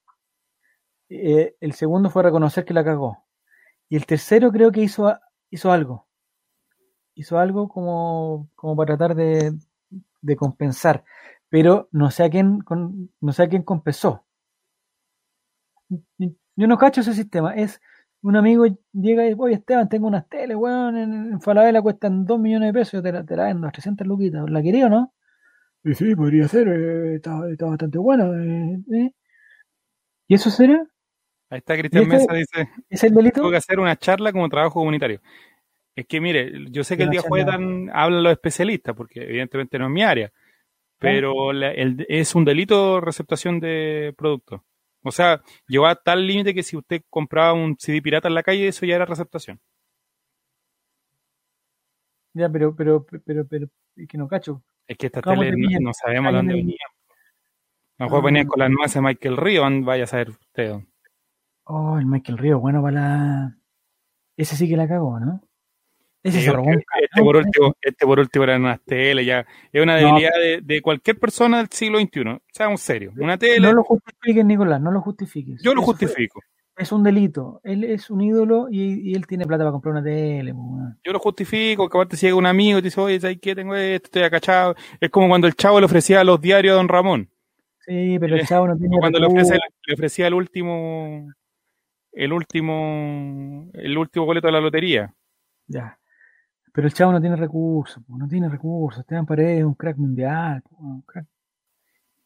Eh, 1.09 1.55
el 1.59 1.73
segundo 1.73 2.09
fue 2.09 2.23
reconocer 2.23 2.65
que 2.65 2.73
la 2.73 2.83
cagó. 2.83 3.25
Y 3.89 3.95
el 3.95 4.05
tercero 4.05 4.51
creo 4.51 4.71
que 4.71 4.81
hizo, 4.81 5.13
hizo 5.49 5.71
algo. 5.71 6.07
Hizo 7.15 7.39
algo 7.39 7.67
como, 7.67 8.49
como 8.55 8.75
para 8.75 8.97
tratar 8.97 9.15
de, 9.15 9.53
de 10.21 10.35
compensar. 10.35 11.03
Pero 11.49 11.87
no 11.91 12.11
sé 12.11 12.23
a 12.23 12.29
quién, 12.29 12.59
con- 12.59 13.11
no 13.21 13.31
sé 13.33 13.43
a 13.43 13.49
quién 13.49 13.63
compensó. 13.63 14.25
Yo 16.55 16.67
no 16.67 16.77
cacho 16.77 17.01
ese 17.01 17.13
sistema. 17.13 17.55
Es 17.55 17.79
un 18.21 18.35
amigo 18.35 18.65
llega 18.93 19.27
y, 19.29 19.35
oye 19.37 19.55
Esteban, 19.55 19.87
tengo 19.87 20.07
unas 20.07 20.27
teles, 20.27 20.57
weón, 20.57 20.97
en, 20.97 21.13
en 21.33 21.41
Falabella 21.41 21.81
cuestan 21.81 22.25
2 22.25 22.39
millones 22.39 22.69
de 22.73 22.79
pesos, 22.79 22.93
yo 22.93 23.03
te 23.03 23.11
la, 23.11 23.23
te 23.23 23.35
la 23.35 23.45
vendo 23.45 23.67
a 23.67 23.71
300 23.71 24.05
luquitas. 24.07 24.49
¿La 24.49 24.61
quería 24.61 24.87
o 24.87 24.89
no? 24.89 25.13
Y 25.83 25.93
sí, 25.93 26.15
podría 26.15 26.47
ser, 26.47 26.67
eh, 26.67 27.15
está, 27.15 27.49
está 27.49 27.65
bastante 27.67 27.97
buena. 27.97 28.25
eh, 28.25 28.79
eh. 28.91 29.11
¿Y 30.27 30.33
eso 30.35 30.49
será? 30.49 30.85
Ahí 31.49 31.59
está 31.59 31.77
Cristian 31.77 32.03
¿Y 32.03 32.05
este- 32.07 32.17
Mesa, 32.17 32.33
dice, 32.33 32.69
¿Es 32.89 33.03
el 33.05 33.13
delito? 33.13 33.35
tengo 33.35 33.51
que 33.51 33.57
hacer 33.57 33.79
una 33.79 33.95
charla 33.95 34.33
como 34.33 34.49
trabajo 34.49 34.79
comunitario. 34.81 35.21
Es 35.95 36.05
que 36.05 36.19
mire, 36.19 36.51
yo 36.69 36.83
sé 36.83 36.97
que 36.97 37.03
el 37.03 37.09
día 37.09 37.21
jueves 37.21 37.47
hablan 37.93 38.23
los 38.23 38.31
especialistas, 38.33 38.93
porque 38.95 39.21
evidentemente 39.23 39.79
no 39.79 39.85
es 39.85 39.91
mi 39.91 40.03
área, 40.03 40.31
pero 40.99 41.53
la- 41.53 41.71
el- 41.71 42.05
es 42.09 42.35
un 42.35 42.45
delito 42.45 42.99
receptación 43.01 43.59
de 43.59 44.13
productos. 44.17 44.61
O 45.03 45.11
sea, 45.11 45.41
llegó 45.67 45.85
a 45.87 45.95
tal 45.95 46.25
límite 46.27 46.53
que 46.53 46.63
si 46.63 46.75
usted 46.77 47.01
compraba 47.09 47.53
un 47.53 47.77
CD 47.77 48.01
pirata 48.01 48.27
en 48.27 48.35
la 48.35 48.43
calle, 48.43 48.67
eso 48.67 48.85
ya 48.85 48.95
era 48.95 49.05
receptación. 49.05 49.59
Ya, 52.33 52.49
pero, 52.49 52.75
pero, 52.75 53.05
pero, 53.25 53.47
pero, 53.47 53.67
es 53.95 54.07
que 54.07 54.17
no 54.17 54.27
cacho. 54.27 54.63
Es 54.87 54.97
que 54.97 55.07
estas 55.07 55.23
¿Cómo 55.23 55.41
teles 55.41 55.55
te 55.55 55.79
no, 55.79 55.87
no 55.87 55.93
sabemos 55.93 56.33
dónde 56.33 56.53
venían. 56.53 56.77
A 57.99 58.03
lo 58.03 58.05
mejor 58.05 58.19
Ah. 58.21 58.25
venían 58.25 58.47
con 58.47 58.59
las 58.59 58.69
nueces 58.69 58.93
de 58.95 59.01
Michael 59.01 59.37
Río, 59.37 59.63
vaya 59.83 60.03
a 60.03 60.07
saber 60.07 60.29
usted. 60.29 60.75
Oh, 61.65 61.97
el 61.97 62.05
Michael 62.05 62.37
Río, 62.37 62.59
bueno 62.59 62.81
para 62.81 62.93
la. 63.01 63.57
Ese 64.37 64.55
sí 64.55 64.69
que 64.69 64.77
la 64.77 64.87
cagó, 64.87 65.19
¿no? 65.19 65.41
Ese 66.27 66.39
este, 66.39 66.51
por 67.21 67.35
último, 67.37 67.75
este 67.81 68.05
por 68.05 68.19
último 68.19 68.43
eran 68.43 68.61
unas 68.61 68.81
teles, 68.81 69.25
ya. 69.25 69.45
Es 69.71 69.81
una 69.81 69.99
No. 69.99 70.07
debilidad 70.07 70.31
de, 70.39 70.61
de 70.61 70.81
cualquier 70.81 71.17
persona 71.19 71.57
del 71.57 71.67
siglo 71.71 71.99
XXI. 71.99 72.37
Seamos 72.51 72.81
serios. 72.81 73.13
Una 73.17 73.37
tele, 73.37 73.59
No 73.59 73.73
lo 73.73 73.83
justifiques, 73.83 74.45
Nicolás, 74.45 74.81
no 74.81 74.91
lo 74.91 75.01
justifiques. 75.01 75.61
yo 75.63 75.73
lo 75.73 75.81
Eso 75.81 75.85
fue- 75.93 76.05
justifico. 76.07 76.41
es 76.75 76.91
un 76.91 77.03
delito. 77.03 77.59
Él 77.63 77.83
es 77.83 78.09
un 78.09 78.21
ídolo 78.21 78.67
y, 78.69 79.09
y 79.11 79.13
él 79.15 79.25
tiene 79.25 79.45
plata 79.45 79.63
para 79.63 79.71
comprar 79.71 79.93
una 79.93 80.03
tele. 80.03 80.53
Yo 81.03 81.11
lo 81.13 81.19
justifico, 81.19 81.89
que 81.89 81.97
aparte 81.97 82.17
si 82.17 82.25
llega 82.27 82.37
un 82.37 82.45
amigo 82.45 82.77
y 82.79 82.81
te 82.81 82.87
dice, 82.87 83.01
oye, 83.01 83.19
¿sabes 83.19 83.39
qué? 83.41 83.55
Tengo 83.55 83.75
esto, 83.75 84.05
estoy 84.07 84.23
acachado. 84.23 84.75
Es 84.99 85.09
como 85.09 85.27
cuando 85.27 85.47
el 85.47 85.55
chavo 85.55 85.79
le 85.79 85.85
ofrecía 85.85 86.23
los 86.23 86.39
diarios 86.41 86.73
a 86.73 86.77
don 86.77 86.87
Ramón. 86.87 87.29
Sí, 87.79 88.17
pero 88.19 88.35
el 88.35 88.45
chavo 88.45 88.67
no 88.67 88.77
tiene 88.77 88.97
O 88.97 88.99
cuando 88.99 89.17
le, 89.17 89.27
ofrece, 89.27 89.55
le 89.85 89.93
ofrecía 89.93 90.27
el 90.27 90.33
último, 90.33 91.31
el 92.11 92.33
último, 92.33 93.69
el 93.73 93.97
último 93.97 94.25
boleto 94.25 94.47
de 94.47 94.53
la 94.53 94.59
lotería. 94.61 95.13
Ya. 95.67 95.96
Pero 96.77 96.87
el 96.89 96.93
chavo 96.93 97.11
no 97.11 97.19
tiene 97.19 97.35
recursos, 97.35 98.03
no 98.07 98.27
tiene 98.27 98.47
recursos. 98.49 98.99
Esteban 99.01 99.25
Paredes 99.25 99.61
es 99.61 99.65
un 99.65 99.73
crack 99.73 99.97
mundial. 99.97 100.61
un 100.77 101.01
crack. 101.01 101.25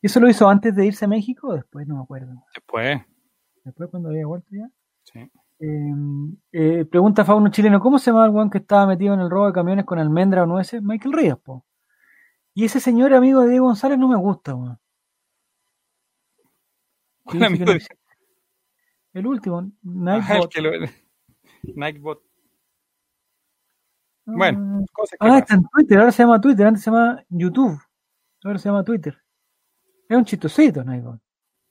¿Y 0.01 0.07
eso 0.07 0.19
lo 0.19 0.27
hizo 0.29 0.49
antes 0.49 0.75
de 0.75 0.85
irse 0.85 1.05
a 1.05 1.07
México 1.07 1.47
o 1.47 1.53
después? 1.53 1.87
No 1.87 1.95
me 1.95 2.01
acuerdo. 2.03 2.43
Después, 2.53 2.99
Después 3.63 3.89
cuando 3.89 4.09
había 4.09 4.25
vuelto 4.27 4.49
ya. 4.51 4.69
sí. 5.03 5.19
Eh, 5.59 5.93
eh, 6.51 6.83
pregunta 6.85 7.23
Fauno 7.23 7.49
Chileno, 7.49 7.79
¿cómo 7.79 7.97
se 7.97 8.11
llama 8.11 8.25
el 8.25 8.31
weón 8.31 8.49
que 8.49 8.57
estaba 8.57 8.85
metido 8.87 9.13
en 9.13 9.21
el 9.21 9.29
robo 9.29 9.47
de 9.47 9.53
camiones 9.53 9.85
con 9.85 9.99
almendra 9.99 10.43
o 10.43 10.45
nueces? 10.47 10.81
Michael 10.83 11.13
Ríos, 11.13 11.39
po. 11.39 11.65
Y 12.53 12.65
ese 12.65 12.81
señor 12.81 13.13
amigo 13.13 13.39
de 13.41 13.51
Diego 13.51 13.67
González 13.67 13.97
no 13.97 14.09
me 14.09 14.17
gusta, 14.17 14.53
weón. 14.53 14.77
Que 17.29 17.37
¿Cuál 17.37 17.39
dice 17.39 17.45
amigo 17.45 17.59
que 17.59 17.65
no 17.65 17.71
de- 17.71 17.77
existe. 17.77 17.97
El 19.13 19.27
último, 19.27 19.59
el 19.59 19.71
Nightbot. 19.83 20.51
que 20.51 20.61
lo- 20.61 20.71
Nightbot. 21.75 22.21
Bueno, 24.25 24.85
cosas 24.93 25.17
que 25.19 25.27
Ah, 25.27 25.39
está 25.39 25.55
en 25.55 25.63
Twitter, 25.63 25.99
ahora 25.99 26.11
se 26.11 26.23
llama 26.23 26.39
Twitter, 26.41 26.67
antes 26.67 26.83
se 26.83 26.91
llama 26.91 27.23
YouTube. 27.29 27.79
Ahora 28.43 28.57
se 28.59 28.69
llama 28.69 28.83
Twitter. 28.83 29.17
Es 30.07 30.17
un 30.17 30.25
chistosito, 30.25 30.83
Nightbot. 30.83 31.19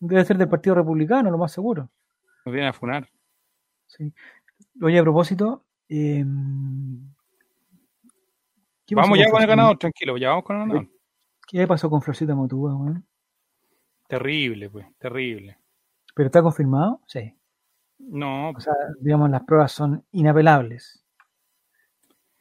Debe 0.01 0.25
ser 0.25 0.39
del 0.39 0.49
Partido 0.49 0.75
Republicano, 0.77 1.31
lo 1.31 1.39
más 1.39 1.53
seguro. 1.53 1.91
Nos 2.45 2.53
viene 2.53 2.69
a 2.69 2.73
funar. 2.73 3.09
Sí. 3.87 4.13
Oye, 4.83 4.99
a 4.99 5.03
propósito, 5.03 5.65
eh, 5.89 6.25
¿qué 8.87 8.95
pasó 8.97 9.07
Vamos 9.07 9.19
ya 9.19 9.31
con 9.31 9.43
el 9.43 9.49
ganador, 9.49 9.79
tranquilo, 9.79 10.17
ya 10.17 10.31
vamos 10.31 10.45
con 10.45 10.57
el 10.57 10.63
ganador. 10.63 10.89
¿Qué 11.47 11.67
pasó 11.67 11.91
con 11.91 12.01
Florcita 12.01 12.35
Motúa, 12.35 12.75
weón? 12.77 13.05
Terrible, 14.09 14.71
pues, 14.71 14.87
terrible. 14.99 15.59
¿Pero 16.15 16.27
está 16.27 16.43
confirmado? 16.43 17.01
Sí. 17.07 17.35
No, 17.99 18.51
O 18.51 18.61
sea, 18.61 18.73
digamos, 19.01 19.31
las 19.31 19.43
pruebas 19.45 19.73
son 19.73 20.05
inapelables. 20.13 21.05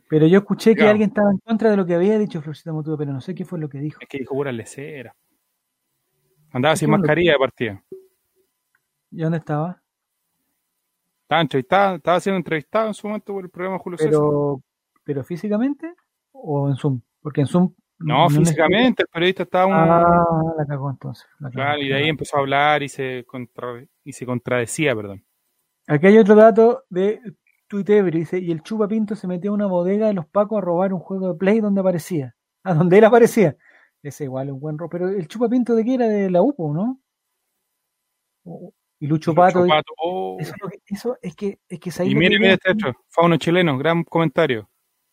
Pero 0.09 0.25
yo 0.25 0.39
escuché 0.39 0.75
que 0.75 0.83
alguien 0.83 1.09
estaba 1.09 1.29
en 1.29 1.37
contra 1.37 1.69
de 1.69 1.77
lo 1.77 1.85
que 1.85 1.93
había 1.93 2.17
dicho 2.17 2.41
Florcita 2.41 2.73
Motúa, 2.73 2.97
pero 2.97 3.13
no 3.13 3.21
sé 3.21 3.35
qué 3.35 3.45
fue 3.45 3.59
lo 3.59 3.69
que 3.69 3.77
dijo. 3.77 3.99
es 4.01 4.07
que 4.07 4.17
dijo 4.17 4.33
pura 4.33 4.51
lecera. 4.51 5.15
Andaba 6.51 6.75
sin 6.75 6.89
mascarilla 6.89 7.33
de 7.33 7.37
partida. 7.37 7.83
¿Y 9.11 9.21
dónde 9.21 9.37
estaba? 9.37 9.83
Estaba 11.21 11.41
entrevistado, 11.41 11.95
estaba 11.97 12.19
siendo 12.19 12.37
entrevistado 12.37 12.87
en 12.87 12.95
su 12.95 13.05
momento 13.05 13.33
por 13.33 13.43
el 13.43 13.51
programa 13.51 13.77
Julio 13.77 13.99
César. 13.99 14.19
Pero, 15.03 15.23
físicamente 15.23 15.93
o 16.31 16.69
en 16.69 16.75
Zoom? 16.75 17.01
Porque 17.21 17.41
en 17.41 17.47
Zoom 17.47 17.75
No, 17.99 18.27
físicamente, 18.31 19.03
el 19.03 19.09
periodista 19.09 19.43
estaba 19.43 19.67
un... 19.67 19.73
Ah, 19.73 20.25
la 20.57 20.65
cagó 20.65 20.89
entonces. 20.89 21.27
la 21.37 21.51
cagó. 21.51 21.53
Claro, 21.53 21.81
y 21.81 21.87
de 21.87 21.93
ahí 21.93 22.09
empezó 22.09 22.37
a 22.37 22.39
hablar 22.39 22.81
y 22.81 22.89
se, 22.89 23.25
contra... 23.27 23.85
y 24.03 24.11
se 24.11 24.25
contradecía, 24.25 24.95
perdón. 24.95 25.23
Aquí 25.87 26.07
hay 26.07 26.17
otro 26.17 26.33
dato 26.33 26.85
de 26.89 27.19
Twitter, 27.69 28.03
dice, 28.11 28.39
y 28.39 28.51
el 28.51 28.61
Chupa 28.63 28.87
Pinto 28.89 29.15
se 29.15 29.27
metió 29.27 29.51
a 29.51 29.53
una 29.53 29.67
bodega 29.67 30.07
de 30.07 30.13
los 30.13 30.25
Pacos 30.27 30.57
a 30.57 30.61
robar 30.61 30.91
un 30.91 30.99
juego 30.99 31.31
de 31.31 31.39
Play 31.39 31.61
donde 31.61 31.79
aparecía. 31.79 32.35
Ah, 32.65 32.73
donde 32.73 32.97
él 32.97 33.05
aparecía. 33.05 33.55
Ese 34.03 34.25
igual 34.25 34.51
un 34.51 34.59
buen 34.59 34.77
robo. 34.77 34.89
Pero 34.89 35.07
el 35.07 35.27
Chupa 35.29 35.47
Pinto 35.47 35.75
de 35.75 35.85
qué 35.85 35.93
era 35.93 36.07
de 36.07 36.29
la 36.29 36.41
UPO, 36.41 36.73
¿no? 36.73 36.99
Y 38.99 39.07
Lucho 39.07 39.33
Pato. 39.33 39.59
Lucho 39.61 39.69
Pato, 39.69 39.93
oh. 40.03 40.37
Eso, 40.39 40.53
es 40.53 40.71
que- 40.71 40.93
eso 40.93 41.17
es 41.21 41.35
que 41.35 41.59
es 41.69 41.79
que 41.79 41.91
se 41.91 42.05
Y 42.05 42.15
mire, 42.15 42.37
mire 42.39 42.53
este 42.53 42.71
otro, 42.71 42.93
fauno 43.07 43.37
chileno, 43.37 43.77
gran 43.77 44.03
comentario. 44.03 44.69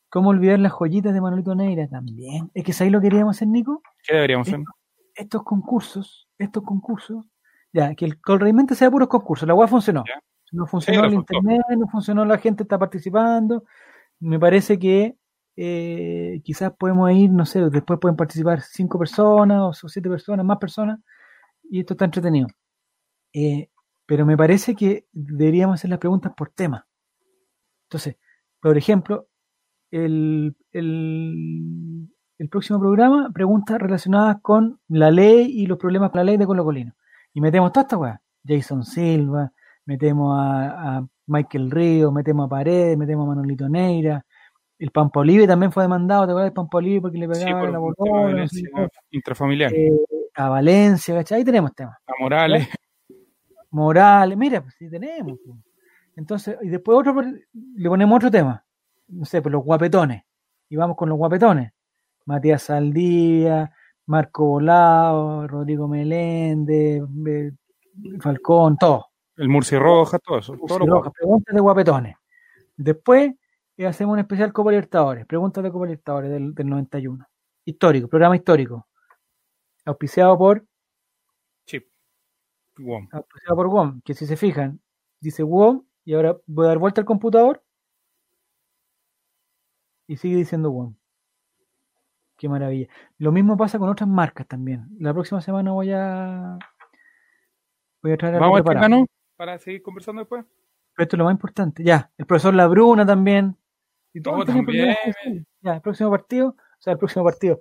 ¿Cómo 0.09 0.31
olvidar 0.31 0.59
las 0.59 0.73
joyitas 0.73 1.13
de 1.13 1.21
Manolito 1.21 1.55
Neira 1.55 1.87
también? 1.89 2.51
Es 2.55 2.65
que 2.65 2.73
ahí 2.83 2.91
lo 2.91 3.01
queríamos 3.01 3.37
hacer, 3.37 3.49
Nico. 3.49 3.83
¿Qué 4.03 4.15
deberíamos 4.15 4.49
hacer? 4.49 4.61
Estos, 4.61 4.75
estos 5.15 5.43
concursos, 5.45 6.29
estos 6.39 6.63
concursos, 6.63 7.27
ya, 7.73 7.95
que 7.95 8.07
el 8.07 8.19
realmente 8.25 8.75
sea 8.75 8.91
puros 8.91 9.09
concursos. 9.09 9.47
La 9.47 9.55
web 9.55 9.69
funcionó. 9.69 10.05
Ya. 10.07 10.21
No 10.57 10.67
funcionó 10.67 11.03
Sí, 11.03 11.07
el 11.09 11.15
internet, 11.15 11.63
no 11.77 11.87
funcionó 11.89 12.25
la 12.25 12.39
gente 12.39 12.63
está 12.63 12.79
participando. 12.79 13.65
Me 14.21 14.39
parece 14.39 14.79
que 14.79 15.17
eh, 15.57 16.41
quizás 16.45 16.73
podemos 16.79 17.11
ir, 17.13 17.31
no 17.31 17.45
sé, 17.45 17.69
después 17.69 17.99
pueden 18.01 18.17
participar 18.17 18.63
cinco 18.63 18.99
personas 18.99 19.85
o 19.85 19.89
siete 19.89 20.09
personas, 20.09 20.45
más 20.47 20.59
personas, 20.59 20.99
y 21.71 21.81
esto 21.81 21.95
está 21.95 22.07
entretenido. 22.07 22.49
Eh, 23.35 23.69
pero 24.07 24.25
me 24.25 24.37
parece 24.37 24.75
que 24.75 25.07
deberíamos 25.13 25.75
hacer 25.75 25.91
las 25.91 25.99
preguntas 25.99 26.33
por 26.35 26.51
tema. 26.51 26.87
Entonces, 27.89 28.17
por 28.61 28.79
ejemplo, 28.79 29.29
el, 29.91 30.57
el, 30.73 32.09
el 32.39 32.49
próximo 32.49 32.81
programa, 32.81 33.31
preguntas 33.33 33.79
relacionadas 33.79 34.39
con 34.41 34.81
la 34.89 35.11
ley 35.11 35.51
y 35.51 35.67
los 35.67 35.79
problemas 35.79 36.11
con 36.11 36.21
la 36.21 36.25
ley 36.25 36.39
de 36.39 36.47
Colo 36.47 36.65
Colino. 36.65 36.95
Y 37.35 37.43
metemos 37.43 37.73
toda 37.73 37.83
esta 37.83 37.99
weá. 37.99 38.23
Jason 38.47 38.85
Silva, 38.85 39.53
metemos 39.87 40.39
a, 40.39 40.99
a 40.99 41.07
Michael 41.27 41.71
Río, 41.71 42.13
metemos 42.13 42.47
a 42.47 42.49
Paredes, 42.51 42.99
metemos 42.99 43.25
a 43.25 43.29
Manolito 43.29 43.69
Neira. 43.69 44.25
El 44.79 44.91
Pampa 44.91 45.21
Olive 45.21 45.47
también 45.47 45.73
fue 45.73 45.85
demandado, 45.85 46.27
¿te 46.27 46.33
acuerdas 46.33 46.49
del 46.51 46.55
Pampa 46.55 46.79
Olive 46.79 47.01
porque 47.01 47.19
le 47.19 47.35
Sí, 47.35 47.45
pegaba 47.45 47.61
por 47.61 47.71
la 47.71 48.33
no 48.35 48.49
sé 48.49 48.63
qué. 48.63 48.89
intrafamiliar. 49.13 49.73
Eh, 49.73 49.91
a 50.35 50.49
Valencia, 50.51 51.15
¿cachai? 51.15 51.39
Ahí 51.39 51.45
tenemos 51.45 51.75
temas. 51.75 51.97
a 52.07 52.13
Morales. 52.21 52.69
Morales, 53.71 54.37
mira, 54.37 54.61
pues 54.61 54.75
sí 54.79 54.89
tenemos. 54.91 55.39
pues. 55.45 55.59
Entonces, 56.17 56.57
y 56.63 56.69
después 56.69 56.99
otro, 56.99 57.15
le 57.23 57.89
ponemos 57.89 58.17
otro 58.17 58.31
tema. 58.31 58.63
No 59.09 59.25
sé, 59.25 59.43
pues 59.43 59.53
los 59.53 59.65
guapetones. 59.65 60.23
Y 60.69 60.77
vamos 60.77 60.97
con 60.97 61.09
los 61.09 61.19
guapetones. 61.19 61.73
Matías 62.25 62.63
Saldía, 62.63 63.71
Marco 64.07 64.47
Volado, 64.47 65.47
Rodrigo 65.47 65.87
Meléndez, 65.89 67.03
eh, 67.27 67.53
Falcón, 68.21 68.77
todo. 68.77 69.07
El 69.37 69.49
Murci 69.49 69.77
Roja, 69.77 70.19
todo 70.19 70.39
eso. 70.39 70.57
todo 70.67 70.79
lo 70.79 70.87
Rojas, 70.87 71.13
preguntas 71.13 71.55
de 71.55 71.61
guapetones. 71.61 72.17
Después 72.77 73.35
eh, 73.77 73.87
hacemos 73.87 74.15
un 74.15 74.21
especial 74.21 74.53
Copa 74.53 74.71
Libertadores, 74.71 75.27
preguntas 75.27 75.63
de 75.63 75.71
Copa 75.71 75.87
Libertadores 75.87 76.31
del, 76.31 76.55
del 76.55 76.69
91. 76.69 77.27
Histórico, 77.65 78.09
programa 78.09 78.37
histórico. 78.37 78.87
Auspiciado 79.85 80.37
por 80.39 80.65
Chip. 81.67 81.87
Guam. 82.79 83.09
auspiciado 83.13 83.57
por 83.57 83.69
WOM, 83.69 84.01
que 84.03 84.15
si 84.15 84.27
se 84.27 84.37
fijan, 84.37 84.81
dice 85.21 85.43
WOM 85.43 85.85
y 86.05 86.15
ahora 86.15 86.37
voy 86.47 86.67
a 86.67 86.69
dar 86.69 86.79
vuelta 86.79 87.01
al 87.01 87.07
computador 87.07 87.63
y 90.07 90.17
sigue 90.17 90.37
diciendo 90.37 90.71
WOM. 90.71 90.95
Qué 92.37 92.49
maravilla. 92.49 92.89
Lo 93.19 93.33
mismo 93.33 93.57
pasa 93.57 93.79
con 93.79 93.89
otras 93.89 94.09
marcas 94.09 94.47
también. 94.47 94.87
La 94.99 95.13
próxima 95.15 95.41
semana 95.41 95.73
voy 95.73 95.91
a 95.93 96.59
voy 98.03 98.13
a 98.13 98.17
traer 98.17 98.39
Vamos 98.39 98.61
a 98.61 98.63
preparado. 98.63 98.89
¿no? 98.89 99.07
Para 99.37 99.59
seguir 99.59 99.83
conversando 99.83 100.21
después. 100.21 100.45
Pero 100.95 101.05
esto 101.05 101.17
es 101.17 101.19
lo 101.19 101.25
más 101.25 101.33
importante. 101.33 101.83
Ya, 101.85 102.11
el 102.17 102.27
profesor 102.27 102.55
Labruna 102.55 103.05
también. 103.05 103.57
Y 104.13 104.21
Oh, 104.21 104.23
todos 104.23 104.47
tienen 104.47 104.65
también. 104.65 105.47
Ya, 105.61 105.75
el 105.75 105.81
próximo 105.83 106.11
partido, 106.11 106.49
o 106.49 106.57
sea, 106.81 106.95
el 106.95 106.99
próximo 106.99 107.25
partido. 107.25 107.61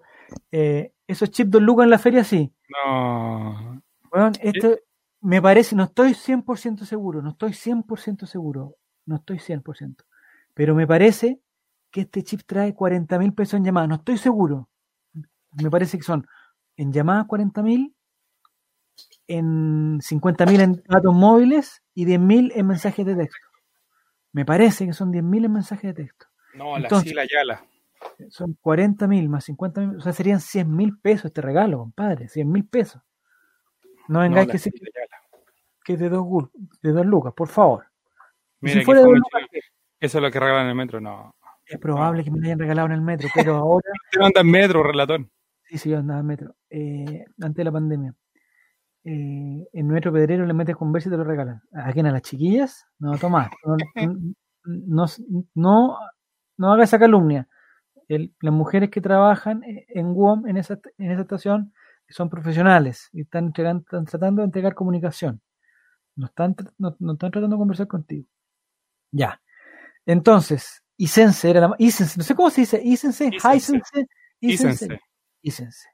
Eh, 0.51 0.93
esos 1.07 1.29
chips 1.31 1.51
dos 1.51 1.61
lucas 1.61 1.83
en 1.83 1.89
la 1.89 1.99
feria, 1.99 2.23
sí. 2.23 2.51
No. 2.85 3.81
Bueno, 4.09 4.31
esto 4.41 4.77
me 5.21 5.41
parece, 5.41 5.75
no 5.75 5.83
estoy 5.83 6.13
100% 6.13 6.85
seguro, 6.85 7.21
no 7.21 7.31
estoy 7.31 7.51
100% 7.53 8.25
seguro, 8.25 8.75
no 9.05 9.17
estoy 9.17 9.39
100%, 9.39 10.05
pero 10.53 10.75
me 10.75 10.87
parece 10.87 11.41
que 11.91 12.01
este 12.01 12.23
chip 12.23 12.41
trae 12.45 12.73
40 12.73 13.17
mil 13.19 13.33
pesos 13.33 13.55
en 13.55 13.65
llamadas, 13.65 13.89
no 13.89 13.95
estoy 13.95 14.17
seguro. 14.17 14.69
Me 15.61 15.69
parece 15.69 15.97
que 15.97 16.03
son 16.03 16.25
en 16.77 16.91
llamadas 16.93 17.25
40 17.27 17.63
mil, 17.63 17.95
en 19.27 19.99
50 20.01 20.45
mil 20.45 20.61
en 20.61 20.83
datos 20.87 21.13
móviles 21.13 21.81
y 21.93 22.05
10 22.05 22.19
mil 22.19 22.51
en 22.55 22.67
mensajes 22.67 23.05
de 23.05 23.15
texto. 23.15 23.47
Me 24.31 24.45
parece 24.45 24.85
que 24.85 24.93
son 24.93 25.11
10 25.11 25.23
mil 25.23 25.45
en 25.45 25.53
mensajes 25.53 25.93
de 25.95 26.03
texto. 26.03 26.25
No, 26.53 26.73
la 26.77 26.83
Entonces- 26.83 27.09
Sila 27.09 27.23
Yala. 27.25 27.65
Son 28.29 28.55
40 28.61 29.07
mil 29.07 29.27
más 29.29 29.45
50 29.45 29.81
mil, 29.81 29.97
o 29.97 30.01
sea, 30.01 30.13
serían 30.13 30.39
100 30.39 30.73
mil 30.75 30.97
pesos 30.99 31.25
este 31.25 31.41
regalo, 31.41 31.79
compadre, 31.79 32.27
100 32.27 32.51
mil 32.51 32.65
pesos. 32.67 33.01
No 34.07 34.15
No, 34.15 34.19
vengáis 34.19 34.47
la 34.47 34.53
que, 34.53 34.71
que 35.83 35.93
es 35.93 35.99
de 35.99 36.09
dos, 36.09 36.49
de 36.83 36.91
dos 36.91 37.05
lucas, 37.05 37.33
por 37.35 37.47
favor. 37.47 37.85
Mira 38.61 38.79
si 38.79 38.85
fuera 38.85 39.01
de 39.01 39.07
lucas. 39.07 39.41
Eso 39.99 40.17
es 40.19 40.21
lo 40.21 40.29
que 40.31 40.39
regalan 40.39 40.63
en 40.65 40.69
el 40.69 40.75
metro. 40.75 41.01
No. 41.01 41.35
es 41.65 41.79
probable 41.79 42.23
que 42.23 42.29
me 42.29 42.37
lo 42.39 42.45
hayan 42.45 42.59
regalado 42.59 42.87
en 42.87 42.93
el 42.93 43.01
metro, 43.01 43.27
pero 43.33 43.55
ahora, 43.57 43.89
Usted 44.05 44.19
no 44.19 44.25
anda 44.27 44.41
en 44.41 44.51
metro, 44.51 44.83
relatón. 44.83 45.31
sí, 45.63 45.77
sí, 45.79 45.89
yo 45.89 45.97
andaba 45.97 46.19
en 46.19 46.25
metro, 46.27 46.55
eh, 46.69 47.25
antes 47.41 47.55
de 47.55 47.63
la 47.63 47.71
pandemia. 47.71 48.13
Eh, 49.07 49.67
en 49.71 49.87
Metro 49.87 50.11
Pedrero 50.11 50.45
le 50.47 50.53
metes 50.53 50.75
conversa 50.75 51.09
y 51.09 51.11
te 51.11 51.17
lo 51.17 51.23
regalan. 51.23 51.61
¿A 51.73 51.93
quién? 51.93 52.07
¿A 52.07 52.11
las 52.11 52.23
chiquillas? 52.23 52.85
No, 52.99 53.17
Tomás. 53.17 53.49
No, 54.67 55.05
no, 55.05 55.05
no, 55.53 55.97
no 56.57 56.73
haga 56.73 56.83
esa 56.85 56.97
calumnia. 56.97 57.47
El- 58.07 58.33
las 58.41 58.51
mujeres 58.53 58.89
que 58.89 58.99
trabajan 58.99 59.61
en 59.63 60.13
WOM, 60.15 60.47
en 60.47 60.57
esa, 60.57 60.79
en 60.97 61.11
esa 61.11 61.21
estación, 61.21 61.71
son 62.09 62.29
profesionales 62.31 63.09
y 63.13 63.21
están, 63.21 63.45
entregando- 63.47 63.83
están 63.83 64.05
tratando 64.05 64.41
de 64.41 64.47
entregar 64.47 64.73
comunicación. 64.73 65.39
No 66.15 66.25
están, 66.27 66.55
tr- 66.55 66.73
no, 66.79 66.95
no 66.99 67.13
están 67.13 67.29
tratando 67.31 67.55
de 67.55 67.59
conversar 67.59 67.87
contigo. 67.87 68.27
Ya. 69.11 69.39
Entonces, 70.07 70.81
Isense 70.97 71.49
era 71.51 71.59
la 71.61 71.75
Isense, 71.77 72.17
no 72.17 72.23
sé 72.23 72.33
cómo 72.35 72.49
se 72.49 72.61
dice, 72.61 72.81
Isense, 72.83 73.29
Isense. 74.39 74.87
Isense. 75.43 75.87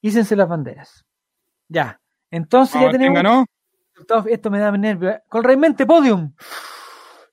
Isense 0.00 0.36
las 0.36 0.48
banderas. 0.48 1.04
Ya. 1.68 2.00
Entonces 2.34 2.74
ya 2.74 2.80
Vamos, 2.80 2.90
¿Quién 2.98 3.12
tenemos 3.14 3.46
ganó? 4.10 4.26
Esto 4.28 4.50
me 4.50 4.58
da 4.58 4.72
nervio. 4.72 5.10
¿eh? 5.10 5.22
Con 5.28 5.44
Reymente 5.44 5.86
Podium. 5.86 6.34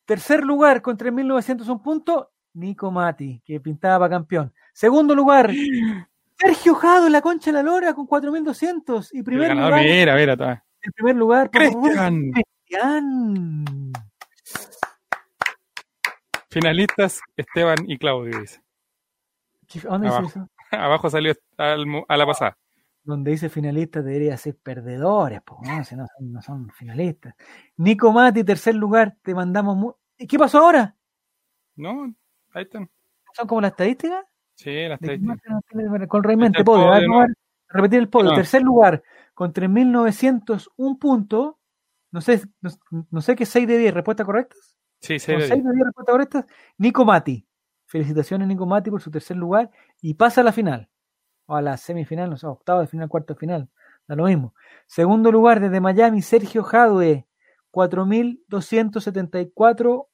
Tercer 0.05 0.43
lugar 0.43 0.81
con 0.81 0.95
3.901 0.97 1.81
puntos. 1.81 2.27
Nico 2.53 2.91
Mati, 2.91 3.41
que 3.45 3.59
pintaba 3.59 3.99
para 3.99 4.09
campeón. 4.17 4.53
Segundo 4.73 5.15
lugar, 5.15 5.49
Sergio 6.37 6.75
Jado, 6.75 7.09
la 7.09 7.21
concha 7.21 7.49
de 7.51 7.53
la 7.53 7.63
lora, 7.63 7.93
con 7.95 8.07
4.200. 8.07 9.09
Y 9.13 9.19
El 9.19 9.23
primer 9.23 9.47
ganador, 9.49 9.71
lugar, 9.71 9.85
mira, 9.85 10.15
mira. 10.15 10.63
el 10.81 10.91
primer 10.93 11.15
lugar, 11.15 11.49
Cristian. 11.49 12.31
Cristian. 12.31 13.65
Finalistas 16.49 17.21
Esteban 17.37 17.77
y 17.87 17.97
Claudio, 17.97 18.39
dice. 18.41 18.61
¿Qué- 19.67 19.79
¿Dónde 19.79 20.07
dice 20.07 20.17
Abajo. 20.19 20.29
eso? 20.29 20.47
Abajo 20.71 21.09
salió 21.09 21.33
al 21.57 21.85
a 22.07 22.17
la 22.17 22.25
pasada. 22.25 22.57
Donde 23.03 23.31
dice 23.31 23.49
finalistas 23.49 24.05
debería 24.05 24.37
ser 24.37 24.55
perdedores, 24.57 25.41
pues, 25.43 25.59
¿no? 25.67 25.83
Si 25.83 25.95
no 25.95 26.05
son, 26.17 26.31
no 26.31 26.41
son 26.41 26.69
finalistas. 26.69 27.33
Nico 27.77 28.11
Mati, 28.11 28.43
tercer 28.43 28.75
lugar, 28.75 29.17
te 29.23 29.33
mandamos. 29.33 29.75
mu- 29.75 29.93
¿Y 30.17 30.27
¿Qué 30.27 30.37
pasó 30.37 30.59
ahora? 30.59 30.95
¿No? 31.75 32.13
Ahí 32.53 32.63
están. 32.63 32.89
¿Son 33.33 33.47
como 33.47 33.61
las 33.61 33.71
estadísticas? 33.71 34.23
Sí, 34.53 34.87
las 34.87 34.99
¿De 34.99 35.13
estadísticas. 35.15 36.07
Con 36.07 36.23
Reymente, 36.23 36.59
el 36.59 36.65
podio. 36.65 36.91
repetir 37.69 37.99
el 37.99 38.09
podio. 38.09 38.33
Tercer 38.35 38.61
lugar, 38.61 39.01
con 39.33 39.51
3.901 39.51 40.99
puntos. 40.99 41.55
No 42.11 42.21
sé, 42.21 42.41
no, 43.09 43.21
sé 43.21 43.35
qué 43.35 43.45
6 43.45 43.67
de 43.67 43.77
10 43.77 43.93
respuestas 43.93 44.25
correctas. 44.25 44.77
Sí, 44.99 45.17
sí. 45.17 45.31
Con 45.31 45.41
6 45.41 45.63
de 45.63 45.71
10 45.73 45.85
respuestas 45.85 46.13
correctas. 46.13 46.45
Nico 46.77 47.05
Mati. 47.05 47.47
Felicitaciones, 47.85 48.47
Nico 48.47 48.65
Mati, 48.65 48.91
por 48.91 49.01
su 49.01 49.09
tercer 49.09 49.37
lugar. 49.37 49.71
Y 50.01 50.13
pasa 50.13 50.41
a 50.41 50.43
la 50.43 50.51
final. 50.51 50.89
O 51.51 51.55
a 51.55 51.61
la 51.61 51.75
semifinal, 51.75 52.29
no 52.29 52.37
sé, 52.37 52.47
octavo 52.47 52.79
de 52.79 52.87
final, 52.87 53.09
cuarto 53.09 53.33
de 53.33 53.39
final. 53.41 53.67
Da 54.07 54.15
lo 54.15 54.23
mismo. 54.23 54.55
Segundo 54.87 55.33
lugar, 55.33 55.59
desde 55.59 55.81
Miami, 55.81 56.21
Sergio 56.21 56.63
Jadue. 56.63 57.27
4.274. 57.71 60.07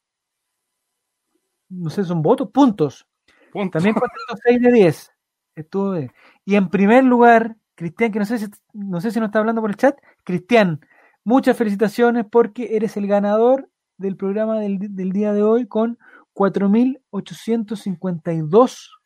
No 1.69 1.89
sé, 1.91 2.03
son 2.03 2.23
votos, 2.23 2.49
puntos. 2.51 3.07
Punto. 3.51 3.77
También 3.77 3.93
contestó 3.93 4.35
6 4.45 4.61
de 4.61 4.71
10. 4.71 5.11
Estuvo 5.53 5.91
bien. 5.91 6.11
Y 6.43 6.55
en 6.55 6.69
primer 6.69 7.03
lugar, 7.03 7.55
Cristian, 7.75 8.11
que 8.11 8.17
no 8.17 8.25
sé 8.25 8.39
si 8.39 8.47
no 8.73 8.99
sé 8.99 9.11
si 9.11 9.19
nos 9.19 9.27
está 9.27 9.37
hablando 9.37 9.61
por 9.61 9.69
el 9.69 9.77
chat, 9.77 9.95
Cristian, 10.23 10.81
muchas 11.23 11.55
felicitaciones 11.55 12.25
porque 12.31 12.75
eres 12.75 12.97
el 12.97 13.05
ganador 13.05 13.69
del 13.97 14.17
programa 14.17 14.59
del, 14.59 14.79
del 14.79 15.11
día 15.11 15.33
de 15.33 15.43
hoy 15.43 15.67
con 15.67 15.99
4.852 16.33 18.96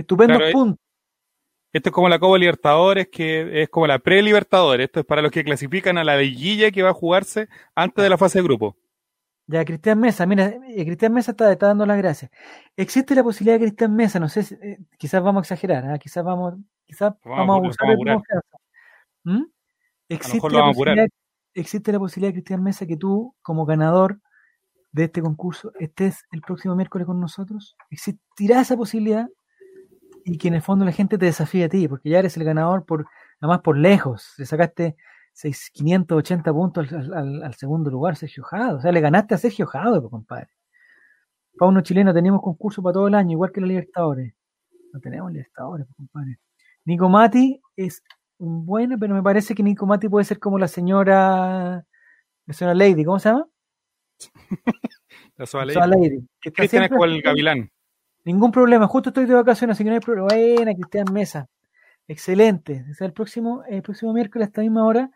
estupendos 0.00 0.38
Claro, 0.38 0.50
eh. 0.50 0.52
puntos. 0.52 0.86
Esto 1.72 1.90
es 1.90 1.94
como 1.94 2.08
la 2.08 2.18
Copa 2.18 2.36
Libertadores, 2.36 3.08
que 3.08 3.62
es 3.62 3.68
como 3.68 3.86
la 3.86 4.00
pre-Libertadores. 4.00 4.86
Esto 4.86 5.00
es 5.00 5.06
para 5.06 5.22
los 5.22 5.30
que 5.30 5.44
clasifican 5.44 5.98
a 5.98 6.04
la 6.04 6.16
liguilla 6.16 6.72
que 6.72 6.82
va 6.82 6.90
a 6.90 6.94
jugarse 6.94 7.48
antes 7.76 8.02
de 8.02 8.10
la 8.10 8.18
fase 8.18 8.38
de 8.38 8.44
grupo. 8.44 8.76
Ya, 9.46 9.64
Cristian 9.64 9.98
Mesa, 9.98 10.26
mira, 10.26 10.46
eh, 10.46 10.84
Cristian 10.84 11.12
Mesa 11.12 11.32
está, 11.32 11.50
está 11.50 11.68
dando 11.68 11.86
las 11.86 11.98
gracias. 11.98 12.30
Existe 12.76 13.14
la 13.14 13.22
posibilidad 13.22 13.54
de 13.56 13.66
Cristian 13.66 13.94
Mesa, 13.94 14.20
no 14.20 14.28
sé, 14.28 14.42
si, 14.44 14.54
eh, 14.54 14.78
quizás 14.98 15.22
vamos 15.22 15.40
a 15.40 15.44
exagerar, 15.44 15.84
¿ah? 15.86 15.98
quizás 15.98 16.24
vamos, 16.24 16.54
quizás 16.86 17.14
Vamos 17.24 17.38
a 17.38 17.38
vamos 17.38 17.76
vamos 17.78 18.14
confianza. 18.14 18.56
¿Mm? 19.24 19.44
Existe 20.08 20.50
la 20.50 20.60
vamos 20.60 20.76
a 20.86 21.06
existe 21.54 21.92
la 21.92 21.98
posibilidad, 21.98 22.32
Cristian 22.32 22.62
Mesa, 22.62 22.86
que 22.86 22.96
tú, 22.96 23.34
como 23.42 23.66
ganador, 23.66 24.20
de 24.92 25.04
este 25.04 25.22
concurso 25.22 25.72
estés 25.78 26.24
el 26.32 26.40
próximo 26.40 26.74
miércoles 26.74 27.06
con 27.06 27.20
nosotros? 27.20 27.76
¿Existirá 27.90 28.60
esa 28.60 28.76
posibilidad? 28.76 29.28
Y 30.24 30.38
que 30.38 30.48
en 30.48 30.54
el 30.54 30.62
fondo 30.62 30.84
la 30.84 30.92
gente 30.92 31.18
te 31.18 31.26
desafíe 31.26 31.64
a 31.64 31.68
ti, 31.68 31.88
porque 31.88 32.10
ya 32.10 32.18
eres 32.18 32.36
el 32.36 32.44
ganador 32.44 32.84
por, 32.84 33.06
además 33.40 33.60
por 33.60 33.76
lejos. 33.76 34.34
Le 34.38 34.46
sacaste 34.46 34.96
6, 35.32 35.70
580 35.72 36.52
puntos 36.52 36.92
al, 36.92 37.14
al, 37.14 37.42
al, 37.42 37.54
segundo 37.54 37.90
lugar, 37.90 38.16
Sergio 38.16 38.44
Jado. 38.44 38.78
O 38.78 38.80
sea, 38.80 38.92
le 38.92 39.00
ganaste 39.00 39.34
a 39.34 39.38
Sergio 39.38 39.66
Jado, 39.66 40.00
pues, 40.00 40.10
compadre. 40.10 40.48
Para 41.58 41.68
uno 41.68 41.82
chileno 41.82 42.14
tenemos 42.14 42.40
concurso 42.42 42.82
para 42.82 42.94
todo 42.94 43.08
el 43.08 43.14
año, 43.14 43.32
igual 43.32 43.52
que 43.52 43.60
la 43.60 43.66
Libertadores. 43.66 44.34
No 44.92 45.00
tenemos 45.00 45.32
Libertadores, 45.32 45.86
compadre. 45.96 46.38
Nico 46.84 47.08
Mati 47.08 47.60
es 47.76 48.02
un 48.38 48.64
bueno, 48.64 48.96
pero 48.98 49.14
me 49.14 49.22
parece 49.22 49.54
que 49.54 49.62
Nico 49.62 49.86
Mati 49.86 50.08
puede 50.08 50.24
ser 50.24 50.38
como 50.38 50.58
la 50.58 50.68
señora, 50.68 51.84
la 52.46 52.54
señora 52.54 52.74
Lady, 52.74 53.04
¿cómo 53.04 53.18
se 53.18 53.28
llama? 53.28 53.46
la 55.36 55.46
Soa 55.46 55.64
Lady. 55.64 55.78
Lady 55.78 56.28
que 56.40 56.52
Cristian 56.52 56.84
es 56.84 56.90
el 56.90 57.22
Gavilán. 57.22 57.70
Ningún 58.24 58.52
problema, 58.52 58.86
justo 58.86 59.10
estoy 59.10 59.26
de 59.26 59.34
vacaciones, 59.34 59.76
así 59.76 59.84
que 59.84 59.90
no 59.90 59.94
hay 59.94 60.00
problema. 60.00 60.28
Buena, 60.28 60.74
Cristian 60.74 61.12
Mesa. 61.12 61.48
Excelente. 62.06 62.84
O 63.00 63.04
el 63.04 63.12
próximo, 63.12 63.62
el 63.68 63.82
próximo 63.82 64.12
miércoles 64.12 64.46
a 64.46 64.48
esta 64.48 64.62
misma 64.62 64.84
hora, 64.84 65.10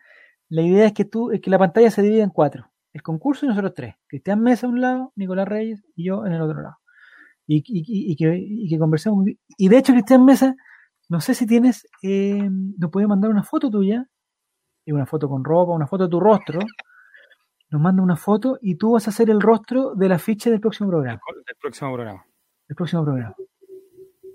la 0.49 0.61
idea 0.61 0.85
es 0.85 0.93
que 0.93 1.05
tú, 1.05 1.31
es 1.31 1.41
que 1.41 1.49
la 1.49 1.59
pantalla 1.59 1.91
se 1.91 2.01
divide 2.01 2.21
en 2.21 2.29
cuatro. 2.29 2.71
El 2.93 3.01
concurso 3.01 3.45
y 3.45 3.49
nosotros 3.49 3.73
tres. 3.75 3.95
Cristian 4.07 4.41
Mesa 4.41 4.67
a 4.67 4.69
un 4.69 4.81
lado, 4.81 5.11
Nicolás 5.15 5.47
Reyes 5.47 5.83
y 5.95 6.05
yo 6.05 6.25
en 6.25 6.33
el 6.33 6.41
otro 6.41 6.61
lado. 6.61 6.77
Y, 7.47 7.57
y, 7.57 8.11
y, 8.11 8.15
que, 8.15 8.37
y 8.37 8.69
que 8.69 8.79
conversemos. 8.79 9.25
Y 9.57 9.69
de 9.69 9.77
hecho, 9.77 9.93
Cristian 9.93 10.25
Mesa 10.25 10.55
no 11.07 11.21
sé 11.21 11.35
si 11.35 11.45
tienes, 11.45 11.87
eh, 12.01 12.49
nos 12.49 12.89
puede 12.89 13.07
mandar 13.07 13.29
una 13.29 13.43
foto 13.43 13.69
tuya, 13.69 14.07
una 14.87 15.05
foto 15.05 15.29
con 15.29 15.43
ropa, 15.43 15.73
una 15.73 15.87
foto 15.87 16.05
de 16.05 16.09
tu 16.09 16.19
rostro. 16.19 16.59
Nos 17.69 17.81
manda 17.81 18.01
una 18.01 18.15
foto 18.15 18.57
y 18.61 18.75
tú 18.75 18.93
vas 18.93 19.07
a 19.07 19.09
hacer 19.11 19.29
el 19.29 19.41
rostro 19.41 19.93
de 19.95 20.09
la 20.09 20.19
ficha 20.19 20.49
del 20.49 20.59
próximo 20.59 20.89
programa. 20.89 21.19
Del 21.45 21.55
próximo 21.59 21.93
programa. 21.93 22.25
El 22.67 22.75
próximo 22.75 23.03
programa. 23.03 23.35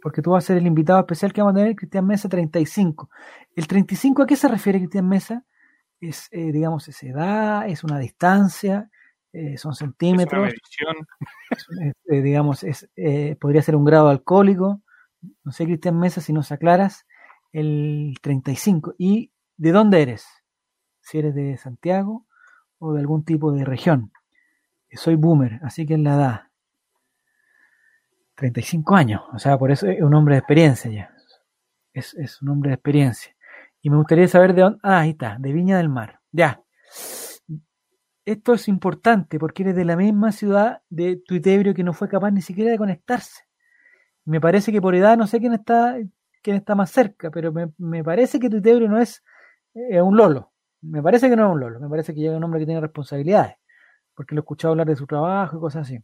Porque 0.03 0.23
tú 0.23 0.31
vas 0.31 0.45
a 0.45 0.47
ser 0.49 0.57
el 0.57 0.67
invitado 0.67 1.01
especial 1.01 1.33
que 1.33 1.41
vamos 1.43 1.55
a 1.55 1.59
tener, 1.61 1.77
Cristian 1.77 2.07
Mesa 2.07 2.29
35. 2.29 3.11
¿El 3.55 3.67
35 3.67 4.23
a 4.23 4.27
qué 4.27 4.37
se 4.37 4.49
refiere 4.49 4.79
Cristian 4.79 5.09
Mesa? 5.09 5.45
Es, 6.01 6.29
eh, 6.31 6.53
digamos, 6.53 6.89
es 6.89 7.03
edad, 7.03 7.69
es 7.69 7.85
una 7.85 7.99
distancia, 7.99 8.91
eh, 9.33 9.59
son 9.59 9.75
centímetros. 9.75 10.49
Es 10.49 11.69
una 11.69 11.83
medición. 11.83 11.95
Eh, 12.07 12.23
digamos, 12.23 12.65
es, 12.65 12.89
podría 13.39 13.63
ser 13.63 13.77
un 13.77 13.85
grado 13.85 14.09
alcohólico 14.09 14.83
no 15.45 15.53
sé, 15.53 15.65
Cristian 15.65 15.99
Mesa, 15.99 16.21
si 16.21 16.33
nos 16.33 16.53
aclaras, 16.53 17.07
el 17.53 18.15
35. 18.23 18.95
¿Y 18.99 19.33
de 19.57 19.73
dónde 19.73 20.03
eres? 20.03 20.27
Si 21.01 21.19
eres 21.19 21.35
de 21.35 21.57
Santiago 21.57 22.27
o 22.79 22.95
de 22.95 23.01
algún 23.01 23.25
tipo 23.25 23.53
de 23.53 23.65
región. 23.65 24.13
Soy 24.93 25.15
boomer, 25.15 25.61
así 25.63 25.87
que 25.87 25.95
en 25.95 26.05
la 26.05 26.15
edad. 26.15 26.41
35 28.41 28.97
años, 28.97 29.23
o 29.33 29.39
sea, 29.39 29.59
por 29.59 29.71
eso 29.71 29.87
es 29.87 30.01
un 30.01 30.15
hombre 30.15 30.35
de 30.35 30.39
experiencia 30.39 30.91
ya. 30.91 31.15
Es, 31.93 32.15
es 32.15 32.41
un 32.41 32.49
hombre 32.49 32.71
de 32.71 32.75
experiencia. 32.75 33.37
Y 33.83 33.91
me 33.91 33.97
gustaría 33.97 34.27
saber 34.29 34.55
de 34.55 34.63
dónde. 34.63 34.79
Ah, 34.83 35.01
ahí 35.01 35.11
está, 35.11 35.37
de 35.39 35.53
Viña 35.53 35.77
del 35.77 35.91
Mar. 35.91 36.21
Ya. 36.33 36.63
Esto 38.25 38.55
es 38.55 38.67
importante 38.69 39.39
porque 39.39 39.63
eres 39.63 39.77
de 39.77 39.85
la 39.85 39.97
misma 39.97 40.33
ciudad 40.33 40.83
de 40.89 41.17
Tuitebrio 41.17 41.75
que 41.75 41.85
no 41.85 41.93
fue 41.93 42.09
capaz 42.09 42.31
ni 42.31 42.41
siquiera 42.41 42.71
de 42.71 42.79
conectarse. 42.79 43.45
Me 44.25 44.41
parece 44.41 44.73
que 44.73 44.81
por 44.81 44.95
edad 44.95 45.19
no 45.19 45.27
sé 45.27 45.39
quién 45.39 45.53
está, 45.53 45.97
quién 46.43 46.57
está 46.57 46.75
más 46.75 46.91
cerca, 46.91 47.31
pero 47.31 47.53
me, 47.53 47.73
me 47.77 48.03
parece 48.03 48.41
que 48.41 48.49
Tuitebro 48.49 48.89
no 48.89 48.99
es 48.99 49.23
un 49.75 50.17
lolo. 50.17 50.53
Me 50.81 51.03
parece 51.03 51.29
que 51.29 51.37
no 51.37 51.47
es 51.47 51.53
un 51.53 51.61
lolo. 51.61 51.79
Me 51.79 51.89
parece 51.89 52.15
que 52.15 52.21
llega 52.21 52.37
un 52.37 52.45
hombre 52.45 52.61
que 52.61 52.67
tiene 52.67 52.81
responsabilidades, 52.81 53.57
porque 54.15 54.35
lo 54.35 54.41
he 54.41 54.45
escuchado 54.45 54.73
hablar 54.73 54.87
de 54.87 54.97
su 54.97 55.07
trabajo 55.07 55.59
y 55.59 55.61
cosas 55.61 55.83
así. 55.83 56.03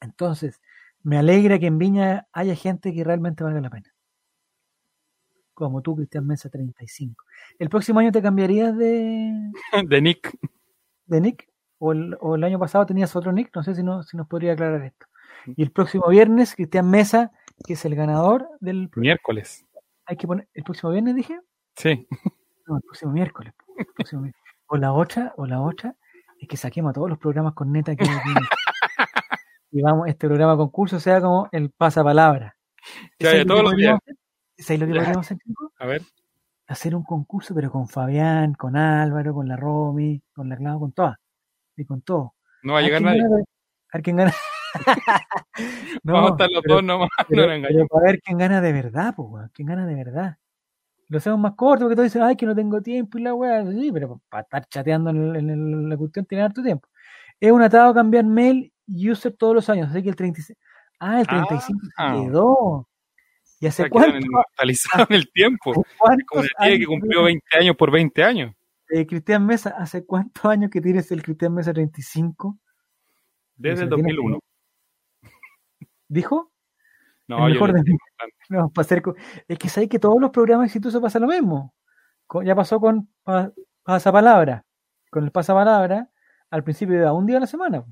Entonces, 0.00 0.60
me 1.02 1.18
alegra 1.18 1.58
que 1.58 1.66
en 1.66 1.78
Viña 1.78 2.26
haya 2.32 2.54
gente 2.54 2.92
que 2.92 3.04
realmente 3.04 3.44
valga 3.44 3.60
la 3.60 3.70
pena. 3.70 3.92
Como 5.54 5.82
tú, 5.82 5.96
Cristian 5.96 6.26
Mesa 6.26 6.48
35. 6.48 7.24
¿El 7.58 7.68
próximo 7.68 8.00
año 8.00 8.10
te 8.10 8.22
cambiarías 8.22 8.76
de. 8.76 9.32
De 9.88 10.00
Nick. 10.00 10.36
¿De 11.06 11.20
Nick? 11.20 11.48
¿O 11.78 11.92
el, 11.92 12.16
o 12.20 12.36
el 12.36 12.44
año 12.44 12.58
pasado 12.58 12.86
tenías 12.86 13.14
otro 13.16 13.32
Nick? 13.32 13.54
No 13.54 13.62
sé 13.62 13.74
si, 13.74 13.82
no, 13.82 14.02
si 14.02 14.16
nos 14.16 14.28
podría 14.28 14.52
aclarar 14.52 14.82
esto. 14.82 15.06
Y 15.46 15.62
el 15.62 15.72
próximo 15.72 16.08
viernes, 16.08 16.54
Cristian 16.54 16.88
Mesa, 16.88 17.32
que 17.66 17.74
es 17.74 17.84
el 17.84 17.94
ganador 17.94 18.48
del. 18.60 18.90
Miércoles. 18.96 19.66
Hay 20.06 20.16
que 20.16 20.26
poner. 20.26 20.48
¿El 20.54 20.64
próximo 20.64 20.92
viernes 20.92 21.14
dije? 21.14 21.38
Sí. 21.76 22.06
No, 22.66 22.76
el 22.76 22.82
próximo 22.82 23.12
miércoles. 23.12 23.52
El 23.76 23.86
próximo 23.86 24.22
miércoles. 24.22 24.54
O 24.66 24.76
la 24.76 24.92
otra, 24.92 25.34
o 25.36 25.46
la 25.46 25.60
otra, 25.60 25.96
es 26.38 26.48
que 26.48 26.56
saquemos 26.56 26.90
a 26.90 26.92
todos 26.94 27.10
los 27.10 27.18
programas 27.18 27.54
con 27.54 27.72
neta 27.72 27.94
que 27.94 28.04
y 29.72 29.80
vamos, 29.80 30.06
este 30.06 30.28
programa 30.28 30.56
concurso 30.56 31.00
sea 31.00 31.20
como 31.20 31.48
el 31.50 31.70
pasapalabra. 31.70 32.56
Ya, 33.18 33.34
ya, 33.34 33.44
todos 33.44 33.62
los 33.62 33.74
días. 33.74 33.98
¿Sabes 34.58 34.80
lo 34.80 34.86
que 34.86 34.92
podríamos 34.92 35.26
hacer, 35.26 35.38
A 35.78 35.86
ver. 35.86 36.02
Hacer 36.68 36.94
un 36.94 37.04
concurso, 37.04 37.54
pero 37.54 37.70
con 37.70 37.88
Fabián, 37.88 38.52
con 38.52 38.76
Álvaro, 38.76 39.34
con 39.34 39.48
la 39.48 39.56
Romy, 39.56 40.22
con 40.34 40.48
la 40.48 40.56
Clau, 40.56 40.78
con 40.78 40.92
todas. 40.92 41.16
Y 41.76 41.86
con 41.86 42.02
todo. 42.02 42.34
No 42.62 42.74
va 42.74 42.80
a 42.80 42.82
llegar 42.82 43.00
nadie. 43.00 43.22
A 43.22 43.96
ver 43.96 44.02
quién 44.02 44.16
gana. 44.16 44.32
no, 46.04 46.12
Vamos 46.12 46.30
a 46.30 46.32
estar 46.34 46.50
los 46.50 46.62
dos 46.64 46.84
nomás. 46.84 47.08
Pero, 47.28 47.58
no 47.58 47.86
para 47.88 48.04
ver 48.04 48.20
quién 48.20 48.38
gana 48.38 48.60
de 48.60 48.72
verdad, 48.72 49.14
pues, 49.16 49.50
quién 49.52 49.68
gana 49.68 49.86
de 49.86 49.94
verdad. 49.94 50.36
Lo 51.08 51.18
hacemos 51.18 51.38
más 51.38 51.54
corto 51.54 51.84
porque 51.84 51.96
todos 51.96 52.06
dicen, 52.06 52.22
ay, 52.22 52.36
que 52.36 52.46
no 52.46 52.54
tengo 52.54 52.82
tiempo 52.82 53.18
y 53.18 53.22
la 53.22 53.34
weá, 53.34 53.64
sí, 53.70 53.90
pero 53.92 54.22
para 54.30 54.44
estar 54.44 54.66
chateando 54.66 55.10
en, 55.10 55.36
el, 55.36 55.50
en 55.50 55.88
la 55.90 55.96
cuestión 55.96 56.24
tiene 56.24 56.44
harto 56.44 56.62
tiempo. 56.62 56.88
Es 57.38 57.52
un 57.52 57.60
atado 57.60 57.92
cambiar 57.92 58.24
mail 58.24 58.72
user 58.92 59.32
todos 59.32 59.54
los 59.54 59.68
años, 59.68 59.90
así 59.90 60.02
que 60.02 60.08
el 60.08 60.16
36. 60.16 60.58
Ah, 61.00 61.20
el 61.20 61.26
35 61.26 61.80
ah, 61.96 62.14
quedó. 62.14 62.88
¿Y 63.60 63.66
hace 63.66 63.88
cuánto? 63.88 64.16
En 64.16 64.24
el 65.10 65.30
tiempo. 65.32 65.72
Como 65.72 66.42
el 66.60 66.78
que 66.78 66.86
cumplió 66.86 67.24
20 67.24 67.58
años 67.58 67.76
por 67.76 67.90
20 67.90 68.24
años. 68.24 68.54
Eh, 68.90 69.06
Cristian 69.06 69.46
Mesa, 69.46 69.74
¿hace 69.78 70.04
cuántos 70.04 70.44
años 70.44 70.70
que 70.70 70.80
tienes 70.80 71.10
el 71.12 71.22
Cristian 71.22 71.54
Mesa 71.54 71.72
35? 71.72 72.58
Desde 73.56 73.84
el 73.84 73.88
2001. 73.88 74.38
¿Dijo? 76.08 76.52
No, 77.28 77.46
el 77.46 77.54
mejor 77.54 77.72
de... 77.72 77.82
no, 78.50 78.68
para 78.70 78.84
hacer... 78.84 79.02
Es 79.48 79.58
que 79.58 79.68
sabéis 79.68 79.90
que 79.90 79.98
todos 79.98 80.20
los 80.20 80.30
programas 80.30 80.66
exitosos 80.66 81.00
pasa 81.00 81.18
lo 81.18 81.28
mismo. 81.28 81.72
Ya 82.44 82.54
pasó 82.54 82.80
con 82.80 83.08
Pasapalabra. 83.82 84.64
Con 85.10 85.24
el 85.24 85.30
Pasapalabra, 85.30 86.10
al 86.50 86.64
principio 86.64 87.00
de 87.00 87.10
un 87.10 87.26
día 87.26 87.38
a 87.38 87.40
la 87.40 87.46
semana. 87.46 87.84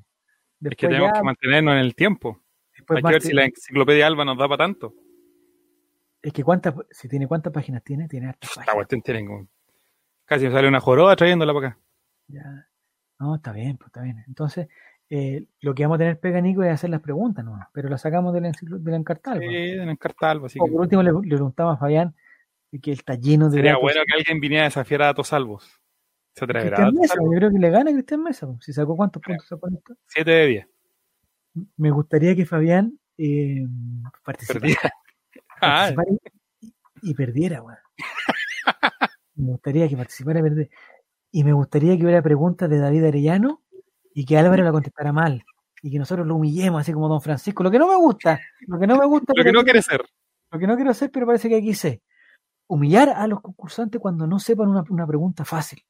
Después 0.60 0.72
es 0.72 0.76
que 0.76 0.88
tenemos 0.88 1.12
que 1.12 1.22
mantenernos 1.22 1.72
en 1.74 1.80
el 1.80 1.94
tiempo. 1.94 2.42
Hay 2.88 3.02
que 3.02 3.12
ver 3.12 3.22
si 3.22 3.32
la 3.32 3.44
enciclopedia 3.44 4.06
Alba 4.06 4.24
nos 4.24 4.36
da 4.36 4.46
para 4.46 4.64
tanto. 4.64 4.94
Es 6.22 6.32
que 6.32 6.44
cuántas, 6.44 6.74
si 6.90 7.08
tiene 7.08 7.26
cuántas 7.26 7.52
páginas 7.52 7.82
tiene, 7.82 8.06
tiene 8.06 8.28
hartas 8.28 8.50
páginas. 8.54 8.74
cuestión 8.74 9.00
tiene 9.00 9.26
como... 9.26 9.48
Casi 10.26 10.44
me 10.46 10.52
sale 10.52 10.68
una 10.68 10.80
joroba 10.80 11.16
trayéndola 11.16 11.54
para 11.54 11.68
acá. 11.68 11.78
Ya. 12.28 12.68
No, 13.18 13.36
está 13.36 13.52
bien, 13.52 13.78
pues 13.78 13.88
está 13.88 14.02
bien. 14.02 14.22
Entonces, 14.28 14.68
eh, 15.08 15.44
lo 15.60 15.74
que 15.74 15.82
vamos 15.82 15.96
a 15.96 15.98
tener 15.98 16.20
pega 16.20 16.40
Nico 16.40 16.62
es 16.62 16.72
hacer 16.72 16.90
las 16.90 17.00
preguntas, 17.00 17.44
¿no? 17.44 17.58
pero 17.72 17.88
las 17.88 18.02
sacamos 18.02 18.32
del, 18.34 18.52
del 18.62 18.94
encartal. 18.94 19.40
Sí, 19.40 19.46
del 19.46 19.88
encartal. 19.88 20.44
Así 20.44 20.58
o 20.60 20.66
por 20.66 20.82
último 20.82 21.02
le, 21.02 21.10
le, 21.12 21.36
preguntamos 21.36 21.74
a 21.74 21.78
Fabián 21.78 22.14
que 22.78 22.92
está 22.92 23.14
lleno 23.14 23.50
de. 23.50 23.56
Sería 23.56 23.76
bueno 23.76 24.02
que 24.06 24.14
alguien 24.14 24.40
viniera 24.40 24.64
a 24.64 24.68
desafiar 24.68 25.02
a 25.02 25.06
datos 25.06 25.28
salvos. 25.28 25.79
Se 26.40 26.44
atreverá. 26.44 26.90
Mesa, 26.90 27.16
yo 27.22 27.30
creo 27.30 27.50
que 27.50 27.58
le 27.58 27.68
gana 27.68 27.90
a 27.90 27.92
Cristian 27.92 28.22
Mesa. 28.22 28.48
Si 28.60 28.72
sacó 28.72 28.96
cuántos 28.96 29.22
puntos 29.22 29.46
sacó 29.46 29.68
esto. 29.68 29.94
Siete 30.06 30.30
de 30.30 30.46
diez. 30.46 30.66
Me 31.76 31.90
gustaría 31.90 32.34
que 32.34 32.46
Fabián 32.46 32.98
eh, 33.18 33.66
participara. 34.24 34.92
Ah. 35.60 35.92
y, 36.62 37.10
y, 37.10 37.14
perdiera, 37.14 37.62
weón. 37.62 37.76
me 39.34 39.50
gustaría 39.52 39.86
que 39.86 39.96
participara 39.98 40.40
y 40.40 40.42
perdiera. 40.42 40.70
Y 41.30 41.44
me 41.44 41.52
gustaría 41.52 41.94
que 41.98 42.04
hubiera 42.04 42.22
preguntas 42.22 42.70
de 42.70 42.78
David 42.78 43.04
Arellano 43.04 43.62
y 44.14 44.24
que 44.24 44.38
Álvaro 44.38 44.64
la 44.64 44.72
contestara 44.72 45.12
mal 45.12 45.44
y 45.82 45.90
que 45.90 45.98
nosotros 45.98 46.26
lo 46.26 46.36
humillemos 46.36 46.80
así 46.80 46.92
como 46.92 47.08
Don 47.08 47.20
Francisco, 47.20 47.62
lo 47.62 47.70
que 47.70 47.78
no 47.78 47.86
me 47.86 47.96
gusta, 47.96 48.40
lo 48.66 48.78
que 48.78 48.86
no 48.86 48.96
me 48.96 49.04
gusta, 49.04 49.32
lo 49.36 49.44
que 49.44 49.52
no 49.52 49.62
quiere 49.62 49.82
ser, 49.82 50.02
lo 50.50 50.58
que 50.58 50.66
no 50.66 50.76
quiero 50.76 50.90
hacer, 50.90 51.10
pero 51.10 51.26
parece 51.26 51.50
que 51.50 51.56
aquí 51.56 51.74
sé, 51.74 52.02
humillar 52.66 53.10
a 53.10 53.26
los 53.26 53.42
concursantes 53.42 54.00
cuando 54.00 54.26
no 54.26 54.38
sepan 54.38 54.68
una, 54.68 54.84
una 54.88 55.06
pregunta 55.06 55.44
fácil, 55.44 55.82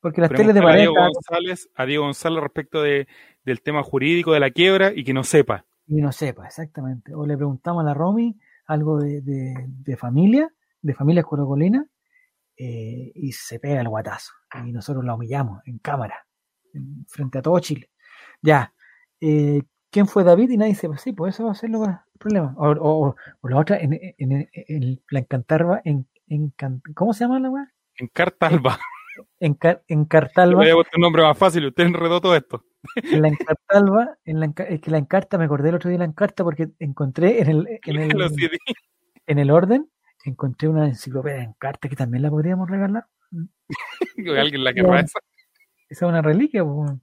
porque 0.00 0.20
las 0.20 0.30
teles 0.30 0.54
de 0.54 0.62
pareja, 0.62 0.72
a 0.72 0.78
Diego 0.78 0.94
González, 0.94 1.68
a 1.74 1.86
Diego 1.86 2.04
González 2.04 2.42
respecto 2.42 2.82
de, 2.82 3.08
del 3.44 3.62
tema 3.62 3.82
jurídico 3.82 4.32
de 4.32 4.40
la 4.40 4.50
quiebra 4.50 4.92
y 4.94 5.04
que 5.04 5.12
no 5.12 5.24
sepa, 5.24 5.66
y 5.86 6.00
no 6.00 6.12
sepa 6.12 6.46
exactamente, 6.46 7.14
o 7.14 7.26
le 7.26 7.36
preguntamos 7.36 7.82
a 7.82 7.84
la 7.84 7.94
Romy 7.94 8.38
algo 8.66 8.98
de, 8.98 9.20
de, 9.20 9.54
de 9.68 9.96
familia, 9.96 10.48
de 10.80 10.94
familia 10.94 11.22
colocolina, 11.22 11.84
eh, 12.56 13.10
y 13.14 13.32
se 13.32 13.58
pega 13.58 13.80
el 13.80 13.88
guatazo 13.88 14.32
y 14.66 14.72
nosotros 14.72 15.04
la 15.04 15.14
humillamos 15.14 15.62
en 15.64 15.78
cámara 15.78 16.26
frente 17.08 17.38
a 17.38 17.42
todo 17.42 17.58
Chile. 17.58 17.90
Ya, 18.42 18.74
eh, 19.20 19.62
¿quién 19.90 20.06
fue 20.06 20.24
David? 20.24 20.50
Y 20.50 20.56
nadie 20.56 20.72
dice, 20.72 20.88
pues 20.88 21.00
sí, 21.00 21.12
pues 21.12 21.34
eso 21.34 21.46
va 21.46 21.52
a 21.52 21.54
ser 21.54 21.70
el 21.70 21.78
problema. 22.18 22.54
O, 22.58 22.70
o, 22.70 23.16
o, 23.40 23.48
la 23.48 23.58
otra, 23.58 23.78
en, 23.78 23.94
en, 23.94 24.48
en, 24.52 25.02
la 25.10 25.20
Encantarva, 25.20 25.80
en, 25.84 26.06
en, 26.28 26.52
¿cómo 26.94 27.12
se 27.12 27.24
llama 27.24 27.40
la 27.40 27.50
weá? 27.50 27.72
Encartalba. 27.96 28.78
En, 29.40 29.54
Car- 29.54 29.82
en 29.88 30.00
Le 30.02 30.08
Cartalba, 30.08 30.56
voy 30.58 30.68
a 30.70 30.76
un 30.76 30.84
nombre 31.00 31.22
más 31.22 31.36
fácil, 31.38 31.66
usted 31.66 31.84
enredó 31.84 32.20
todo 32.20 32.34
esto. 32.36 32.64
en 32.94 33.22
la 33.22 33.28
Encartalba, 33.28 34.16
en 34.24 34.40
la 34.40 34.52
es 34.68 34.80
que 34.80 34.90
la 34.90 34.98
Encarta, 34.98 35.38
me 35.38 35.44
acordé 35.44 35.68
el 35.70 35.74
otro 35.76 35.88
día 35.90 35.94
de 35.98 36.04
la 36.06 36.10
Encarta 36.10 36.44
porque 36.44 36.68
encontré 36.78 37.40
en 37.42 37.48
el, 37.48 37.68
en 37.84 37.96
el, 38.00 38.58
en 39.26 39.38
el 39.38 39.50
orden, 39.50 39.88
encontré 40.24 40.68
una 40.68 40.86
enciclopedia 40.86 41.38
de 41.38 41.44
Encarta 41.44 41.88
que 41.88 41.96
también 41.96 42.22
la 42.22 42.30
podríamos 42.30 42.68
regalar. 42.70 43.06
Alguien 44.38 44.64
la 44.64 44.72
querrá 44.74 45.00
esa. 45.00 45.18
Esa 45.88 46.06
es 46.06 46.08
una 46.08 46.22
reliquia, 46.22 46.62
weón. 46.64 47.02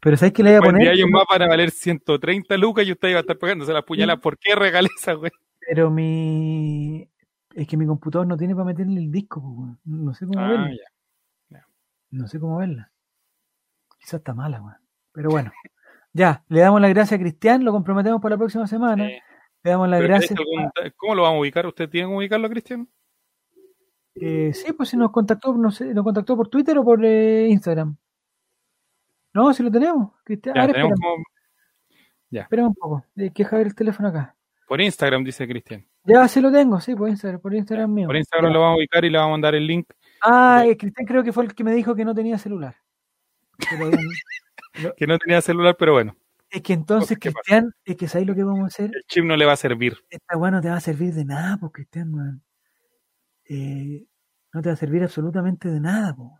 Pero 0.00 0.16
¿sabes 0.16 0.32
qué 0.32 0.42
le 0.42 0.50
voy 0.50 0.56
a 0.56 0.60
Buen 0.60 0.72
poner? 0.72 0.88
hay 0.88 1.02
un 1.04 1.10
mapa 1.12 1.26
para 1.28 1.46
valer 1.46 1.70
130 1.70 2.56
lucas 2.56 2.84
y 2.86 2.90
usted 2.92 3.08
iba 3.10 3.18
a 3.18 3.20
estar 3.20 3.38
pagándose 3.38 3.72
la 3.72 3.82
puñalada. 3.82 4.18
¿Por 4.20 4.36
qué 4.36 4.54
regalé 4.56 4.88
esa, 4.98 5.12
güey? 5.12 5.30
Pero 5.60 5.90
mi. 5.90 7.08
Es 7.54 7.68
que 7.68 7.76
mi 7.76 7.86
computador 7.86 8.26
no 8.26 8.36
tiene 8.36 8.54
para 8.54 8.64
meterle 8.64 8.98
el 8.98 9.12
disco. 9.12 9.78
No 9.84 10.12
sé 10.14 10.26
cómo 10.26 10.40
Ah, 10.40 10.68
ya. 10.70 10.76
No 12.12 12.28
sé 12.28 12.38
cómo 12.38 12.58
verla. 12.58 12.92
Quizás 13.98 14.14
está 14.20 14.32
mala, 14.34 14.60
weón. 14.62 14.76
Pero 15.12 15.30
bueno. 15.30 15.50
Ya, 16.14 16.44
le 16.50 16.60
damos 16.60 16.78
las 16.78 16.90
gracias 16.90 17.18
a 17.18 17.22
Cristian, 17.22 17.64
lo 17.64 17.72
comprometemos 17.72 18.20
para 18.20 18.34
la 18.34 18.38
próxima 18.38 18.66
semana. 18.66 19.08
Eh, 19.08 19.18
Le 19.62 19.70
damos 19.70 19.88
las 19.88 20.02
gracias. 20.02 20.28
¿tenés 20.34 20.40
algún- 20.40 20.92
¿Cómo 20.94 21.14
lo 21.14 21.22
vamos 21.22 21.38
a 21.38 21.40
ubicar? 21.40 21.66
¿Usted 21.66 21.88
tiene 21.88 22.06
que 22.06 22.14
ubicarlo, 22.14 22.50
Cristian? 22.50 22.86
Eh, 24.14 24.52
sí, 24.52 24.74
pues 24.74 24.90
si 24.90 24.98
nos 24.98 25.10
contactó, 25.10 25.54
no 25.54 25.70
sé, 25.70 25.86
nos 25.94 26.04
contactó 26.04 26.36
por 26.36 26.48
Twitter 26.48 26.76
o 26.76 26.84
por 26.84 27.02
eh, 27.02 27.46
Instagram. 27.48 27.96
No, 29.32 29.54
si 29.54 29.62
lo 29.62 29.70
tenemos. 29.70 30.12
Cristian, 30.22 30.54
Ya, 30.54 30.66
tenemos 30.66 31.00
como- 31.00 31.24
espera 32.30 32.66
un 32.66 32.74
poco. 32.74 33.06
Hay 33.16 33.30
que 33.30 33.44
dejar 33.44 33.60
el 33.60 33.74
teléfono 33.74 34.10
acá. 34.10 34.36
Por 34.68 34.82
Instagram, 34.82 35.24
dice 35.24 35.48
Cristian. 35.48 35.86
Ya, 36.04 36.28
sí 36.28 36.42
lo 36.42 36.52
tengo, 36.52 36.78
sí, 36.78 36.94
por 36.94 37.08
Instagram, 37.08 37.40
por 37.40 37.54
Instagram 37.54 37.90
mío. 37.90 38.06
Por 38.06 38.16
Instagram 38.16 38.50
Ya. 38.50 38.54
lo 38.54 38.60
vamos 38.60 38.74
a 38.74 38.78
ubicar 38.80 39.02
y 39.06 39.08
le 39.08 39.16
vamos 39.16 39.30
a 39.30 39.32
mandar 39.32 39.54
el 39.54 39.66
link. 39.66 39.88
Ah, 40.22 40.64
Cristian 40.78 41.06
creo 41.06 41.24
que 41.24 41.32
fue 41.32 41.44
el 41.44 41.54
que 41.54 41.64
me 41.64 41.74
dijo 41.74 41.94
que 41.94 42.04
no 42.04 42.14
tenía 42.14 42.38
celular. 42.38 42.76
Pero, 43.58 43.90
Que 44.96 45.06
no 45.06 45.18
tenía 45.18 45.40
celular, 45.42 45.76
pero 45.78 45.92
bueno, 45.92 46.16
es 46.52 46.60
que 46.62 46.74
entonces. 46.74 47.18
Cristian, 47.18 47.74
es 47.84 47.96
que 47.96 48.08
¿sabes 48.08 48.26
lo 48.26 48.34
que 48.34 48.44
vamos 48.44 48.64
a 48.64 48.66
hacer? 48.66 48.90
el 48.94 49.02
chip 49.08 49.24
no 49.24 49.36
le 49.36 49.46
va 49.46 49.52
a 49.52 49.56
servir. 49.56 49.96
Esta 50.10 50.36
weá 50.36 50.50
no 50.50 50.60
te 50.60 50.68
va 50.68 50.76
a 50.76 50.80
servir 50.80 51.14
de 51.14 51.24
nada, 51.24 51.56
pues, 51.56 51.72
Cristian, 51.72 52.14
weón. 52.14 52.42
Eh, 53.48 54.04
no 54.52 54.60
te 54.60 54.68
va 54.68 54.74
a 54.74 54.76
servir 54.76 55.02
absolutamente 55.02 55.68
de 55.68 55.80
nada, 55.80 56.14
po. 56.14 56.38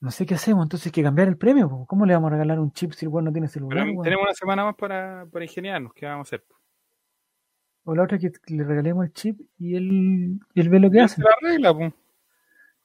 No 0.00 0.10
sé 0.10 0.24
qué 0.24 0.34
hacemos, 0.34 0.64
entonces 0.64 0.86
hay 0.86 0.92
que 0.92 1.02
cambiar 1.02 1.28
el 1.28 1.36
premio, 1.36 1.68
po. 1.68 1.84
¿Cómo 1.86 2.06
le 2.06 2.14
vamos 2.14 2.28
a 2.28 2.32
regalar 2.32 2.58
un 2.58 2.72
chip 2.72 2.92
si 2.92 3.04
el 3.04 3.10
weón 3.10 3.26
no 3.26 3.32
tiene 3.32 3.48
celular? 3.48 3.84
Pero 3.84 4.02
tenemos 4.02 4.24
una 4.24 4.34
semana 4.34 4.64
más 4.64 4.76
para, 4.76 5.26
para 5.30 5.44
ingeniarnos. 5.44 5.92
¿Qué 5.92 6.06
vamos 6.06 6.26
a 6.26 6.28
hacer? 6.28 6.44
O 7.90 7.94
la 7.96 8.04
otra 8.04 8.18
que 8.18 8.30
le 8.48 8.62
regalemos 8.62 9.04
el 9.04 9.12
chip 9.12 9.40
y 9.58 9.74
él, 9.74 10.38
y 10.54 10.60
él 10.60 10.68
ve 10.68 10.78
lo 10.78 10.90
que 10.92 11.00
hace. 11.00 11.20
la 11.20 11.30
regla, 11.42 11.72
po. 11.74 11.80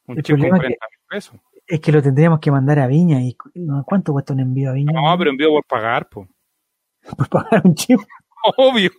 Un 0.08 0.18
El 0.18 0.24
chip 0.24 0.36
con 0.36 0.50
problema 0.50 0.58
es 0.58 0.62
40 0.62 0.86
mil 0.90 1.00
pesos. 1.10 1.40
Es 1.68 1.80
que 1.80 1.92
lo 1.92 2.02
tendríamos 2.02 2.40
que 2.40 2.50
mandar 2.52 2.80
a 2.80 2.88
Viña. 2.88 3.22
y 3.22 3.38
no, 3.54 3.84
¿Cuánto 3.86 4.14
cuesta 4.14 4.34
un 4.34 4.40
envío 4.40 4.72
a 4.72 4.74
Viña? 4.74 4.94
No, 4.94 5.16
pero 5.18 5.30
envío 5.30 5.50
por 5.50 5.64
pagar, 5.66 6.10
po. 6.10 6.28
Por 7.18 7.30
pagar 7.30 7.62
un 7.64 7.76
chip. 7.76 8.00
Obvio. 8.58 8.90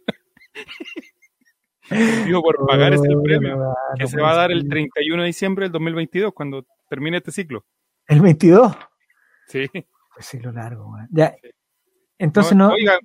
envío 1.90 2.40
por 2.42 2.66
pagar 2.66 2.94
es 2.94 3.02
el 3.02 3.16
Oh, 3.16 3.22
premio. 3.22 3.56
no, 3.56 3.74
Que 3.96 4.02
no 4.04 4.08
se 4.08 4.14
puede 4.16 4.26
va 4.26 4.32
a 4.32 4.36
dar 4.36 4.52
el 4.52 4.60
ser. 4.62 4.70
31 4.70 5.22
de 5.22 5.26
diciembre 5.26 5.64
del 5.64 5.72
2022, 5.72 6.32
cuando 6.32 6.66
termine 6.88 7.16
este 7.16 7.32
ciclo. 7.32 7.64
¿El 8.06 8.20
22? 8.20 8.76
Sí. 9.48 9.66
Pues 9.72 10.26
sí, 10.26 10.38
lo 10.38 10.52
largo. 10.52 10.94
Ya. 11.10 11.34
Sí. 11.42 11.48
Entonces 12.18 12.56
no. 12.56 12.70
Oiga, 12.70 12.98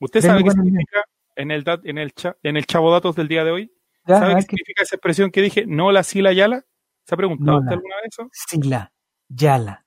¿usted 0.00 0.20
sabe 0.20 0.44
qué 0.44 0.50
significa 0.50 1.02
en 1.36 1.50
el, 1.50 1.64
en, 1.84 1.98
el 1.98 2.12
cha- 2.14 2.36
en 2.42 2.56
el 2.56 2.66
Chavo 2.66 2.90
Datos 2.92 3.16
del 3.16 3.28
día 3.28 3.44
de 3.44 3.50
hoy? 3.50 3.72
ya, 4.06 4.18
¿Sabe 4.18 4.32
a 4.32 4.36
qué 4.36 4.42
significa 4.42 4.82
esa 4.82 4.96
expresión 4.96 5.30
que 5.30 5.40
dije? 5.42 5.64
No 5.66 5.90
la 5.92 6.02
sila 6.02 6.32
yala. 6.32 6.64
¿Se 7.06 7.14
ha 7.14 7.18
preguntado 7.18 7.58
usted 7.58 7.72
alguna 7.72 7.96
vez 7.96 8.06
eso? 8.12 8.28
Sila, 8.32 8.92
Yala. 9.28 9.84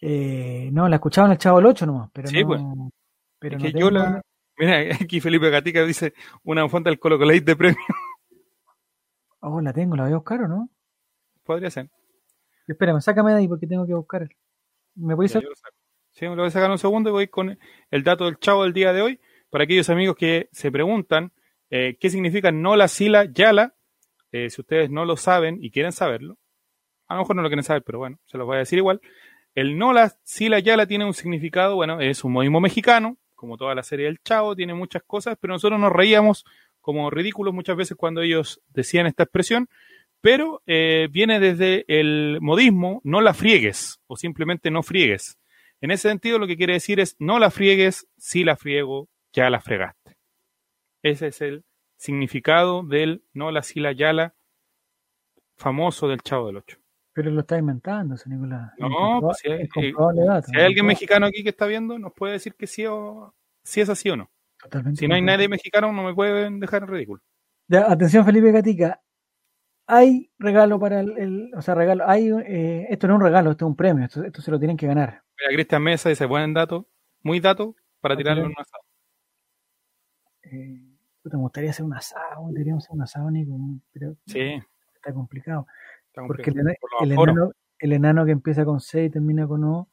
Eh, 0.00 0.70
no, 0.72 0.88
la 0.88 0.96
escuchaba 0.96 1.26
en 1.28 1.32
el 1.32 1.38
Chavo 1.38 1.60
el 1.60 1.66
8 1.66 1.86
nomás, 1.86 2.10
pero 2.12 2.28
Sí, 2.28 2.42
no. 2.42 2.46
pues. 2.48 2.60
Pero 3.38 3.56
Es 3.56 3.62
no 3.62 3.66
que 3.68 3.72
tengo 3.72 3.86
yo 3.88 3.90
la. 3.90 4.22
Mira, 4.58 4.78
aquí 5.00 5.20
Felipe 5.20 5.50
Gatica 5.50 5.84
dice 5.84 6.14
una 6.42 6.68
fonda 6.68 6.90
del 6.90 6.98
Colo 6.98 7.18
Colate 7.18 7.40
de 7.40 7.56
premio. 7.56 7.76
Oh, 9.46 9.60
la 9.60 9.74
tengo, 9.74 9.94
la 9.94 10.04
voy 10.04 10.12
a 10.12 10.16
buscar 10.16 10.40
o 10.40 10.48
no. 10.48 10.70
Podría 11.42 11.68
ser. 11.70 11.90
Espérame, 12.66 13.02
sácame 13.02 13.32
de 13.32 13.40
ahí 13.40 13.48
porque 13.48 13.66
tengo 13.66 13.86
que 13.86 13.92
buscar. 13.92 14.26
¿Me 14.94 15.14
podéis 15.14 15.34
Ya, 15.34 15.40
sacar? 15.40 15.52
Sí, 16.12 16.24
me 16.26 16.30
lo 16.34 16.36
voy 16.42 16.46
a 16.46 16.50
sacar 16.50 16.70
un 16.70 16.78
segundo 16.78 17.10
y 17.10 17.12
voy 17.12 17.28
con 17.28 17.58
el 17.90 18.02
dato 18.04 18.24
del 18.24 18.38
chavo 18.38 18.62
del 18.62 18.72
día 18.72 18.94
de 18.94 19.02
hoy. 19.02 19.20
Para 19.54 19.66
aquellos 19.66 19.88
amigos 19.88 20.16
que 20.16 20.48
se 20.50 20.72
preguntan 20.72 21.30
eh, 21.70 21.96
qué 22.00 22.10
significa 22.10 22.50
no 22.50 22.74
la 22.74 22.88
sila 22.88 23.26
yala, 23.26 23.76
eh, 24.32 24.50
si 24.50 24.60
ustedes 24.60 24.90
no 24.90 25.04
lo 25.04 25.16
saben 25.16 25.58
y 25.62 25.70
quieren 25.70 25.92
saberlo, 25.92 26.38
a 27.06 27.14
lo 27.14 27.20
mejor 27.20 27.36
no 27.36 27.42
lo 27.42 27.48
quieren 27.48 27.62
saber, 27.62 27.84
pero 27.84 28.00
bueno, 28.00 28.18
se 28.24 28.36
los 28.36 28.48
voy 28.48 28.56
a 28.56 28.58
decir 28.58 28.78
igual. 28.80 29.00
El 29.54 29.78
no 29.78 29.92
la 29.92 30.12
sila 30.24 30.58
yala 30.58 30.88
tiene 30.88 31.04
un 31.04 31.14
significado, 31.14 31.76
bueno, 31.76 32.00
es 32.00 32.24
un 32.24 32.32
modismo 32.32 32.60
mexicano, 32.60 33.16
como 33.36 33.56
toda 33.56 33.76
la 33.76 33.84
serie 33.84 34.06
del 34.06 34.18
chavo, 34.24 34.56
tiene 34.56 34.74
muchas 34.74 35.04
cosas, 35.04 35.38
pero 35.40 35.52
nosotros 35.52 35.78
nos 35.78 35.92
reíamos 35.92 36.44
como 36.80 37.08
ridículos 37.08 37.54
muchas 37.54 37.76
veces 37.76 37.96
cuando 37.96 38.22
ellos 38.22 38.60
decían 38.70 39.06
esta 39.06 39.22
expresión, 39.22 39.68
pero 40.20 40.64
eh, 40.66 41.06
viene 41.12 41.38
desde 41.38 41.84
el 41.86 42.38
modismo 42.40 43.02
no 43.04 43.20
la 43.20 43.34
friegues 43.34 44.00
o 44.08 44.16
simplemente 44.16 44.72
no 44.72 44.82
friegues. 44.82 45.38
En 45.80 45.92
ese 45.92 46.08
sentido 46.08 46.40
lo 46.40 46.48
que 46.48 46.56
quiere 46.56 46.72
decir 46.72 46.98
es 46.98 47.14
no 47.20 47.38
la 47.38 47.52
friegues, 47.52 48.08
si 48.16 48.42
la 48.42 48.56
friego, 48.56 49.08
ya 49.34 49.50
la 49.50 49.60
fregaste. 49.60 50.16
Ese 51.02 51.26
es 51.26 51.40
el 51.42 51.64
significado 51.98 52.82
del 52.82 53.24
no 53.34 53.50
la 53.50 53.62
si 53.62 53.80
la 53.80 53.92
yala 53.92 54.34
famoso 55.56 56.08
del 56.08 56.20
Chavo 56.22 56.46
del 56.46 56.56
Ocho. 56.58 56.78
Pero 57.12 57.30
lo 57.30 57.40
está 57.40 57.58
inventando, 57.58 58.14
ese 58.16 58.28
Nicolás. 58.28 58.72
No, 58.78 59.20
pues 59.20 59.38
si 59.38 59.50
hay- 59.50 59.62
incomprobable 59.62 60.24
dato, 60.24 60.48
Si 60.48 60.56
hay 60.58 60.64
alguien 60.64 60.86
mexicano 60.86 61.26
aquí 61.26 61.42
que 61.44 61.50
está 61.50 61.66
viendo, 61.66 61.98
nos 61.98 62.12
puede 62.12 62.32
decir 62.34 62.54
que 62.56 62.66
sí 62.66 62.84
o 62.86 63.34
si 63.62 63.80
es 63.80 63.88
así 63.88 64.10
o 64.10 64.16
no. 64.16 64.30
Totalmente 64.60 64.98
Si 64.98 65.06
no 65.06 65.14
hay 65.14 65.22
nadie 65.22 65.48
mexicano, 65.48 65.92
no 65.92 66.02
me 66.02 66.14
pueden 66.14 66.58
dejar 66.58 66.82
en 66.82 66.88
ridículo. 66.88 67.22
Ya, 67.68 67.90
atención, 67.90 68.24
Felipe 68.24 68.50
Gatica. 68.50 69.00
Hay 69.86 70.30
regalo 70.38 70.80
para 70.80 71.00
el, 71.00 71.16
el- 71.18 71.50
o 71.54 71.62
sea, 71.62 71.74
regalo, 71.74 72.08
hay, 72.08 72.30
eh, 72.46 72.86
esto 72.90 73.06
no 73.06 73.14
es 73.14 73.18
un 73.20 73.24
regalo, 73.26 73.50
esto 73.50 73.66
es 73.66 73.68
un 73.68 73.76
premio, 73.76 74.04
esto, 74.06 74.24
esto 74.24 74.40
se 74.42 74.50
lo 74.50 74.58
tienen 74.58 74.76
que 74.76 74.86
ganar. 74.86 75.22
Mira, 75.38 75.52
Cristian 75.52 75.82
Mesa 75.82 76.08
dice 76.08 76.24
buen 76.26 76.54
dato, 76.54 76.88
muy 77.22 77.38
dato 77.40 77.76
para 78.00 78.16
tirarlo 78.16 78.44
en 78.44 78.48
claro. 78.48 78.54
un 78.58 78.62
asado. 78.62 78.83
Eh, 80.50 80.80
puta, 81.22 81.36
me 81.36 81.42
gustaría 81.42 81.70
hacer 81.70 81.84
un 81.84 81.94
asado, 81.94 82.48
deberíamos 82.50 82.84
hacer 82.84 82.94
un 82.96 83.02
asado, 83.02 83.30
Nico, 83.30 83.56
pero 83.92 84.16
Sí, 84.26 84.60
está 84.94 85.12
complicado. 85.12 85.66
está 86.06 86.26
Porque 86.26 86.50
el, 86.50 87.14
Por 87.14 87.28
enano, 87.30 87.52
el 87.78 87.92
enano 87.92 88.24
que 88.24 88.32
empieza 88.32 88.64
con 88.64 88.80
C 88.80 89.04
y 89.04 89.10
termina 89.10 89.46
con 89.46 89.64
O 89.64 89.88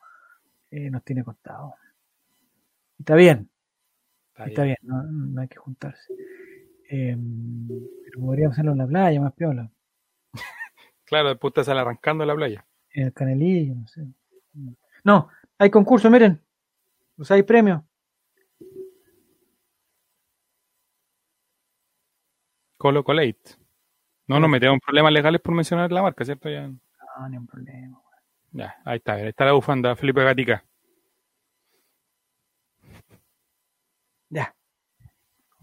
eh, 0.72 0.90
nos 0.90 1.04
tiene 1.04 1.24
contado. 1.24 1.76
Está 3.00 3.16
bien, 3.16 3.50
Está 4.30 4.46
está 4.46 4.64
bien. 4.64 4.78
bien, 4.82 4.92
no, 4.96 5.04
no 5.04 5.42
hay 5.42 5.48
que 5.48 5.58
juntarse. 5.58 6.14
Eh, 6.90 7.18
pero 8.06 8.20
podríamos 8.26 8.54
hacerlo 8.54 8.74
en 8.74 8.78
la 8.80 8.88
playa, 8.88 9.20
más 9.22 9.34
piola. 9.34 9.70
Claro, 11.06 11.28
después 11.28 11.52
usted 11.52 11.64
sale 11.64 11.82
arrancando 11.82 12.24
en 12.24 12.30
la 12.30 12.36
playa. 12.36 12.66
En 12.92 13.08
el 13.08 13.14
canelillo, 13.14 13.76
no 13.76 13.86
sé. 13.88 14.06
No, 15.04 15.28
hay 15.58 15.70
concurso, 15.70 16.10
miren. 16.10 16.42
Sea, 17.22 17.36
hay 17.36 17.44
premio. 17.44 17.84
Colo 22.82 23.04
Colate. 23.04 23.38
No 24.28 24.40
nos 24.40 24.50
metemos 24.50 24.74
en 24.74 24.80
problemas 24.80 25.14
legales 25.14 25.40
por 25.40 25.54
mencionar 25.54 25.92
la 25.92 26.02
marca, 26.02 26.26
¿cierto? 26.26 26.50
Ya, 26.50 26.68
No, 26.68 27.30
ni 27.30 27.38
un 27.38 27.46
problema. 27.46 28.02
ya 28.54 28.76
ahí 28.86 28.98
está, 28.98 29.14
ahí 29.14 29.28
está 29.28 29.46
la 29.46 29.52
bufanda, 29.52 29.96
Felipe 29.96 30.24
Gatica. 30.24 30.66
Ya. 34.30 34.56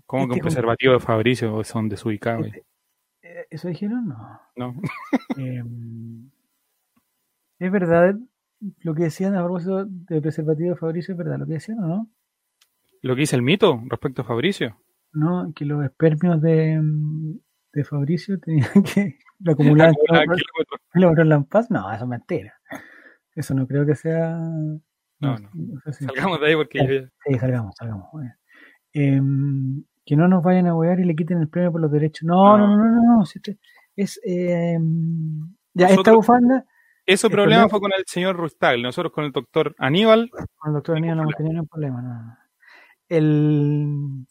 ¿Cómo 0.07 0.23
Este 0.25 0.35
que 0.35 0.39
un 0.39 0.41
con- 0.41 0.43
preservativo 0.49 0.93
de 0.93 1.01
Fabricio 1.01 1.65
son 1.65 1.89
desubicados? 1.89 2.47
Este- 2.47 2.65
eh, 3.23 3.47
¿Eso 3.51 3.67
dijeron? 3.69 4.07
No. 4.09 4.41
¿No? 4.57 4.75
Eh, 5.39 5.65
¿Es 7.59 7.73
verdad 7.73 8.15
lo 8.81 8.95
que 8.95 9.03
decían 9.05 9.35
a 9.35 9.43
propósito 9.43 9.85
de 9.87 10.21
preservativo 10.21 10.71
de 10.71 10.77
Fabricio? 10.77 11.13
¿Es 11.13 11.19
verdad 11.19 11.39
lo 11.39 11.47
que 11.47 11.55
decían 11.55 11.79
o 11.81 11.87
no? 11.87 12.11
Lo 13.03 13.15
que 13.15 13.21
dice 13.23 13.35
el 13.37 13.43
mito 13.43 13.81
respecto 13.87 14.23
a 14.23 14.25
Fabricio. 14.25 14.77
No, 15.13 15.53
que 15.55 15.65
los 15.65 15.85
espermios 15.85 16.41
de, 16.43 16.81
de 17.73 17.85
Fabricio 17.85 18.39
tenían 18.39 18.69
que 18.85 19.19
lo 19.41 19.53
acumulaban 19.53 19.95
Acumulaba 19.95 20.35
kilómetros 20.93 21.47
paz. 21.49 21.71
No, 21.71 21.91
eso 21.93 22.05
es 22.05 22.09
mentira. 22.11 22.55
Eso 23.35 23.55
no 23.55 23.67
creo 23.67 23.87
que 23.87 23.95
sea. 23.95 24.37
No, 25.21 25.37
no. 25.39 25.51
sé 25.85 25.93
si- 25.93 26.05
Salgamos 26.05 26.41
de 26.41 26.47
ahí 26.47 26.55
porque 26.57 26.79
yo 26.79 27.09
Sí, 27.27 27.39
salgamos, 27.39 27.75
salgamos. 27.77 28.07
Em, 28.93 29.85
que 30.05 30.17
no 30.17 30.27
nos 30.29 30.43
vayan 30.43 30.67
a 30.67 30.75
huear 30.75 31.01
y 31.01 31.05
le 31.05 31.15
quiten 31.15 31.39
el 31.39 31.49
premio 31.49 31.71
por 31.73 31.81
los 31.81 31.91
derechos. 31.93 32.25
No, 32.27 32.57
no, 32.59 32.67
No. 32.67 32.77
no, 32.77 32.87
no, 33.03 33.17
no. 33.19 33.25
si 33.27 33.39
este- 33.39 33.59
es. 33.97 34.21
em, 34.25 35.41
ya, 35.75 35.87
esta 35.87 35.97
Nosotros- 35.97 36.17
bufanda, 36.17 36.65
Ese 37.07 37.29
problema 37.31 37.63
problema- 37.65 37.69
fue 37.69 37.81
con 37.81 37.93
el 37.97 38.05
señor 38.07 38.37
Rustagl, 38.37 38.83
nosotros 38.83 39.13
con 39.13 39.25
el 39.25 39.33
doctor 39.33 39.75
Aníbal. 39.79 40.31
con 40.31 40.71
el 40.71 40.75
doctor 40.75 40.97
Aníbal 40.97 41.17
no 41.17 41.23
hemos 41.25 41.35
tenido 41.37 41.53
ningún 41.55 41.69
problema. 41.69 42.03
no. 42.03 42.37
El, 43.09 44.27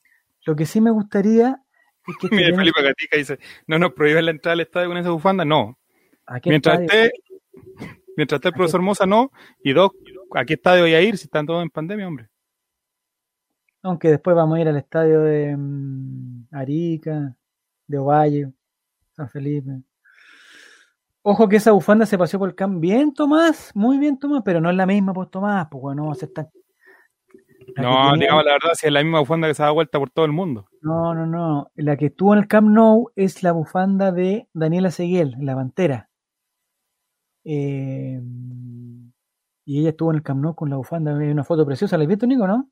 lo 0.47 0.55
que 0.55 0.65
sí 0.65 0.81
me 0.81 0.91
gustaría 0.91 1.61
es 2.07 2.17
que. 2.17 2.27
este 2.27 2.35
premio- 2.35 2.55
Felipe 2.55 2.81
Gatica 2.81 3.17
dice, 3.17 3.39
no 3.67 3.77
nos 3.77 3.93
prohíben 3.93 4.25
la 4.25 4.31
entrada 4.31 4.53
al 4.53 4.61
estadio 4.61 4.87
con 4.87 4.97
esa 4.97 5.11
bufanda. 5.11 5.45
No, 5.45 5.77
¿A 6.25 6.39
qué 6.39 6.49
Mientras 6.49 6.79
esté, 6.81 7.11
mientras 8.17 8.37
esté 8.39 8.47
el 8.47 8.53
profesor 8.53 8.81
Moza, 8.81 9.05
no. 9.05 9.31
Y 9.61 9.73
dos, 9.73 9.91
¿a 10.33 10.45
qué 10.45 10.53
estadio 10.55 10.83
voy 10.83 10.93
a 10.93 11.01
ir 11.01 11.17
si 11.17 11.25
están 11.25 11.45
todos 11.45 11.61
en 11.61 11.69
pandemia, 11.69 12.07
hombre? 12.07 12.29
Aunque 13.83 14.09
después 14.09 14.35
vamos 14.35 14.57
a 14.57 14.61
ir 14.61 14.67
al 14.67 14.77
estadio 14.77 15.21
de 15.21 15.55
mm, 15.55 16.47
Arica, 16.51 17.35
de 17.85 17.97
Ovalle, 17.97 18.51
San 19.11 19.29
Felipe. 19.29 19.81
Ojo 21.21 21.49
que 21.49 21.57
esa 21.57 21.71
bufanda 21.71 22.05
se 22.05 22.17
paseó 22.17 22.39
por 22.39 22.49
el 22.49 22.55
camp. 22.55 22.79
Bien, 22.79 23.13
Tomás, 23.13 23.71
muy 23.75 23.97
bien, 23.97 24.17
Tomás, 24.17 24.43
pero 24.45 24.61
no 24.61 24.69
es 24.69 24.75
la 24.77 24.85
misma, 24.85 25.13
pues 25.13 25.29
Tomás, 25.29 25.67
pues 25.69 25.81
bueno, 25.81 26.03
no 26.03 26.07
va 26.07 26.13
a 26.13 26.15
ser 26.15 26.29
tan. 26.29 26.45
la 26.45 27.55
que 27.57 27.65
No, 27.83 28.11
tenía- 28.11 28.25
digamos 28.27 28.45
la 28.45 28.51
verdad, 28.53 28.69
si 28.73 28.87
es 28.87 28.93
la 28.93 29.03
misma 29.03 29.19
bufanda 29.19 29.47
que 29.47 29.53
se 29.53 29.63
da 29.63 29.71
vuelta 29.71 29.99
por 29.99 30.09
todo 30.09 30.25
el 30.25 30.31
mundo. 30.31 30.67
No, 30.81 31.13
no, 31.13 31.25
no. 31.25 31.69
La 31.75 31.95
que 31.97 32.07
estuvo 32.07 32.33
en 32.33 32.39
el 32.39 32.47
Camp 32.47 32.69
Nou 32.69 33.11
es 33.15 33.43
la 33.43 33.51
bufanda 33.51 34.11
de 34.11 34.47
Daniela 34.53 34.91
Seguel, 34.91 35.35
la 35.39 35.55
pantera. 35.55 36.09
Eh, 37.43 38.21
y 39.65 39.79
ella 39.79 39.89
estuvo 39.89 40.11
en 40.11 40.17
el 40.17 40.23
Camp 40.23 40.41
Nou 40.41 40.55
con 40.55 40.69
la 40.69 40.77
bufanda. 40.77 41.17
Hay 41.17 41.29
una 41.29 41.43
foto 41.43 41.65
preciosa. 41.65 41.97
¿La 41.97 42.03
has 42.03 42.07
visto, 42.09 42.25
Nico, 42.27 42.47
no? 42.47 42.69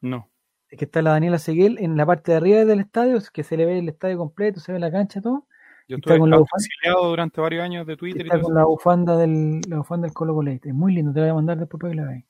No. 0.00 0.28
Es 0.68 0.78
que 0.78 0.86
está 0.86 1.02
la 1.02 1.10
Daniela 1.10 1.38
Seguel 1.38 1.76
en 1.80 1.96
la 1.96 2.06
parte 2.06 2.32
de 2.32 2.38
arriba 2.38 2.64
del 2.64 2.80
estadio, 2.80 3.16
es 3.16 3.30
que 3.30 3.42
se 3.42 3.56
le 3.58 3.66
ve 3.66 3.78
el 3.78 3.88
estadio 3.90 4.16
completo, 4.18 4.58
se 4.58 4.72
ve 4.72 4.78
la 4.78 4.90
cancha, 4.90 5.20
todo. 5.20 5.46
Yo 5.88 5.96
estuve 5.96 6.18
con 6.18 6.30
la 6.30 6.38
bufanda. 6.38 6.64
durante 7.08 7.40
varios 7.42 7.62
años 7.62 7.86
de 7.86 7.96
Twitter 7.96 8.22
y 8.22 8.24
Está 8.24 8.36
todo 8.36 8.44
con 8.44 8.52
eso. 8.52 8.58
la 8.60 8.64
bufanda 8.64 9.16
del, 9.18 9.60
la 9.68 9.76
bufanda 9.78 10.06
del 10.06 10.14
Colo 10.14 10.34
Colo. 10.34 10.50
Es 10.50 10.64
muy 10.74 10.94
lindo, 10.94 11.12
te 11.12 11.20
la 11.20 11.26
voy 11.26 11.30
a 11.32 11.34
mandar 11.34 11.58
después 11.58 11.78
para 11.80 11.90
que 11.92 11.96
la 12.00 12.06
veas. 12.08 12.24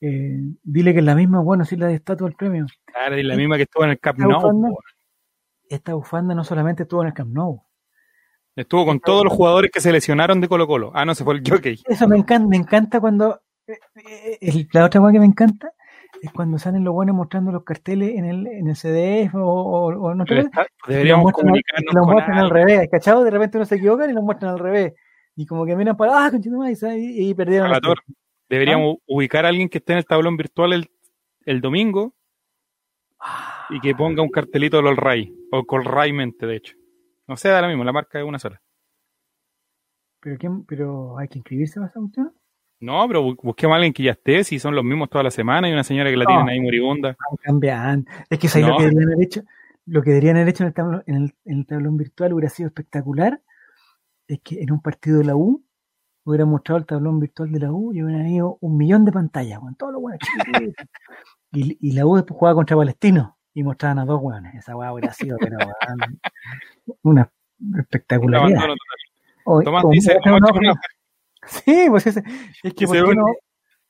Eh, 0.00 0.38
dile 0.62 0.92
que 0.92 1.00
es 1.00 1.04
la 1.04 1.14
misma, 1.14 1.40
bueno, 1.40 1.64
sí, 1.64 1.76
la 1.76 1.86
de 1.88 1.94
estatua 1.94 2.26
del 2.28 2.36
premio. 2.36 2.66
Claro, 2.86 3.16
la 3.16 3.36
misma 3.36 3.56
que 3.56 3.64
estuvo 3.64 3.84
en 3.84 3.90
el 3.90 3.98
Camp 4.00 4.18
Nou. 4.18 4.32
bufanda, 4.40 4.68
esta 5.68 5.94
bufanda 5.94 6.34
no 6.34 6.42
solamente 6.44 6.84
estuvo 6.84 7.02
en 7.02 7.08
el 7.08 7.14
Camp 7.14 7.32
Nou, 7.32 7.62
Estuvo 8.56 8.84
con 8.84 8.98
todos 9.00 9.24
los 9.24 9.32
jugadores 9.32 9.70
que 9.70 9.80
se 9.80 9.92
lesionaron 9.92 10.40
de 10.40 10.48
Colo 10.48 10.66
Colo. 10.66 10.90
Ah, 10.94 11.04
no, 11.04 11.14
se 11.14 11.22
fue 11.24 11.34
el 11.34 11.42
jockey. 11.48 11.80
Eso 11.86 12.08
me 12.08 12.16
encanta, 12.18 12.48
me 12.48 12.56
encanta 12.56 13.00
cuando. 13.00 13.40
eh, 13.66 13.78
eh, 13.94 14.38
el- 14.40 14.68
la 14.72 14.86
otra 14.86 15.00
cosa 15.00 15.12
que 15.12 15.20
me 15.20 15.26
encanta 15.26 15.72
es 16.20 16.32
cuando 16.32 16.58
salen 16.58 16.82
los 16.82 16.92
buenos 16.92 17.14
mostrando 17.14 17.52
los 17.52 17.62
carteles 17.62 18.16
en 18.16 18.24
el, 18.24 18.46
en 18.48 18.68
el 18.68 18.74
CDF 18.74 19.34
o, 19.36 19.44
o, 19.44 19.84
o 19.86 20.14
lado, 20.14 20.24
está- 20.24 20.62
los 20.62 20.88
deberíamos 20.88 21.26
al- 21.28 21.32
comunicarnos 21.32 21.92
y 21.92 21.94
los 21.96 22.06
muestran 22.06 22.38
al 22.38 22.50
revés, 22.50 22.88
¿cachado? 22.90 23.22
De 23.24 23.30
repente 23.30 23.56
uno 23.58 23.64
se 23.66 23.76
equivocan 23.76 24.10
y 24.10 24.12
los 24.14 24.24
muestran 24.24 24.50
al 24.52 24.58
revés. 24.58 24.94
Y 25.36 25.46
como 25.46 25.64
que 25.64 25.76
miran 25.76 25.96
para, 25.96 26.26
ah, 26.26 26.30
sa- 26.74 26.96
y, 26.96 27.30
y 27.30 27.34
perdieron 27.34 27.70
Deberíamos 28.50 28.96
ubicar 29.06 29.46
a 29.46 29.48
alguien 29.48 29.68
que 29.70 29.78
esté 29.78 29.92
en 29.92 29.98
el 29.98 30.04
tablón 30.04 30.36
virtual 30.36 30.72
el, 30.74 30.90
el 31.46 31.60
domingo 31.62 32.14
y 33.70 33.80
que 33.80 33.94
ponga 33.94 34.22
un 34.22 34.28
cartelito 34.30 34.82
de 34.82 34.94
Ray 34.94 35.32
o 35.52 35.64
Colray 35.64 36.12
Mente, 36.12 36.46
de 36.46 36.56
hecho. 36.56 36.76
No 37.28 37.36
sé, 37.36 37.48
da 37.48 37.62
lo 37.62 37.68
mismo, 37.68 37.84
la 37.84 37.92
marca 37.92 38.18
es 38.18 38.24
una 38.24 38.38
sola. 38.38 38.60
¿Pero, 40.20 40.36
quién, 40.36 40.64
pero 40.64 41.16
hay 41.18 41.28
que 41.28 41.38
inscribirse 41.38 41.76
para 41.80 41.86
esa 41.88 42.00
cuestión. 42.00 42.32
No, 42.80 43.06
pero 43.06 43.22
bu- 43.22 43.38
busquemos 43.42 43.74
a 43.74 43.76
alguien 43.76 43.92
que 43.92 44.02
ya 44.02 44.12
esté, 44.12 44.42
si 44.42 44.58
son 44.58 44.74
los 44.74 44.84
mismos 44.84 45.08
toda 45.08 45.24
la 45.24 45.30
semana 45.30 45.68
y 45.68 45.72
una 45.72 45.84
señora 45.84 46.10
que 46.10 46.16
la 46.16 46.24
No. 46.24 46.30
tienen 46.30 46.48
ahí 46.48 46.60
moribunda. 46.60 47.08
Van 47.08 47.36
cambiando. 47.42 48.10
Es 48.28 48.38
que 48.38 48.48
¿sabes 48.48 48.66
No. 48.66 48.72
lo 48.72 48.78
que 48.78 48.84
deberían 48.86 49.12
haber 49.12 49.24
hecho? 49.24 49.42
Lo 49.86 50.02
que 50.02 50.10
deberían 50.10 50.36
haber 50.36 50.48
hecho 50.48 50.62
en 50.64 50.68
el, 50.68 50.74
tablón, 50.74 51.02
en, 51.06 51.14
el, 51.16 51.34
en 51.44 51.58
el 51.58 51.66
tablón 51.66 51.96
virtual 51.96 52.32
hubiera 52.32 52.48
sido 52.50 52.66
espectacular. 52.68 53.40
Es 54.26 54.40
que 54.40 54.60
en 54.60 54.72
un 54.72 54.80
partido 54.82 55.18
de 55.18 55.24
la 55.24 55.36
U 55.36 55.62
hubiera 56.24 56.44
mostrado 56.44 56.78
el 56.78 56.86
tablón 56.86 57.20
virtual 57.20 57.50
de 57.52 57.60
la 57.60 57.72
U 57.72 57.92
y 57.92 58.02
hubieran 58.02 58.26
ido 58.28 58.58
un 58.60 58.76
millón 58.76 59.04
de 59.04 59.12
pantallas, 59.12 59.58
con 59.58 59.74
todos 59.74 59.92
los 59.92 60.02
buenos 60.02 60.20
y, 61.52 61.78
y 61.80 61.92
la 61.92 62.06
U 62.06 62.16
después 62.16 62.38
jugaba 62.38 62.56
contra 62.56 62.76
Palestino 62.76 63.38
y 63.54 63.62
mostraban 63.62 63.98
a 63.98 64.04
dos 64.04 64.20
hueones. 64.22 64.54
Esa 64.54 64.76
hueá 64.76 64.92
hubiera 64.92 65.12
sido 65.12 65.36
pero, 65.38 65.58
una 67.02 67.30
Un 67.60 67.80
espectacularidad. 67.80 68.60
Tomás 69.44 69.84
dice, 69.90 70.18
no, 70.24 70.38
Sí, 71.46 71.86
pues 71.88 72.06
es 72.06 72.14
que 72.74 72.86
¿por 72.86 72.96
qué 72.96 73.14
no? 73.14 73.24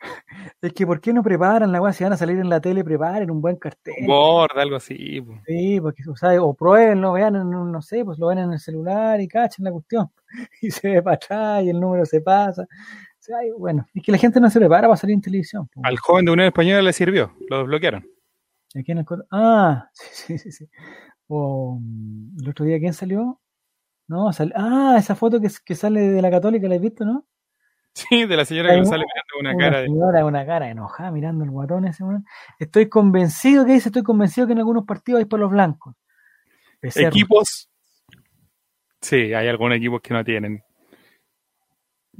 Es 0.63 0.73
que 0.73 0.87
¿por 0.87 1.01
qué 1.01 1.13
no 1.13 1.23
preparan 1.23 1.73
la 1.73 1.81
weá? 1.81 1.93
Si 1.93 2.05
van 2.05 2.13
a 2.13 2.17
salir 2.17 2.39
en 2.39 2.49
la 2.49 2.61
tele, 2.61 2.85
preparen 2.85 3.31
un 3.31 3.41
buen 3.41 3.57
cartel. 3.57 3.95
un 4.01 4.07
board, 4.07 4.59
algo 4.59 4.77
así. 4.77 5.21
po. 5.21 5.35
Sí, 5.47 5.81
porque 5.81 6.03
o, 6.09 6.17
sea, 6.17 6.43
o 6.43 6.55
pruébenlo, 6.55 7.13
vean, 7.13 7.37
en 7.37 7.55
un- 7.55 7.73
no 7.73 7.83
sé, 7.83 8.05
pues 8.05 8.19
lo 8.19 8.29
ven 8.29 8.39
en 8.39 8.53
el 8.53 8.59
celular 8.61 9.21
y 9.21 9.29
cachen 9.29 9.65
la 9.65 9.73
cuestión. 9.73 10.11
Y 10.63 10.71
se 10.71 10.89
ve 10.91 11.03
para 11.03 11.17
atrás 11.17 11.63
y 11.65 11.71
el 11.71 11.81
número 11.81 12.05
se 12.07 12.21
pasa. 12.21 12.63
O 12.63 12.67
sea, 13.23 13.45
y 13.45 13.51
bueno, 13.51 13.87
es 13.95 14.03
que 14.03 14.13
la 14.13 14.19
gente 14.19 14.41
no 14.41 14.49
se 14.51 14.59
prepara 14.59 14.89
para 14.89 14.97
salir 14.97 15.15
en 15.15 15.21
televisión. 15.21 15.69
Al 15.83 15.99
joven 15.99 16.25
de 16.25 16.33
Unión 16.33 16.47
Española 16.49 16.83
le 16.83 16.93
sirvió, 16.93 17.33
lo 17.49 17.59
desbloquearon. 17.59 18.07
Aquí 18.79 18.93
en 18.93 18.99
el 18.99 19.07
ah, 19.33 19.89
sí, 19.93 20.39
sí, 20.39 20.39
sí. 20.39 20.53
sí. 20.53 20.69
O, 21.27 21.79
mm, 21.81 22.39
el 22.43 22.49
otro 22.49 22.65
día, 22.65 22.79
¿quién 22.79 22.93
salió? 22.93 23.41
No, 24.09 24.33
sal- 24.33 24.53
ah, 24.57 24.97
esa 24.99 25.15
foto 25.15 25.41
que, 25.41 25.49
que 25.65 25.75
sale 25.75 26.01
de 26.01 26.23
la 26.23 26.31
Católica, 26.31 26.67
¿la 26.69 26.75
has 26.77 26.81
visto, 26.81 27.05
no? 27.05 27.27
Sí, 27.93 28.25
de 28.25 28.37
la 28.37 28.45
señora 28.45 28.71
que 28.71 28.77
una- 28.77 28.85
sale 28.87 29.05
mirando 29.05 29.41
una 29.41 29.51
Una 29.51 29.59
cara 29.65 29.81
de. 29.83 30.25
una 30.25 30.47
cara 30.47 30.71
enojada 30.71 31.11
mirando 31.11 31.45
el 31.45 31.51
guatón 31.51 31.87
ese, 31.87 32.05
weón. 32.05 32.25
Estoy 32.59 32.89
convencido 32.89 33.67
que 33.67 33.73
dice, 33.73 33.89
estoy 33.89 34.03
convencido 34.03 34.47
que 34.47 34.53
en 34.53 34.59
algunos 34.61 34.85
partidos 34.87 35.19
hay 35.19 35.25
por 35.25 35.41
los 35.41 35.51
blancos. 35.51 35.95
Becerro. 36.81 37.09
Equipos. 37.09 37.69
Sí, 39.01 39.35
hay 39.35 39.49
algunos 39.49 39.77
equipos 39.77 40.01
que 40.03 40.15
no 40.15 40.25
tienen. 40.25 40.63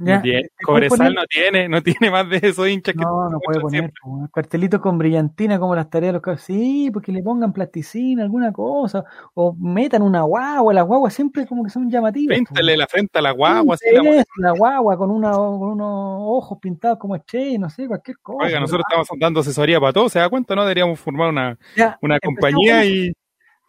Ya, 0.03 0.15
No 0.17 0.21
tiene- 0.23 0.41
¿te 0.43 0.49
puedes 0.65 0.89
Cobresal 0.89 1.13
no 1.13 1.21
tiene, 1.25 1.69
no 1.69 1.81
tiene 1.83 2.09
más 2.09 2.27
de 2.29 2.37
esos 2.41 2.67
hinchas 2.67 2.95
que 2.95 3.01
No, 3.03 3.29
no 3.29 3.39
puede 3.39 3.59
poner 3.59 3.81
siempre. 3.81 3.99
po, 4.01 4.09
un 4.09 4.27
cartelito 4.27 4.81
con 4.81 4.97
brillantina 4.97 5.59
como 5.59 5.75
las 5.75 5.89
tareas 5.89 6.09
de 6.09 6.13
los 6.13 6.21
cabros. 6.21 6.41
Sí, 6.41 6.89
porque 6.91 7.11
le 7.11 7.21
pongan 7.21 7.53
plasticina, 7.53 8.23
alguna 8.23 8.51
cosa, 8.51 9.03
o 9.35 9.53
metan 9.59 10.01
una 10.01 10.21
guagua, 10.23 10.73
las 10.73 10.85
guaguas 10.85 11.13
siempre 11.13 11.45
como 11.45 11.63
que 11.63 11.69
son 11.69 11.89
llamativas. 11.89 12.37
po. 12.39 12.45
Píntale 12.45 12.77
la 12.77 12.87
frente 12.87 13.19
a 13.19 13.21
la 13.21 13.31
guagua, 13.31 13.75
así 13.75 13.85
Sí, 13.89 13.95
la- 14.37 14.51
guagua 14.51 14.97
con, 14.97 15.11
una, 15.11 15.31
con 15.33 15.61
unos 15.61 16.17
ojos 16.21 16.57
pintados 16.59 16.97
como 16.97 17.15
estrellas, 17.15 17.59
no 17.59 17.69
sé, 17.69 17.87
cualquier 17.87 18.17
cosa. 18.19 18.45
Oiga, 18.45 18.59
nosotros 18.59 18.83
estamos 18.89 19.07
dando 19.19 19.39
asesoría 19.41 19.79
para 19.79 19.93
todo, 19.93 20.09
¿se 20.09 20.19
da 20.19 20.29
cuenta? 20.29 20.55
¿No? 20.55 20.63
Deberíamos 20.63 20.99
formar 20.99 21.29
una, 21.29 21.57
Ya, 21.75 21.97
una 22.01 22.19
compañía 22.19 22.85
y. 22.85 23.13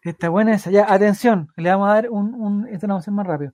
Está 0.05 0.27
buena 0.27 0.53
esa. 0.55 0.69
Ya, 0.69 0.85
atención, 0.91 1.47
le 1.55 1.69
vamos 1.69 1.89
a 1.89 1.93
dar 1.93 2.09
un, 2.09 2.33
un 2.33 2.67
esto 2.67 2.87
lo 2.87 2.93
vamos 2.95 3.03
a 3.03 3.03
hacer 3.05 3.13
más 3.13 3.25
rápido. 3.25 3.53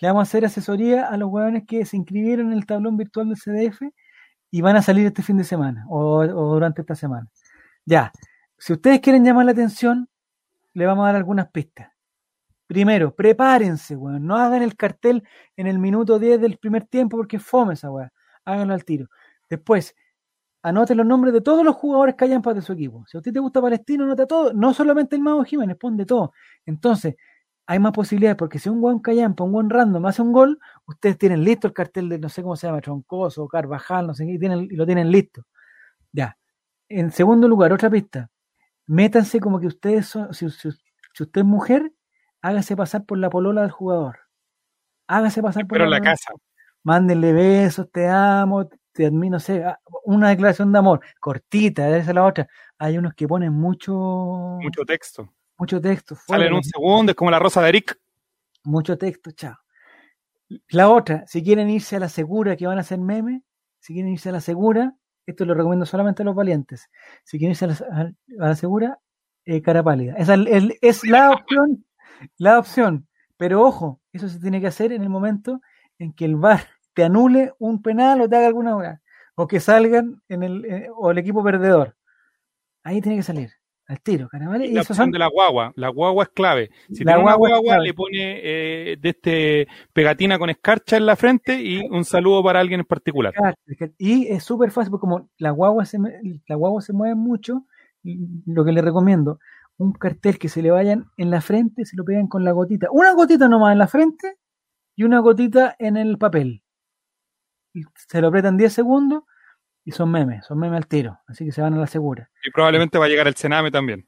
Le 0.00 0.08
vamos 0.08 0.20
a 0.20 0.22
hacer 0.22 0.44
asesoría 0.44 1.06
a 1.06 1.16
los 1.16 1.30
hueones 1.30 1.64
que 1.66 1.84
se 1.84 1.96
inscribieron 1.96 2.52
en 2.52 2.58
el 2.58 2.66
tablón 2.66 2.96
virtual 2.96 3.28
del 3.28 3.38
CDF 3.38 3.82
y 4.50 4.60
van 4.62 4.76
a 4.76 4.82
salir 4.82 5.06
este 5.06 5.22
fin 5.22 5.36
de 5.36 5.44
semana 5.44 5.84
o, 5.88 6.26
durante 6.26 6.80
esta 6.80 6.94
semana. 6.94 7.28
Ya, 7.84 8.10
si 8.58 8.72
ustedes 8.72 9.00
quieren 9.00 9.24
llamar 9.24 9.44
la 9.44 9.52
atención, 9.52 10.08
le 10.72 10.86
vamos 10.86 11.04
a 11.04 11.08
dar 11.08 11.16
algunas 11.16 11.50
pistas. 11.50 11.92
Primero, 12.66 13.14
prepárense, 13.14 13.96
weón. 13.96 14.24
No 14.26 14.36
hagan 14.36 14.62
el 14.62 14.76
cartel 14.76 15.24
en 15.56 15.66
el 15.66 15.78
minuto 15.78 16.18
10 16.18 16.40
del 16.40 16.56
primer 16.58 16.86
tiempo 16.86 17.16
porque 17.16 17.38
fome 17.38 17.74
esa 17.74 17.90
weá. 17.90 18.12
Háganlo 18.44 18.74
al 18.74 18.84
tiro. 18.84 19.08
Después, 19.48 19.94
anoten 20.62 20.96
los 20.96 21.06
nombres 21.06 21.34
de 21.34 21.40
todos 21.40 21.64
los 21.64 21.74
jugadores 21.74 22.14
que 22.14 22.24
hayan 22.24 22.42
para 22.42 22.62
su 22.62 22.72
equipo. 22.72 23.04
Si 23.06 23.16
a 23.16 23.20
usted 23.20 23.32
te 23.32 23.40
gusta 23.40 23.60
Palestino, 23.60 24.04
anota 24.04 24.26
todo. 24.26 24.52
No 24.52 24.72
solamente 24.72 25.16
el 25.16 25.22
Mago 25.22 25.44
Jiménez, 25.44 25.76
pon 25.76 25.96
de 25.96 26.06
todo. 26.06 26.32
Entonces, 26.64 27.16
hay 27.70 27.78
más 27.78 27.92
posibilidades 27.92 28.36
porque 28.36 28.58
si 28.58 28.68
un 28.68 28.80
buen 28.80 28.98
callampa, 28.98 29.44
un 29.44 29.52
buen 29.52 29.70
random 29.70 30.04
hace 30.06 30.22
un 30.22 30.32
gol, 30.32 30.58
ustedes 30.86 31.16
tienen 31.18 31.44
listo 31.44 31.68
el 31.68 31.72
cartel 31.72 32.08
de 32.08 32.18
no 32.18 32.28
sé 32.28 32.42
cómo 32.42 32.56
se 32.56 32.66
llama, 32.66 32.80
Troncoso, 32.80 33.46
Carvajal, 33.46 34.08
no 34.08 34.14
sé 34.14 34.26
qué, 34.26 34.32
y, 34.32 34.38
tienen, 34.40 34.62
y 34.64 34.74
lo 34.74 34.84
tienen 34.84 35.08
listo. 35.12 35.46
Ya. 36.10 36.36
En 36.88 37.12
segundo 37.12 37.46
lugar, 37.46 37.72
otra 37.72 37.88
pista. 37.88 38.28
Métanse 38.86 39.38
como 39.38 39.60
que 39.60 39.68
ustedes 39.68 40.06
son, 40.06 40.34
si, 40.34 40.50
si- 40.50 40.70
si 41.14 41.22
usted 41.22 41.42
es 41.42 41.46
mujer, 41.46 41.92
hágase 42.42 42.74
pasar 42.74 43.04
por 43.04 43.18
la 43.18 43.30
polola 43.30 43.62
del 43.62 43.70
jugador. 43.70 44.18
Hágase 45.06 45.40
pasar 45.40 45.62
por 45.68 45.78
Pero 45.78 45.84
la 45.86 45.98
polola- 45.98 46.10
casa. 46.10 46.32
Mándenle 46.82 47.32
besos, 47.32 47.88
te 47.92 48.08
amo, 48.08 48.68
te 48.92 49.06
admiro, 49.06 49.34
no 49.34 49.38
sé, 49.40 49.62
ah, 49.64 49.78
una 50.04 50.30
declaración 50.30 50.72
de 50.72 50.78
amor, 50.80 51.00
cortita, 51.20 51.88
esa 51.96 52.10
es 52.10 52.14
la 52.16 52.24
otra. 52.24 52.48
Hay 52.78 52.98
unos 52.98 53.14
que 53.14 53.28
ponen 53.28 53.52
mucho, 53.52 53.92
Mucho 54.60 54.84
texto. 54.84 55.32
Mucho 55.60 55.80
texto, 55.80 56.16
Sale 56.16 56.46
en 56.46 56.54
un 56.54 56.64
segundo, 56.64 57.12
es 57.12 57.16
como 57.16 57.30
la 57.30 57.38
rosa 57.38 57.60
de 57.62 57.68
Eric. 57.68 58.00
mucho 58.64 58.96
texto, 58.96 59.30
chao. 59.32 59.56
La 60.70 60.88
otra, 60.88 61.24
si 61.26 61.42
quieren 61.44 61.68
irse 61.68 61.96
a 61.96 62.00
la 62.00 62.08
segura 62.08 62.56
que 62.56 62.66
van 62.66 62.78
a 62.78 62.80
hacer 62.80 62.98
memes, 62.98 63.42
si 63.78 63.92
quieren 63.92 64.12
irse 64.12 64.30
a 64.30 64.32
la 64.32 64.40
segura, 64.40 64.96
esto 65.26 65.44
lo 65.44 65.54
recomiendo 65.54 65.86
solamente 65.86 66.22
a 66.22 66.24
los 66.24 66.34
valientes. 66.34 66.88
Si 67.24 67.38
quieren 67.38 67.52
irse 67.52 67.66
a 67.66 67.68
la, 67.68 68.12
a 68.44 68.48
la 68.48 68.56
segura, 68.56 68.98
eh, 69.44 69.60
cara 69.62 69.82
pálida. 69.82 70.14
Esa 70.16 70.34
es 70.34 71.04
la 71.04 71.30
opción, 71.30 71.84
la 72.38 72.58
opción. 72.58 73.06
Pero 73.36 73.62
ojo, 73.62 74.00
eso 74.12 74.28
se 74.28 74.40
tiene 74.40 74.60
que 74.60 74.66
hacer 74.66 74.92
en 74.92 75.02
el 75.02 75.08
momento 75.08 75.60
en 75.98 76.12
que 76.14 76.24
el 76.24 76.36
VAR 76.36 76.64
te 76.94 77.04
anule 77.04 77.52
un 77.58 77.82
penal 77.82 78.20
o 78.22 78.28
te 78.28 78.36
haga 78.36 78.46
alguna 78.46 78.76
hora. 78.76 79.02
O 79.34 79.46
que 79.46 79.60
salgan 79.60 80.22
en 80.28 80.42
el, 80.42 80.64
eh, 80.64 80.88
o 80.94 81.10
el 81.10 81.18
equipo 81.18 81.44
perdedor. 81.44 81.96
Ahí 82.82 83.00
tiene 83.00 83.18
que 83.18 83.22
salir. 83.22 83.59
Al 83.90 84.00
tiro. 84.02 84.28
Y 84.32 84.72
la 84.72 84.82
opción 84.82 84.96
son 84.96 85.10
de 85.10 85.18
la 85.18 85.26
guagua. 85.26 85.72
La 85.74 85.88
guagua 85.88 86.22
es 86.22 86.30
clave. 86.30 86.70
Si 86.92 87.02
La 87.02 87.14
tiene 87.14 87.24
una 87.24 87.34
guagua 87.34 87.80
le 87.80 87.92
pone 87.92 88.12
eh, 88.40 88.96
de 88.96 89.08
este 89.08 89.68
pegatina 89.92 90.38
con 90.38 90.48
escarcha 90.48 90.96
en 90.96 91.06
la 91.06 91.16
frente 91.16 91.60
y 91.60 91.80
un 91.90 92.04
saludo 92.04 92.40
para 92.44 92.60
alguien 92.60 92.78
en 92.78 92.86
particular. 92.86 93.34
Y 93.98 94.28
es 94.28 94.44
súper 94.44 94.70
fácil, 94.70 94.92
porque 94.92 95.00
como 95.00 95.28
la 95.38 95.50
guagua 95.50 95.84
se, 95.86 95.98
la 96.46 96.54
guagua 96.54 96.80
se 96.82 96.92
mueve 96.92 97.16
mucho, 97.16 97.64
lo 98.04 98.64
que 98.64 98.70
le 98.70 98.80
recomiendo, 98.80 99.40
un 99.76 99.92
cartel 99.92 100.38
que 100.38 100.48
se 100.48 100.62
le 100.62 100.70
vayan 100.70 101.06
en 101.16 101.32
la 101.32 101.40
frente, 101.40 101.84
se 101.84 101.96
lo 101.96 102.04
pegan 102.04 102.28
con 102.28 102.44
la 102.44 102.52
gotita. 102.52 102.86
Una 102.92 103.12
gotita 103.14 103.48
nomás 103.48 103.72
en 103.72 103.78
la 103.78 103.88
frente 103.88 104.36
y 104.94 105.02
una 105.02 105.18
gotita 105.18 105.74
en 105.80 105.96
el 105.96 106.16
papel. 106.16 106.62
Se 108.08 108.20
lo 108.20 108.28
apretan 108.28 108.56
10 108.56 108.72
segundos 108.72 109.24
y 109.84 109.92
son 109.92 110.10
memes, 110.10 110.44
son 110.46 110.58
memes 110.58 110.76
al 110.76 110.86
tiro, 110.86 111.18
así 111.26 111.44
que 111.44 111.52
se 111.52 111.62
van 111.62 111.74
a 111.74 111.78
la 111.78 111.86
segura. 111.86 112.30
Y 112.44 112.50
probablemente 112.50 112.98
va 112.98 113.06
a 113.06 113.08
llegar 113.08 113.26
el 113.26 113.34
cename 113.34 113.70
también. 113.70 114.06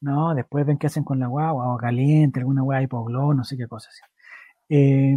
No, 0.00 0.34
después 0.34 0.66
ven 0.66 0.76
qué 0.76 0.88
hacen 0.88 1.04
con 1.04 1.18
la 1.18 1.28
guagua, 1.28 1.64
agua 1.64 1.78
caliente, 1.80 2.40
alguna 2.40 2.62
hueá 2.62 2.82
hipoglós, 2.82 3.34
no 3.34 3.44
sé 3.44 3.56
qué 3.56 3.66
cosas. 3.66 3.98
Eh, 4.68 5.16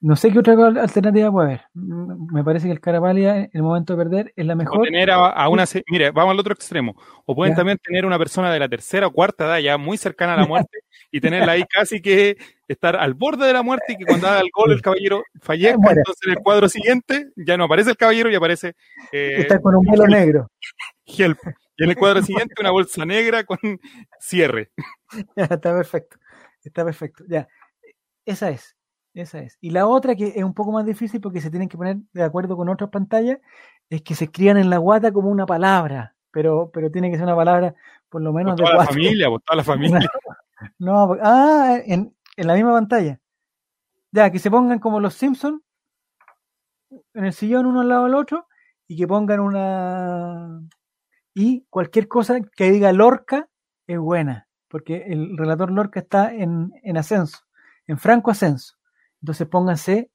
no 0.00 0.14
sé 0.14 0.30
qué 0.30 0.38
otra 0.38 0.54
alternativa 0.80 1.32
puede 1.32 1.46
haber. 1.46 1.62
Me 1.74 2.44
parece 2.44 2.66
que 2.66 2.72
el 2.72 2.80
Carapalia, 2.80 3.36
en 3.36 3.50
el 3.52 3.62
momento 3.62 3.96
de 3.96 4.04
perder, 4.04 4.32
es 4.36 4.46
la 4.46 4.54
mejor. 4.54 4.80
O 4.80 4.82
tener 4.82 5.10
a, 5.10 5.48
una. 5.48 5.64
Mire, 5.90 6.12
vamos 6.12 6.32
al 6.32 6.40
otro 6.40 6.54
extremo. 6.54 6.94
O 7.26 7.34
pueden 7.34 7.56
también 7.56 7.78
tener 7.78 8.06
una 8.06 8.16
persona 8.16 8.52
de 8.52 8.60
la 8.60 8.68
tercera 8.68 9.08
o 9.08 9.12
cuarta 9.12 9.46
edad, 9.46 9.58
ya 9.58 9.76
muy 9.76 9.96
cercana 9.96 10.34
a 10.34 10.36
la 10.36 10.46
muerte, 10.46 10.78
y 11.10 11.20
tenerla 11.20 11.52
ahí 11.52 11.64
casi 11.64 12.00
que 12.00 12.36
estar 12.68 12.94
al 12.94 13.14
borde 13.14 13.46
de 13.46 13.52
la 13.52 13.62
muerte 13.62 13.94
y 13.94 13.96
que 13.96 14.06
cuando 14.06 14.28
haga 14.28 14.40
el 14.40 14.50
gol 14.52 14.70
el 14.70 14.82
caballero 14.82 15.24
fallezca. 15.40 15.90
Entonces 15.90 16.26
en 16.26 16.32
el 16.32 16.38
cuadro 16.38 16.68
siguiente 16.68 17.30
ya 17.34 17.56
no 17.56 17.64
aparece 17.64 17.90
el 17.90 17.96
caballero 17.96 18.30
y 18.30 18.36
aparece. 18.36 18.76
Eh, 19.10 19.36
Está 19.38 19.60
con 19.60 19.74
un 19.74 19.84
velo 19.84 20.06
negro. 20.06 20.48
Help. 21.06 21.38
Y 21.76 21.84
en 21.84 21.90
el 21.90 21.96
cuadro 21.96 22.22
siguiente 22.22 22.54
una 22.60 22.70
bolsa 22.70 23.04
negra 23.04 23.42
con 23.42 23.58
cierre. 24.20 24.70
está 25.36 25.74
perfecto. 25.74 26.18
Está 26.62 26.84
perfecto. 26.84 27.24
Ya. 27.26 27.48
Esa 28.24 28.50
es. 28.50 28.77
Esa 29.18 29.40
es. 29.40 29.58
Y 29.60 29.70
la 29.70 29.88
otra, 29.88 30.14
que 30.14 30.28
es 30.36 30.44
un 30.44 30.54
poco 30.54 30.70
más 30.70 30.86
difícil 30.86 31.20
porque 31.20 31.40
se 31.40 31.50
tienen 31.50 31.68
que 31.68 31.76
poner 31.76 31.96
de 32.12 32.22
acuerdo 32.22 32.56
con 32.56 32.68
otras 32.68 32.88
pantallas, 32.88 33.38
es 33.90 34.02
que 34.02 34.14
se 34.14 34.26
escriban 34.26 34.58
en 34.58 34.70
la 34.70 34.78
guata 34.78 35.10
como 35.10 35.28
una 35.28 35.44
palabra, 35.44 36.14
pero, 36.30 36.70
pero 36.72 36.88
tiene 36.92 37.10
que 37.10 37.16
ser 37.16 37.24
una 37.24 37.34
palabra 37.34 37.74
por 38.08 38.22
lo 38.22 38.32
menos 38.32 38.54
por 38.54 38.70
toda 38.70 38.78
la 38.78 38.86
familia, 38.86 39.28
por 39.28 39.40
toda 39.40 39.56
la 39.56 39.64
familia. 39.72 39.98
no, 40.78 41.16
ah, 41.20 41.78
en, 41.84 42.14
en 42.36 42.46
la 42.46 42.54
misma 42.54 42.74
pantalla. 42.74 43.18
Ya, 44.12 44.30
que 44.30 44.38
se 44.38 44.52
pongan 44.52 44.78
como 44.78 45.00
los 45.00 45.14
Simpsons, 45.14 45.60
en 47.12 47.24
el 47.24 47.32
sillón 47.32 47.66
uno 47.66 47.80
al 47.80 47.88
lado 47.88 48.04
del 48.04 48.14
otro, 48.14 48.46
y 48.86 48.96
que 48.96 49.08
pongan 49.08 49.40
una... 49.40 50.60
Y 51.34 51.66
cualquier 51.70 52.06
cosa 52.06 52.38
que 52.54 52.70
diga 52.70 52.92
Lorca 52.92 53.48
es 53.88 53.98
buena, 53.98 54.46
porque 54.68 55.06
el 55.08 55.36
relator 55.36 55.72
Lorca 55.72 55.98
está 55.98 56.32
en, 56.32 56.72
en 56.84 56.96
ascenso, 56.96 57.38
en 57.88 57.98
franco 57.98 58.30
ascenso. 58.30 58.77
Entonces 59.22 59.46
pónganse 59.48 60.10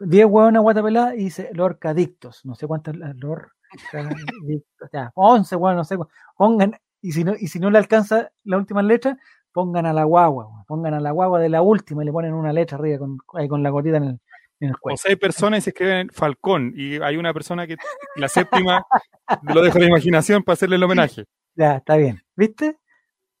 10 0.00 0.26
hueones 0.26 0.62
guatapelada 0.62 1.14
y 1.14 1.24
dice 1.24 1.50
Lorca 1.52 1.90
adictos. 1.90 2.44
No 2.44 2.54
sé 2.54 2.66
cuántas 2.66 2.96
Lorca 2.96 3.52
adictos. 3.92 4.90
Ya, 4.92 5.10
11 5.14 5.56
hueones, 5.56 5.76
no 5.76 5.84
sé. 5.84 5.96
Pongan, 6.36 6.78
y 7.00 7.12
si 7.12 7.24
no, 7.24 7.34
y 7.38 7.48
si 7.48 7.58
no 7.58 7.70
le 7.70 7.78
alcanza 7.78 8.30
la 8.44 8.56
última 8.56 8.82
letra, 8.82 9.18
pongan 9.52 9.86
a 9.86 9.92
la 9.92 10.04
guagua, 10.04 10.64
pongan 10.66 10.94
a 10.94 11.00
la 11.00 11.12
guagua 11.12 11.40
de 11.40 11.48
la 11.48 11.62
última 11.62 12.02
y 12.02 12.06
le 12.06 12.12
ponen 12.12 12.34
una 12.34 12.52
letra 12.52 12.76
arriba 12.76 12.98
con, 12.98 13.16
con 13.48 13.62
la 13.62 13.70
gotita 13.70 13.96
en 13.96 14.04
el. 14.04 14.20
O 14.58 14.96
seis 14.96 15.18
personas 15.18 15.58
y 15.58 15.62
se 15.62 15.70
escriben 15.70 16.08
Falcón 16.10 16.72
y 16.74 16.96
hay 16.96 17.16
una 17.16 17.34
persona 17.34 17.66
que 17.66 17.76
la 18.16 18.28
séptima 18.28 18.86
lo 19.42 19.62
deja 19.62 19.78
la 19.78 19.86
imaginación 19.86 20.42
para 20.42 20.54
hacerle 20.54 20.76
el 20.76 20.82
homenaje. 20.82 21.24
Ya, 21.58 21.76
está 21.76 21.96
bien. 21.96 22.22
¿Viste? 22.36 22.76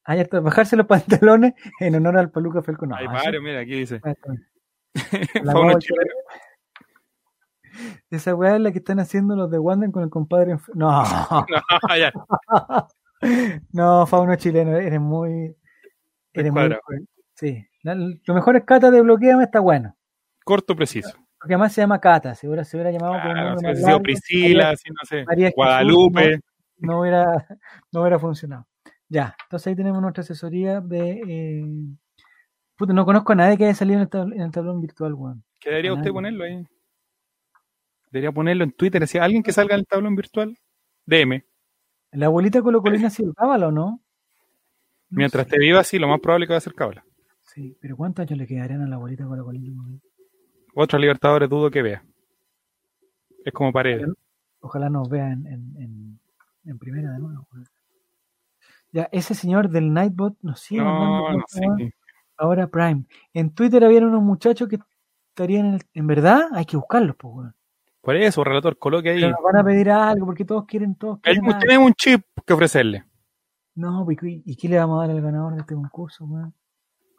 Hay 0.06 0.20
hasta 0.20 0.40
bajarse 0.40 0.76
los 0.76 0.86
pantalones 0.86 1.54
en 1.80 1.96
honor 1.96 2.18
al 2.18 2.30
Paluca 2.30 2.62
Falcón. 2.62 2.94
hay 2.94 3.08
varios, 3.08 3.42
mira, 3.42 3.60
aquí 3.60 3.72
dice. 3.72 4.00
Esa 8.10 8.34
weá 8.34 8.54
es 8.54 8.60
la 8.60 8.72
que 8.72 8.78
están 8.78 9.00
haciendo 9.00 9.36
los 9.36 9.50
de 9.50 9.58
Wander 9.58 9.90
con 9.90 10.04
el 10.04 10.10
compadre. 10.10 10.56
No, 10.74 11.02
no, 11.88 11.96
ya. 11.96 12.12
no, 13.72 14.06
fauno 14.06 14.36
chileno, 14.36 14.76
eres 14.76 15.00
muy. 15.00 15.56
Eres 16.32 16.52
muy 16.52 16.76
sí. 17.34 17.66
lo 17.82 18.34
mejor 18.34 18.56
es 18.56 18.64
Cata 18.64 18.90
de 18.90 19.02
Bloqueame, 19.02 19.44
está 19.44 19.60
bueno. 19.60 19.94
Corto, 20.44 20.74
preciso. 20.76 21.16
Porque 21.38 21.54
además 21.54 21.72
se 21.72 21.80
llama 21.80 21.98
Cata, 22.00 22.34
se 22.34 22.46
hubiera, 22.46 22.64
se 22.64 22.76
hubiera 22.76 22.92
llamado 22.92 23.14
claro, 23.14 23.56
como 23.56 24.02
Priscila, 24.02 24.70
no 24.70 24.76
sé, 25.04 25.24
Guadalupe. 25.54 26.40
no, 26.78 27.00
hubiera, 27.00 27.46
no 27.92 28.02
hubiera 28.02 28.18
funcionado. 28.18 28.66
Ya, 29.08 29.36
entonces 29.44 29.68
ahí 29.68 29.76
tenemos 29.76 30.02
nuestra 30.02 30.22
asesoría 30.22 30.80
de. 30.80 31.20
Eh, 31.28 31.64
puta, 32.76 32.92
no 32.92 33.04
conozco 33.04 33.32
a 33.32 33.36
nadie 33.36 33.56
que 33.56 33.64
haya 33.64 33.74
salido 33.74 34.00
en 34.00 34.40
el, 34.40 34.50
tablón, 34.50 34.80
virtual, 34.80 35.14
weón. 35.14 35.44
¿Qué 35.60 35.70
debería 35.70 35.94
usted 35.94 36.10
ponerlo 36.10 36.44
ahí? 36.44 36.66
Debería 38.10 38.32
ponerlo 38.32 38.64
en 38.64 38.72
Twitter. 38.72 39.06
Si 39.06 39.18
alguien 39.18 39.42
que 39.42 39.52
salga 39.52 39.74
en 39.74 39.80
el 39.80 39.86
tablón 39.86 40.16
virtual, 40.16 40.56
DM. 41.06 41.44
¿La 42.12 42.26
abuelita 42.26 42.62
colocolina 42.62 43.08
ha 43.08 43.10
sido 43.10 43.32
cábala 43.34 43.68
o 43.68 43.72
no? 43.72 44.00
Mientras 45.10 45.46
te 45.46 45.58
viva, 45.58 45.84
sí, 45.84 45.98
lo 45.98 46.08
más 46.08 46.20
probable 46.20 46.44
es 46.44 46.48
que 46.48 46.54
va 46.54 46.58
a 46.58 46.60
ser 46.60 46.74
cábala. 46.74 47.04
Sí, 47.42 47.76
pero 47.80 47.96
¿cuántos 47.96 48.24
años 48.26 48.38
le 48.38 48.46
quedarían 48.46 48.82
a 48.82 48.88
la 48.88 48.96
abuelita 48.96 49.24
colocolina? 49.24 49.82
Otros 50.74 51.00
libertadores 51.00 51.48
dudo 51.48 51.70
que 51.70 51.82
vea. 51.82 52.04
Es 53.44 53.52
como 53.52 53.72
pared. 53.72 54.02
Ojalá 54.60 54.90
nos 54.90 55.08
vea 55.08 55.30
en, 55.30 55.46
en, 55.46 56.20
en 56.64 56.78
primera 56.78 57.12
de 57.12 57.18
nuevo. 57.20 57.46
Ya, 58.96 59.10
ese 59.12 59.34
señor 59.34 59.68
del 59.68 59.92
Nightbot 59.92 60.38
nos 60.40 60.58
sigue 60.60 60.80
no, 60.80 61.30
no 61.30 61.44
sé. 61.48 61.60
Ahora 62.38 62.66
Prime. 62.66 63.04
En 63.34 63.52
Twitter 63.52 63.84
había 63.84 64.00
unos 64.00 64.22
muchachos 64.22 64.70
que 64.70 64.78
estarían 65.28 65.74
en, 65.74 65.80
en 65.92 66.06
verdad, 66.06 66.44
hay 66.52 66.64
que 66.64 66.78
buscarlos, 66.78 67.14
pues, 67.16 67.52
Por 68.00 68.16
eso, 68.16 68.42
relator, 68.42 68.78
coloque 68.78 69.10
ahí. 69.10 69.20
nos 69.20 69.42
van 69.42 69.56
a 69.56 69.62
pedir 69.64 69.90
algo, 69.90 70.24
porque 70.24 70.46
todos 70.46 70.64
quieren, 70.64 70.94
todos 70.94 71.20
quieren 71.20 71.44
Tenemos 71.58 71.88
un 71.88 71.92
chip 71.92 72.22
que 72.46 72.54
ofrecerle. 72.54 73.04
No, 73.74 74.06
¿y 74.10 74.56
qué 74.56 74.66
le 74.66 74.78
vamos 74.78 75.04
a 75.04 75.06
dar 75.06 75.14
al 75.14 75.22
ganador 75.22 75.52
de 75.52 75.60
este 75.60 75.74
concurso, 75.74 76.24
weón? 76.24 76.54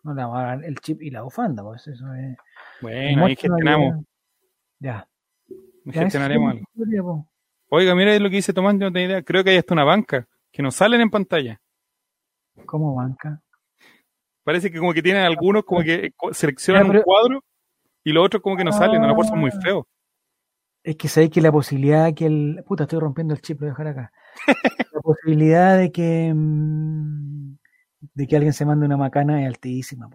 No 0.04 0.16
le 0.16 0.22
vamos 0.24 0.40
a 0.40 0.42
dar 0.42 0.66
el 0.66 0.80
chip 0.80 1.00
y 1.04 1.12
la 1.12 1.22
bufanda, 1.22 1.62
pues 1.62 1.88
eso 1.88 2.12
es. 2.16 2.38
Bueno, 2.82 3.24
ahí 3.24 3.36
gestionamos. 3.36 4.04
Ya. 4.80 5.08
Gestionaremos 5.86 6.54
algo. 6.54 7.30
Oiga, 7.70 7.94
mira 7.94 8.18
lo 8.18 8.32
que 8.32 8.38
dice 8.38 8.52
Tomás, 8.52 8.74
no 8.74 8.92
tengo 8.92 9.06
idea. 9.06 9.22
Creo 9.22 9.44
que 9.44 9.52
hay 9.52 9.58
hasta 9.58 9.76
una 9.76 9.84
banca 9.84 10.28
que 10.52 10.64
nos 10.64 10.74
salen 10.74 11.02
en 11.02 11.12
pantalla. 11.12 11.62
¿Cómo 12.66 12.96
banca? 12.96 13.42
Parece 14.44 14.72
que 14.72 14.80
como 14.80 14.94
que 14.94 15.02
tienen 15.02 15.24
algunos 15.24 15.64
como 15.66 15.82
que 15.82 16.14
seleccionan 16.32 16.90
un 16.90 17.02
cuadro 17.02 17.44
y 18.04 18.14
los 18.14 18.26
otros 18.26 18.42
como 18.42 18.56
que 18.56 18.64
no 18.64 18.72
salen, 18.72 19.04
a 19.04 19.08
lo 19.08 19.10
mejor 19.10 19.26
son 19.26 19.40
muy 19.40 19.52
ah. 19.54 19.60
feos. 19.62 19.86
Es 20.84 20.96
que 20.96 21.10
sabéis 21.10 21.32
que 21.32 21.42
la 21.42 21.52
posibilidad 21.52 22.14
que 22.14 22.28
el... 22.28 22.64
Puta, 22.66 22.84
estoy 22.84 23.00
rompiendo 23.00 23.34
el 23.34 23.42
chip, 23.42 23.60
lo 23.60 23.68
voy 23.68 23.68
a 23.68 23.72
dejar 23.72 23.88
acá. 23.88 24.12
la 24.94 25.02
posibilidad 25.02 25.78
de 25.78 25.92
que... 25.92 26.32
Mm, 26.34 27.58
de 28.14 28.28
que 28.28 28.36
alguien 28.38 28.54
se 28.54 28.66
mande 28.66 28.86
una 28.86 28.96
macana 28.96 29.42
es 29.42 29.48
altísima, 29.48 30.08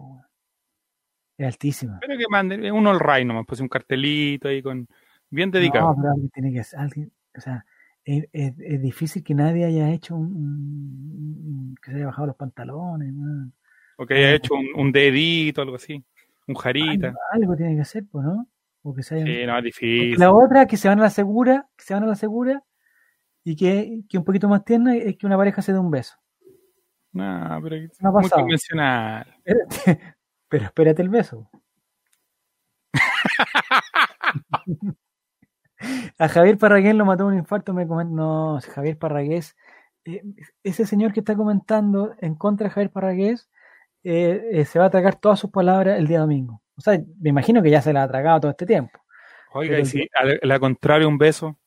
Es 1.37 1.45
altísima. 1.45 1.99
Pero 2.01 2.17
que 2.17 2.25
mande 2.27 2.71
uno 2.71 2.89
al 2.89 2.99
ray 2.99 3.23
nomás, 3.23 3.45
pues 3.47 3.59
un 3.59 3.69
cartelito 3.69 4.47
ahí 4.47 4.63
con... 4.63 4.87
Bien 5.29 5.51
dedicado. 5.51 5.89
No, 5.89 5.95
pero 5.95 6.09
alguien 6.13 6.29
tiene 6.31 6.51
que... 6.51 6.63
Alguien, 6.75 7.13
o 7.37 7.41
sea, 7.41 7.63
es, 8.05 8.25
es, 8.31 8.81
difícil 8.81 9.23
que 9.23 9.33
nadie 9.33 9.65
haya 9.65 9.91
hecho 9.91 10.15
un, 10.15 11.75
que 11.81 11.91
se 11.91 11.97
haya 11.97 12.07
bajado 12.07 12.27
los 12.27 12.35
pantalones. 12.35 13.13
O 13.97 14.05
que 14.05 14.15
haya 14.15 14.31
eh, 14.31 14.35
hecho 14.35 14.53
un, 14.75 14.91
dedito, 14.91 15.61
algo 15.61 15.75
así. 15.75 16.03
Un 16.47 16.55
jarita. 16.55 17.13
Algo, 17.31 17.55
tiene 17.55 17.75
que 17.75 17.81
hacer, 17.81 18.03
pues, 18.11 18.25
¿no? 18.25 18.47
O 18.81 18.93
que 18.93 19.03
se 19.03 19.23
Sí, 19.23 19.45
no, 19.45 19.57
es 19.57 19.63
difícil. 19.63 20.19
La 20.19 20.33
otra, 20.33 20.67
que 20.67 20.75
se 20.75 20.89
van 20.89 20.99
a 20.99 21.03
la 21.03 21.09
segura, 21.09 21.67
que 21.77 21.85
se 21.85 21.93
van 21.93 22.03
a 22.03 22.07
la 22.07 22.15
segura, 22.15 22.61
y 23.43 23.55
que, 23.55 24.01
que 24.09 24.17
un 24.17 24.25
poquito 24.25 24.49
más 24.49 24.65
tierna 24.65 24.95
es 24.95 25.17
que 25.17 25.25
una 25.25 25.37
pareja 25.37 25.61
se 25.61 25.71
dé 25.71 25.79
un 25.79 25.91
beso. 25.91 26.15
No, 27.13 27.59
pero 27.61 27.75
es 27.75 28.01
muy 28.01 28.29
convencional. 28.29 29.27
Pero 30.49 30.65
espérate 30.65 31.01
el 31.01 31.09
beso. 31.09 31.49
A 36.17 36.27
Javier 36.27 36.57
Parragués 36.57 36.95
lo 36.95 37.05
mató 37.05 37.27
un 37.27 37.37
infarto, 37.37 37.73
me 37.73 37.87
comenta, 37.87 38.13
no, 38.13 38.59
Javier 38.73 38.97
Parragués, 38.97 39.55
eh, 40.05 40.23
ese 40.63 40.85
señor 40.85 41.13
que 41.13 41.21
está 41.21 41.35
comentando 41.35 42.13
en 42.19 42.35
contra 42.35 42.67
de 42.67 42.73
Javier 42.73 42.91
Parragués, 42.91 43.49
eh, 44.03 44.49
eh, 44.51 44.65
se 44.65 44.79
va 44.79 44.85
a 44.85 44.89
tragar 44.89 45.15
todas 45.15 45.39
sus 45.39 45.49
palabras 45.49 45.97
el 45.97 46.07
día 46.07 46.19
domingo. 46.19 46.61
O 46.75 46.81
sea, 46.81 46.99
me 47.19 47.29
imagino 47.29 47.61
que 47.61 47.69
ya 47.69 47.81
se 47.81 47.93
la 47.93 48.03
ha 48.03 48.07
tragado 48.07 48.41
todo 48.41 48.51
este 48.51 48.65
tiempo. 48.65 48.99
Oiga, 49.53 49.79
y 49.79 49.85
si 49.85 50.09
al, 50.13 50.59
contrario 50.59 51.07
un 51.07 51.17
beso, 51.17 51.57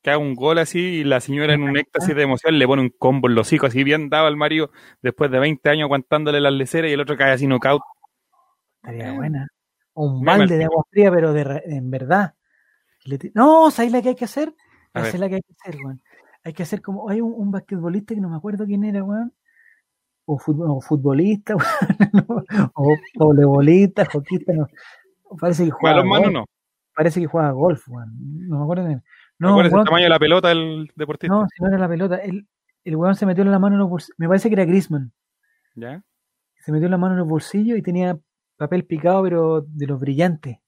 que 0.00 0.10
haga 0.10 0.18
un 0.18 0.34
gol 0.34 0.58
así 0.58 0.78
y 0.78 1.04
la 1.04 1.20
señora 1.20 1.54
en 1.54 1.62
un 1.62 1.76
éxtasis 1.76 2.14
de 2.14 2.22
emoción 2.22 2.58
le 2.58 2.66
pone 2.66 2.82
un 2.82 2.90
combo 2.90 3.28
en 3.28 3.34
los 3.34 3.52
hijos, 3.52 3.70
así 3.70 3.82
bien 3.84 4.10
dado 4.10 4.26
al 4.26 4.36
marido 4.36 4.70
después 5.02 5.30
de 5.30 5.38
20 5.38 5.68
años 5.70 5.86
aguantándole 5.86 6.40
las 6.40 6.52
leceras 6.52 6.90
y 6.90 6.94
el 6.94 7.00
otro 7.00 7.16
cae 7.16 7.32
así 7.32 7.46
knockout. 7.46 7.82
Estaría 8.76 9.12
buena. 9.12 9.48
un 9.94 10.24
balde 10.24 10.56
de 10.56 10.64
agua 10.64 10.84
fría, 10.90 11.10
pero 11.10 11.32
de, 11.32 11.62
en 11.66 11.90
verdad. 11.90 12.34
No, 13.34 13.70
¿sabes 13.70 13.92
la 13.92 14.02
que 14.02 14.10
hay 14.10 14.14
que 14.14 14.24
hacer? 14.24 14.54
Esa 14.94 15.08
es 15.08 15.18
la 15.18 15.28
que 15.28 15.36
hay 15.36 15.42
que 15.42 15.52
hacer, 15.52 15.76
weón. 15.84 16.02
Hay 16.44 16.52
que 16.52 16.62
hacer 16.62 16.80
como. 16.80 17.08
Hay 17.10 17.20
un, 17.20 17.50
basquetbolista 17.50 18.14
que 18.14 18.20
no 18.20 18.28
me 18.28 18.36
acuerdo 18.36 18.64
quién 18.64 18.84
era, 18.84 19.02
weón. 19.02 19.32
O, 20.26 20.38
futbolista, 20.38 21.54
weón. 22.28 22.44
o 22.74 22.96
voleibolista, 23.16 24.06
hockeyista, 24.06 24.52
no. 24.52 24.66
Parece 25.38 25.64
que 25.64 25.70
juega. 25.70 26.02
No. 26.30 26.44
Parece 26.94 27.20
que 27.20 27.26
juega 27.26 27.50
golf, 27.50 27.88
weón. 27.88 28.14
No 28.48 28.58
me 28.58 28.62
acuerdo 28.64 28.84
de 28.84 29.00
No, 29.38 29.54
¿Cuál 29.54 29.66
es 29.66 29.72
el 29.72 29.84
tamaño 29.84 30.04
de 30.04 30.10
la 30.10 30.18
pelota 30.18 30.48
del 30.48 30.90
deportista? 30.94 31.34
No, 31.34 31.46
si 31.54 31.62
no 31.62 31.68
era 31.68 31.78
la 31.78 31.88
pelota. 31.88 32.16
El, 32.16 32.46
el 32.84 32.96
weón 32.96 33.16
se 33.16 33.26
metió 33.26 33.42
en 33.42 33.50
la 33.50 33.58
mano 33.58 33.74
en 33.74 33.80
los 33.80 33.90
bolsillos. 33.90 34.14
Me 34.18 34.28
parece 34.28 34.48
que 34.48 34.54
era 34.54 34.64
Grisman. 34.64 35.12
¿Ya? 35.74 36.02
Se 36.58 36.72
metió 36.72 36.88
la 36.88 36.98
mano 36.98 37.14
en 37.14 37.18
los 37.18 37.28
bolsillos 37.28 37.76
y 37.76 37.82
tenía 37.82 38.18
papel 38.56 38.84
picado, 38.86 39.22
pero 39.22 39.60
de 39.62 39.86
los 39.86 39.98
brillantes. 39.98 40.58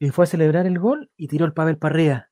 Y 0.00 0.08
fue 0.08 0.24
a 0.24 0.26
celebrar 0.26 0.66
el 0.66 0.78
gol 0.78 1.10
y 1.16 1.28
tiró 1.28 1.44
el 1.44 1.52
papel 1.52 1.76
para 1.76 1.94
arriba. 1.94 2.28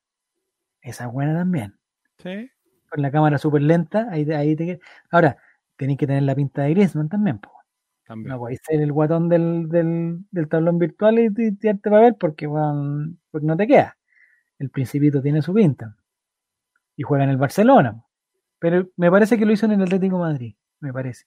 Esa 0.81 1.05
es 1.05 1.11
buena 1.11 1.35
también. 1.35 1.77
Sí. 2.17 2.49
Con 2.89 3.03
la 3.03 3.11
cámara 3.11 3.37
súper 3.37 3.61
lenta. 3.61 4.07
Ahí, 4.09 4.29
ahí 4.31 4.55
te... 4.55 4.79
Ahora, 5.11 5.37
tenéis 5.77 5.99
que 5.99 6.07
tener 6.07 6.23
la 6.23 6.33
pinta 6.33 6.63
de 6.63 6.71
Griezmann 6.71 7.09
también. 7.09 7.37
po. 7.37 7.51
También. 8.05 8.29
No 8.33 8.39
podéis 8.39 8.59
ser 8.63 8.81
el 8.81 8.91
guatón 8.91 9.29
del, 9.29 9.69
del, 9.69 10.25
del 10.31 10.49
tablón 10.49 10.79
virtual 10.79 11.19
y, 11.19 11.31
tirarte 11.57 11.91
papel 11.91 12.15
porque, 12.19 12.47
weón, 12.47 13.19
porque 13.29 13.45
no 13.45 13.55
te 13.55 13.67
queda. 13.67 13.95
El 14.57 14.71
Principito 14.71 15.21
tiene 15.21 15.43
su 15.43 15.53
pinta. 15.53 15.95
Y 16.95 17.03
juega 17.03 17.23
en 17.23 17.29
el 17.29 17.37
Barcelona. 17.37 18.03
Pero 18.57 18.89
me 18.97 19.11
parece 19.11 19.37
que 19.37 19.45
lo 19.45 19.53
hizo 19.53 19.67
en 19.67 19.73
el 19.73 19.83
Atlético 19.83 20.17
de 20.17 20.23
Madrid. 20.23 20.55
Me 20.79 20.91
parece. 20.91 21.25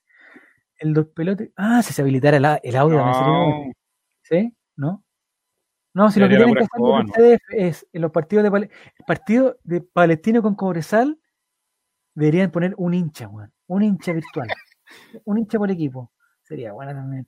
El 0.77 0.93
dos 0.93 1.07
pelotes. 1.07 1.51
Ah, 1.55 1.81
si 1.81 1.93
se 1.93 2.01
habilitara 2.01 2.35
el, 2.35 2.45
el 2.63 2.75
audio. 2.75 3.01
bueno. 3.01 3.65
No, 3.65 3.71
¿Sí? 4.23 4.53
¿No? 4.75 5.05
No, 5.93 6.09
si 6.09 6.19
lo 6.19 6.27
que 6.27 6.35
tienen 6.37 6.55
que 6.55 6.63
hacer 6.63 6.79
los 6.79 7.11
CDF 7.11 7.41
es 7.51 7.87
en 7.93 8.01
los 8.01 8.11
partidos 8.11 8.43
de 8.43 8.51
Pale- 8.51 8.69
el 8.97 9.05
partido 9.05 9.57
de 9.63 9.81
Palestino 9.81 10.41
con 10.41 10.55
Cobresal 10.55 11.19
deberían 12.15 12.51
poner 12.51 12.73
un 12.77 12.93
hincha, 12.93 13.27
weón. 13.27 13.51
Un 13.67 13.83
hincha 13.83 14.11
virtual. 14.13 14.47
un 15.25 15.37
hincha 15.37 15.57
por 15.59 15.69
equipo. 15.71 16.11
Sería 16.41 16.73
buena 16.73 16.93
también. 16.93 17.27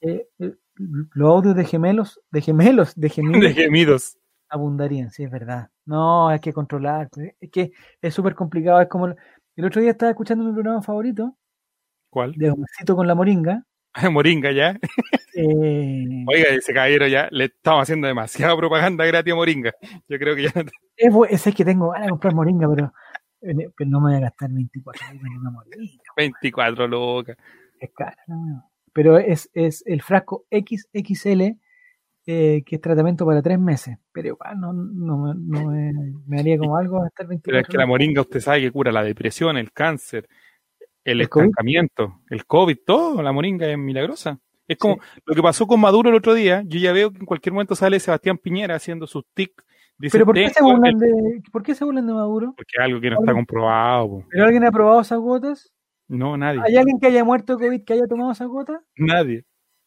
Eh, 0.00 0.26
eh, 0.38 0.54
los 0.76 1.30
audios 1.30 1.54
de 1.54 1.64
gemelos, 1.64 2.20
de 2.30 2.40
gemelos, 2.40 2.94
de 2.94 3.08
gemelos 3.08 3.40
de 3.40 3.54
gemidos. 3.54 4.18
abundarían, 4.48 5.10
sí, 5.10 5.24
es 5.24 5.30
verdad. 5.30 5.70
No, 5.86 6.28
hay 6.28 6.40
que 6.40 6.52
controlar. 6.52 7.08
Es 7.40 7.50
que 7.50 7.72
es 8.00 8.14
súper 8.14 8.34
complicado. 8.34 8.80
Es 8.80 8.88
como 8.88 9.06
el 9.08 9.64
otro 9.64 9.80
día 9.80 9.90
estaba 9.92 10.10
escuchando 10.10 10.44
mi 10.44 10.52
programa 10.52 10.82
favorito 10.82 11.36
¿Cuál? 12.10 12.32
de 12.32 12.50
Omarcito 12.50 12.96
con 12.96 13.06
la 13.06 13.14
Moringa. 13.14 13.64
Moringa 14.10 14.52
ya. 14.52 14.78
Eh, 15.34 16.24
Oiga, 16.28 16.48
ese 16.50 16.72
caballero 16.72 17.06
ya 17.06 17.28
le 17.30 17.44
estamos 17.46 17.82
haciendo 17.82 18.06
demasiada 18.06 18.56
propaganda 18.56 19.04
gratis 19.06 19.32
a 19.32 19.36
Moringa. 19.36 19.72
Yo 20.08 20.18
creo 20.18 20.36
que 20.36 20.42
ya 20.44 20.52
no 20.54 20.70
Es, 21.30 21.46
es 21.46 21.54
que 21.54 21.64
tengo 21.64 21.90
ganas 21.90 22.06
de 22.06 22.10
comprar 22.10 22.34
moringa, 22.34 22.68
pero, 22.72 22.92
pero 23.76 23.90
no 23.90 24.00
me 24.00 24.10
voy 24.10 24.16
a 24.16 24.20
gastar 24.20 24.50
24 24.52 25.06
lucas 25.12 25.26
en 25.32 25.38
una 25.40 25.50
moringa. 25.50 26.02
24 26.16 26.88
locas. 26.88 27.36
Es 27.80 27.90
cara, 27.96 28.16
weá. 28.28 28.64
Pero 28.92 29.18
es, 29.18 29.50
es 29.54 29.82
el 29.86 30.02
frasco 30.02 30.46
XXL, 30.52 31.56
eh, 32.26 32.62
que 32.64 32.76
es 32.76 32.80
tratamiento 32.80 33.26
para 33.26 33.42
tres 33.42 33.58
meses. 33.58 33.98
Pero 34.12 34.28
igual 34.28 34.60
no, 34.60 34.72
no, 34.72 35.18
me- 35.18 35.34
no 35.36 35.66
me, 35.70 35.92
me 36.28 36.38
haría 36.40 36.56
como 36.58 36.76
algo 36.76 37.00
gastar 37.00 37.26
24 37.26 37.42
Pero 37.44 37.58
es 37.60 37.66
que 37.66 37.76
la 37.76 37.82
lucas. 37.84 37.88
moringa 37.88 38.20
usted 38.20 38.38
sabe 38.40 38.60
que 38.60 38.70
cura 38.70 38.92
la 38.92 39.02
depresión, 39.02 39.56
el 39.56 39.72
cáncer, 39.72 40.28
el, 41.04 41.20
estancamiento, 41.20 42.20
el 42.30 42.46
COVID, 42.46 42.78
todo. 42.84 43.22
La 43.22 43.32
moringa 43.32 43.68
es 43.68 43.78
milagrosa. 43.78 44.40
Es 44.66 44.78
como 44.78 44.98
lo 45.26 45.34
que 45.34 45.42
pasó 45.42 45.66
con 45.66 45.80
Maduro 45.80 46.08
el 46.08 46.16
otro 46.16 46.34
día. 46.34 46.62
Yo 46.66 46.78
ya 46.78 46.92
veo 46.92 47.10
que 47.12 47.18
en 47.18 47.26
cualquier 47.26 47.52
momento 47.52 47.74
sale 47.74 48.00
Sebastián 48.00 48.38
Piñera 48.38 48.74
haciendo 48.74 49.06
sus 49.06 49.24
tics. 49.34 49.64
Dice, 49.96 50.18
Pero 50.18 50.26
¿por 50.26 50.34
qué, 50.34 50.50
se 50.50 50.62
burlan 50.62 50.98
de, 50.98 51.42
¿por 51.52 51.62
qué 51.62 51.74
se 51.74 51.84
burlan 51.84 52.06
de 52.06 52.12
Maduro? 52.12 52.54
Porque 52.56 52.72
es 52.76 52.84
algo 52.84 53.00
que 53.00 53.10
no 53.10 53.20
está 53.20 53.32
comprobado. 53.32 54.08
po. 54.08 54.24
¿Pero 54.30 54.44
alguien 54.44 54.64
ha 54.64 54.72
probado 54.72 55.00
esas 55.00 55.18
gotas? 55.18 55.72
No, 56.08 56.36
nadie. 56.36 56.60
¿Hay 56.64 56.76
alguien 56.76 56.98
que 56.98 57.06
haya 57.06 57.24
muerto 57.24 57.58
COVID 57.58 57.84
que 57.84 57.92
haya 57.92 58.06
tomado 58.08 58.32
esas 58.32 58.48
gotas? 58.48 58.80
Nadie. 58.96 59.44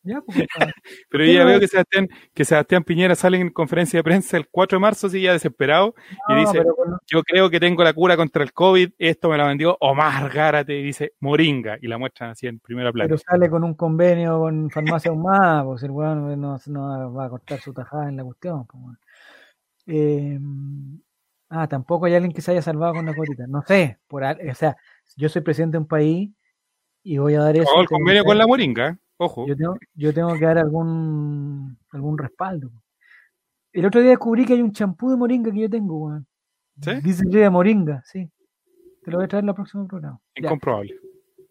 Ya, 0.07 0.21
pues. 0.21 0.37
Pero 1.09 1.25
ya 1.25 1.41
no, 1.41 1.47
veo 1.47 1.59
que 1.59 1.67
Sebastián, 1.67 2.07
que 2.33 2.45
Sebastián 2.45 2.83
Piñera 2.83 3.15
sale 3.15 3.39
en 3.39 3.49
conferencia 3.49 3.99
de 3.99 4.03
prensa 4.03 4.37
el 4.37 4.47
4 4.47 4.77
de 4.77 4.81
marzo, 4.81 5.09
sí, 5.09 5.21
ya 5.21 5.33
desesperado, 5.33 5.93
y 6.29 6.33
No, 6.33 6.39
dice, 6.39 6.63
yo 7.07 7.23
creo 7.23 7.49
que 7.49 7.59
tengo 7.59 7.83
la 7.83 7.93
cura 7.93 8.15
contra 8.15 8.43
el 8.43 8.53
COVID, 8.53 8.91
esto 8.97 9.29
me 9.29 9.37
la 9.37 9.47
vendió 9.47 9.77
Omar 9.81 10.29
Gárate, 10.31 10.79
y 10.79 10.83
dice 10.83 11.13
Moringa, 11.19 11.77
y 11.81 11.87
la 11.87 11.97
muestran 11.97 12.29
así 12.29 12.47
en 12.47 12.59
primera 12.59 12.93
plana. 12.93 13.09
Pero 13.09 13.17
sale 13.17 13.49
con 13.49 13.63
un 13.63 13.73
convenio 13.73 14.39
con 14.39 14.69
Farmacia 14.69 15.11
Humada, 15.11 15.65
pues 15.65 15.83
el 15.83 15.91
weón 15.91 16.39
no, 16.39 16.57
no 16.67 17.13
va 17.13 17.25
a 17.25 17.29
cortar 17.29 17.59
su 17.59 17.73
tajada 17.73 18.07
en 18.07 18.15
la 18.15 18.23
cuestión. 18.23 18.65
pues. 18.65 18.97
Eh, 19.87 20.37
ah, 21.49 21.67
tampoco 21.67 22.05
hay 22.05 22.15
alguien 22.15 22.33
que 22.33 22.41
se 22.41 22.51
haya 22.51 22.61
salvado 22.61 22.93
con 22.93 23.05
la 23.05 23.15
cotita. 23.15 23.45
No 23.47 23.61
sé, 23.65 23.99
por, 24.07 24.23
o 24.23 24.55
sea, 24.55 24.77
yo 25.15 25.29
soy 25.29 25.41
presidente 25.41 25.75
de 25.75 25.79
un 25.79 25.87
país 25.87 26.31
y 27.03 27.17
voy 27.17 27.35
a 27.35 27.41
dar 27.41 27.55
eso. 27.55 27.65
Pagó 27.65 27.81
el 27.81 27.87
convenio 27.87 28.23
con 28.25 28.37
la 28.37 28.45
Moringa. 28.45 28.97
Ojo. 29.17 29.47
yo 29.47 29.55
tengo, 29.55 29.77
yo 29.95 30.13
tengo 30.13 30.33
que 30.33 30.45
dar 30.45 30.57
algún 30.57 31.77
algún 31.91 32.17
respaldo. 32.17 32.71
El 33.73 33.85
otro 33.85 34.01
día 34.01 34.11
descubrí 34.11 34.45
que 34.45 34.53
hay 34.53 34.61
un 34.61 34.71
champú 34.71 35.09
de 35.11 35.17
moringa 35.17 35.51
que 35.51 35.59
yo 35.59 35.69
tengo, 35.69 35.97
weón. 35.97 36.25
¿Sí? 36.81 36.91
Dice 37.03 37.25
de 37.27 37.49
moringa, 37.49 38.01
sí. 38.05 38.29
Te 39.03 39.11
lo 39.11 39.17
voy 39.17 39.25
a 39.25 39.27
traer 39.27 39.43
en 39.43 39.49
el 39.49 39.55
próximo 39.55 39.87
programa. 39.87 40.19
Incomprobable. 40.35 40.95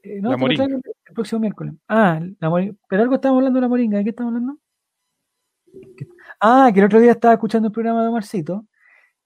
Eh, 0.02 0.20
no, 0.20 0.30
La 0.30 0.36
moringa. 0.36 0.64
el, 0.64 0.74
el 0.74 1.14
próximo 1.14 1.40
miércoles. 1.40 1.74
Ah, 1.88 2.20
la 2.40 2.50
moringa. 2.50 2.74
Pero 2.88 3.02
algo 3.02 3.14
estamos 3.16 3.38
hablando 3.38 3.56
de 3.58 3.60
la 3.62 3.68
moringa. 3.68 3.98
¿De 3.98 4.04
qué 4.04 4.10
estamos 4.10 4.30
hablando? 4.32 4.58
¿Qué- 5.96 6.06
Ah, 6.40 6.70
que 6.72 6.80
el 6.80 6.86
otro 6.86 7.00
día 7.00 7.12
estaba 7.12 7.34
escuchando 7.34 7.68
el 7.68 7.72
programa 7.72 8.04
de 8.04 8.10
Marcito 8.10 8.66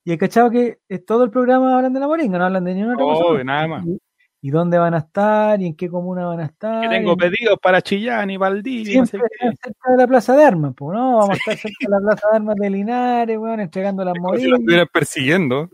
y 0.03 0.13
he 0.13 0.17
cachado 0.17 0.49
que 0.49 0.79
eh, 0.87 0.99
todo 0.99 1.23
el 1.25 1.29
programa 1.31 1.75
hablan 1.75 1.91
de 1.93 1.99
la 1.99 2.07
moringa, 2.07 2.37
no 2.37 2.45
hablan 2.45 2.63
de 2.63 2.73
ninguna 2.73 2.93
otra 2.95 3.05
cosa. 3.05 3.23
Oh, 3.25 3.33
de 3.35 3.43
nada 3.43 3.67
más. 3.67 3.85
Y, 3.85 3.99
y 4.43 4.49
dónde 4.49 4.77
van 4.79 4.93
a 4.95 4.99
estar 4.99 5.61
y 5.61 5.67
en 5.67 5.75
qué 5.75 5.87
comuna 5.87 6.25
van 6.25 6.39
a 6.39 6.45
estar. 6.45 6.81
Que 6.81 6.89
tengo 6.89 7.15
pedidos 7.15 7.59
para 7.61 7.81
Chillán 7.81 8.29
y 8.31 8.37
Valdivia, 8.37 8.99
no 8.99 9.05
sé 9.05 9.11
Siempre 9.11 9.29
qué. 9.39 9.47
están 9.47 9.57
cerca 9.73 9.91
de 9.91 9.97
la 9.97 10.07
Plaza 10.07 10.35
de 10.35 10.43
Armas, 10.43 10.73
pues, 10.75 10.97
¿no? 10.97 11.17
Vamos 11.17 11.29
a 11.29 11.33
estar 11.33 11.57
cerca 11.57 11.77
de 11.81 11.89
la 11.89 11.99
Plaza 11.99 12.27
de 12.31 12.35
Armas 12.37 12.55
de 12.55 12.69
Linares, 12.69 13.37
weón, 13.37 13.59
entregando 13.59 14.03
las 14.03 14.15
como 14.17 14.35
si 14.37 14.47
lo 14.47 14.55
estuvieran 14.57 14.87
persiguiendo, 14.91 15.69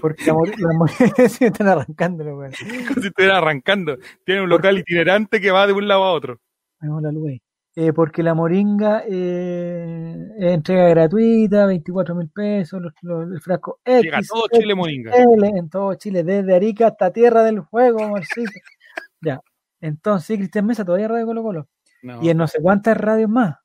Porque 0.00 0.24
las 0.26 0.74
moringas 0.74 1.32
se 1.32 1.46
están 1.46 1.66
arrancándolo, 1.68 2.38
weón. 2.38 2.52
como 2.88 3.00
si 3.00 3.08
estuvieran 3.08 3.36
arrancando. 3.38 3.96
Tiene 4.24 4.42
un 4.42 4.48
local 4.48 4.78
itinerante 4.78 5.40
que 5.40 5.50
va 5.50 5.66
de 5.66 5.72
un 5.72 5.88
lado 5.88 6.04
a 6.04 6.12
otro. 6.12 6.38
Vemos 6.80 7.02
la 7.02 7.10
luz 7.10 7.28
ahí. 7.28 7.42
Eh, 7.74 7.92
porque 7.94 8.22
la 8.22 8.34
moringa 8.34 9.02
eh, 9.08 10.14
es 10.38 10.52
entrega 10.52 10.88
gratuita, 10.90 11.64
24 11.66 12.14
mil 12.14 12.28
pesos, 12.28 12.82
los- 12.82 12.92
los- 13.00 13.32
el 13.32 13.40
frasco 13.40 13.80
X, 13.84 14.02
Llega 14.02 14.20
todo 14.28 14.44
Chile 14.52 14.74
Moringa. 14.74 15.12
L, 15.14 15.48
en 15.48 15.70
todo 15.70 15.94
Chile, 15.94 16.22
desde 16.22 16.54
Arica 16.54 16.88
hasta 16.88 17.10
Tierra 17.10 17.42
del 17.42 17.62
Fuego, 17.62 18.06
Marcito. 18.10 18.50
ya, 19.22 19.40
entonces, 19.80 20.26
sí, 20.26 20.36
Cristian 20.36 20.66
Mesa 20.66 20.84
todavía 20.84 21.08
radio 21.08 21.24
Colo 21.26 21.42
Colo. 21.42 21.68
No, 22.02 22.22
Y 22.22 22.28
en 22.28 22.36
no 22.36 22.46
sé 22.46 22.58
cuántas 22.60 22.96
radios 22.96 23.30
más. 23.30 23.56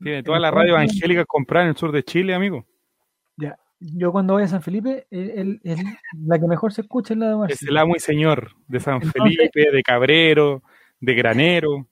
tiene 0.00 0.22
toda 0.24 0.40
la 0.40 0.50
radio 0.50 0.70
evangélica 0.74 1.24
comprada 1.24 1.64
en 1.66 1.70
el 1.70 1.76
sur 1.76 1.92
de 1.92 2.02
Chile, 2.02 2.34
amigo. 2.34 2.66
Ya, 3.36 3.56
yo 3.78 4.10
cuando 4.10 4.34
voy 4.34 4.42
a 4.42 4.48
San 4.48 4.62
Felipe, 4.62 5.06
el, 5.10 5.30
el- 5.30 5.60
el- 5.62 5.76
la 6.26 6.38
que 6.40 6.46
mejor 6.48 6.72
se 6.72 6.80
escucha 6.80 7.14
es 7.14 7.20
la 7.20 7.26
de 7.26 7.32
Es 7.34 7.38
Marcito. 7.38 7.70
el 7.70 7.76
amo 7.76 7.94
y 7.94 8.00
señor 8.00 8.50
de 8.66 8.80
San 8.80 8.94
Entonces- 8.94 9.22
Felipe, 9.22 9.70
de 9.70 9.82
Cabrero, 9.84 10.62
de 10.98 11.14
Granero. 11.14 11.86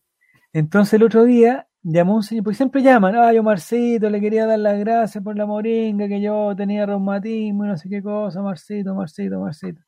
Entonces 0.59 0.95
el 0.95 1.03
otro 1.03 1.25
día 1.25 1.67
llamó 1.83 2.15
un 2.15 2.23
señor, 2.23 2.45
porque 2.45 2.57
siempre 2.57 2.83
llaman, 2.83 3.15
ay, 3.15 3.39
Marcito, 3.43 4.09
le 4.09 4.19
quería 4.23 4.47
dar 4.47 4.59
las 4.59 4.79
gracias 4.79 5.23
por 5.23 5.37
la 5.37 5.45
moringa, 5.45 6.09
que 6.09 6.19
yo 6.19 6.55
tenía 6.57 6.87
reumatismo 6.87 7.67
y 7.67 7.69
no 7.69 7.77
sé 7.77 7.91
qué 7.91 8.03
cosa, 8.03 8.41
Marcito, 8.41 8.95
Marcito, 8.95 9.39
Marcito. 9.39 9.83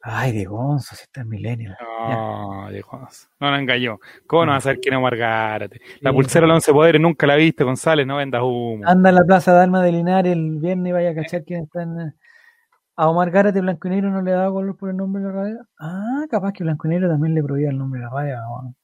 Ay, 0.00 0.32
de 0.32 0.44
Gonzo, 0.46 0.94
si 0.96 1.02
está 1.02 1.20
en 1.20 1.28
Millennial. 1.28 1.76
No, 2.08 2.70
dijo, 2.70 2.98
no 3.40 3.50
nos 3.50 3.60
engañó. 3.60 3.98
¿Cómo 4.26 4.46
no 4.46 4.52
vas 4.52 4.62
a 4.62 4.64
saber 4.64 4.80
quién 4.80 4.94
es 4.94 4.98
Omar 4.98 5.16
Gárate? 5.16 5.78
La 6.00 6.10
Sí. 6.10 6.16
pulsera 6.16 6.42
de 6.44 6.48
los 6.48 6.54
once 6.54 6.72
poderes 6.72 7.00
nunca 7.02 7.26
la 7.26 7.36
viste, 7.36 7.64
González, 7.64 8.06
no 8.06 8.16
vendas 8.16 8.40
humo. 8.42 8.80
Anda 8.86 9.10
en 9.10 9.14
la 9.14 9.24
plaza 9.24 9.52
de 9.54 9.60
armas 9.60 9.84
de 9.84 9.92
Linares 9.92 10.32
el 10.32 10.56
viernes 10.58 10.88
y 10.88 10.92
vaya 10.92 11.10
a 11.10 11.14
cachar 11.14 11.44
quién 11.44 11.64
está 11.64 11.82
en... 11.82 12.14
A 13.00 13.08
Omar 13.08 13.30
Gárate 13.30 13.60
Blanco 13.60 13.86
y 13.86 13.92
Negro 13.92 14.10
no 14.10 14.22
le 14.22 14.32
da 14.32 14.50
color 14.50 14.76
por 14.76 14.90
el 14.90 14.96
nombre 14.96 15.22
de 15.22 15.28
la 15.28 15.32
radio. 15.34 15.56
Ah, 15.78 16.24
capaz 16.28 16.52
que 16.52 16.64
Blanco 16.64 16.88
y 16.88 16.90
Negro 16.90 17.08
también 17.08 17.32
le 17.32 17.44
prohibía 17.44 17.70
el 17.70 17.78
nombre 17.78 18.00
de 18.00 18.06
la 18.06 18.10
radio. 18.10 18.36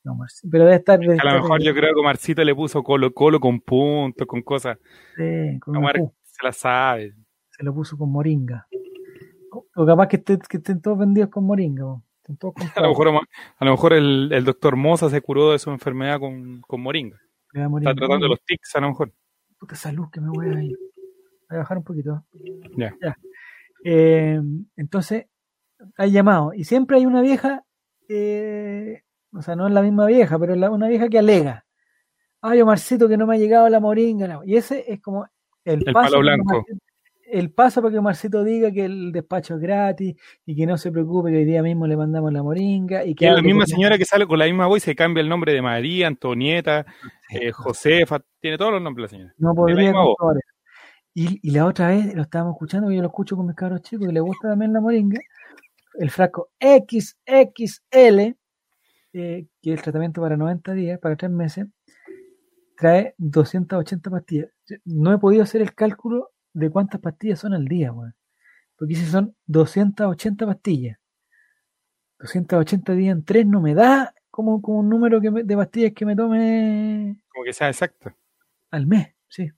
No. 0.04 0.16
Pero 0.52 0.64
debe 0.66 0.76
estar... 0.76 1.00
debe 1.00 1.18
A 1.20 1.34
lo 1.34 1.42
mejor 1.42 1.60
yo 1.60 1.74
creo 1.74 1.92
que 1.92 1.98
Omarcito 2.00 2.44
le 2.44 2.54
puso 2.54 2.84
Colo 2.84 3.12
Colo 3.12 3.40
con 3.40 3.60
puntos, 3.60 4.24
con 4.28 4.42
cosas. 4.42 4.78
sí, 5.16 5.58
con 5.58 5.76
Omar 5.76 5.96
se 6.22 6.46
la 6.46 6.52
sabe. 6.52 7.12
se 7.50 7.64
lo 7.64 7.74
puso 7.74 7.98
con 7.98 8.12
moringa. 8.12 8.68
O, 9.74 9.84
capaz 9.84 10.06
que, 10.06 10.16
esté- 10.18 10.38
que 10.48 10.58
estén 10.58 10.80
todos 10.80 10.96
vendidos 10.96 11.28
con 11.30 11.44
moringa. 11.44 11.84
Estén 12.18 12.36
todos 12.36 12.54
A 12.76 12.82
lo 12.82 12.90
mejor, 12.90 13.08
a 13.08 13.64
lo 13.64 13.70
mejor 13.72 13.94
el, 13.94 14.30
el 14.32 14.44
doctor 14.44 14.76
Moza 14.76 15.10
se 15.10 15.20
curó 15.22 15.50
de 15.50 15.58
su 15.58 15.70
enfermedad 15.72 16.20
con, 16.20 16.60
con 16.60 16.80
moringa. 16.80 17.18
Moringa. 17.52 17.90
Está 17.90 17.94
tratando 18.06 18.28
los 18.28 18.40
tics, 18.44 18.76
a 18.76 18.80
lo 18.80 18.90
mejor. 18.90 19.12
Puta 19.58 19.74
salud 19.74 20.06
que 20.12 20.20
me 20.20 20.28
voy 20.28 20.46
a 20.50 20.62
ir. 20.62 20.78
Voy 21.48 21.56
a 21.56 21.58
bajar 21.58 21.78
un 21.78 21.84
poquito. 21.84 22.24
Ya. 22.76 22.94
Eh, 23.84 24.40
entonces, 24.76 25.26
hay 25.96 26.10
llamado. 26.10 26.52
Y 26.54 26.64
siempre 26.64 26.96
hay 26.96 27.06
una 27.06 27.20
vieja, 27.20 27.62
eh, 28.08 29.02
o 29.32 29.42
sea, 29.42 29.54
no 29.54 29.66
es 29.68 29.72
la 29.74 29.82
misma 29.82 30.06
vieja, 30.06 30.38
pero 30.38 30.54
es 30.54 30.58
la- 30.58 30.70
una 30.70 30.88
vieja 30.88 31.08
que 31.08 31.18
alega. 31.18 31.64
Ay, 32.40 32.60
Omarcito, 32.60 33.08
que 33.08 33.16
no 33.16 33.26
me 33.26 33.36
ha 33.36 33.38
llegado 33.38 33.68
la 33.68 33.80
moringa. 33.80 34.26
la-". 34.26 34.40
Y 34.44 34.56
ese 34.56 34.84
es 34.92 35.00
como 35.00 35.26
el, 35.64 35.82
El 35.86 35.92
paso 35.92 36.06
palo 36.12 36.18
blanco. 36.20 36.64
El 37.26 37.50
paso 37.50 37.80
para 37.82 37.90
que 37.92 37.98
Omarcito 37.98 38.44
diga 38.44 38.70
que 38.70 38.84
el 38.84 39.10
despacho 39.10 39.54
es 39.54 39.60
gratis 39.60 40.14
y 40.46 40.54
que 40.54 40.66
no 40.66 40.76
se 40.76 40.92
preocupe 40.92 41.30
que 41.30 41.38
hoy 41.38 41.44
día 41.46 41.62
mismo 41.62 41.86
le 41.86 41.96
mandamos 41.96 42.32
la 42.32 42.42
moringa 42.42 43.04
y 43.04 43.14
que 43.14 43.24
es 43.26 43.32
la 43.32 43.42
misma 43.42 43.64
señora 43.66 43.98
que 43.98 44.04
sale 44.04 44.26
con 44.26 44.38
la 44.38 44.44
misma 44.44 44.66
voz 44.66 44.76
y 44.78 44.80
se 44.80 44.94
cambia 44.94 45.20
el 45.22 45.28
nombre 45.28 45.52
de 45.52 45.62
María, 45.62 46.06
Antonieta, 46.06 46.84
eh, 47.30 47.50
Josefa, 47.50 48.20
tiene 48.40 48.56
todos 48.58 48.72
los 48.72 48.82
nombres 48.82 49.04
la 49.04 49.08
señora. 49.08 49.34
No 49.38 49.54
podría. 49.54 49.92
Y, 51.14 51.38
y 51.48 51.52
la 51.52 51.64
otra 51.66 51.88
vez 51.88 52.14
lo 52.14 52.22
estábamos 52.22 52.54
escuchando, 52.54 52.90
yo 52.90 53.00
lo 53.00 53.06
escucho 53.08 53.36
con 53.36 53.46
mis 53.46 53.54
cabros 53.56 53.82
chicos, 53.82 54.06
que 54.08 54.12
le 54.12 54.20
gusta 54.20 54.48
también 54.48 54.72
la 54.72 54.80
moringa. 54.80 55.20
El 55.94 56.10
frasco 56.10 56.50
XXL 56.60 58.36
eh, 59.12 59.46
que 59.62 59.72
el 59.72 59.80
tratamiento 59.82 60.20
para 60.20 60.36
90 60.36 60.72
días, 60.72 60.98
para 60.98 61.16
3 61.16 61.30
meses, 61.30 61.66
trae 62.76 63.14
280 63.18 64.10
pastillas. 64.10 64.48
No 64.84 65.12
he 65.12 65.18
podido 65.18 65.42
hacer 65.44 65.62
el 65.62 65.74
cálculo 65.74 66.30
de 66.52 66.70
cuántas 66.70 67.00
pastillas 67.00 67.38
son 67.40 67.54
al 67.54 67.66
día, 67.66 67.92
weón. 67.92 68.14
Porque 68.76 68.96
si 68.96 69.06
son 69.06 69.36
280 69.46 70.46
pastillas. 70.46 70.98
280 72.18 72.92
días 72.94 73.16
en 73.16 73.24
3 73.24 73.46
no 73.46 73.60
me 73.60 73.74
da 73.74 74.14
como, 74.30 74.60
como 74.62 74.80
un 74.80 74.88
número 74.88 75.20
que 75.20 75.30
me- 75.30 75.44
de 75.44 75.56
pastillas 75.56 75.92
que 75.92 76.06
me 76.06 76.16
tome 76.16 77.20
Como 77.28 77.44
que 77.44 77.52
sea 77.52 77.68
exacto. 77.68 78.12
al 78.70 78.86
mes, 78.86 79.08
sí. 79.28 79.50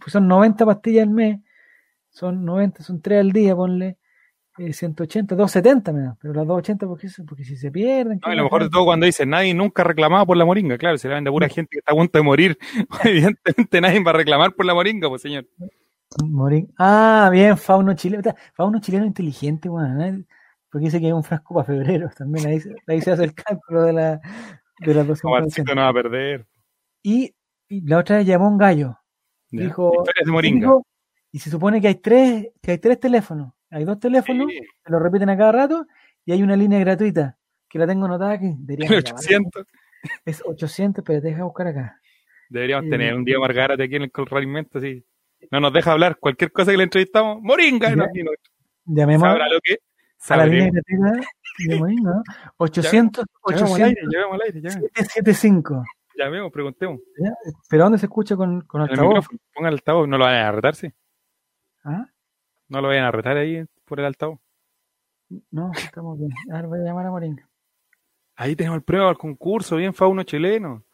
Pues 0.00 0.12
son 0.12 0.26
90 0.28 0.64
pastillas 0.66 1.04
al 1.06 1.10
mes, 1.10 1.40
son 2.10 2.44
90, 2.44 2.82
son 2.82 3.00
3 3.02 3.20
al 3.20 3.32
día, 3.32 3.54
ponle 3.54 3.98
eh, 4.58 4.72
180, 4.72 5.34
270 5.34 5.92
me 5.92 6.02
da, 6.02 6.16
pero 6.20 6.32
las 6.32 6.46
280 6.46 6.86
porque, 6.86 7.08
porque 7.26 7.44
si 7.44 7.56
se 7.56 7.70
pierden. 7.70 8.18
No, 8.22 8.28
¿qué 8.28 8.32
y 8.32 8.36
lo 8.36 8.44
mejor 8.44 8.62
de 8.62 8.70
todo 8.70 8.84
cuando 8.84 9.04
dice 9.06 9.26
nadie 9.26 9.52
nunca 9.52 9.82
ha 9.82 9.84
reclamado 9.84 10.24
por 10.26 10.36
la 10.36 10.44
moringa, 10.44 10.78
claro, 10.78 10.96
se 10.96 11.08
le 11.08 11.14
vende 11.14 11.28
a 11.30 11.32
pura 11.32 11.48
gente 11.48 11.70
que 11.72 11.78
está 11.78 11.92
a 11.92 11.96
punto 11.96 12.18
de 12.18 12.22
morir. 12.22 12.58
Evidentemente 13.04 13.80
nadie 13.80 14.02
va 14.02 14.10
a 14.12 14.14
reclamar 14.14 14.54
por 14.54 14.64
la 14.64 14.74
moringa, 14.74 15.08
pues 15.08 15.22
señor. 15.22 15.46
Morín. 16.22 16.72
Ah, 16.78 17.28
bien, 17.32 17.56
fauno 17.58 17.94
chileno. 17.94 18.22
Fauno 18.54 18.78
chileno 18.80 19.04
inteligente, 19.04 19.68
weón. 19.68 20.00
¿eh? 20.00 20.24
Porque 20.70 20.84
dice 20.86 21.00
que 21.00 21.06
hay 21.06 21.12
un 21.12 21.24
frasco 21.24 21.54
para 21.54 21.66
febrero. 21.66 22.08
También 22.16 22.46
ahí, 22.46 22.60
se- 22.60 22.74
ahí 22.86 23.00
se 23.00 23.10
hace 23.12 23.24
el 23.24 23.34
cálculo 23.34 23.82
de 23.82 23.92
la 23.92 24.20
de 24.78 24.94
las 24.94 25.06
Como 25.22 25.34
280. 25.36 25.40
Marcito 25.40 25.74
no 25.74 25.82
va 25.82 25.88
a 25.88 25.92
perder. 25.92 26.46
Y, 27.02 27.34
y 27.68 27.80
la 27.88 27.98
otra 27.98 28.18
vez 28.18 28.26
llamó 28.26 28.48
un 28.48 28.58
gallo. 28.58 28.96
Ya. 29.56 29.64
Dijo, 29.64 29.92
Historias 29.98 30.24
de 30.26 30.32
moringa. 30.32 30.66
dijo, 30.66 30.86
y 31.32 31.38
se 31.38 31.50
supone 31.50 31.80
que 31.80 31.88
hay 31.88 31.94
tres, 31.96 32.48
que 32.62 32.70
hay 32.72 32.78
tres 32.78 32.98
teléfonos. 33.00 33.52
Hay 33.70 33.84
dos 33.84 33.98
teléfonos, 33.98 34.46
Sí, 34.50 34.58
se 34.84 34.92
lo 34.92 34.98
repiten 34.98 35.28
a 35.30 35.36
cada 35.36 35.52
rato, 35.52 35.86
y 36.24 36.32
hay 36.32 36.42
una 36.42 36.56
línea 36.56 36.78
gratuita, 36.80 37.36
que 37.68 37.78
la 37.78 37.86
tengo 37.86 38.06
anotada 38.06 38.32
aquí. 38.32 38.52
Deberíamos 38.58 38.96
el 38.98 39.04
llamar. 39.04 39.20
800. 39.20 39.66
Es 40.24 40.42
800, 40.44 41.04
pero 41.04 41.20
deja 41.20 41.44
buscar 41.44 41.66
acá. 41.68 42.00
Deberíamos 42.48 42.84
Sí. 42.84 42.90
tener 42.90 43.14
un 43.14 43.24
día 43.24 43.38
Margarate 43.38 43.82
aquí 43.82 43.96
en 43.96 44.02
el 44.02 44.12
corralimiento, 44.12 44.78
así. 44.78 45.04
No 45.50 45.60
nos 45.60 45.72
deja 45.72 45.92
hablar 45.92 46.16
cualquier 46.18 46.52
cosa 46.52 46.70
que 46.70 46.76
le 46.76 46.84
entrevistamos. 46.84 47.40
¡Moringa! 47.42 47.90
Y 47.90 47.96
no- 47.96 48.04
no- 48.06 48.30
Llamemos 48.86 49.26
sabrá 49.28 49.48
lo 49.48 49.58
que 49.62 49.78
a 50.28 50.36
la 50.36 50.46
línea 50.46 50.70
gratuita 50.72 51.26
de 51.68 51.78
Morín, 51.78 52.02
¿no? 52.02 52.22
800, 52.58 53.24
Llamemos 53.48 53.74
al 53.76 53.82
aire, 53.86 54.00
800, 54.02 54.12
llamemos 54.14 54.34
al 54.34 54.42
aire, 54.46 54.60
llamemos. 54.60 54.90
775. 54.94 55.84
Llamemos, 56.16 56.52
preguntemos. 56.52 57.00
¿Ya? 57.18 57.30
¿Pero 57.68 57.84
dónde 57.84 57.98
se 57.98 58.06
escucha 58.06 58.36
con, 58.36 58.60
con 58.62 58.82
el 58.82 58.90
altavoz? 58.90 59.08
micrófono, 59.14 59.38
pongan 59.52 59.68
el 59.68 59.74
altavoz, 59.78 60.08
no 60.08 60.18
lo 60.18 60.24
vayan 60.24 60.46
a 60.46 60.52
retar, 60.52 60.74
sí. 60.74 60.92
¿Ah? 61.84 62.06
No 62.68 62.80
lo 62.80 62.88
vayan 62.88 63.04
a 63.04 63.10
retar 63.10 63.36
ahí 63.36 63.64
por 63.84 64.00
el 64.00 64.06
altavoz. 64.06 64.38
No, 65.50 65.72
estamos 65.72 66.18
bien. 66.18 66.30
A 66.52 66.56
ver, 66.56 66.66
voy 66.66 66.80
a 66.80 66.84
llamar 66.84 67.06
a 67.06 67.10
Moringa. 67.10 67.48
Ahí 68.36 68.54
tenemos 68.56 68.76
el 68.76 68.82
prueba 68.84 69.08
al 69.08 69.18
concurso, 69.18 69.76
bien 69.76 69.94
fauno 69.94 70.22
chileno. 70.22 70.84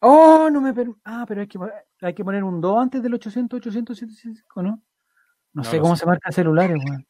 Oh, 0.00 0.50
no 0.50 0.60
me 0.60 0.74
per... 0.74 0.88
Ah, 1.04 1.24
pero 1.26 1.40
hay 1.40 1.46
que, 1.46 1.58
hay 2.02 2.14
que 2.14 2.24
poner 2.24 2.44
un 2.44 2.60
2 2.60 2.82
antes 2.82 3.02
del 3.02 3.14
800, 3.14 3.56
800, 3.58 3.96
775, 3.96 4.62
¿no? 4.62 4.68
No, 4.70 4.82
No 5.54 5.64
sé 5.64 5.78
cómo 5.80 5.96
sé. 5.96 6.00
se 6.00 6.06
marcan 6.06 6.32
celulares, 6.32 6.76
weón. 6.84 7.06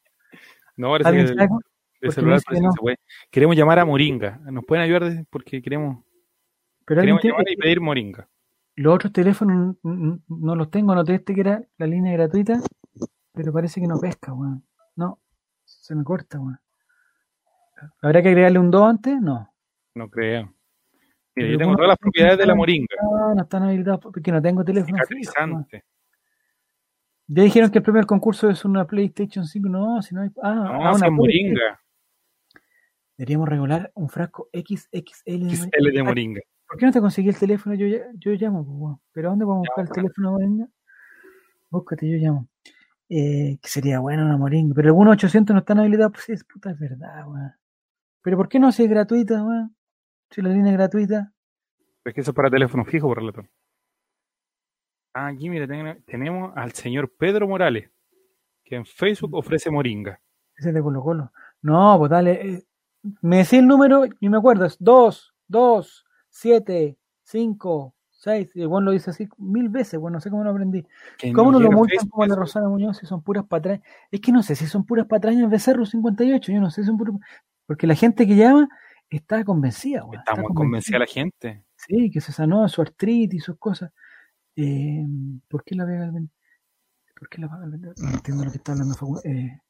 No, 0.77 0.91
parece 0.91 1.11
que 1.11 1.19
¿Alguien 1.21 1.37
del- 1.37 1.49
Porque 1.49 2.13
celular 2.15 2.41
parece 2.45 2.61
que 2.61 2.67
no. 2.67 2.73
se 2.73 2.81
puede. 2.81 2.97
Queremos 3.31 3.57
llamar 3.57 3.79
a 3.81 3.85
Moringa. 3.85 4.39
¿Nos 4.45 4.65
pueden 4.65 4.85
ayudar 4.85 5.25
porque 5.31 5.61
queremos, 5.63 6.05
Pero 6.87 7.01
queremos 7.01 7.23
llamar 7.25 7.45
y 7.49 7.57
pedir 7.57 7.81
Moringa? 7.81 8.29
los 8.77 8.95
otros 8.95 9.13
teléfonos 9.13 9.77
no 9.83 10.57
los 10.57 10.71
tengo, 10.71 10.93
anoté 10.93 11.15
este 11.15 11.35
que 11.35 11.41
era 11.43 11.63
la 11.79 11.87
línea 11.87 12.13
gratuita, 12.13 12.61
pero 13.33 13.53
parece 13.53 13.81
que 13.81 13.87
no 13.87 13.99
pesca, 14.01 14.33
weón. 14.33 14.65
No, 14.97 15.21
se 15.65 15.95
me 15.95 16.03
corta, 16.03 16.41
weón. 16.41 16.59
¿Habrá 18.03 18.23
que 18.23 18.29
agregarle 18.29 18.59
un 18.59 18.71
2 18.71 18.83
antes? 18.85 19.21
No. 19.21 19.49
No 19.95 20.11
creo. 20.11 20.53
Mira, 21.37 21.51
yo 21.51 21.59
tengo 21.59 21.71
¿cómo 21.71 21.77
todas 21.77 21.89
las 21.91 21.99
propiedades 21.99 22.39
de 22.39 22.47
la 22.47 22.55
Moringa. 22.55 22.97
No, 23.03 23.35
no 23.35 23.43
están 23.43 23.63
habilitados 23.65 24.01
porque 24.01 24.33
no 24.33 24.41
tengo 24.41 24.65
teléfono. 24.65 24.97
Cicatrizante. 24.97 25.85
Ya 27.27 27.43
dijeron 27.43 27.71
que 27.71 27.79
el 27.79 27.85
primer 27.85 28.07
concurso 28.07 28.49
es 28.51 28.65
una 28.65 28.87
PlayStation 28.87 29.45
5. 29.45 29.69
No, 29.69 30.03
si 30.03 30.15
no 30.15 30.23
hay. 30.23 30.31
Ah, 30.43 30.55
No, 30.55 30.85
ah, 30.85 30.95
una 30.95 31.11
Moringa. 31.11 31.81
Deberíamos 33.17 33.49
regular 33.49 33.91
un 33.95 34.09
frasco 34.09 34.49
XXL. 34.53 35.49
de 35.49 35.57
XL 35.57 35.93
de 35.93 36.03
Moringa. 36.03 36.41
¿Por 36.75 36.81
qué 36.81 36.87
no 36.87 36.93
te 36.93 37.01
conseguí 37.01 37.29
el 37.29 37.39
teléfono? 37.39 37.75
Yo, 37.77 37.87
yo 38.15 38.33
llamo, 38.33 38.65
pues. 38.67 38.99
¿Pero 39.13 39.31
dónde 39.31 39.45
podemos 39.45 39.67
buscar 39.69 39.85
el 39.87 39.91
teléfono 39.93 40.33
Moringa? 40.33 40.67
Búscate, 41.71 42.11
yo 42.11 42.17
llamo. 42.19 42.49
Eh, 43.09 43.59
que 43.63 43.69
sería 43.69 44.01
bueno 44.01 44.25
una 44.25 44.37
Moringa. 44.37 44.75
Pero 44.75 44.89
algunos 44.89 45.13
800 45.15 45.55
no 45.55 45.61
están 45.61 45.79
habilitados. 45.79 46.13
Pues 46.13 46.29
es 46.31 46.45
puta, 46.45 46.71
es 46.73 46.79
verdad, 46.79 47.29
weón. 47.29 47.53
¿Pero 48.23 48.37
por 48.37 48.49
qué 48.49 48.59
no 48.59 48.73
si 48.73 48.83
es 48.85 48.91
gratuita, 48.91 49.43
weón? 49.45 49.77
Si 50.31 50.43
la 50.43 50.49
línea 50.49 50.73
es 50.73 50.77
gratuita. 50.79 51.33
Es 52.05 52.13
que 52.13 52.21
eso 52.23 52.33
es 52.33 52.35
para 52.35 52.51
teléfono 52.51 52.85
fijo, 52.85 53.07
por 53.07 53.19
relator. 53.19 53.49
Ah, 55.15 55.29
aquí 55.29 55.49
mira, 55.49 55.67
ten- 55.69 56.03
tenemos 56.05 56.53
al 56.57 56.73
señor 56.73 57.13
Pedro 57.17 57.47
Morales, 57.47 57.89
que 58.65 58.75
en 58.77 58.85
Facebook 58.85 59.35
ofrece 59.35 59.71
Moringa. 59.71 60.21
Ese 60.57 60.71
es 60.71 60.75
de 60.75 60.83
Colo 60.83 61.03
Colo. 61.03 61.33
No, 61.63 61.97
pues 61.99 62.11
dale. 62.11 62.33
eh, 62.55 62.67
me 63.23 63.39
decía 63.39 63.61
el 63.61 63.67
número 63.69 64.05
y 64.19 64.29
me 64.29 64.39
acuerdo. 64.39 64.65
Es 64.65 64.77
2, 64.81 65.35
2, 66.35 66.41
7, 66.41 66.97
5, 67.23 67.95
6. 68.11 68.51
Y 68.57 68.67
weón 68.67 68.85
lo 68.85 68.91
dice 68.91 69.11
así 69.11 69.29
mil 69.39 69.69
veces, 69.69 70.01
bueno, 70.01 70.17
no 70.17 70.21
sé 70.21 70.31
cómo 70.31 70.43
lo 70.45 70.51
aprendí. 70.51 70.85
¿Cómo 71.35 71.53
no 71.53 71.59
lo 71.61 71.71
multan 71.71 72.09
como 72.09 72.27
la. 72.27 72.35
Rosana 72.35 72.69
Muñoz 72.69 72.99
si 72.99 73.07
son 73.07 73.23
puras 73.23 73.45
patrañas? 73.45 73.83
Es 74.11 74.21
que 74.21 74.33
no 74.33 74.43
sé 74.43 74.57
si 74.57 74.67
son 74.67 74.85
puras 74.85 75.07
patrañas 75.07 75.49
Becerro 75.51 75.87
58, 75.87 76.53
yo 76.53 76.61
no 76.61 76.71
sé 76.71 76.83
si 76.83 76.87
son 76.89 76.99
puras... 76.99 77.15
Porque 77.67 77.87
la 77.87 77.95
gente 77.95 78.27
que 78.27 78.37
llama 78.37 78.69
está 79.09 79.45
convencida, 79.45 80.05
weón. 80.05 80.19
Está 80.19 80.35
muy 80.41 80.53
convencida 80.55 80.99
la 80.99 81.07
gente. 81.07 81.65
Sí, 81.77 82.11
que 82.11 82.21
se 82.21 82.33
sanó 82.33 82.63
de 82.63 82.69
su 82.69 82.83
artritis 82.83 83.41
y 83.41 83.45
sus 83.45 83.57
cosas. 83.59 83.93
Eh, 84.57 85.05
¿Por 85.49 85.65
qué 85.65 85.75
la 85.75 85.85
pega 85.87 86.05
el 86.05 86.11
vendedor? 86.13 86.35
¿Por 87.19 87.29
qué 87.29 87.41
la 87.41 87.49
paga? 87.49 87.67
No 87.67 88.11
entiendo 88.11 88.45
lo 88.45 88.51
que 88.51 88.57
está 88.59 88.73
hablando. 88.73 88.95
Eh, 89.25 89.61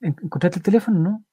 ¿en- 0.00 0.16
¿Encontraste 0.22 0.58
el 0.58 0.62
teléfono, 0.62 0.98
no? 0.98 1.24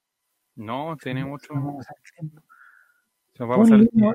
No, 0.55 0.95
tenemos 0.97 1.41
otro. 1.43 1.55
Se 1.55 3.39
nos 3.39 3.49
va 3.49 3.55
a 3.55 3.57
pasar 3.59 3.80
el 3.80 3.89
tiempo. 3.89 4.13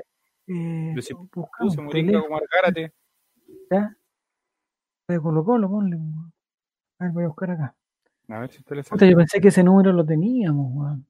Eh, 0.49 0.93
Moringa 0.93 1.91
teléfono, 1.91 2.21
como 2.21 2.35
Margárate. 2.35 2.93
ya. 3.71 3.95
De 5.07 5.19
Colo 5.19 5.43
Colo, 5.43 5.69
ponle. 5.69 5.97
A 6.99 7.05
ver, 7.05 7.13
voy 7.13 7.23
a 7.23 7.27
buscar 7.27 7.51
acá. 7.51 7.75
A 8.27 8.39
ver 8.39 8.51
si 8.51 8.59
usted 8.59 8.75
le 8.75 8.83
Puta, 8.83 9.05
yo 9.05 9.17
pensé 9.17 9.39
que 9.39 9.47
ese 9.47 9.63
número 9.63 9.91
lo 9.91 10.05
teníamos, 10.05 10.67
weón. 10.73 11.05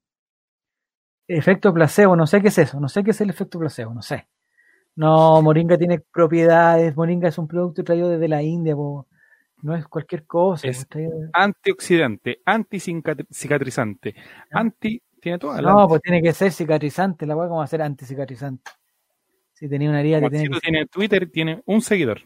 Efecto 1.27 1.73
placebo, 1.73 2.15
no 2.15 2.25
sé 2.25 2.41
qué 2.41 2.47
es 2.47 2.57
eso, 2.57 2.79
no 2.79 2.89
sé 2.89 3.03
qué 3.03 3.11
es 3.11 3.21
el 3.21 3.29
efecto 3.29 3.59
placebo, 3.59 3.93
no 3.93 4.01
sé. 4.01 4.27
No, 4.95 5.41
Moringa 5.41 5.77
tiene 5.77 5.99
propiedades, 5.99 6.95
Moringa 6.95 7.29
es 7.29 7.37
un 7.37 7.47
producto 7.47 7.83
traído 7.83 8.09
desde 8.09 8.27
la 8.27 8.41
India, 8.41 8.75
po. 8.75 9.07
no 9.61 9.75
es 9.75 9.87
cualquier 9.87 10.25
cosa. 10.25 10.67
Es 10.67 10.87
traído 10.87 11.13
Antioxidante, 11.33 12.41
anticicatrizante, 12.45 14.15
anti. 14.51 15.01
Tiene 15.21 15.37
todas 15.37 15.61
las. 15.61 15.73
No, 15.73 15.87
pues 15.87 16.01
tiene 16.01 16.21
que 16.21 16.33
ser 16.33 16.51
cicatrizante, 16.51 17.25
la 17.25 17.35
weá, 17.35 17.47
¿cómo 17.47 17.59
va 17.59 17.65
a 17.65 17.67
ser 17.67 17.81
anticicatrizante? 17.81 18.71
Si 19.59 19.67
tenía 19.67 19.89
una 19.89 19.99
herida, 19.99 20.21
te 20.21 20.29
Juancito 20.29 20.53
que 20.53 20.59
tiene 20.61 20.85
Twitter, 20.85 21.29
tiene 21.29 21.61
un 21.65 21.81
seguidor. 21.81 22.21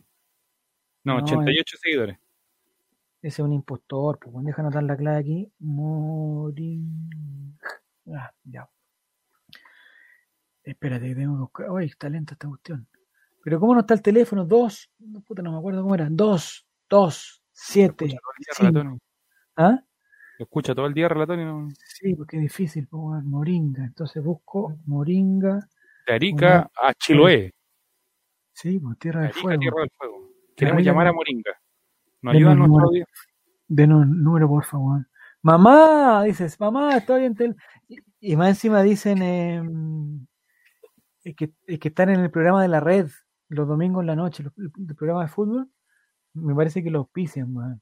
No, 1.03 1.17
No, 1.17 1.23
88 1.23 1.77
seguidores. 1.81 2.19
Ese 3.23 3.27
es 3.27 3.39
un 3.39 3.53
impostor, 3.53 4.19
pues 4.19 4.31
bueno, 4.31 4.45
deja 4.45 4.61
anotar 4.61 4.83
la 4.83 4.95
clave 4.95 5.17
aquí. 5.17 5.51
Morin. 5.57 7.57
Ah, 8.15 8.31
ya. 8.43 8.69
Espérate, 10.63 11.07
que 11.07 11.15
tengo 11.15 11.33
que 11.33 11.39
buscar. 11.39 11.71
Uy, 11.71 11.85
está 11.85 12.07
lenta 12.07 12.35
esta 12.35 12.47
cuestión. 12.47 12.87
Pero 13.43 13.59
¿cómo 13.59 13.73
no 13.73 13.79
está 13.79 13.95
el 13.95 14.03
teléfono? 14.03 14.45
Dos, 14.45 14.91
no, 14.99 15.21
puta, 15.21 15.41
no 15.41 15.53
me 15.53 15.57
acuerdo 15.57 15.81
cómo 15.81 15.95
era. 15.95 16.07
Dos, 16.11 16.67
dos, 16.87 17.41
siete. 17.51 18.05
Escucha 18.05 18.21
todo 18.21 18.33
el 18.37 18.43
día, 18.43 18.53
cinco. 18.55 18.79
Relatón. 18.79 18.99
¿Ah? 19.55 19.83
Lo 20.37 20.45
escucha 20.45 20.75
todo 20.75 20.85
el 20.85 20.93
día 20.93 21.07
Relatón 21.07 21.39
y 21.39 21.45
no. 21.45 21.67
Sí, 21.83 22.13
porque 22.13 22.37
es 22.37 22.43
difícil, 22.43 22.87
pues, 22.87 23.23
Moringa. 23.23 23.85
Entonces 23.85 24.23
busco 24.23 24.77
Moringa. 24.85 25.67
De 26.07 26.13
Arica 26.13 26.69
a 26.75 26.93
Chiloé. 26.93 27.53
Sí, 28.53 28.79
pues 28.79 28.97
Tierra 28.99 29.21
De 29.21 29.27
del 29.27 29.31
Arica 29.31 29.41
Fuego. 29.41 29.59
Tierra 29.59 29.79
del 29.81 29.91
Fuego. 29.97 30.29
Queremos 30.55 30.83
llamar 30.83 31.07
a. 31.07 31.13
Moringa. 31.13 31.51
Nos 32.21 32.33
Denos 32.33 32.35
ayuda 32.35 32.51
el 32.51 32.59
nuestro 32.59 32.87
audio. 32.87 33.05
Denos 33.67 34.07
número, 34.07 34.47
por 34.47 34.65
favor. 34.65 35.07
Mamá, 35.41 36.23
dices, 36.23 36.59
mamá, 36.59 36.95
estoy 36.95 37.25
en 37.25 37.35
tel... 37.35 37.55
Y, 38.21 38.37
más 38.37 38.49
encima 38.49 38.81
dicen 38.81 39.21
eh, 39.21 39.61
es 41.25 41.35
que, 41.35 41.51
es 41.67 41.79
que 41.79 41.89
están 41.89 42.09
en 42.09 42.21
el 42.21 42.31
programa 42.31 42.61
de 42.61 42.69
la 42.69 42.79
red 42.79 43.09
los 43.49 43.67
domingos 43.67 44.01
en 44.01 44.07
la 44.07 44.15
noche, 44.15 44.43
los- 44.43 44.53
el, 44.57 44.95
programa 44.95 45.23
de 45.23 45.27
fútbol. 45.27 45.69
Me 46.33 46.55
parece 46.55 46.83
que 46.83 46.89
los 46.89 47.01
auspician, 47.01 47.55
weón. 47.55 47.81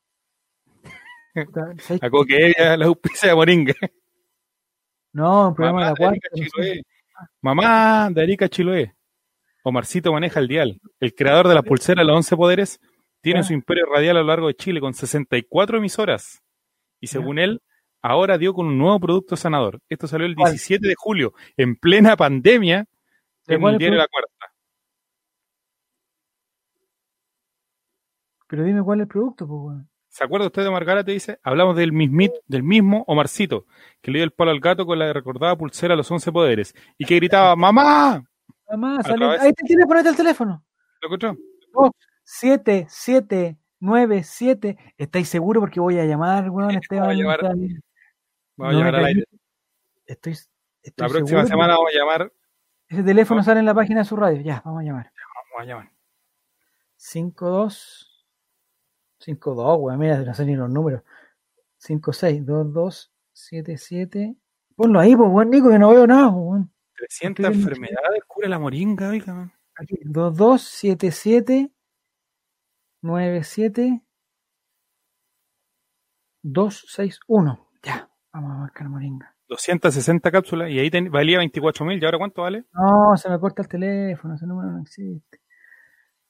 Puta, 1.34 1.74
¿sabes 1.80 2.04
A 2.04 2.10
Coqueria, 2.10 2.76
la 2.76 2.86
auspicia 2.88 3.30
de 3.30 3.36
Moringa. 3.36 3.74
No, 5.14 5.50
un 5.50 5.56
programa 5.56 5.80
Mamá 5.80 5.86
de 5.86 5.92
la 5.92 5.96
cuarta. 5.96 6.28
No 6.36 6.64
sé. 6.64 6.82
Mamá 7.42 8.10
de 8.12 8.22
Arica 8.22 8.50
Chiloé. 8.50 8.96
Omarcito 9.64 10.12
maneja 10.12 10.40
el 10.40 10.48
dial. 10.48 10.80
El 11.00 11.14
creador 11.14 11.48
de 11.48 11.56
la 11.56 11.64
pulsera 11.64 12.04
Los 12.04 12.16
11 12.16 12.36
Poderes 12.36 12.80
tiene 13.22 13.44
su 13.44 13.54
imperio 13.54 13.86
radial 13.86 14.18
a 14.18 14.22
lo 14.22 14.28
largo 14.28 14.48
de 14.48 14.56
Chile 14.56 14.80
con 14.80 14.94
64 14.94 15.78
emisoras. 15.78 16.42
Y 17.00 17.08
según 17.08 17.40
él, 17.40 17.62
ahora 18.02 18.38
dio 18.38 18.54
con 18.54 18.68
un 18.68 18.78
nuevo 18.78 19.00
producto 19.00 19.36
sanador. 19.36 19.80
Esto 19.90 20.08
salió 20.08 20.26
el 20.26 20.36
17 20.36 20.88
de 20.88 20.96
julio, 20.98 21.34
en 21.58 21.76
plena 21.76 22.16
pandemia, 22.16 22.86
en 23.48 23.64
el 23.64 23.78
diario 23.78 23.98
La 23.98 24.08
Cuarta. 24.08 24.54
Pero 28.48 28.64
dime 28.64 28.84
cuál 28.84 29.00
es 29.00 29.04
el 29.04 29.08
producto, 29.08 29.48
pues, 29.48 29.78
¿Se 30.12 30.26
acuerda 30.26 30.48
usted 30.48 30.66
de 30.66 30.70
Margarita? 30.70 31.06
Te 31.06 31.14
dice, 31.14 31.40
hablamos 31.42 31.78
del, 31.78 31.94
mismit, 31.94 32.34
del 32.46 32.64
mismo 32.64 33.06
Omarcito, 33.08 33.66
que 34.02 34.12
le 34.12 34.20
dio 34.20 34.26
el 34.26 34.32
palo 34.32 34.52
al 34.52 34.60
gato 34.60 34.86
con 34.86 35.00
la 35.00 35.14
recordada 35.14 35.56
pulsera 35.56 35.94
a 35.94 35.98
los 35.98 36.12
once 36.12 36.34
poderes, 36.34 36.76
y 36.98 37.06
que 37.06 37.16
gritaba, 37.16 37.56
¡Mamá! 37.56 38.22
Mamá, 38.70 39.02
salió. 39.04 39.32
Ahí 39.32 39.54
te 39.54 39.64
tienes, 39.64 39.86
ponete 39.86 40.10
el 40.10 40.18
teléfono. 40.18 40.66
¿Lo 41.02 41.08
escuchó? 41.08 41.38
Oh, 41.74 41.92
siete, 42.24 42.88
siete, 42.90 43.58
nueve, 43.80 44.24
siete. 44.24 44.78
¿Estáis 44.98 45.30
seguros? 45.30 45.62
Porque 45.62 45.80
voy 45.80 45.98
a 45.98 46.04
llamar, 46.04 46.50
weón, 46.50 46.72
Esteban. 46.84 47.08
Voy 47.08 47.14
a 47.14 47.18
llamar, 47.18 47.56
voy 48.58 48.68
a 48.68 48.72
llamar 48.74 48.96
al 48.96 49.06
aire. 49.06 49.24
Estoy, 50.06 50.34
estoy 50.84 51.08
La 51.08 51.14
próxima 51.14 51.46
semana 51.46 51.76
vamos 51.76 51.90
a 51.96 51.98
llamar. 51.98 52.34
Ese 52.90 53.04
teléfono 53.04 53.44
sale 53.44 53.62
en 53.62 53.66
la 53.66 53.74
página 53.74 54.00
de 54.00 54.06
su 54.06 54.18
radio. 54.18 54.42
Ya, 54.42 54.62
vamos 54.66 54.82
a 54.82 54.84
llamar. 54.84 55.06
Ya, 55.06 55.24
vamos 55.54 55.62
a 55.62 55.66
llamar. 55.66 55.92
52 56.98 58.11
5-2, 59.26 59.80
weón, 59.80 60.00
mira, 60.00 60.20
no 60.20 60.34
sé 60.34 60.46
ni 60.46 60.56
los 60.56 60.70
números. 60.70 61.04
5-6, 61.80 62.44
2-2, 62.46 63.12
7-7. 63.34 64.38
Ponlo 64.76 65.00
ahí, 65.00 65.16
pues, 65.16 65.30
weón, 65.30 65.50
Nico, 65.50 65.70
que 65.70 65.80
no 65.80 65.90
veo 65.90 66.08
nada, 66.08 66.32
pues, 66.32 66.44
weón. 66.44 66.74
300 66.96 67.46
enfermedades, 67.48 68.24
cura 68.28 68.48
la 68.48 68.60
moringa, 68.60 69.10
oiga. 69.10 69.52
Aquí, 69.76 69.96
2-2, 70.04 70.62
7-7, 70.62 71.72
9-7, 73.02 74.04
2-6-1. 76.44 77.68
Ya, 77.84 78.10
vamos 78.34 78.52
a 78.52 78.56
marcar 78.58 78.90
moringa. 78.90 79.36
260 79.52 80.32
cápsulas 80.32 80.70
y 80.70 80.80
ahí 80.80 80.90
valía 81.10 81.40
24.000. 81.40 82.02
¿Y 82.02 82.06
ahora 82.06 82.18
cuánto 82.18 82.44
vale? 82.44 82.64
No, 82.72 83.18
se 83.18 83.30
me 83.30 83.38
corta 83.38 83.64
el 83.64 83.68
teléfono, 83.68 84.36
ese 84.36 84.48
número 84.48 84.72
no 84.72 84.82
existe. 84.82 85.42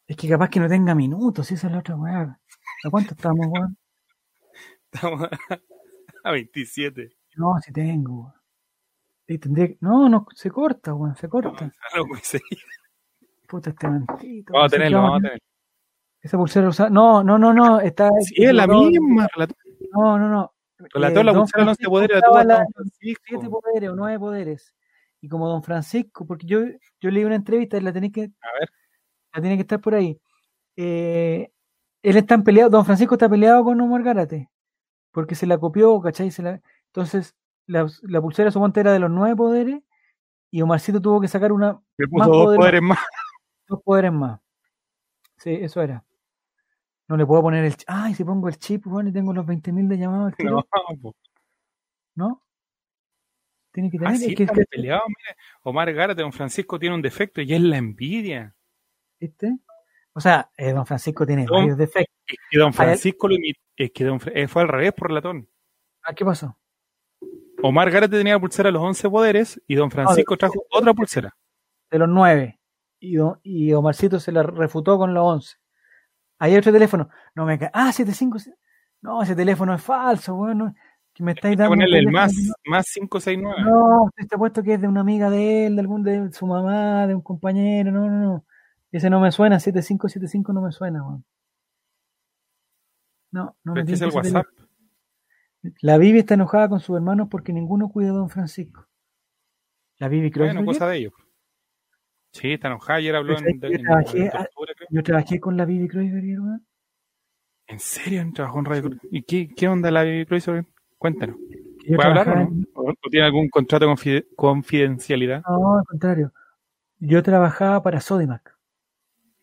Es 0.07 0.18
que 0.18 0.27
capaz 0.27 0.49
que 0.49 0.59
no 0.59 0.68
tenga 0.68 0.95
minutos, 0.95 1.51
esa 1.51 1.68
es 1.68 1.73
la 1.73 1.80
otra 1.80 1.95
weá. 1.95 2.40
¿A 2.83 2.89
cuánto 2.89 3.13
estamos, 3.13 3.47
weón? 3.47 3.77
Estamos 4.91 5.29
a 6.23 6.31
27. 6.31 7.11
No, 7.35 7.59
si 7.61 7.71
tengo, 7.71 8.13
weón. 8.13 8.33
Sí, 9.27 9.37
tendría 9.37 9.67
que... 9.67 9.77
No, 9.81 10.09
no, 10.09 10.25
se 10.35 10.49
corta, 10.49 10.93
weón, 10.93 11.15
se 11.15 11.29
corta. 11.29 11.65
No, 11.95 12.03
no, 12.03 12.15
sí. 12.21 12.39
Puta, 13.47 13.69
este 13.69 13.87
mentito. 13.87 14.53
Vamos 14.53 14.67
a 14.67 14.75
tenerlo, 14.75 15.01
vamos 15.01 15.19
a 15.19 15.21
tener. 15.21 15.39
Esa 16.21 16.37
pulsera 16.37 16.69
usada. 16.69 16.89
No, 16.89 17.23
no, 17.23 17.37
no, 17.37 17.53
no. 17.53 17.79
Está, 17.79 18.09
sí, 18.21 18.43
es 18.43 18.53
la 18.53 18.67
misma. 18.67 19.27
No, 19.93 20.17
no, 20.17 20.29
no. 20.29 20.53
Relató 20.77 21.19
eh, 21.19 21.23
la 21.23 21.33
pulsera 21.33 21.65
no 21.65 21.75
se 21.75 21.85
poderes, 21.85 22.17
la 22.17 22.21
tuvo 22.21 22.43
la, 22.43 22.65
siete 22.99 23.49
poderes 23.49 23.89
o 23.89 23.95
nueve 23.95 24.19
poderes. 24.19 24.73
Y 25.19 25.27
como 25.27 25.47
don 25.47 25.63
Francisco, 25.63 26.25
porque 26.25 26.47
yo, 26.47 26.61
yo 26.99 27.11
leí 27.11 27.23
una 27.23 27.35
entrevista 27.35 27.77
y 27.77 27.81
la 27.81 27.93
tenéis 27.93 28.13
que. 28.13 28.21
A 28.21 28.59
ver. 28.59 28.69
La 29.33 29.41
tiene 29.41 29.55
que 29.55 29.61
estar 29.61 29.79
por 29.79 29.95
ahí. 29.95 30.19
Eh, 30.75 31.51
él 32.03 32.18
está 32.18 32.38
peleado, 32.40 32.69
don 32.69 32.86
Francisco 32.86 33.15
está 33.15 33.30
peleado 33.30 33.64
con 33.64 33.80
Omar 33.80 34.03
Gárate, 34.03 34.49
porque 35.11 35.36
se 35.36 35.45
la 35.45 35.57
copió, 35.57 35.99
¿cachai? 36.02 36.32
Se 36.32 36.41
la, 36.41 36.61
entonces, 36.88 37.36
la, 37.68 37.88
la 38.03 38.22
pulsera 38.22 38.52
suponte 38.52 38.80
era 38.80 38.94
de 38.94 38.99
los 38.99 39.11
nueve 39.11 39.36
poderes, 39.36 39.82
y 40.52 40.61
Omarcito 40.61 41.02
tuvo 41.02 41.22
que 41.22 41.30
sacar 41.30 41.53
una. 41.53 41.82
Le 41.98 42.07
puso 42.07 42.30
dos 42.30 42.57
poderes 42.57 42.82
más. 42.82 42.99
Dos 43.68 43.82
poderes 43.84 44.11
más. 44.11 44.41
Sí, 45.38 45.52
eso 45.52 45.82
era. 45.82 46.03
No 47.07 47.15
le 47.15 47.26
puedo 47.26 47.41
poner 47.41 47.64
el 47.64 47.76
chip. 47.76 47.88
Ay, 47.90 48.14
si 48.14 48.26
pongo 48.26 48.49
el 48.49 48.57
chip, 48.57 48.86
bueno, 48.86 49.10
y 49.10 49.14
tengo 49.14 49.34
los 49.34 49.45
20.000 49.45 49.88
de 49.88 49.98
llamados. 49.98 50.34
No, 52.14 52.23
¿No? 52.28 52.44
Tiene 53.72 53.90
que 53.90 53.98
tener. 53.98 54.14
Ah, 54.14 54.18
sí, 54.18 54.32
es 54.32 54.36
que, 54.36 54.44
está 54.44 54.61
peleado, 54.69 55.03
mire. 55.07 55.38
Omar 55.64 55.94
Gárate, 55.94 56.22
don 56.22 56.34
Francisco 56.34 56.78
tiene 56.78 56.95
un 56.95 57.02
defecto 57.02 57.41
y 57.41 57.53
es 57.53 57.61
la 57.61 57.78
envidia. 57.78 58.53
¿Viste? 59.18 59.57
O 60.13 60.19
sea, 60.19 60.49
eh, 60.57 60.71
don 60.71 60.85
Francisco 60.85 61.25
tiene 61.25 61.45
don, 61.45 61.59
varios 61.59 61.77
defectos. 61.77 62.15
Es 62.27 62.38
que 62.49 62.59
don 62.59 62.73
Francisco 62.73 63.27
lo 63.27 63.35
imitó. 63.35 63.59
Es 63.75 63.91
que 63.91 64.03
don, 64.03 64.19
eh, 64.33 64.47
fue 64.47 64.61
al 64.61 64.67
revés 64.67 64.93
por 64.93 65.11
latón. 65.11 65.47
¿Ah, 66.03 66.13
qué 66.13 66.25
pasó? 66.25 66.57
Omar 67.63 67.91
Gárate 67.91 68.17
tenía 68.17 68.33
la 68.33 68.39
pulsera 68.39 68.67
de 68.67 68.73
los 68.73 68.81
11 68.81 69.09
poderes 69.09 69.61
y 69.67 69.75
don 69.75 69.91
Francisco 69.91 70.33
no, 70.33 70.38
trajo 70.38 70.65
otra 70.71 70.93
pulsera. 70.93 71.35
De 71.89 71.99
los 71.99 72.09
9. 72.09 72.59
Y, 72.99 73.15
don, 73.15 73.39
y 73.43 73.73
Omarcito 73.73 74.19
se 74.19 74.31
la 74.31 74.43
refutó 74.43 74.97
con 74.97 75.13
los 75.13 75.23
11. 75.23 75.57
Hay 76.39 76.55
otro 76.55 76.71
teléfono. 76.71 77.09
No 77.35 77.45
me 77.45 77.57
cae. 77.57 77.69
Ah, 77.73 77.91
75. 77.91 78.39
No, 79.01 79.21
ese 79.21 79.35
teléfono 79.35 79.73
es 79.73 79.81
falso, 79.81 80.35
bueno. 80.35 80.73
Que 81.13 81.23
me 81.23 81.33
estáis 81.33 81.57
dando. 81.57 81.71
Ponerle 81.71 81.99
el 81.99 82.11
más, 82.11 82.31
más 82.65 82.88
569. 82.93 83.63
No, 83.63 84.03
usted 84.05 84.23
está 84.23 84.38
puesto 84.38 84.63
que 84.63 84.75
es 84.75 84.81
de 84.81 84.88
una 84.88 85.01
amiga 85.01 85.29
de 85.29 85.67
él, 85.67 85.75
de 85.75 85.81
algún 85.81 86.03
de 86.03 86.31
su 86.31 86.47
mamá, 86.47 87.05
de 87.07 87.15
un 87.15 87.21
compañero. 87.21 87.91
No, 87.91 88.09
no, 88.09 88.17
no. 88.17 88.45
Ese 88.91 89.09
no 89.09 89.19
me 89.19 89.31
suena, 89.31 89.59
7575 89.59 90.53
no 90.53 90.61
me 90.61 90.72
suena, 90.72 91.03
weón. 91.03 91.26
No, 93.31 93.55
no 93.63 93.73
me 93.73 93.81
¿Este 93.81 93.93
es 93.93 94.01
el 94.01 94.09
WhatsApp? 94.09 94.45
La 95.81 95.97
Bibi 95.97 96.19
está 96.19 96.34
enojada 96.34 96.68
con 96.69 96.80
sus 96.80 96.95
hermanos 96.95 97.27
porque 97.30 97.53
ninguno 97.53 97.89
cuida 97.89 98.09
a 98.09 98.13
don 98.13 98.30
Francisco. 98.30 98.88
La 99.99 100.07
Bibi 100.07 100.31
creo 100.31 100.47
Bueno, 100.47 100.65
cosa 100.65 100.88
de 100.88 100.97
ellos. 100.97 101.13
Sí, 102.34 102.53
está 102.53 102.68
enojada. 102.68 102.97
Ayer 102.97 103.15
habló 103.15 103.38
en, 103.38 103.59
yo, 103.59 103.68
en, 103.68 103.84
trabajé, 103.84 104.26
en 104.26 104.31
tortura, 104.31 104.73
yo 104.89 105.03
trabajé 105.03 105.39
con 105.39 105.57
la 105.57 105.65
Bibi 105.65 105.88
Kreuzberger, 105.88 106.39
weón. 106.39 106.68
¿En 107.68 107.80
serio? 107.80 108.23
¿Trabajó 108.34 108.59
en 108.59 108.65
Radio 108.65 108.89
¿Y 109.11 109.23
qué, 109.23 109.49
qué 109.55 109.68
onda 109.68 109.91
la 109.91 110.03
Bibi 110.03 110.26
Kreuzberger? 110.26 110.65
Cuéntanos. 110.97 111.38
¿Puede 111.88 112.03
hablar 112.03 112.30
o 112.30 112.35
no? 112.35 112.65
¿O 112.73 113.09
tiene 113.09 113.26
algún 113.26 113.49
contrato 113.49 113.88
de 113.88 114.27
confidencialidad? 114.35 115.43
No, 115.47 115.77
al 115.77 115.85
contrario. 115.85 116.34
Yo 116.99 117.23
trabajaba 117.23 117.81
para 117.81 118.01
Sodimac. 118.01 118.60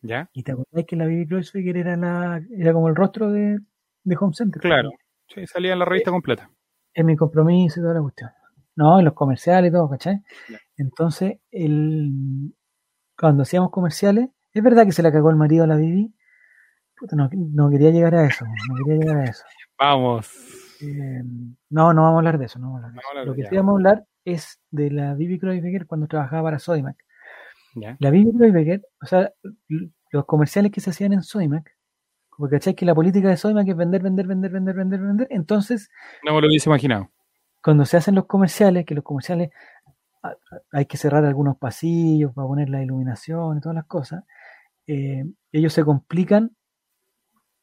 ¿Ya? 0.01 0.29
Y 0.33 0.43
te 0.43 0.51
acordás 0.53 0.85
que 0.87 0.95
la 0.95 1.05
Bibi 1.05 1.27
Kreuzberger 1.27 1.77
era, 1.77 1.97
la, 1.97 2.41
era 2.57 2.73
como 2.73 2.87
el 2.87 2.95
rostro 2.95 3.31
de, 3.31 3.59
de 4.03 4.17
Home 4.19 4.33
Center. 4.33 4.61
Claro. 4.61 4.91
Sí, 5.27 5.45
salía 5.45 5.73
en 5.73 5.79
la 5.79 5.85
revista 5.85 6.11
completa. 6.11 6.49
Es 6.93 7.05
mi 7.05 7.15
compromiso 7.15 7.79
y 7.79 7.83
toda 7.83 7.93
la 7.95 8.01
cuestión. 8.01 8.29
No, 8.75 8.99
en 8.99 9.05
los 9.05 9.13
comerciales 9.13 9.69
y 9.69 9.73
todo, 9.73 9.89
¿cachai? 9.89 10.21
Entonces, 10.77 11.37
el, 11.51 12.53
cuando 13.17 13.43
hacíamos 13.43 13.71
comerciales, 13.71 14.29
es 14.53 14.63
verdad 14.63 14.85
que 14.85 14.91
se 14.93 15.03
la 15.03 15.11
cagó 15.11 15.29
el 15.29 15.35
marido 15.35 15.65
a 15.65 15.67
la 15.67 15.75
Bibi. 15.75 16.13
Puta, 16.97 17.15
no, 17.15 17.29
no, 17.33 17.69
quería 17.69 17.91
llegar 17.91 18.15
a 18.15 18.25
eso, 18.25 18.45
no 18.45 18.75
quería 18.85 19.01
llegar 19.01 19.17
a 19.17 19.23
eso. 19.25 19.43
Vamos. 19.79 20.29
Eh, 20.81 21.21
no, 21.69 21.93
no 21.93 22.03
vamos 22.03 22.15
a 22.15 22.17
hablar 22.19 22.37
de 22.37 22.45
eso, 22.45 22.57
no 22.59 22.67
vamos 22.73 22.83
a 22.83 22.87
hablar 22.87 22.93
de 22.93 22.95
No, 22.95 23.01
eso. 23.01 23.19
no, 23.19 23.25
Lo 23.25 23.35
que 23.35 23.45
sí 23.45 23.55
vamos 23.55 23.71
a 23.71 23.75
hablar 23.75 24.05
es 24.25 24.61
de 24.71 24.91
la 24.91 25.13
Bibi 25.13 25.39
Kreuzberger 25.39 25.85
cuando 25.87 26.07
trabajaba 26.07 26.43
para 26.43 26.59
Sodimac. 26.59 26.97
¿Ya? 27.75 27.97
La 27.99 28.09
Bibi 28.09 28.31
Kreuzberger, 28.37 28.81
o 29.01 29.05
sea, 29.05 29.31
los 30.11 30.25
comerciales 30.25 30.71
que 30.71 30.81
se 30.81 30.89
hacían 30.89 31.13
en 31.13 31.23
Sodimac, 31.23 31.75
porque 32.37 32.55
cachai 32.55 32.73
que 32.75 32.85
la 32.85 32.95
política 32.95 33.29
de 33.29 33.37
Sodimac 33.37 33.67
es 33.67 33.75
vender, 33.75 34.01
vender, 34.01 34.27
vender, 34.27 34.51
vender, 34.51 34.75
vender, 34.75 35.01
vender. 35.01 35.27
Entonces, 35.29 35.89
No 36.23 36.33
me 36.33 36.41
lo 36.41 36.47
hubiese 36.47 36.69
imaginado. 36.69 37.09
cuando 37.61 37.85
se 37.85 37.97
hacen 37.97 38.15
los 38.15 38.25
comerciales, 38.25 38.85
que 38.85 38.95
los 38.95 39.03
comerciales 39.03 39.49
hay 40.71 40.85
que 40.85 40.97
cerrar 40.97 41.23
algunos 41.25 41.57
pasillos 41.57 42.33
para 42.33 42.47
poner 42.47 42.69
la 42.69 42.81
iluminación 42.83 43.57
y 43.57 43.61
todas 43.61 43.75
las 43.75 43.85
cosas, 43.85 44.23
eh, 44.87 45.23
ellos 45.51 45.73
se 45.73 45.83
complican, 45.83 46.55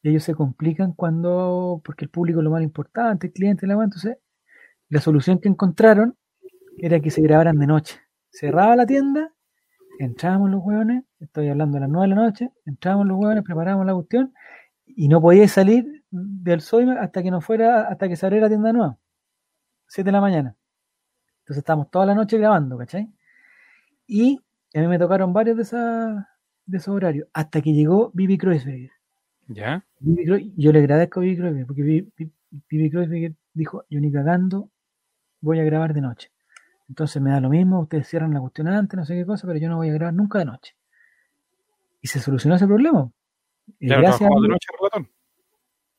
ellos 0.03 0.23
se 0.23 0.33
complican 0.33 0.93
cuando, 0.93 1.81
porque 1.83 2.05
el 2.05 2.09
público 2.09 2.39
es 2.39 2.43
lo 2.43 2.51
más 2.51 2.63
importante, 2.63 3.27
el 3.27 3.33
cliente, 3.33 3.67
la 3.67 3.73
entonces 3.73 4.17
la 4.89 5.01
solución 5.01 5.39
que 5.39 5.49
encontraron 5.49 6.15
era 6.77 6.99
que 6.99 7.11
se 7.11 7.21
grabaran 7.21 7.59
de 7.59 7.67
noche. 7.67 7.99
Cerraba 8.29 8.75
la 8.75 8.85
tienda, 8.85 9.33
entrábamos 9.99 10.49
los 10.49 10.61
hueones, 10.63 11.03
estoy 11.19 11.49
hablando 11.49 11.75
de 11.75 11.81
las 11.81 11.89
9 11.89 12.09
de 12.09 12.15
la 12.15 12.21
noche, 12.21 12.51
entrábamos 12.65 13.07
los 13.07 13.17
hueones, 13.17 13.43
preparábamos 13.43 13.85
la 13.85 13.93
cuestión 13.93 14.33
y 14.85 15.07
no 15.07 15.21
podía 15.21 15.47
salir 15.47 16.03
del 16.11 16.61
Soima 16.61 16.99
hasta 17.01 17.21
que 17.23 17.31
no 17.31 17.41
fuera, 17.41 17.87
hasta 17.87 18.07
que 18.07 18.15
se 18.15 18.25
abriera 18.25 18.45
la 18.45 18.49
tienda 18.49 18.73
nueva. 18.73 18.97
7 19.87 20.07
de 20.07 20.11
la 20.11 20.21
mañana. 20.21 20.55
Entonces 21.39 21.57
estábamos 21.59 21.89
toda 21.91 22.05
la 22.05 22.15
noche 22.15 22.37
grabando, 22.37 22.77
¿cachai? 22.77 23.09
Y 24.05 24.39
a 24.73 24.79
mí 24.81 24.87
me 24.87 24.99
tocaron 24.99 25.33
varios 25.33 25.57
de, 25.57 25.63
esas, 25.63 26.25
de 26.65 26.77
esos 26.77 26.93
horarios, 26.93 27.27
hasta 27.33 27.61
que 27.61 27.73
llegó 27.73 28.11
Bibi 28.13 28.37
Kreuzberger. 28.37 28.91
¿Ya? 29.47 29.85
Bibi 29.99 30.53
yo 30.57 30.71
le 30.73 30.79
agradezco 30.79 31.19
a 31.19 31.23
Bibi 31.23 31.37
Kreuzberger, 31.37 31.65
porque 31.67 31.83
Bibi, 31.83 32.11
Bibi- 32.17 32.31
Bibi 32.69 32.89
Kreuzberger 32.89 33.33
dijo, 33.53 33.83
yo 33.89 33.99
ni 33.99 34.11
cagando 34.11 34.69
voy 35.41 35.59
a 35.59 35.63
grabar 35.63 35.93
de 35.93 36.01
noche. 36.01 36.31
Entonces 36.89 37.21
me 37.21 37.31
da 37.31 37.39
lo 37.39 37.49
mismo, 37.49 37.81
ustedes 37.81 38.07
cierran 38.07 38.33
la 38.33 38.39
cuestión 38.39 38.67
antes, 38.69 38.97
no 38.97 39.05
sé 39.05 39.15
qué 39.15 39.25
cosa, 39.25 39.45
pero 39.47 39.59
yo 39.59 39.69
no 39.69 39.77
voy 39.77 39.89
a 39.89 39.93
grabar 39.93 40.13
nunca 40.13 40.39
de 40.39 40.45
noche. 40.45 40.75
Y 42.01 42.07
se 42.07 42.19
solucionó 42.19 42.55
ese 42.55 42.67
problema. 42.67 43.09
Y 43.79 43.89
¿Ya 43.89 43.97
no 43.97 44.01
gracias 44.01 44.29
a 44.29 44.29
trabajamos 44.29 44.43
de 44.43 44.49
noche, 44.49 44.67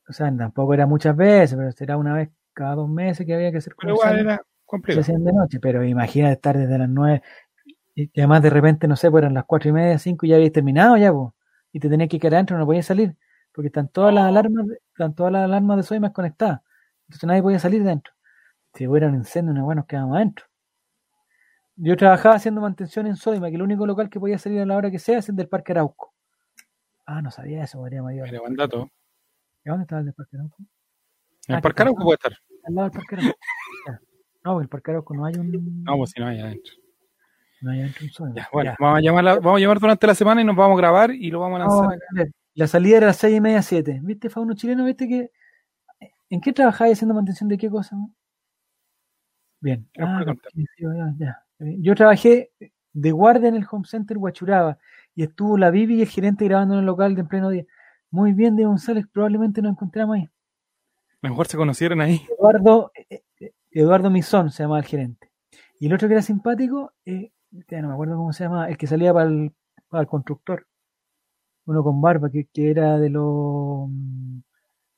o 0.09 0.13
sea, 0.13 0.35
tampoco 0.35 0.73
era 0.73 0.87
muchas 0.87 1.15
veces, 1.15 1.55
pero 1.55 1.71
será 1.71 1.97
una 1.97 2.15
vez 2.15 2.29
cada 2.53 2.75
dos 2.75 2.89
meses 2.89 3.25
que 3.25 3.33
había 3.33 3.51
que 3.51 3.57
hacer 3.59 3.75
Pero 3.79 3.93
igual 3.93 4.19
era 4.19 4.37
se 4.37 4.43
completo. 4.65 5.01
hacían 5.01 5.23
de 5.23 5.33
noche, 5.33 5.59
pero 5.59 5.83
imagínate 5.83 6.33
estar 6.33 6.57
desde 6.57 6.77
las 6.77 6.89
nueve 6.89 7.21
y 7.95 8.09
además 8.19 8.41
de 8.43 8.49
repente, 8.49 8.87
no 8.87 8.95
sé, 8.95 9.11
pues 9.11 9.21
eran 9.23 9.33
las 9.33 9.45
cuatro 9.45 9.69
y 9.69 9.73
media, 9.73 9.99
cinco 9.99 10.25
y 10.25 10.29
ya 10.29 10.37
habías 10.37 10.53
terminado 10.53 10.95
ya, 10.97 11.11
pues, 11.13 11.33
y 11.73 11.79
te 11.79 11.89
tenías 11.89 12.09
que 12.09 12.19
quedar 12.19 12.35
adentro, 12.35 12.57
no 12.57 12.65
podías 12.65 12.85
salir, 12.85 13.15
porque 13.53 13.67
están 13.67 13.89
todas 13.89 14.13
las 14.13 14.25
alarmas, 14.25 14.67
están 14.93 15.13
todas 15.15 15.33
las 15.33 15.43
alarmas 15.43 15.77
de 15.77 15.83
Soimas 15.83 16.11
conectadas, 16.11 16.61
entonces 17.07 17.27
nadie 17.27 17.41
podía 17.41 17.59
salir 17.59 17.83
de 17.83 17.89
dentro. 17.89 18.13
Si 18.73 18.87
hubiera 18.87 19.07
un 19.07 19.15
incendio, 19.15 19.51
una 19.51 19.63
bueno, 19.63 19.81
nos 19.81 19.87
quedamos 19.87 20.15
adentro. 20.15 20.45
Yo 21.81 21.95
trabajaba 21.95 22.35
haciendo 22.35 22.59
mantención 22.61 23.07
en 23.07 23.15
Sodima, 23.15 23.49
que 23.49 23.55
el 23.55 23.61
único 23.61 23.85
local 23.87 24.09
que 24.09 24.19
podía 24.19 24.37
salir 24.37 24.59
a 24.61 24.65
la 24.65 24.75
hora 24.75 24.91
que 24.91 24.99
sea 24.99 25.19
es 25.19 25.29
el 25.29 25.35
del 25.35 25.47
Parque 25.47 25.71
Arauco. 25.71 26.13
Ah, 27.05 27.21
no 27.21 27.31
sabía 27.31 27.63
eso, 27.63 27.79
María 27.81 28.03
Mayor. 28.03 28.27
Mira, 28.27 28.41
buen 28.41 28.55
dato. 28.55 28.89
¿Y 29.63 29.69
dónde 29.69 29.83
estaba 29.83 29.99
el 29.99 30.05
del 30.07 30.13
Parque 30.13 30.35
Arauco? 30.37 30.57
¿En 31.47 31.55
Ah, 31.55 31.57
el 31.57 31.61
Parque 31.61 31.75
que- 31.77 31.81
Arauco 31.83 32.03
puede 32.03 32.15
estar? 32.15 32.33
Al 32.65 32.75
lado 32.75 32.89
del 32.89 32.97
Parque 32.99 33.15
Arauco. 33.15 33.37
No, 34.43 34.61
el 34.61 34.67
Parque 34.69 34.91
Arauco 34.91 35.13
no 35.15 35.25
hay 35.25 35.35
un. 35.35 35.83
No, 35.83 35.97
pues 35.97 36.11
si 36.11 36.19
no 36.21 36.27
hay 36.27 36.39
adentro. 36.39 36.73
no 37.61 37.71
hay 37.71 37.79
adentro 37.81 38.05
un 38.05 38.11
Sodima. 38.11 38.35
Ya, 38.35 38.47
bueno, 38.53 38.71
Ya. 38.71 38.77
Vamos, 38.79 38.97
a 38.97 39.01
llamar 39.01 39.23
la- 39.23 39.35
vamos 39.39 39.57
a 39.57 39.59
llamar 39.59 39.79
durante 39.79 40.07
la 40.07 40.15
semana 40.15 40.41
y 40.41 40.45
nos 40.45 40.55
vamos 40.55 40.75
a 40.77 40.81
grabar 40.81 41.11
y 41.11 41.29
lo 41.31 41.39
vamos 41.39 41.59
a 41.61 41.63
lanzar. 41.65 41.99
La 42.55 42.67
salida 42.67 42.97
era 42.97 43.05
a 43.05 43.09
las 43.09 43.17
seis 43.17 43.37
y 43.37 43.41
media, 43.41 43.61
siete. 43.61 43.99
¿Viste, 44.03 44.29
Fauno 44.29 44.53
chileno? 44.53 44.85
¿Viste 44.85 45.07
que. 45.07 45.31
¿En 46.29 46.41
qué 46.41 46.51
trabajáis 46.53 46.93
haciendo 46.93 47.13
mantención 47.15 47.47
de 47.49 47.57
qué 47.57 47.69
cosa? 47.69 47.95
Bien. 49.61 49.89
¿Qué 49.93 50.01
nos 50.01 50.09
Ah, 50.09 50.35
ya, 50.77 51.13
ya. 51.17 51.43
Yo 51.59 51.95
trabajé 51.95 52.51
de 52.93 53.11
guardia 53.11 53.49
en 53.49 53.55
el 53.55 53.65
Home 53.69 53.85
Center 53.85 54.17
Huachuraba 54.17 54.77
y 55.15 55.23
estuvo 55.23 55.57
la 55.57 55.69
Bibi 55.71 55.95
y 55.95 56.01
el 56.01 56.07
gerente 56.07 56.45
grabando 56.45 56.75
en 56.75 56.81
el 56.81 56.85
local 56.85 57.15
de 57.15 57.21
en 57.21 57.27
pleno 57.27 57.49
día. 57.49 57.65
Muy 58.11 58.33
bien, 58.33 58.55
de 58.55 58.65
González, 58.65 59.05
probablemente 59.11 59.61
nos 59.61 59.73
encontramos 59.73 60.15
ahí. 60.15 60.29
Mejor 61.21 61.47
se 61.47 61.57
conocieron 61.57 62.01
ahí. 62.01 62.21
Eduardo, 62.37 62.91
eh, 62.95 63.23
eh, 63.39 63.51
Eduardo 63.71 64.09
Misón 64.09 64.51
se 64.51 64.63
llamaba 64.63 64.79
el 64.79 64.85
gerente. 64.85 65.29
Y 65.79 65.87
el 65.87 65.93
otro 65.93 66.07
que 66.07 66.13
era 66.15 66.23
simpático, 66.23 66.93
eh, 67.05 67.31
ya 67.51 67.81
no 67.81 67.89
me 67.89 67.93
acuerdo 67.93 68.15
cómo 68.15 68.33
se 68.33 68.45
llamaba, 68.45 68.69
el 68.69 68.77
que 68.77 68.87
salía 68.87 69.13
para 69.13 69.29
el, 69.29 69.53
para 69.89 70.01
el 70.01 70.07
constructor. 70.07 70.65
Uno 71.65 71.83
con 71.83 72.01
barba, 72.01 72.31
que, 72.31 72.45
que 72.45 72.71
era 72.71 72.97
de 72.97 73.09
lo 73.09 73.89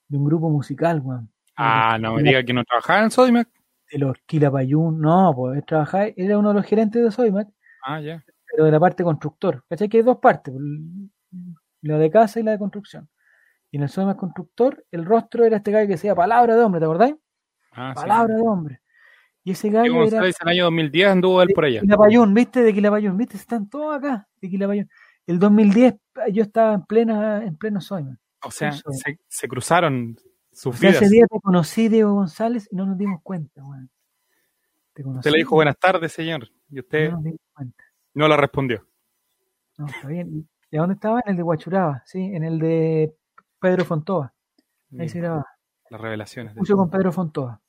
de 0.07 0.17
un 0.17 0.25
grupo 0.25 0.49
musical, 0.49 1.01
weón. 1.03 1.29
Ah, 1.55 1.97
no 1.99 2.15
me 2.15 2.23
diga 2.23 2.43
que 2.43 2.53
no 2.53 2.63
trabajaba 2.63 3.03
en 3.03 3.11
Sodimac. 3.11 3.49
De 3.91 3.99
los 3.99 4.18
Quilapayún. 4.26 4.99
No, 5.01 5.34
pues 5.35 5.65
trabajaba, 5.65 6.05
era 6.15 6.38
uno 6.38 6.49
de 6.49 6.55
los 6.55 6.65
gerentes 6.65 7.03
de 7.03 7.11
Soymac, 7.11 7.49
Ah, 7.85 7.99
ya. 7.99 8.23
pero 8.49 8.65
de 8.65 8.72
la 8.72 8.80
parte 8.80 9.03
constructor. 9.03 9.63
¿Cachai? 9.69 9.89
Que 9.89 9.97
hay 9.97 10.03
dos 10.03 10.18
partes, 10.18 10.53
pues, 10.53 10.63
la 11.81 11.97
de 11.97 12.11
casa 12.11 12.39
y 12.39 12.43
la 12.43 12.51
de 12.51 12.59
construcción. 12.59 13.09
Y 13.72 13.77
en 13.77 13.84
el 13.84 13.89
Soymac 13.89 14.18
constructor, 14.18 14.85
el 14.91 15.05
rostro 15.05 15.45
era 15.45 15.57
este 15.57 15.72
gallo 15.72 15.88
que 15.88 15.93
decía 15.93 16.13
palabra 16.15 16.55
de 16.55 16.63
hombre, 16.63 16.80
¿te 16.80 16.85
acordáis? 16.85 17.15
Ah, 17.72 17.93
sí. 17.95 18.01
Palabra 18.01 18.35
de 18.35 18.41
hombre. 18.41 18.81
Y 19.43 19.51
ese 19.51 19.69
gallo 19.69 20.03
era 20.03 20.19
en 20.19 20.26
el 20.26 20.47
año 20.49 20.63
2010 20.65 21.07
anduvo 21.09 21.41
él 21.41 21.49
por 21.55 21.65
allá. 21.65 21.81
Quilapayún, 21.81 22.34
¿viste? 22.34 22.61
De 22.61 22.73
Quilapayún, 22.73 23.18
¿viste? 23.18 23.38
Están 23.38 23.68
todos 23.69 23.95
acá, 23.95 24.27
de 24.39 24.49
Quilapayún. 24.49 24.89
El 25.26 25.39
2010 25.39 25.95
yo 26.31 26.43
estaba 26.43 26.73
en 26.73 26.85
plena 26.85 27.43
en 27.43 27.55
pleno 27.57 27.81
Soymac. 27.81 28.19
O 28.43 28.51
sea, 28.51 28.72
se, 28.72 29.19
se 29.27 29.47
cruzaron 29.47 30.15
sus 30.52 30.76
O 30.76 30.78
sea, 30.78 30.90
vidas. 30.90 31.02
ese 31.03 31.11
día 31.14 31.26
te 31.28 31.40
conocí, 31.40 31.88
Diego 31.90 32.14
González, 32.14 32.68
y 32.72 32.76
no 32.76 32.86
nos 32.86 32.98
dimos 32.98 33.22
cuenta. 33.23 33.61
Te 34.94 35.03
conocí. 35.03 35.19
Usted 35.19 35.32
le 35.32 35.38
dijo 35.38 35.56
buenas 35.56 35.78
tardes, 35.78 36.11
señor. 36.11 36.49
Y 36.69 36.80
usted 36.80 37.11
No 37.11 37.22
no 38.14 38.28
la 38.28 38.36
respondió. 38.38 38.86
No, 39.78 39.88
está 39.88 40.07
bien. 40.07 40.48
¿Y 40.69 40.78
a 40.78 40.82
dónde 40.82 40.95
estaba? 40.95 41.22
En 41.26 41.32
el 41.32 41.38
de 41.38 41.44
Huachuraba, 41.44 42.03
sí, 42.06 42.19
en 42.19 42.44
el 42.44 42.60
de 42.60 43.15
Pedro 43.60 43.86
Fontoa. 43.86 44.34
Ahí 44.99 45.07
se 45.10 45.19
grababa. 45.19 45.45
Las 45.90 46.02
revelaciones. 46.02 46.56
Mucho 46.56 46.76
con 46.76 46.90
Pedro 46.90 47.11
Fontoa. 47.11 47.61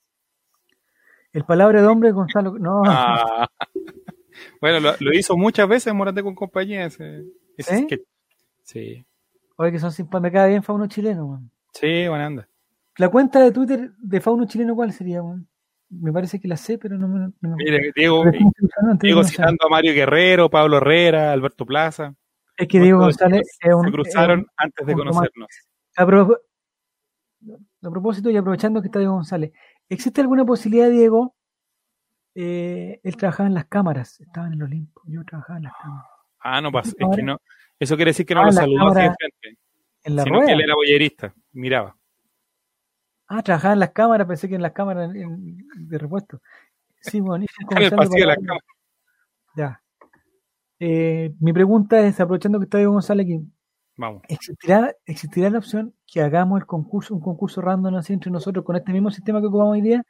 El 1.31 1.45
palabra 1.45 1.81
de 1.81 1.87
hombre, 1.87 2.11
Gonzalo. 2.11 2.57
No, 2.59 2.81
Ah. 2.85 3.47
bueno, 4.61 4.79
lo, 4.79 4.91
lo 4.99 5.13
hizo 5.13 5.35
muchas 5.37 5.67
veces 5.67 5.93
Morate 5.93 6.21
con 6.21 6.35
compañía. 6.35 6.85
Ese, 6.85 7.23
ese 7.57 7.87
¿Sí? 8.63 9.05
oye, 9.55 9.71
que 9.71 9.79
son 9.79 9.91
simpáticos. 9.91 10.21
Me 10.21 10.31
cae 10.31 10.49
bien 10.49 10.63
Fauno 10.63 10.87
chileno, 10.87 11.25
weón. 11.25 11.51
Sí, 11.73 12.07
buena 12.07 12.25
anda. 12.27 12.47
La 12.97 13.09
cuenta 13.09 13.39
de 13.39 13.51
Twitter 13.51 13.91
de 13.97 14.21
Fauno 14.21 14.45
chileno, 14.45 14.75
¿cuál 14.75 14.91
sería, 14.93 15.21
weón? 15.21 15.47
Me 15.89 16.11
parece 16.11 16.39
que 16.39 16.47
la 16.47 16.57
sé, 16.57 16.77
pero 16.77 16.97
no 16.97 17.07
me. 17.07 17.19
No 17.41 17.55
me 17.55 17.63
Mire, 17.63 17.91
Diego, 17.95 18.23
Pero 18.23 18.37
¿cómo 18.39 18.51
se 18.93 18.97
Diego 19.07 19.23
citando 19.23 19.65
a 19.65 19.69
Mario 19.69 19.93
Guerrero, 19.93 20.49
Pablo 20.49 20.77
Herrera, 20.77 21.31
Alberto 21.31 21.65
Plaza. 21.65 22.15
Es 22.57 22.67
que 22.67 22.79
Diego 22.79 22.99
González 22.99 23.41
es 23.61 23.73
un. 23.73 23.85
se 23.85 23.91
cruzaron 23.91 24.39
es 24.39 24.45
un- 24.45 24.51
antes 24.57 24.87
de 24.87 24.93
conocernos. 24.93 25.47
a, 25.95 26.05
pro- 26.05 26.39
a 27.83 27.89
propósito 27.89 28.29
y 28.29 28.37
aprovechando 28.37 28.81
que 28.81 28.87
está 28.87 28.99
Diego 28.99 29.13
González, 29.15 29.51
¿existe 29.89 30.21
alguna 30.21 30.45
posibilidad, 30.45 30.89
Diego? 30.89 31.35
Eh, 32.35 32.99
él 33.03 33.15
trabajaba 33.17 33.47
en 33.47 33.53
las 33.53 33.65
cámaras, 33.65 34.19
estaba 34.21 34.47
en 34.47 34.53
el 34.53 34.63
Olimpo, 34.63 35.01
yo 35.05 35.23
trabajaba 35.23 35.57
en 35.57 35.63
las 35.65 35.73
cámaras. 35.81 36.05
Ah, 36.39 36.61
no 36.61 36.71
pasa. 36.71 36.89
Es 36.89 36.95
Ahora- 37.03 37.15
que 37.17 37.23
no. 37.23 37.37
Eso 37.79 37.95
quiere 37.95 38.09
decir 38.09 38.25
que 38.25 38.33
no 38.35 38.41
Ah, 38.41 38.45
lo 38.45 38.51
saludó 38.51 38.87
así 38.87 38.95
de 38.95 39.01
cámara- 39.01 39.15
frente, 39.17 39.59
En 40.03 40.15
la 40.15 40.23
sino 40.23 40.35
rueda. 40.35 40.47
que 40.47 40.53
él 40.53 40.61
era 40.61 40.75
boyerista. 40.75 41.33
Miraba. 41.51 41.95
Ah, 43.35 43.41
trabajaba 43.41 43.73
en 43.73 43.79
las 43.79 43.89
cámaras, 43.91 44.27
pensé 44.27 44.47
que 44.47 44.55
en 44.55 44.61
las 44.61 44.73
cámaras 44.73 45.13
en- 45.15 45.57
de 45.75 45.97
repuesto. 45.97 46.39
Sí, 47.01 47.19
bueno, 47.19 47.45
En 47.45 47.47
el 47.83 47.89
pasillo 47.91 48.19
de 48.19 48.25
la 48.27 48.35
palabras. 48.35 48.37
cámara. 48.37 48.59
Ya. 49.55 49.81
Eh, 50.79 51.33
mi 51.39 51.51
pregunta 51.51 51.99
es, 52.01 52.19
aprovechando 52.19 52.59
que 52.59 52.65
está 52.65 52.77
Diego 52.77 52.93
González 52.93 53.25
aquí, 53.25 53.39
Vamos. 53.97 54.21
¿existirá, 54.27 54.93
¿existirá 55.05 55.49
la 55.49 55.57
opción 55.59 55.95
que 56.05 56.21
hagamos 56.21 56.59
el 56.59 56.65
concurso, 56.67 57.13
un 57.15 57.21
concurso 57.21 57.61
random 57.61 57.95
así 57.95 58.13
entre 58.13 58.29
nosotros 58.31 58.63
con 58.65 58.75
este 58.75 58.91
mismo 58.91 59.09
sistema 59.09 59.39
que 59.41 59.47
ocupamos 59.47 59.73
hoy 59.73 59.81
día, 59.81 60.03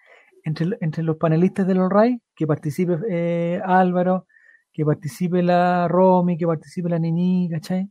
entre, 0.44 0.78
entre 0.82 1.04
los 1.04 1.16
panelistas 1.18 1.66
del 1.68 1.80
All 1.80 2.22
que 2.36 2.45
participe 2.48 2.98
eh, 3.10 3.62
Álvaro, 3.64 4.28
que 4.74 4.84
participe 4.86 5.41
la 5.44 5.88
Romy, 5.88 6.38
que 6.38 6.45
participe 6.48 6.90
la 6.90 7.00
Nini, 7.00 7.50
¿cachai? 7.50 7.90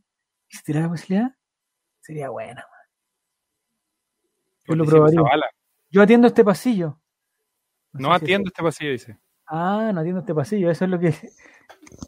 ¿Existirá 0.49 0.81
la 0.81 0.89
posibilidad? 0.89 1.31
Sería 2.01 2.29
buena. 2.29 2.63
Yo 4.65 4.75
lo 4.75 4.83
Participa 4.85 4.95
probaría. 4.97 5.19
Zavala. 5.21 5.45
Yo 5.89 6.01
atiendo 6.01 6.27
este 6.27 6.43
pasillo. 6.43 6.99
No 7.93 8.11
sé 8.13 8.19
si- 8.19 8.25
atiendo 8.25 8.47
este 8.49 8.63
pasillo, 8.63 8.91
dice. 8.91 9.17
Ah, 9.47 9.91
no 9.93 9.99
atiendo 10.01 10.19
este 10.21 10.33
pasillo. 10.33 10.69
Eso 10.71 10.85
es 10.85 10.91
lo 10.91 10.99
que. 10.99 11.13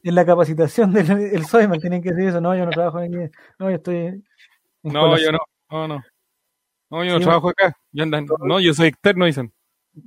Es 0.03 0.14
la 0.14 0.26
capacitación 0.26 0.94
del 0.94 1.10
el 1.11 1.45
SOIMAC. 1.45 1.80
Tienen 1.82 2.02
que 2.02 2.10
decir 2.11 2.30
eso. 2.30 2.41
No, 2.41 2.56
yo 2.56 2.65
no 2.65 2.72
trabajo 2.72 2.98
aquí. 2.98 3.11
No, 3.60 3.69
yo 3.69 3.76
estoy. 3.76 3.95
en 3.98 4.23
No, 4.84 5.02
colación. 5.02 5.34
yo 5.34 5.38
no. 5.38 5.88
No, 5.88 5.88
no. 5.95 6.03
No, 6.90 7.03
yo 7.03 7.14
no 7.14 7.18
Sí, 7.19 7.23
trabajo 7.26 7.49
acá. 7.49 7.77
Yo 7.91 8.03
andan- 8.03 8.26
No, 8.40 8.60
yo 8.60 8.73
soy 8.73 8.88
externo, 8.88 9.26
dicen. 9.26 9.52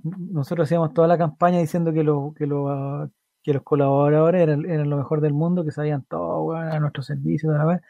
Nosotros 0.02 0.66
hacíamos 0.66 0.92
toda 0.94 1.06
la 1.08 1.16
campaña 1.18 1.58
diciendo 1.58 1.92
que, 1.92 2.02
lo, 2.02 2.32
que, 2.36 2.46
lo, 2.46 2.68
ah, 2.70 3.08
que 3.42 3.52
los 3.52 3.62
colaboradores 3.62 4.42
eran, 4.42 4.64
eran 4.64 4.90
lo 4.90 4.96
mejor 4.96 5.20
del 5.20 5.32
mundo, 5.32 5.64
que 5.64 5.70
sabían 5.70 6.02
todo, 6.08 6.42
weón, 6.44 6.68
a 6.68 6.80
nuestro 6.80 7.02
servicio, 7.02 7.50
de 7.52 7.58
la 7.58 7.64
vez. 7.64 7.80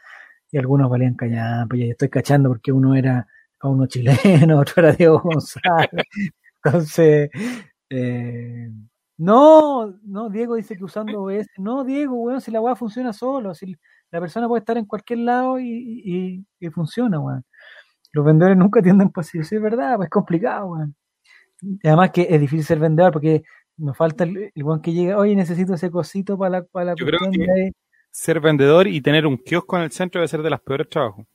Y 0.51 0.57
algunos 0.57 0.89
valían 0.89 1.15
callar. 1.15 1.67
Pues 1.67 1.81
ya 1.81 1.87
estoy 1.87 2.09
cachando 2.09 2.49
porque 2.49 2.71
uno 2.71 2.95
era 2.95 3.27
a 3.61 3.67
uno 3.67 3.85
chileno, 3.87 4.59
otro 4.59 4.73
era 4.83 4.91
Diego 4.93 5.19
González. 5.19 5.89
Entonces, 6.63 7.29
eh, 7.89 8.69
no, 9.17 9.99
no, 10.03 10.29
Diego 10.29 10.55
dice 10.55 10.77
que 10.77 10.83
usando 10.83 11.23
OBS, 11.23 11.47
no, 11.57 11.83
Diego, 11.83 12.15
weón, 12.15 12.41
si 12.41 12.51
la 12.51 12.61
weá 12.61 12.75
funciona 12.75 13.11
solo, 13.13 13.53
si 13.53 13.75
la 14.11 14.19
persona 14.19 14.47
puede 14.47 14.59
estar 14.59 14.77
en 14.77 14.85
cualquier 14.85 15.19
lado 15.19 15.59
y, 15.59 15.67
y, 16.05 16.45
y 16.59 16.69
funciona, 16.69 17.19
weón. 17.19 17.43
Los 18.11 18.25
vendedores 18.25 18.57
nunca 18.57 18.81
tienden 18.81 19.09
pasillo, 19.09 19.43
sí, 19.43 19.55
es 19.55 19.61
verdad, 19.61 19.95
pues 19.97 20.07
es 20.07 20.09
complicado, 20.11 20.67
weón. 20.67 20.95
Además 21.83 22.11
que 22.11 22.25
es 22.29 22.39
difícil 22.39 22.65
ser 22.65 22.79
vendedor 22.79 23.11
porque 23.11 23.43
nos 23.77 23.95
falta 23.97 24.23
el, 24.23 24.51
el 24.55 24.63
weón 24.63 24.81
que 24.81 24.93
llega, 24.93 25.17
oye, 25.17 25.35
necesito 25.35 25.73
ese 25.73 25.91
cosito 25.91 26.37
para 26.37 26.59
la, 26.59 26.63
para 26.63 26.85
la 26.85 26.95
Yo 26.97 27.05
creo 27.05 27.19
que- 27.31 27.37
de- 27.39 27.73
Ser 28.11 28.39
vendedor 28.39 28.87
y 28.87 29.01
tener 29.01 29.27
un 29.27 29.37
kiosco 29.37 29.77
en 29.77 29.83
el 29.83 29.91
centro 29.91 30.19
debe 30.19 30.27
ser 30.27 30.41
de 30.41 30.49
los 30.49 30.59
peores 30.61 30.89
trabajos. 30.89 31.25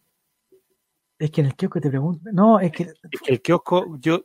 Es 1.19 1.31
que 1.31 1.41
en 1.43 1.47
el 1.49 1.55
kiosco 1.55 1.81
te 1.81 1.89
preguntan, 1.91 2.35
no, 2.35 2.59
es 2.61 2.73
que 2.73 2.85
Es 3.11 3.21
que 3.23 3.33
el 3.33 3.41
kiosco, 3.41 3.97
yo, 4.01 4.23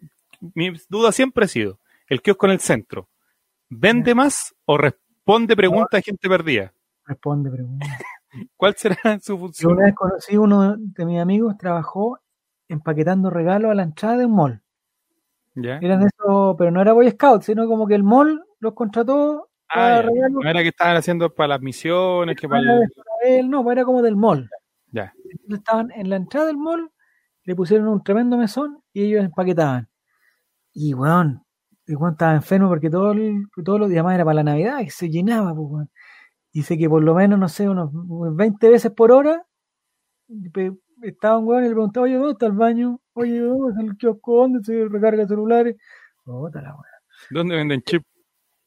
mi 0.55 0.71
duda 0.89 1.11
siempre 1.11 1.45
ha 1.45 1.47
sido, 1.47 1.79
el 2.07 2.21
kiosco 2.21 2.47
en 2.47 2.53
el 2.53 2.59
centro, 2.59 3.07
¿vende 3.69 4.15
más 4.15 4.55
o 4.65 4.77
responde 4.77 5.55
preguntas 5.55 5.99
de 5.99 6.01
gente 6.01 6.27
perdida? 6.29 6.73
responde 7.05 7.49
preguntas. 7.51 7.87
¿Cuál 8.57 8.75
será 8.75 8.95
su 9.21 9.33
Yo 9.33 9.37
función? 9.39 9.71
una 9.73 9.85
vez 9.85 9.95
conocí 9.95 10.37
uno 10.37 10.75
de 10.77 11.05
mis 11.05 11.19
amigos, 11.19 11.57
trabajó 11.57 12.19
empaquetando 12.67 13.29
regalos 13.29 13.71
a 13.71 13.75
la 13.75 13.83
entrada 13.83 14.17
de 14.17 14.25
un 14.25 14.35
mall. 14.35 14.61
¿Ya? 15.55 15.77
Eran 15.81 16.03
eso, 16.03 16.55
pero 16.57 16.69
no 16.71 16.81
era 16.81 16.93
Boy 16.93 17.09
Scout, 17.11 17.41
sino 17.43 17.67
como 17.67 17.87
que 17.87 17.95
el 17.95 18.03
mall 18.03 18.43
los 18.59 18.73
contrató 18.73 19.49
para 19.73 19.97
Ah, 19.99 20.01
ya. 20.03 20.09
regalos 20.09 20.43
No 20.43 20.49
era 20.49 20.61
que 20.61 20.67
estaban 20.69 20.95
haciendo 20.97 21.33
para 21.33 21.47
las 21.49 21.61
misiones, 21.61 22.35
que 22.35 22.47
para 22.47 22.61
para 22.61 22.73
el- 23.27 23.39
él, 23.39 23.49
no, 23.49 23.69
era 23.71 23.83
como 23.83 24.01
del 24.01 24.15
mall. 24.15 24.49
Ya. 24.91 25.13
Estaban 25.49 25.91
en 25.91 26.09
la 26.09 26.15
entrada 26.17 26.47
del 26.47 26.57
mall, 26.57 26.91
le 27.43 27.55
pusieron 27.55 27.87
un 27.87 28.03
tremendo 28.03 28.37
mesón 28.37 28.81
y 28.93 29.03
ellos 29.03 29.23
empaquetaban. 29.23 29.87
Y 30.73 30.93
weón, 30.93 31.43
el 31.87 31.97
weón 31.97 32.13
estaba 32.13 32.35
enfermo 32.35 32.67
porque 32.69 32.89
todo 32.89 33.11
el- 33.13 33.45
todos 33.65 33.79
los 33.79 33.89
días 33.89 34.03
más 34.03 34.15
era 34.15 34.25
para 34.25 34.35
la 34.35 34.43
Navidad 34.43 34.79
y 34.81 34.89
se 34.89 35.09
llenaba, 35.09 35.53
pues, 35.55 35.67
weón. 35.69 35.89
Dice 36.53 36.77
que 36.77 36.89
por 36.89 37.03
lo 37.03 37.13
menos, 37.15 37.39
no 37.39 37.47
sé, 37.49 37.69
unos 37.69 37.91
20 38.35 38.69
veces 38.69 38.91
por 38.91 39.11
hora 39.11 39.45
estaba 41.01 41.37
un 41.37 41.47
weón 41.47 41.63
y 41.65 41.67
le 41.69 41.73
preguntaba, 41.73 42.03
oye, 42.05 42.15
¿dónde 42.15 42.31
está 42.33 42.45
el 42.47 42.53
baño? 42.53 42.99
Oye, 43.13 43.39
¿dónde 43.39 43.69
está 43.69 43.81
el 43.81 43.97
kiosco? 43.97 44.41
¿Dónde 44.41 44.63
se 44.63 44.87
recarga 44.87 45.27
celulares? 45.27 45.75
La. 46.25 46.83
¿Dónde 47.31 47.55
venden 47.55 47.81
chip? 47.83 48.03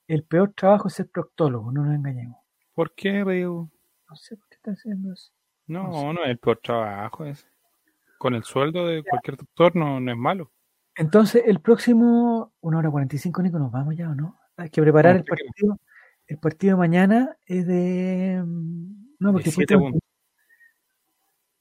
El 0.09 0.25
peor 0.25 0.53
trabajo 0.55 0.89
es 0.89 0.95
ser 0.95 1.09
proctólogo, 1.09 1.73
no 1.73 1.85
nos 1.85 1.95
engañemos. 1.95 2.39
¿Por 2.75 2.95
qué? 2.95 3.23
No 4.09 4.17
sé 4.17 4.37
por 4.37 4.49
qué 4.49 4.57
está 4.57 4.73
haciendo 4.73 5.13
eso. 5.13 5.31
No 5.73 5.89
No, 5.89 6.13
no 6.13 6.25
es 6.25 6.31
el 6.31 6.39
peor 6.39 6.59
trabajo 6.63 7.25
ese. 7.25 7.47
Con 8.19 8.35
el 8.35 8.45
sueldo 8.45 8.87
de 8.87 9.03
cualquier 9.03 9.37
doctor 9.37 9.75
no, 9.75 9.99
no 10.01 10.11
es 10.13 10.17
malo. 10.17 10.51
Entonces, 10.95 11.43
el 11.47 11.61
próximo, 11.61 12.53
una 12.61 12.79
hora 12.79 12.91
45, 12.91 13.43
Nico, 13.43 13.59
nos 13.59 13.73
vamos 13.73 13.97
ya 13.97 14.11
o 14.11 14.15
no? 14.15 14.39
Hay 14.57 14.69
que 14.71 14.83
preparar 14.83 15.17
el 15.17 15.25
partido. 15.25 15.79
El 16.27 16.39
partido 16.39 16.77
de 16.77 16.79
mañana 16.79 17.37
es 17.47 17.67
de. 17.67 18.43
No, 19.19 19.33
porque 19.33 19.51
fue- 19.51 19.67
puntos. 19.67 20.01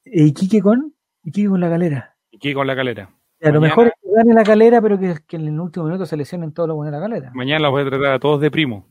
¿Y 0.06 0.24
Iquique 0.26 0.62
con? 0.62 0.94
Iquique 1.24 1.50
con 1.50 1.60
la 1.60 1.70
galera. 1.70 2.16
Y 2.32 2.38
aquí 2.38 2.54
con 2.54 2.68
la 2.68 2.76
calera. 2.76 3.10
Y 3.40 3.48
a 3.48 3.52
lo 3.52 3.62
mejor 3.62 3.88
es 3.88 3.94
que 4.02 4.10
gane 4.12 4.34
la 4.34 4.44
calera, 4.44 4.82
pero 4.82 5.00
que, 5.00 5.16
que 5.26 5.38
en 5.38 5.48
el 5.48 5.60
último 5.60 5.86
minuto 5.86 6.06
se 6.06 6.16
lesionen 6.18 6.54
todos 6.54 6.68
los 6.70 6.76
buenos 6.76 6.92
de 6.94 7.00
la 7.00 7.08
galera. 7.08 7.32
Mañana 7.34 7.62
los 7.62 7.72
voy 7.72 7.82
a 7.84 7.90
tratar 7.90 8.14
a 8.14 8.20
todos 8.20 8.40
de 8.42 8.52
primo. 8.52 8.88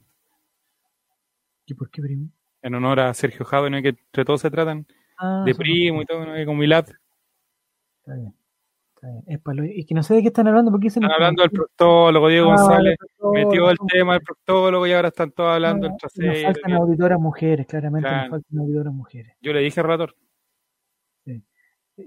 ¿Y 1.66 1.74
por 1.74 1.90
qué 1.90 2.02
primo? 2.02 2.30
En 2.62 2.74
honor 2.74 3.00
a 3.00 3.14
Sergio 3.14 3.44
Jado, 3.44 3.70
¿no? 3.70 3.80
que 3.80 3.90
entre 3.90 4.24
todos 4.24 4.40
se 4.40 4.50
tratan 4.50 4.86
Ah, 5.20 5.42
de 5.44 5.54
primo 5.54 6.02
y 6.02 6.06
todo, 6.06 6.24
¿no? 6.24 6.32
con 6.46 6.56
Milad. 6.58 6.86
Está 8.00 8.14
bien. 8.14 8.34
Está 8.94 9.08
bien. 9.08 9.24
Es 9.26 9.38
pa' 9.40 9.54
lo- 9.54 9.64
y 9.64 9.84
que 9.84 9.94
no 9.94 10.02
sé 10.02 10.14
de 10.14 10.22
qué 10.22 10.28
están 10.28 10.48
hablando, 10.48 10.70
porque 10.70 10.88
Están 10.88 11.10
hablando 11.10 11.42
del 11.42 11.50
proctólogo, 11.50 12.28
Diego 12.28 12.50
Ah, 12.50 12.56
González 12.56 12.96
metió 13.32 13.70
el 13.70 13.78
tema 13.90 14.14
del 14.14 14.22
proctólogo 14.22 14.86
y 14.86 14.92
ahora 14.92 15.08
están 15.08 15.30
todos 15.32 15.54
hablando 15.54 15.86
del 15.88 15.92
Nos 16.26 16.42
faltan 16.42 16.72
auditoras 16.72 17.20
mujeres, 17.20 17.66
claramente 17.66 18.08
Claro. 18.08 18.22
nos 18.22 18.30
faltan 18.30 18.58
auditoras 18.58 18.92
mujeres. 18.94 19.34
Yo 19.40 19.52
le 19.52 19.60
dije 19.60 19.80
al 19.80 19.86
relator, 19.86 20.14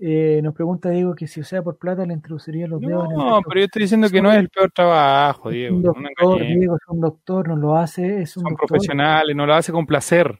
Eh, 0.01 0.41
nos 0.41 0.55
pregunta 0.55 0.89
Diego 0.89 1.13
que 1.13 1.27
si 1.27 1.39
o 1.39 1.43
sea 1.43 1.61
por 1.61 1.77
plata 1.77 2.03
le 2.03 2.13
introduciría 2.15 2.65
los 2.65 2.81
dedos 2.81 3.05
en 3.05 3.11
el 3.11 3.17
no, 3.17 3.41
pero 3.47 3.59
yo 3.59 3.65
estoy 3.65 3.83
diciendo 3.83 4.09
que 4.09 4.23
no 4.23 4.31
es 4.31 4.39
el 4.39 4.49
peor 4.49 4.71
trabajo, 4.71 5.51
Diego. 5.51 5.75
un 5.75 5.83
no 5.83 5.91
doctor. 5.93 6.41
Diego, 6.41 6.75
es 6.77 6.81
un 6.87 6.99
doctor, 6.99 7.47
no 7.47 7.55
lo 7.55 7.75
hace, 7.75 8.23
es 8.23 8.35
un 8.37 8.41
Son 8.41 8.49
doctor. 8.53 8.69
profesionales, 8.69 9.35
no 9.35 9.45
lo 9.45 9.53
hace 9.53 9.71
con 9.71 9.85
placer. 9.85 10.39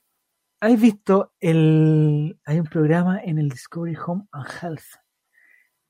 ¿Has 0.63 0.79
visto 0.79 1.33
el 1.41 2.39
hay 2.45 2.57
un 2.57 2.67
programa 2.67 3.19
en 3.21 3.37
el 3.37 3.49
Discovery 3.49 3.97
Home 4.07 4.23
and 4.31 4.47
Health 4.61 4.83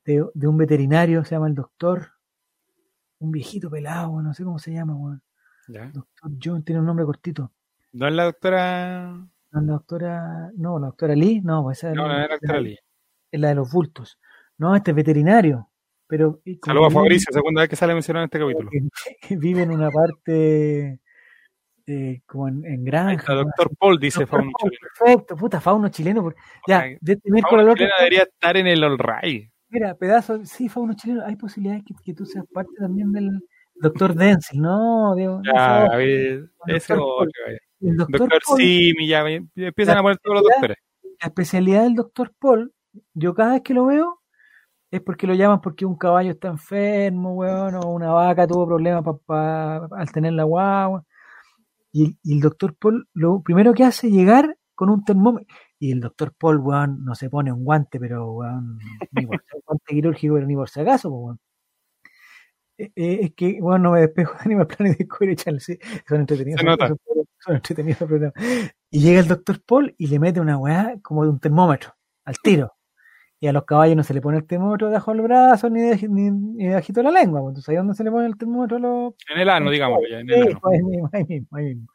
de, 0.03 0.25
de 0.33 0.47
un 0.47 0.57
veterinario, 0.57 1.23
se 1.23 1.35
llama 1.35 1.47
el 1.47 1.53
doctor, 1.53 2.13
un 3.19 3.29
viejito 3.29 3.69
pelado, 3.69 4.19
no 4.19 4.33
sé 4.33 4.43
cómo 4.43 4.57
se 4.57 4.73
llama, 4.73 4.95
weón. 4.95 5.21
Doctor 5.67 6.31
John 6.43 6.63
tiene 6.63 6.79
un 6.79 6.87
nombre 6.87 7.05
cortito. 7.05 7.51
No 7.91 8.07
es 8.07 8.15
la 8.15 8.23
doctora. 8.23 9.11
No, 9.51 9.61
la 9.61 9.73
doctora, 9.73 10.51
no, 10.55 10.79
la 10.79 10.87
doctora 10.87 11.15
Lee, 11.15 11.39
no, 11.41 11.61
pues 11.61 11.77
esa 11.77 11.93
No, 11.93 12.07
no 12.07 12.13
es 12.19 12.27
la 12.27 12.33
doctora 12.33 12.59
Lee. 12.61 12.79
es 13.31 13.39
la 13.39 13.49
de 13.49 13.55
los 13.55 13.71
bultos. 13.71 14.19
No, 14.57 14.75
este 14.75 14.89
es 14.89 14.95
veterinario, 14.95 15.69
pero 16.07 16.41
Saludos 16.65 16.87
a 16.87 16.89
Fabricio, 16.89 17.31
segunda 17.31 17.61
vez 17.61 17.69
que 17.69 17.75
sale 17.75 17.93
mencionado 17.93 18.23
en 18.23 18.25
este 18.25 18.39
capítulo. 18.39 18.71
que 19.21 19.37
vive 19.37 19.61
en 19.61 19.69
una 19.71 19.91
parte 19.91 20.99
eh, 21.87 22.21
como 22.25 22.47
en, 22.47 22.65
en 22.65 22.83
granja. 22.83 23.33
doctor 23.33 23.69
Paul, 23.77 23.99
dice 23.99 24.25
Fauno 24.25 24.51
Paul, 24.57 24.71
Chileno. 24.71 24.87
Perfecto, 24.97 25.35
puta, 25.35 25.59
fauno 25.61 25.89
chileno. 25.89 26.21
por- 26.21 26.35
Ya, 26.67 26.79
Ay, 26.81 26.97
de 27.01 27.13
este 27.13 27.31
miércoles 27.31 27.65
al 27.65 27.69
otro. 27.71 27.85
Debería 27.99 28.23
estar 28.23 28.57
en 28.57 28.67
el 28.67 28.83
All 28.83 28.97
Right. 28.97 29.49
Mira, 29.69 29.95
pedazo, 29.95 30.45
sí, 30.45 30.69
fauno 30.69 30.93
chileno. 30.93 31.23
Hay 31.25 31.35
posibilidades 31.35 31.83
que, 31.85 31.93
que 32.03 32.13
tú 32.13 32.25
seas 32.25 32.45
parte 32.53 32.71
también 32.79 33.11
del 33.11 33.29
doctor 33.75 34.13
Denzel. 34.13 34.61
No, 34.61 35.15
Diego. 35.15 35.41
Ya, 35.43 35.51
por 35.85 35.93
a 35.93 35.97
ver, 35.97 36.49
ese 36.67 36.93
otro. 36.93 37.27
El 37.81 37.97
doctor, 37.97 38.19
Doctor 38.19 38.41
Paul, 38.45 38.57
Simi, 38.59 39.07
ya 39.07 39.25
empiezan 39.55 39.97
a 39.97 40.01
poner 40.01 40.17
todos 40.19 40.35
los 40.35 40.43
doctores. 40.43 40.77
la 41.21 41.27
especialidad 41.27 41.83
del 41.83 41.95
doctor 41.95 42.31
Paul, 42.39 42.71
yo 43.13 43.33
cada 43.33 43.53
vez 43.53 43.61
que 43.61 43.73
lo 43.73 43.87
veo, 43.87 44.21
es 44.89 45.01
porque 45.01 45.27
lo 45.27 45.33
llaman 45.33 45.59
porque 45.59 45.85
un 45.85 45.97
caballo 45.97 46.31
está 46.31 46.47
enfermo, 46.49 47.33
weón, 47.33 47.75
o 47.75 47.89
una 47.89 48.11
vaca 48.11 48.47
tuvo 48.47 48.67
problemas 48.67 49.03
pa- 49.03 49.17
pa- 49.25 49.87
al 49.97 50.11
tener 50.13 50.31
la 50.33 50.43
guagua. 50.43 51.03
Y, 51.93 52.17
y 52.23 52.33
el 52.33 52.39
doctor 52.41 52.75
Paul 52.75 53.07
lo 53.13 53.41
primero 53.43 53.73
que 53.73 53.83
hace 53.83 54.07
es 54.07 54.13
llegar 54.13 54.57
con 54.75 54.89
un 54.89 55.05
termómetro. 55.05 55.55
Y 55.79 55.91
el 55.91 55.99
doctor 56.01 56.33
Paul, 56.37 56.57
weón, 56.59 57.05
no 57.05 57.13
se 57.15 57.29
pone 57.29 57.51
un 57.51 57.63
guante, 57.63 57.99
pero, 57.99 58.31
weón, 58.33 58.79
ni 59.11 59.25
por 59.27 59.35
un 59.53 59.61
guante 59.65 59.93
quirúrgico, 59.93 60.33
pero 60.35 60.47
ni 60.47 60.55
por 60.55 60.69
si 60.69 60.79
acaso, 60.81 61.09
weón. 61.11 61.39
Eh, 62.77 62.91
eh, 62.95 63.19
es 63.21 63.33
que, 63.35 63.59
weón, 63.61 63.83
no 63.83 63.91
me 63.91 64.01
despejo 64.01 64.33
de 64.33 64.39
Animal 64.45 64.67
Planet 64.67 64.97
Discovery 64.97 65.35
Channel, 65.35 65.61
sí, 65.61 65.77
son 66.07 66.21
entretenidos. 66.21 66.59
Se 66.59 66.65
son- 66.65 66.71
nota. 66.71 66.87
Son, 66.87 66.97
son 67.39 67.55
entretenidos 67.55 68.01
los 68.01 68.09
programas. 68.09 68.33
Y 68.89 68.99
llega 69.01 69.19
el 69.19 69.27
doctor 69.27 69.61
Paul 69.63 69.93
y 69.97 70.07
le 70.07 70.19
mete 70.19 70.39
una 70.39 70.57
weá 70.57 70.95
como 71.03 71.23
de 71.23 71.29
un 71.29 71.39
termómetro, 71.39 71.93
al 72.25 72.35
tiro. 72.41 72.73
Y 73.43 73.47
a 73.47 73.51
los 73.51 73.65
caballos 73.65 73.97
no 73.97 74.03
se 74.03 74.13
le 74.13 74.21
pone 74.21 74.37
el 74.37 74.47
termómetro 74.47 74.87
debajo 74.87 75.11
del 75.11 75.21
brazo 75.23 75.69
ni, 75.69 75.81
de, 75.81 76.07
ni, 76.07 76.31
ni 76.31 76.67
debajito 76.69 77.01
de 77.01 77.03
la 77.03 77.11
lengua. 77.11 77.41
pues, 77.41 77.49
Entonces, 77.51 77.67
¿ahí 77.69 77.75
dónde 77.75 77.93
se 77.93 78.05
le 78.05 78.09
pone 78.11 78.25
el 78.25 78.37
termómetro 78.37 78.79
los, 78.79 79.13
En 79.29 79.41
el 79.41 79.49
ano, 79.49 79.69
digamos, 79.69 79.99
ya, 80.09 80.19
en 80.21 80.29
el 80.29 80.43
ano. 80.47 80.59
ahí 80.71 80.81
mismo, 80.81 81.09
ahí 81.11 81.25
mismo, 81.27 81.47
ahí 81.57 81.65
mismo. 81.65 81.87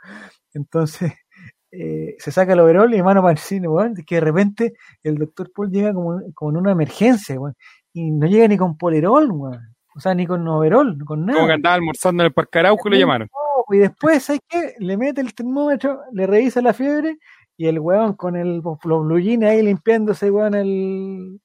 Entonces, 0.52 1.12
eh, 1.72 2.16
se 2.18 2.32
saca 2.32 2.52
el 2.52 2.60
overol 2.60 2.92
y 2.92 3.02
mano 3.02 3.22
para 3.22 3.32
el 3.32 3.38
cine, 3.38 3.66
weón, 3.66 3.94
que 4.06 4.16
de 4.16 4.20
repente 4.20 4.74
el 5.02 5.14
doctor 5.16 5.50
Paul 5.54 5.70
llega 5.70 5.94
como, 5.94 6.20
como 6.34 6.50
en 6.50 6.56
una 6.58 6.72
emergencia, 6.72 7.40
weón, 7.40 7.54
y 7.94 8.10
no 8.10 8.26
llega 8.26 8.46
ni 8.46 8.58
con 8.58 8.76
polerol, 8.76 9.30
weón. 9.32 9.74
O 9.96 10.00
sea, 10.00 10.14
ni 10.14 10.26
con 10.26 10.46
overol, 10.46 10.98
con 11.06 11.24
nada. 11.24 11.38
Como 11.38 11.46
que 11.48 11.54
andaba 11.54 11.76
almorzando 11.76 12.22
en 12.22 12.26
el 12.26 12.32
Parque 12.34 12.58
Arauco 12.58 12.88
y 12.88 12.90
lo 12.90 12.96
Sí. 12.96 13.00
llamaron. 13.00 13.28
No, 13.32 13.74
y 13.74 13.78
después, 13.78 14.22
¿sabes 14.22 14.42
qué? 14.46 14.74
Le 14.80 14.98
mete 14.98 15.22
el 15.22 15.34
termómetro, 15.34 16.00
le 16.12 16.26
revisa 16.26 16.60
la 16.60 16.74
fiebre 16.74 17.16
y 17.59 17.66
el 17.68 17.80
weón 17.80 18.14
con 18.14 18.36
el, 18.36 18.62
los 18.62 18.78
blue 19.05 19.18
jeans 19.20 19.44
ahí 19.44 19.62
limpiándose, 19.62 20.30
weón, 20.30 20.55
el... 20.55 21.40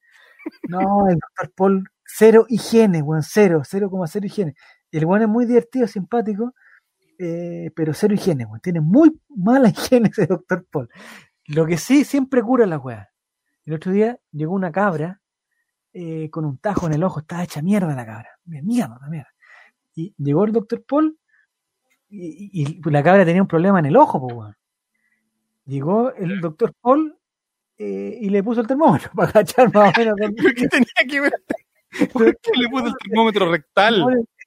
No, 0.70 1.08
el 1.10 1.16
doctor 1.20 1.54
Paul, 1.56 1.90
cero 2.06 2.46
higiene, 2.50 3.02
weón, 3.02 3.24
cero, 3.24 3.64
cero 3.66 3.90
como 3.90 4.08
cero 4.08 4.26
higiene. 4.28 4.56
Y 4.92 4.98
el 5.00 5.06
weón 5.06 5.24
es 5.24 5.30
muy 5.30 5.46
divertido, 5.46 5.88
simpático, 5.88 6.54
eh, 7.20 7.72
pero 7.76 7.94
cero 7.94 8.14
higiene, 8.16 8.46
weón. 8.46 8.62
Tiene 8.62 8.82
muy 8.82 9.20
mala 9.30 9.70
higiene 9.76 10.10
ese 10.10 10.28
doctor 10.28 10.66
Paul. 10.72 10.90
Lo 11.48 11.66
que 11.66 11.78
sí, 11.78 12.06
siempre 12.06 12.42
cura 12.44 12.66
la 12.68 12.78
weá. 12.80 13.10
El 13.66 13.74
otro 13.76 13.92
día 13.94 14.20
llegó 14.32 14.54
una 14.56 14.72
cabra 14.72 15.22
eh, 15.94 16.30
con 16.32 16.46
un 16.46 16.58
tajo 16.60 16.88
en 16.88 16.94
el 16.94 17.04
ojo, 17.04 17.22
estaba 17.22 17.44
hecha 17.44 17.62
mierda 17.62 17.96
la 17.96 18.06
cabra. 18.06 18.30
Mierda, 18.46 19.00
mierda. 19.10 19.30
Y 19.96 20.14
llegó 20.18 20.46
el 20.46 20.52
doctor 20.54 20.84
Paul 20.88 21.18
y, 22.10 22.50
y- 22.64 22.82
y 22.86 22.92
la 22.92 23.04
cabra 23.04 23.26
tenía 23.26 23.42
un 23.42 23.48
problema 23.48 23.80
en 23.80 23.86
el 23.88 23.98
ojo, 23.98 24.22
pues, 24.22 24.36
weón. 24.36 24.56
Llegó 25.66 26.14
el 26.14 26.42
doctor 26.42 26.74
Paul 26.82 27.18
eh, 27.78 28.18
y 28.22 28.30
le 28.30 28.44
puso 28.44 28.62
el 28.62 28.68
termómetro 28.68 29.12
para 29.16 29.32
cachar 29.32 29.74
más 29.74 29.94
o 29.96 30.00
menos. 30.00 30.16
dónde- 30.20 30.36
¿Pero 30.42 30.54
qué 30.56 30.68
tenía 30.68 31.10
que 31.10 31.22
ver? 31.22 31.34
¿Por 32.14 32.38
qué 32.40 32.52
le 32.60 32.70
puso 32.70 32.88
el 32.88 32.94
termómetro 33.04 33.52
rectal? 33.52 34.04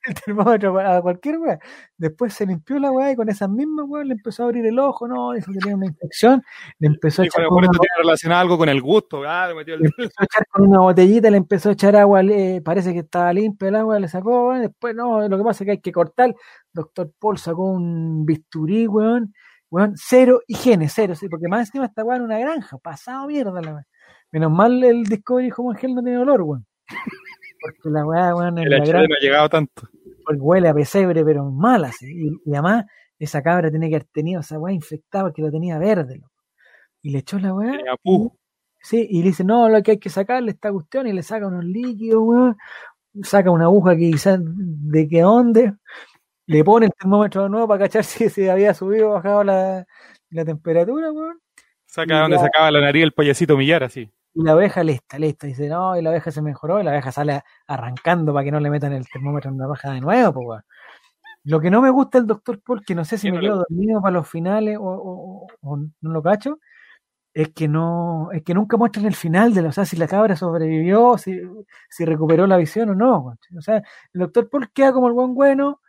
el 0.08 0.14
termómetro 0.24 0.78
a 0.78 1.02
cualquier 1.02 1.38
weá. 1.38 1.58
Después 1.96 2.32
se 2.32 2.46
limpió 2.46 2.78
la 2.78 2.92
weá 2.92 3.10
y 3.10 3.16
con 3.16 3.28
esas 3.28 3.48
mismas 3.50 3.86
weá 3.88 4.04
le 4.04 4.12
empezó 4.12 4.42
a 4.44 4.46
abrir 4.46 4.64
el 4.64 4.78
ojo, 4.78 5.08
no, 5.08 5.32
dijo 5.32 5.50
que 5.52 5.58
tenía 5.58 5.74
una 5.74 5.86
infección, 5.86 6.44
le 6.78 6.86
empezó 6.86 7.22
a 7.22 7.24
echar 7.24 7.46
con 7.48 7.58
una, 7.58 7.68
tiene 7.70 7.86
relacionado 7.98 8.40
algo 8.42 8.56
con 8.58 8.68
el 8.68 8.80
gusto. 8.80 9.22
Ah, 9.26 9.48
le 9.48 9.54
metió 9.56 9.74
el 9.74 9.80
le 9.80 9.86
empezó 9.88 10.14
a 10.20 10.24
echar 10.24 10.46
con 10.48 10.68
una 10.68 10.78
botellita, 10.78 11.28
le 11.28 11.36
empezó 11.38 11.70
a 11.70 11.72
echar 11.72 11.96
agua, 11.96 12.22
le- 12.22 12.60
parece 12.62 12.92
que 12.92 13.00
estaba 13.00 13.32
limpio 13.32 13.66
el 13.66 13.74
agua, 13.74 13.98
le 13.98 14.06
sacó, 14.06 14.48
weón, 14.50 14.62
después 14.62 14.94
no, 14.94 15.26
lo 15.28 15.36
que 15.38 15.42
pasa 15.44 15.64
es 15.64 15.66
que 15.66 15.70
hay 15.72 15.80
que 15.80 15.92
cortar. 15.92 16.32
Doctor 16.72 17.10
Paul 17.18 17.38
sacó 17.38 17.64
un 17.64 18.24
bisturí, 18.24 18.86
weón, 18.86 19.34
weón, 19.76 19.92
cero 19.96 20.40
higiene, 20.46 20.88
cero, 20.88 21.14
sí, 21.14 21.28
porque 21.28 21.48
más 21.48 21.68
encima 21.68 21.84
esta 21.84 22.02
weá 22.02 22.16
en 22.16 22.22
una 22.22 22.38
granja, 22.38 22.78
pasado 22.78 23.26
mierda 23.26 23.60
la 23.60 23.74
weá. 23.74 23.86
Menos 24.32 24.50
mal 24.50 24.82
el 24.82 25.04
Discovery 25.04 25.50
Home 25.54 25.78
Gel 25.78 25.94
no 25.94 26.02
tiene 26.02 26.18
olor, 26.18 26.40
weón. 26.42 26.66
Porque 27.60 27.90
la 27.90 28.06
weá, 28.06 28.34
weón, 28.34 28.56
en 28.58 28.64
El 28.64 28.70
la 28.70 28.78
granja 28.78 29.06
no 29.08 29.14
ha 29.14 29.20
llegado 29.20 29.48
tanto. 29.50 29.88
porque 30.24 30.40
huele 30.40 30.68
a 30.68 30.74
pesebre, 30.74 31.22
pero 31.24 31.44
mal 31.50 31.84
así. 31.84 32.06
Y, 32.06 32.50
y 32.50 32.54
además, 32.54 32.86
esa 33.18 33.42
cabra 33.42 33.70
tiene 33.70 33.90
que 33.90 33.96
haber 33.96 34.08
tenido 34.08 34.40
esa 34.40 34.58
weá 34.58 34.72
infectada 34.74 35.24
porque 35.24 35.42
lo 35.42 35.50
tenía 35.50 35.78
verde. 35.78 36.16
loco. 36.16 36.32
Y 37.02 37.10
le 37.10 37.18
echó 37.18 37.38
la 37.38 37.52
weá. 37.52 37.72
Sí, 38.80 39.06
y 39.10 39.20
le 39.20 39.28
dice, 39.28 39.44
no, 39.44 39.68
lo 39.68 39.82
que 39.82 39.92
hay 39.92 39.98
que 39.98 40.08
sacarle 40.08 40.52
esta 40.52 40.72
cuestión, 40.72 41.06
y 41.06 41.12
le 41.12 41.22
saca 41.22 41.46
unos 41.46 41.64
líquidos, 41.64 42.22
weón. 42.22 42.56
Saca 43.22 43.50
una 43.50 43.64
aguja 43.64 43.92
que 43.92 44.10
quizás 44.10 44.38
de 44.42 45.08
qué 45.08 45.20
dónde. 45.20 45.74
Le 46.46 46.62
pone 46.64 46.86
el 46.86 46.92
termómetro 46.92 47.42
de 47.44 47.48
nuevo 47.50 47.68
para 47.68 47.80
cachar 47.84 48.04
si 48.04 48.28
se 48.28 48.50
había 48.50 48.74
subido 48.74 49.10
o 49.10 49.14
bajado 49.14 49.44
la, 49.44 49.86
la 50.30 50.44
temperatura, 50.44 51.12
weón. 51.12 51.38
Saca 51.86 52.20
donde 52.20 52.38
sacaba 52.38 52.70
la 52.70 52.80
nariz 52.80 53.02
el 53.04 53.12
payasito 53.12 53.56
Millar, 53.56 53.84
así. 53.84 54.10
Y 54.34 54.42
la 54.42 54.52
abeja 54.52 54.82
lista, 54.84 55.18
lista. 55.18 55.46
Dice, 55.46 55.68
no, 55.68 55.96
y 55.96 56.02
la 56.02 56.10
abeja 56.10 56.30
se 56.30 56.42
mejoró, 56.42 56.80
y 56.80 56.84
la 56.84 56.90
abeja 56.90 57.10
sale 57.10 57.42
arrancando 57.66 58.34
para 58.34 58.44
que 58.44 58.52
no 58.52 58.60
le 58.60 58.68
metan 58.70 58.92
el 58.92 59.08
termómetro 59.08 59.50
en 59.50 59.58
la 59.58 59.66
raja 59.66 59.92
de 59.92 60.00
nuevo, 60.00 60.32
pues, 60.34 60.46
weón. 60.46 60.62
Lo 61.44 61.60
que 61.60 61.70
no 61.70 61.80
me 61.80 61.90
gusta 61.90 62.18
del 62.18 62.26
doctor 62.26 62.60
Paul, 62.60 62.84
que 62.84 62.94
no 62.94 63.04
sé 63.04 63.18
si 63.18 63.28
¿Qué 63.28 63.32
me 63.32 63.36
no 63.38 63.42
quedo 63.42 63.56
dormido 63.68 64.02
para 64.02 64.12
los 64.14 64.28
finales 64.28 64.76
o, 64.78 64.82
o- 64.82 65.46
o 65.62 65.76
no 65.76 66.10
lo 66.10 66.22
cacho, 66.22 66.58
es 67.32 67.50
que 67.54 67.68
no, 67.68 68.30
es 68.32 68.42
que 68.42 68.52
nunca 68.54 68.76
muestran 68.76 69.06
el 69.06 69.14
final 69.14 69.54
de 69.54 69.62
lo, 69.62 69.68
o 69.68 69.72
sea, 69.72 69.84
si 69.84 69.96
la 69.96 70.08
cabra 70.08 70.36
sobrevivió, 70.36 71.16
si, 71.18 71.40
si 71.88 72.04
recuperó 72.04 72.46
la 72.46 72.56
visión 72.56 72.90
o 72.90 72.94
no, 72.96 73.18
weón. 73.20 73.38
O 73.58 73.60
sea, 73.62 73.76
el 74.12 74.20
doctor 74.20 74.50
Paul 74.50 74.70
queda 74.72 74.92
como 74.92 75.06
el 75.08 75.14
buen 75.14 75.34
bueno, 75.34 75.80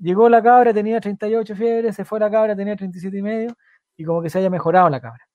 llegó 0.00 0.28
la 0.28 0.42
cabra, 0.42 0.72
tenía 0.74 1.00
38 1.00 1.54
fiebre, 1.56 1.92
se 1.92 2.04
fue 2.04 2.20
la 2.20 2.30
cabra, 2.30 2.56
tenía 2.56 2.76
37 2.76 3.16
y 3.16 3.22
medio, 3.22 3.56
y 3.96 4.04
como 4.04 4.22
que 4.22 4.30
se 4.30 4.38
haya 4.38 4.50
mejorado 4.50 4.88
la 4.88 5.00
cabra. 5.00 5.26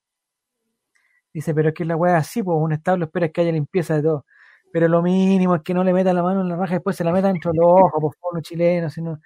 Dice, 1.34 1.54
pero 1.54 1.70
es 1.70 1.76
que 1.76 1.86
la 1.86 1.96
weá 1.96 2.18
así, 2.18 2.42
pues 2.44 2.58
un 2.60 2.72
establo 2.72 3.06
espera 3.06 3.30
que 3.30 3.42
haya 3.42 3.52
limpieza 3.52 3.96
de 3.96 4.04
todo. 4.04 4.26
Pero 4.72 4.88
lo 4.88 5.02
mínimo 5.02 5.56
es 5.56 5.62
que 5.62 5.74
no 5.74 5.84
le 5.84 5.94
metan 5.94 6.16
la 6.16 6.24
mano 6.24 6.42
en 6.42 6.50
la 6.50 6.56
raja 6.56 6.74
y 6.74 6.76
después 6.76 6.96
se 6.96 7.04
la 7.04 7.12
metan 7.12 7.34
dentro 7.34 7.52
de 7.52 7.58
los 7.58 7.66
ojos, 7.66 8.02
por 8.02 8.16
favor, 8.16 8.36
los 8.36 8.44
chilenos, 8.44 8.92
así 8.92 9.02
no, 9.02 9.20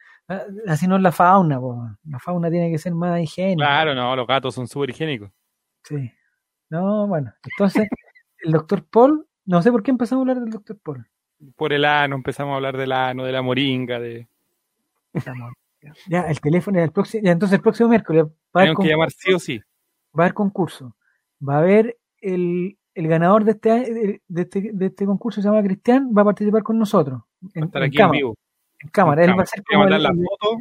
así 0.68 0.88
no 0.88 0.95
es 0.95 1.02
la 1.02 1.11
fauna, 1.11 1.60
pues. 1.60 1.78
La 2.06 2.20
fauna 2.20 2.49
tiene 2.49 2.72
que 2.72 2.78
ser 2.78 2.94
más 2.94 3.20
higiénica. 3.20 3.66
Claro, 3.66 3.95
no, 3.95 4.16
los 4.16 4.28
gatos 4.28 4.56
son 4.56 4.68
súper 4.68 4.91
higiénicos. 4.91 5.32
Sí. 5.84 6.11
No, 6.70 7.07
bueno, 7.07 7.34
entonces, 7.44 7.88
el 8.40 8.52
doctor 8.52 8.86
Paul, 8.88 9.28
no 9.45 9.61
sé 9.61 9.72
por 9.72 9.82
qué 9.82 9.91
empezamos 9.91 10.22
a 10.22 10.24
hablar 10.24 10.44
del 10.44 10.52
doctor 10.52 10.78
Paul. 10.84 11.07
Por 11.56 11.74
el 11.74 11.86
ano, 11.86 12.16
empezamos 12.16 12.53
a 12.53 12.56
hablar 12.56 12.78
del 12.78 12.91
ano, 12.91 13.24
de 13.24 13.32
la 13.32 13.41
moringa, 13.41 13.99
de... 13.99 14.29
Estamos- 15.14 15.53
Ya, 16.07 16.22
el 16.23 16.41
teléfono, 16.41 16.80
el 16.80 16.91
próximo, 16.91 17.23
ya, 17.23 17.31
entonces 17.31 17.56
el 17.57 17.61
próximo 17.61 17.88
miércoles 17.90 18.26
va 18.26 18.27
a 18.27 18.60
haber 18.60 18.76
Tenemos 18.76 18.84
que 18.86 18.90
llamar 18.90 19.07
concurso, 19.10 19.19
sí 19.30 19.34
o 19.34 19.40
sí. 19.40 19.57
va 20.18 20.23
a 20.23 20.26
haber 20.26 20.34
concurso. 20.34 20.95
Va 21.48 21.56
a 21.56 21.60
haber 21.60 21.98
el, 22.22 22.77
el 22.95 23.07
ganador 23.07 23.45
de 23.45 23.52
este, 23.52 23.72
año- 23.72 23.86
de, 24.27 24.41
este, 24.41 24.72
de 24.73 24.86
este 24.88 25.06
concurso, 25.06 25.41
se 25.41 25.48
llama 25.48 25.64
Cristian, 25.64 26.11
va 26.15 26.23
a 26.23 26.26
participar 26.26 26.64
con 26.64 26.77
nosotros. 26.77 27.22
Va 27.44 27.49
En, 27.56 27.64
a 27.64 27.65
estar 27.68 27.81
en 27.81 27.88
aquí 27.88 27.98
cámara, 27.98 28.18
en 28.18 28.19
vivo. 28.19 28.36
en 28.81 28.90
cámara. 28.90 29.23
En 29.23 29.30
Él 29.30 29.40
va 29.40 29.44
a 29.44 29.45
ser 29.45 29.60
a 29.61 29.64
como 29.64 29.80
mandar 29.80 29.98
el- 29.99 30.03
la 30.03 30.10
foto. 30.14 30.57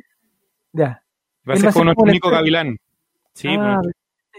ya. 0.72 1.02
Va 1.48 1.54
a 1.54 1.56
ser 1.56 1.66
va 1.66 1.68
a 1.68 1.72
ser 1.72 1.72
como 1.72 1.84
nuestro 1.84 1.94
como 1.96 2.06
el 2.06 2.12
Nico 2.14 2.28
experto. 2.28 2.36
Gavilán. 2.38 2.76
Sí, 3.34 3.48
Ah, 3.58 3.80
pues, 3.82 3.94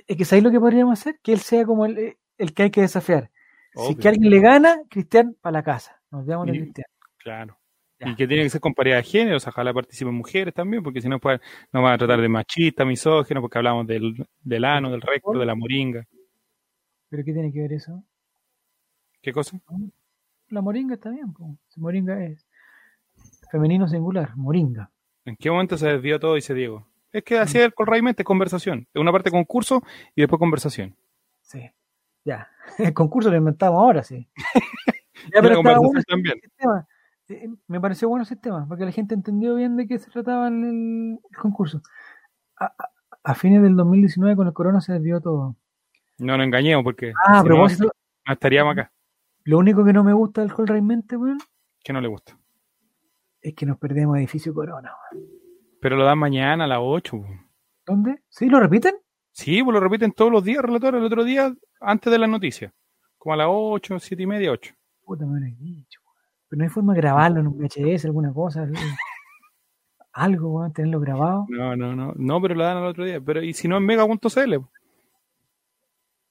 es 0.07 0.17
que 0.17 0.25
¿sabéis 0.25 0.43
lo 0.45 0.51
que 0.51 0.59
podríamos 0.61 0.99
hacer? 0.99 1.19
Que 1.21 1.33
él 1.33 1.39
sea 1.39 1.65
como 1.65 1.85
el, 1.85 2.17
el 2.37 2.53
que 2.53 2.63
hay 2.63 2.71
que 2.71 2.81
desafiar. 2.81 3.29
Si 3.75 3.95
que 3.95 4.07
alguien 4.07 4.29
le 4.31 4.39
gana, 4.39 4.79
Cristian 4.89 5.35
para 5.41 5.53
la 5.53 5.63
casa. 5.63 6.01
Nos 6.09 6.25
veamos 6.25 6.47
de. 6.47 6.53
Cristian. 6.53 6.87
Claro. 7.17 7.57
Ya. 7.99 8.09
Y 8.09 8.15
que 8.15 8.27
tiene 8.27 8.43
que 8.43 8.49
ser 8.49 8.61
con 8.61 8.73
paridad 8.73 8.97
de 8.97 9.03
género, 9.03 9.37
o 9.37 9.39
sea, 9.39 9.49
ojalá 9.49 9.73
participen 9.73 10.13
mujeres 10.13 10.53
también, 10.53 10.81
porque 10.81 11.01
si 11.01 11.09
no, 11.09 11.19
pues, 11.19 11.41
nos 11.73 11.83
van 11.83 11.93
a 11.93 11.97
tratar 11.97 12.21
de 12.21 12.29
machista, 12.29 12.85
misógino, 12.85 13.41
porque 13.41 13.57
hablamos 13.57 13.85
del, 13.87 14.25
del 14.41 14.65
ano, 14.65 14.89
del 14.89 15.01
recto, 15.01 15.33
de 15.33 15.45
la 15.45 15.55
moringa. 15.55 16.05
¿Pero 17.09 17.23
qué 17.25 17.33
tiene 17.33 17.51
que 17.51 17.59
ver 17.61 17.73
eso? 17.73 18.03
¿Qué 19.21 19.33
cosa? 19.33 19.59
La 20.49 20.61
moringa 20.61 20.95
está 20.95 21.09
bien. 21.09 21.33
Si 21.67 21.79
Moringa 21.79 22.23
es 22.23 22.47
femenino 23.51 23.87
singular, 23.87 24.35
moringa. 24.35 24.91
¿En 25.25 25.35
qué 25.35 25.51
momento 25.51 25.77
se 25.77 25.87
desvió 25.87 26.19
todo, 26.19 26.35
dice 26.35 26.53
Diego? 26.53 26.87
Es 27.11 27.23
que 27.23 27.37
así 27.37 27.57
es 27.57 27.71
realmente 27.77 28.23
conversación. 28.23 28.87
Es 28.93 29.01
una 29.01 29.11
parte 29.11 29.31
concurso 29.31 29.83
y 30.15 30.21
después 30.21 30.39
conversación. 30.39 30.95
Sí. 31.41 31.69
Ya. 32.23 32.49
El 32.77 32.93
concurso 32.93 33.29
lo 33.29 33.37
inventamos 33.37 33.79
ahora, 33.79 34.03
sí. 34.03 34.27
Ya, 35.33 35.41
la 35.41 35.41
pero 35.41 35.55
estaba 35.55 35.75
conversación 35.75 35.91
bueno 35.91 36.03
también. 36.07 36.35
el 36.37 36.49
sistema. 36.49 36.87
Eh, 37.29 37.49
Me 37.67 37.79
pareció 37.79 38.09
bueno 38.09 38.23
el 38.23 38.27
sistema, 38.27 38.65
porque 38.67 38.85
la 38.85 38.91
gente 38.91 39.13
entendió 39.15 39.55
bien 39.55 39.75
de 39.77 39.87
qué 39.87 39.99
se 39.99 40.09
trataba 40.11 40.47
el, 40.47 40.63
el 41.29 41.37
concurso. 41.41 41.81
A, 42.57 42.65
a- 42.65 42.89
a 43.23 43.35
fines 43.35 43.61
del 43.61 43.75
2019 43.75 44.35
con 44.35 44.47
el 44.47 44.53
corona 44.53 44.81
se 44.81 44.93
desvió 44.93 45.19
todo. 45.21 45.55
No 46.17 46.37
nos 46.37 46.45
engañemos, 46.45 46.83
porque 46.83 47.13
Ah, 47.25 47.41
si 47.43 47.49
no, 47.49 47.91
estaríamos 48.31 48.73
acá. 48.73 48.91
lo 49.43 49.57
único 49.57 49.83
que 49.85 49.93
no 49.93 50.03
me 50.03 50.13
gusta 50.13 50.41
del 50.41 50.51
Hall 50.51 50.67
realmente, 50.67 51.15
weón, 51.17 51.37
Que 51.83 51.93
no 51.93 52.01
le 52.01 52.07
gusta. 52.07 52.37
es 53.41 53.53
que 53.55 53.65
nos 53.65 53.77
perdemos 53.77 54.17
edificio 54.17 54.53
corona. 54.53 54.91
weón. 55.13 55.25
Pero 55.81 55.95
lo 55.97 56.05
dan 56.05 56.17
mañana 56.17 56.63
a 56.63 56.67
las 56.67 56.79
8. 56.81 57.17
po. 57.17 57.27
¿Dónde? 57.85 58.21
¿Sí? 58.29 58.49
¿Lo 58.49 58.59
repiten? 58.59 58.95
Sí, 59.31 59.61
pues 59.63 59.73
lo 59.73 59.79
repiten 59.79 60.11
todos 60.11 60.31
los 60.31 60.43
días, 60.43 60.61
relator, 60.61 60.95
el 60.95 61.03
otro 61.03 61.23
día, 61.23 61.53
antes 61.79 62.11
de 62.11 62.19
las 62.19 62.29
noticias. 62.29 62.73
Como 63.17 63.33
a 63.33 63.37
las 63.37 63.47
8, 63.49 63.99
7 63.99 64.23
y 64.23 64.27
media, 64.27 64.51
8. 64.51 64.73
Puta, 65.05 65.25
me 65.25 65.39
lo 65.39 65.45
he 65.45 65.51
dicho, 65.51 65.98
weón. 65.98 65.98
Pero 66.49 66.57
no 66.57 66.63
hay 66.63 66.69
forma 66.69 66.93
de 66.93 67.01
grabarlo 67.01 67.39
en 67.39 67.47
un 67.47 67.57
VHS, 67.59 68.05
alguna 68.05 68.33
cosa. 68.33 68.63
así. 68.63 68.73
Algo, 70.13 70.49
weón, 70.49 70.73
tenerlo 70.73 70.99
grabado. 70.99 71.45
No, 71.49 71.75
no, 71.75 71.95
no. 71.95 72.13
No, 72.15 72.41
pero 72.41 72.55
lo 72.55 72.63
dan 72.63 72.77
al 72.77 72.85
otro 72.87 73.05
día. 73.05 73.21
Pero 73.21 73.41
y 73.43 73.53
si 73.53 73.67
no 73.67 73.77
en 73.77 73.85
mega.cl. 73.85 74.55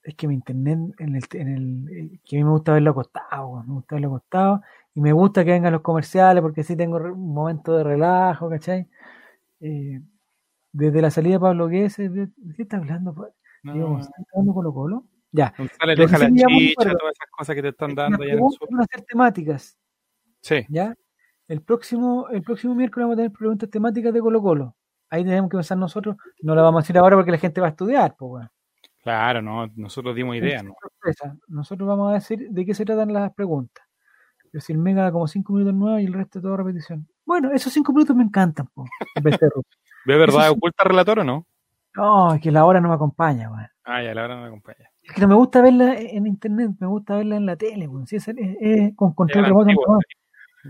Es 0.03 0.15
que 0.15 0.27
mi 0.27 0.33
internet, 0.35 0.79
en 0.99 1.15
el, 1.15 1.23
en 1.33 1.47
el, 1.47 1.89
el- 1.97 2.19
que 2.25 2.37
a 2.37 2.39
mí 2.39 2.43
me 2.43 2.51
gusta 2.51 2.73
verlo 2.73 2.91
acostado, 2.91 3.63
me 3.63 3.73
gusta 3.73 3.95
verlo 3.95 4.07
acostado. 4.09 4.61
Y 4.95 5.01
me 5.01 5.11
gusta 5.13 5.45
que 5.45 5.51
vengan 5.51 5.73
los 5.73 5.81
comerciales 5.81 6.41
porque 6.41 6.61
así 6.61 6.75
tengo 6.75 6.97
un 6.97 7.33
momento 7.33 7.77
de 7.77 7.83
relajo, 7.83 8.49
¿cachai? 8.49 8.87
Eh, 9.61 10.01
desde 10.71 11.01
la 11.01 11.09
salida 11.11 11.33
de 11.35 11.39
Pablo 11.39 11.67
Guedes, 11.67 11.97
¿de 11.97 12.29
qué 12.55 12.61
está 12.63 12.77
hablando? 12.77 13.13
No, 13.63 13.73
Digo, 13.73 13.99
¿está 13.99 14.11
hablando 14.33 14.53
Colo 14.53 14.73
Colo? 14.73 15.03
Ya. 15.31 15.53
González, 15.57 15.97
deja 15.97 16.17
sí 16.17 16.23
la 16.23 16.29
chicha, 16.47 16.75
todas 16.75 17.13
esas 17.13 17.29
cosas 17.31 17.55
que 17.55 17.61
te 17.61 17.67
están 17.69 17.93
dando 17.95 18.23
ya 18.23 18.33
en 18.33 18.39
el 18.43 18.51
sur. 18.51 18.67
van 18.71 18.81
a 18.81 18.85
ser 18.85 19.01
temáticas, 19.01 19.77
Sí, 20.41 20.65
¿ya? 20.69 20.93
El 21.47 21.61
próximo, 21.61 22.27
el 22.29 22.41
próximo 22.43 22.75
miércoles 22.75 23.05
vamos 23.05 23.13
a 23.15 23.17
tener 23.17 23.31
preguntas 23.31 23.69
temáticas 23.69 24.13
de 24.13 24.19
Colo 24.19 24.41
Colo. 24.41 24.75
Ahí 25.09 25.23
tenemos 25.23 25.49
que 25.49 25.57
pensar 25.57 25.77
nosotros, 25.77 26.15
no 26.41 26.53
lo 26.55 26.61
vamos 26.63 26.79
a 26.79 26.83
decir 26.83 26.97
ahora 26.97 27.15
porque 27.15 27.31
la 27.31 27.37
gente 27.39 27.59
va 27.61 27.67
a 27.67 27.71
estudiar, 27.71 28.15
pues, 28.17 28.31
weón. 28.31 28.49
claro, 29.01 29.41
no, 29.41 29.67
nosotros 29.75 30.15
dimos 30.15 30.35
idea, 30.35 30.61
¿no? 30.61 30.75
Nosotros 31.47 31.87
vamos 31.89 32.11
a 32.11 32.13
decir 32.15 32.47
de 32.49 32.65
qué 32.65 32.73
se 32.75 32.85
tratan 32.85 33.11
las 33.13 33.33
preguntas. 33.33 33.83
Pero 34.51 34.61
si 34.61 34.73
el 34.73 34.79
Mega 34.79 35.03
da 35.03 35.11
como 35.11 35.27
5 35.27 35.53
minutos 35.53 35.73
nuevos 35.75 36.01
y 36.01 36.05
el 36.05 36.13
resto 36.13 36.41
todo 36.41 36.57
repetición. 36.57 37.07
Bueno, 37.25 37.51
esos 37.51 37.71
5 37.73 37.91
minutos 37.93 38.15
me 38.15 38.23
encantan, 38.23 38.67
po. 38.73 38.85
¿Ve 39.21 39.31
verdad 40.05 40.27
Eso 40.29 40.41
sí. 40.41 40.57
oculta 40.57 40.83
relator 40.83 41.19
o 41.19 41.23
no? 41.23 41.45
No, 41.95 42.33
es 42.33 42.41
que 42.41 42.51
la 42.51 42.65
hora 42.65 42.79
no 42.81 42.89
me 42.89 42.95
acompaña, 42.95 43.49
weón. 43.51 43.67
Ah, 43.83 44.01
ya, 44.03 44.13
la 44.13 44.21
verdad 44.21 44.35
no 44.37 44.41
me 44.43 44.47
acompaña. 44.47 44.89
Es 45.03 45.13
que 45.13 45.21
no 45.21 45.27
me 45.27 45.35
gusta 45.35 45.61
verla 45.61 45.95
en 45.99 46.27
internet, 46.27 46.71
me 46.79 46.87
gusta 46.87 47.15
verla 47.15 47.35
en 47.37 47.45
la 47.47 47.55
tele, 47.55 47.87
weón. 47.87 48.05
Si 48.07 48.15
es, 48.15 48.27
es- 48.27 48.37
es 48.59 48.95
con 48.95 49.13
control 49.13 49.45
remoto. 49.45 49.71
no. 49.71 49.99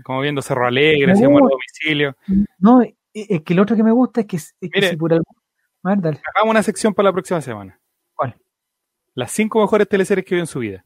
Como 0.04 0.20
viendo 0.20 0.42
Cerro 0.42 0.66
Alegre, 0.66 1.12
hacíamos 1.12 1.42
el 1.42 1.48
domicilio. 1.48 2.16
No, 2.58 2.82
es 3.12 3.42
que 3.42 3.54
lo 3.54 3.62
otro 3.62 3.76
que 3.76 3.82
me 3.82 3.92
gusta 3.92 4.20
es 4.22 4.26
que, 4.26 4.36
es 4.36 4.54
que 4.60 4.68
Mire. 4.72 4.90
si 4.90 4.96
por 4.96 5.12
algún... 5.12 5.36
A 5.82 5.88
ver, 5.90 6.00
dale. 6.00 6.20
Hagamos 6.34 6.50
una 6.50 6.62
sección 6.62 6.94
para 6.94 7.08
la 7.08 7.12
próxima 7.12 7.40
semana. 7.40 7.80
¿Cuál? 8.14 8.36
Las 9.14 9.32
cinco 9.32 9.60
mejores 9.60 9.88
teleseries 9.88 10.24
que 10.24 10.34
vio 10.34 10.42
en 10.42 10.46
su 10.46 10.60
vida. 10.60 10.84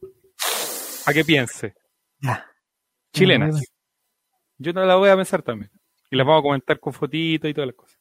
A 1.06 1.12
que 1.12 1.24
piense. 1.24 1.74
Ya. 2.20 2.46
Chilenas. 3.12 3.60
Yo 4.58 4.72
no 4.72 4.84
la 4.84 4.96
voy 4.96 5.10
a 5.10 5.16
pensar 5.16 5.42
también. 5.42 5.70
Y 6.10 6.16
las 6.16 6.26
vamos 6.26 6.40
a 6.40 6.44
comentar 6.44 6.80
con 6.80 6.92
fotitos 6.92 7.50
y 7.50 7.54
todas 7.54 7.66
las 7.66 7.76
cosas. 7.76 8.00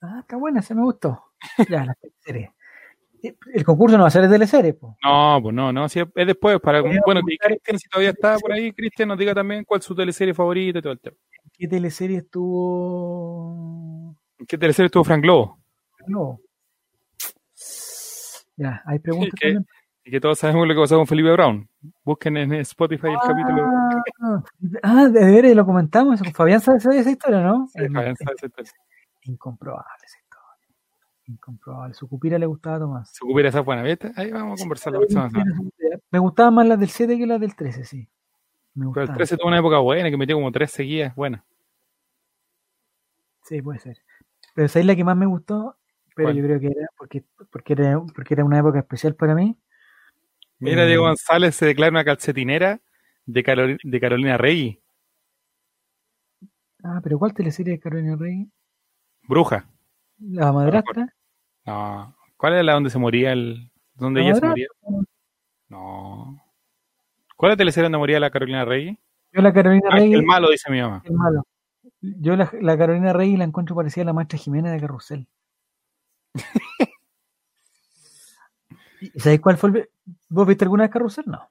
Ah, 0.00 0.18
está 0.20 0.36
buena, 0.36 0.62
se 0.62 0.74
me 0.74 0.82
gustó. 0.82 1.24
Ya, 1.68 1.84
las 1.84 1.96
teleseries. 1.98 2.50
El 3.52 3.64
concurso 3.64 3.96
no 3.96 4.02
va 4.04 4.08
a 4.08 4.10
ser 4.10 4.22
de 4.22 4.28
teleseries, 4.28 4.74
po. 4.74 4.96
No, 5.02 5.38
pues 5.42 5.54
no, 5.54 5.72
no, 5.72 5.88
sí, 5.88 6.00
es 6.00 6.26
después. 6.26 6.60
Para, 6.60 6.80
Podemos 6.80 7.00
bueno, 7.04 7.20
y 7.20 7.22
comentar- 7.38 7.48
Cristian, 7.50 7.78
si 7.78 7.88
todavía 7.88 8.10
está 8.10 8.36
por 8.38 8.52
ahí, 8.52 8.72
Cristian, 8.72 9.08
nos 9.08 9.18
diga 9.18 9.34
también 9.34 9.64
cuál 9.64 9.80
es 9.80 9.84
su 9.86 9.94
teleserie 9.94 10.34
favorita 10.34 10.78
y 10.78 10.82
todo 10.82 10.92
el 10.92 11.00
tema. 11.00 11.16
¿Qué 11.52 11.66
teleserie 11.66 12.18
estuvo? 12.18 14.14
¿En 14.38 14.46
¿Qué 14.46 14.56
teleserie 14.58 14.86
estuvo 14.86 15.04
Frank 15.04 15.24
Lobo? 15.24 15.58
No. 16.06 16.38
Ya, 18.56 18.82
hay 18.86 18.98
preguntas 18.98 19.32
que-. 19.40 19.58
Y 20.04 20.10
que 20.10 20.20
todos 20.20 20.38
sabemos 20.38 20.66
lo 20.66 20.74
que 20.74 20.80
pasó 20.80 20.96
con 20.96 21.06
Felipe 21.06 21.30
Brown. 21.32 21.68
Busquen 22.02 22.36
en 22.38 22.54
Spotify 22.54 23.08
el 23.08 23.18
capítulo. 23.18 23.62
Ah, 24.22 24.42
ah, 24.82 25.08
de 25.08 25.24
veras, 25.24 25.54
lo 25.54 25.66
comentamos. 25.66 26.20
Fabián 26.34 26.60
sabe 26.62 26.78
esa 26.78 27.10
historia, 27.10 27.40
¿no? 27.42 27.66
Sí, 27.68 27.82
Es- 27.84 27.92
Fabián 27.92 28.12
es 28.12 28.18
sabe 28.18 28.34
esa 28.36 28.46
historia. 28.46 28.72
incomprobable 29.22 29.84
esa 30.06 30.18
historia. 30.18 30.27
Incomprobable. 31.28 31.94
Su 31.94 32.08
cupira 32.08 32.38
le 32.38 32.46
gustaba 32.46 32.78
Tomás. 32.78 33.10
Se 33.12 33.24
ocupa 33.24 33.42
esa 33.42 33.60
buena, 33.60 33.82
¿viste? 33.82 34.10
Ahí 34.16 34.30
vamos 34.32 34.58
a 34.58 34.62
conversar 34.62 34.92
la 34.94 34.98
próxima 35.00 35.28
semana. 35.30 35.60
Me 36.10 36.18
gustaban 36.18 36.54
más 36.54 36.66
las 36.66 36.80
del 36.80 36.88
7 36.88 37.18
que 37.18 37.26
las 37.26 37.38
del 37.40 37.54
13, 37.54 37.84
sí. 37.84 37.98
Me 37.98 38.06
Pero 38.74 38.82
el 38.82 38.86
gustaban. 38.86 39.16
13 39.16 39.36
tuvo 39.36 39.48
una 39.48 39.58
época 39.58 39.78
buena, 39.78 40.10
que 40.10 40.16
metió 40.16 40.36
como 40.36 40.50
tres 40.50 40.70
seguidas. 40.70 41.14
Buena. 41.14 41.44
Sí, 43.44 43.60
puede 43.62 43.78
ser. 43.78 43.98
Pero 44.54 44.66
esa 44.66 44.80
es 44.80 44.86
la 44.86 44.96
que 44.96 45.04
más 45.04 45.16
me 45.16 45.26
gustó, 45.26 45.76
pero 46.14 46.28
¿Cuál? 46.28 46.36
yo 46.36 46.42
creo 46.44 46.60
que 46.60 46.66
era 46.68 46.86
porque, 46.96 47.24
porque, 47.50 47.72
era 47.74 48.00
porque 48.14 48.34
era 48.34 48.44
una 48.44 48.58
época 48.58 48.78
especial 48.78 49.14
para 49.14 49.34
mí. 49.34 49.56
Mira, 50.58 50.84
Eh, 50.84 50.86
Diego 50.88 51.04
González 51.04 51.54
se 51.54 51.66
declara 51.66 51.90
una 51.90 52.04
calcetinera 52.04 52.80
de, 53.26 53.42
Carol- 53.44 53.78
de 53.82 54.00
Carolina 54.00 54.36
Rey. 54.38 54.80
Ah, 56.82 57.00
pero 57.02 57.18
¿cuál 57.18 57.34
teleserie 57.34 57.74
de 57.74 57.80
Carolina 57.80 58.16
Rey? 58.16 58.50
Bruja. 59.28 59.68
La 60.20 60.52
madrastra. 60.52 61.14
No. 61.68 62.14
¿Cuál 62.36 62.54
es 62.54 62.64
la 62.64 62.72
donde 62.72 62.90
se 62.90 62.98
moría 62.98 63.32
el. 63.32 63.70
donde 63.94 64.20
La 64.20 64.26
ella 64.26 64.34
se 64.36 64.46
moría? 64.46 64.66
No. 65.68 66.42
¿Cuál 67.36 67.52
es 67.52 67.54
la 67.54 67.58
teleserie 67.58 67.84
donde 67.84 67.98
moría 67.98 68.18
la 68.20 68.30
Carolina 68.30 68.64
Rey? 68.64 68.98
Yo 69.32 69.42
la 69.42 69.52
Carolina 69.52 69.88
Ah, 69.90 69.96
Rey. 69.96 70.12
el 70.14 70.24
malo, 70.24 70.48
dice 70.50 70.70
mi 70.70 70.80
mamá. 70.80 71.02
el 71.04 71.12
malo. 71.14 71.44
Yo 72.00 72.36
la, 72.36 72.50
la 72.60 72.78
Carolina 72.78 73.12
Rey 73.12 73.36
la 73.36 73.44
encuentro 73.44 73.76
parecida 73.76 74.02
a 74.02 74.06
la 74.06 74.12
maestra 74.12 74.38
Jimena 74.38 74.70
de 74.72 74.80
Carrusel. 74.80 75.26
¿Y 79.00 79.20
sabéis 79.20 79.40
cuál 79.40 79.56
fue 79.56 79.70
el... 79.70 79.88
¿Vos 80.28 80.46
viste 80.46 80.64
alguna 80.64 80.84
vez 80.84 80.90
Carrusel? 80.92 81.24
No. 81.26 81.48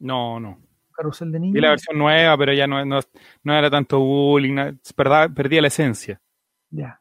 No, 0.00 0.40
no. 0.40 0.58
Carrusel 0.92 1.32
de 1.32 1.38
Vi 1.38 1.46
niños. 1.46 1.62
la 1.62 1.70
versión 1.70 1.98
nueva, 1.98 2.36
pero 2.36 2.52
ya 2.52 2.66
no, 2.66 2.84
no, 2.84 3.00
no 3.42 3.54
era 3.54 3.70
tanto 3.70 3.98
bullying, 4.00 4.54
no- 4.54 4.72
perdá- 4.96 5.32
perdía 5.32 5.60
la 5.62 5.68
esencia. 5.68 6.20
Ya. 6.70 7.00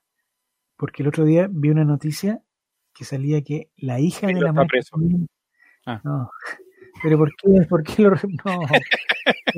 Porque 0.77 1.03
el 1.03 1.09
otro 1.09 1.25
día 1.25 1.47
vi 1.49 1.69
una 1.69 1.85
noticia 1.85 2.41
que 2.93 3.05
salía 3.05 3.41
que 3.41 3.69
la 3.77 3.99
hija 3.99 4.27
de 4.27 4.33
la 4.33 4.39
está 4.39 4.53
maestra 4.53 4.67
preso. 4.67 4.97
Ah. 5.85 6.01
No. 6.03 6.29
Pero 7.03 7.17
¿por 7.17 7.31
qué? 7.35 7.65
¿Por 7.67 7.83
qué 7.83 8.01
lo 8.03 8.11
No. 8.11 8.61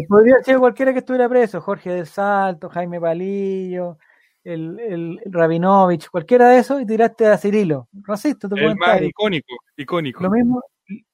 Podría 0.07 0.41
ser 0.43 0.57
cualquiera 0.57 0.93
que 0.93 0.99
estuviera 0.99 1.29
preso. 1.29 1.61
Jorge 1.61 1.91
del 1.91 2.05
Salto, 2.05 2.69
Jaime 2.69 2.99
Palillo, 2.99 3.97
el, 4.43 4.79
el, 4.79 5.19
el 5.23 5.33
Rabinovich, 5.33 6.09
cualquiera 6.09 6.49
de 6.49 6.59
esos 6.59 6.81
y 6.81 6.85
tiraste 6.85 7.27
a 7.27 7.37
Cirilo. 7.37 7.89
Racista 8.03 8.47
tu 8.47 8.55
El 8.55 8.75
más 8.75 9.01
icónico, 9.01 9.55
icónico. 9.75 10.23
Lo 10.23 10.29
mismo, 10.29 10.61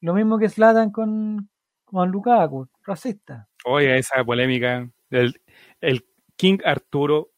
lo 0.01 0.13
mismo 0.13 0.37
que 0.37 0.49
Slatan 0.49 0.91
con, 0.91 1.49
con 1.85 2.09
Lukaku, 2.09 2.67
racista. 2.83 3.47
Oye, 3.65 3.97
esa 3.97 4.23
polémica. 4.23 4.89
El, 5.09 5.41
el 5.79 6.05
King 6.35 6.59
Arturo, 6.65 7.30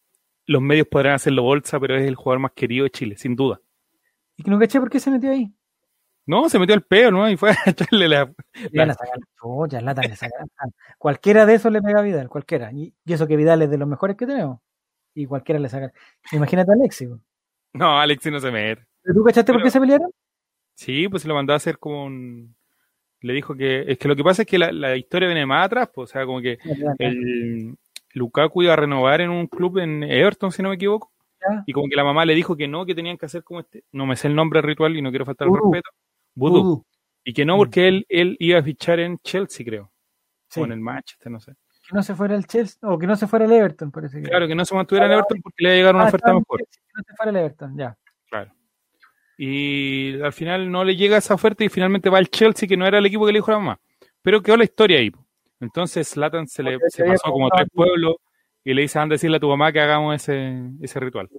los 0.54 0.62
medios 0.62 0.88
podrán 0.88 1.16
hacerlo 1.16 1.44
bolsa, 1.44 1.80
pero 1.80 1.98
es 1.98 2.06
el 2.08 2.16
jugador 2.16 2.40
más 2.40 2.52
querido 2.54 2.84
de 2.86 2.92
Chile, 2.92 3.18
sin 3.18 3.36
duda. 3.36 3.60
Y 4.38 4.44
que 4.44 4.52
no 4.52 4.60
caché 4.60 4.80
por 4.80 4.90
qué 4.90 5.00
se 5.00 5.12
metió 5.12 5.32
ahí. 5.32 5.54
No, 6.26 6.48
se 6.48 6.58
metió 6.58 6.74
el 6.74 6.84
peo, 6.84 7.12
¿no? 7.12 7.30
Y 7.30 7.36
fue 7.36 7.52
a 7.52 7.58
echarle 7.70 8.08
la. 8.08 8.32
Ya 8.72 8.86
la 8.86 8.96
chucha, 9.42 9.80
Zlatan 9.82 10.10
le 10.10 10.16
saca- 10.16 10.46
Cualquiera 10.98 11.46
de 11.46 11.56
esos 11.56 11.72
le 11.72 11.82
pega 11.82 12.00
a 12.00 12.04
Vidal, 12.04 12.30
cualquiera. 12.30 12.72
Y, 12.72 12.94
eso 13.06 13.28
que 13.28 13.36
Vidal 13.36 13.62
es 13.62 13.70
de 13.70 13.78
los 13.78 13.88
mejores 13.88 14.16
que 14.16 14.26
tenemos. 14.26 14.60
Y 15.14 15.26
cualquiera 15.26 15.60
le 15.60 15.68
saca. 15.70 15.92
Imagínate 16.32 16.72
a 16.72 16.76
Alexis. 16.76 17.10
po. 17.10 17.20
No, 17.74 18.00
Alexis 18.00 18.32
no 18.32 18.40
se 18.40 18.52
mete. 18.52 18.86
¿Pero 19.02 19.16
¿Tú 19.16 19.24
cachaste 19.24 19.52
por 19.52 19.62
qué 19.64 19.70
se 19.70 19.80
pelearon? 19.80 20.12
Sí, 20.76 21.08
pues 21.10 21.24
se 21.24 21.28
lo 21.28 21.36
mandó 21.36 21.54
a 21.54 21.58
hacer 21.58 21.78
como 21.78 22.06
un. 22.06 22.56
Le 23.20 23.34
dijo 23.34 23.56
que. 23.56 23.84
Es 23.92 23.98
que 23.98 24.08
lo 24.08 24.16
que 24.16 24.24
pasa 24.24 24.44
es 24.44 24.48
que 24.48 24.58
la, 24.58 24.72
la 24.72 24.96
historia 24.96 25.28
viene 25.28 25.46
más 25.46 25.66
atrás, 25.66 25.90
pues, 25.94 26.10
o 26.10 26.14
sea, 26.14 26.26
como 26.26 26.42
que 26.42 26.58
el 27.00 27.76
Lukaku 28.14 28.64
iba 28.64 28.74
a 28.74 28.78
renovar 28.78 29.22
en 29.22 29.30
un 29.30 29.48
club 29.48 29.80
en 29.80 30.04
Everton, 30.04 30.52
si 30.52 30.62
no 30.62 30.70
me 30.70 30.76
equivoco. 30.76 31.12
Ya. 31.42 31.64
Y 31.68 31.74
como 31.74 31.88
que 31.90 31.96
la 31.96 32.04
mamá 32.04 32.26
le 32.26 32.36
dijo 32.36 32.56
que 32.56 32.68
no, 32.68 32.86
que 32.86 32.96
tenían 32.96 33.18
que 33.18 33.26
hacer 33.26 33.44
como 33.44 33.60
este. 33.60 33.84
No 33.92 34.06
me 34.06 34.16
sé 34.16 34.28
el 34.28 34.36
nombre 34.36 34.62
ritual 34.62 34.96
y 34.96 35.02
no 35.02 35.10
quiero 35.10 35.26
faltar 35.26 35.48
el 35.48 35.54
respeto. 35.56 35.90
Vudú. 36.36 36.62
Vudú. 36.64 36.86
Y 37.26 37.34
que 37.34 37.46
no, 37.46 37.58
porque 37.58 37.88
él, 37.88 38.06
él 38.10 38.36
iba 38.40 38.60
a 38.60 38.64
fichar 38.64 39.00
en 39.00 39.18
Chelsea, 39.20 39.66
creo. 39.66 39.92
Sí. 40.50 40.62
O 40.62 40.66
en 40.66 40.72
el 40.74 40.80
Manchester, 40.80 41.32
no 41.32 41.40
sé. 41.40 41.54
Que 41.90 41.96
no 41.96 42.04
se 42.04 42.16
fuera 42.16 42.36
el 42.36 42.46
Chelsea, 42.46 42.78
o 42.90 42.98
que 42.98 43.08
no 43.08 43.16
se 43.16 43.28
fuera 43.28 43.46
el 43.46 43.52
Everton, 43.52 43.92
parece 43.92 44.22
que. 44.22 44.30
Claro, 44.30 44.48
que 44.48 44.56
no 44.56 44.64
se 44.64 44.74
mantuviera 44.76 45.06
en 45.08 45.14
Everton 45.14 45.42
porque 45.42 45.64
le 45.64 45.70
iba 45.70 45.74
a 45.74 45.78
llegar 45.78 45.96
una 45.96 46.04
Ah, 46.06 46.08
oferta 46.08 46.34
mejor. 46.34 46.60
Chelsea, 46.60 46.82
Que 46.86 46.94
no 46.96 47.04
se 47.08 47.16
fuera 47.16 47.30
el 47.32 47.38
Everton, 47.38 47.78
ya. 47.78 47.98
Claro. 48.30 48.52
Y 49.38 50.22
al 50.22 50.32
final 50.34 50.72
no 50.72 50.84
le 50.84 50.96
llega 50.96 51.18
esa 51.18 51.34
oferta 51.34 51.64
y 51.64 51.70
finalmente 51.70 52.10
va 52.10 52.20
al 52.20 52.30
Chelsea, 52.30 52.68
que 52.70 52.78
no 52.78 52.86
era 52.86 53.00
el 53.00 53.06
equipo 53.06 53.26
que 53.26 53.34
le 53.34 53.40
dijo 53.40 53.52
la 53.52 53.58
mamá. 53.60 53.80
Pero 54.22 54.42
quedó 54.42 54.58
la 54.58 54.64
historia 54.64 55.00
ahí. 55.00 55.10
po. 55.12 55.26
Entonces 55.64 56.10
Zlatan 56.10 56.48
se 56.48 56.62
le 56.64 56.78
se 56.90 57.04
pasó 57.06 57.32
como 57.32 57.50
tres 57.50 57.68
pueblos 57.74 58.16
y 58.64 58.74
le 58.74 58.84
dice, 58.84 59.00
anda 59.00 59.14
a 59.14 59.16
decirle 59.16 59.38
a 59.38 59.40
tu 59.40 59.50
mamá 59.50 59.72
que 59.72 59.80
hagamos 59.80 60.16
ese, 60.16 60.70
ese 60.82 61.00
ritual. 61.00 61.30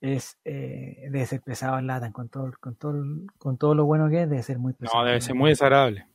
Es, 0.00 0.38
eh, 0.44 1.08
debe 1.10 1.26
ser 1.26 1.40
pesado 1.42 1.78
el 1.78 1.86
Latan 1.86 2.12
con 2.12 2.28
todo, 2.28 2.52
con 2.60 2.76
todo, 2.76 3.02
con 3.38 3.56
todo 3.56 3.74
lo 3.74 3.84
bueno 3.86 4.08
que 4.08 4.22
es, 4.22 4.30
debe 4.30 4.42
ser 4.42 4.58
muy 4.58 4.72
pesado. 4.72 5.00
No, 5.00 5.06
debe 5.06 5.20
ser 5.20 5.34
muy 5.34 5.50
desagradable. 5.50 6.06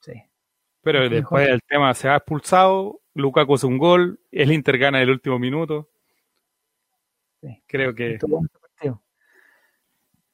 Sí. 0.00 0.14
Pero 0.82 1.00
Mejor. 1.00 1.14
después 1.14 1.46
del 1.46 1.62
tema 1.62 1.94
se 1.94 2.08
ha 2.08 2.16
expulsado, 2.16 3.00
Lukaku 3.14 3.54
hace 3.54 3.66
un 3.66 3.78
gol, 3.78 4.20
el 4.30 4.52
Inter 4.52 4.78
gana 4.78 4.98
en 4.98 5.04
el 5.04 5.10
último 5.10 5.38
minuto. 5.38 5.88
Sí. 7.40 7.62
Creo 7.66 7.94
que. 7.94 8.18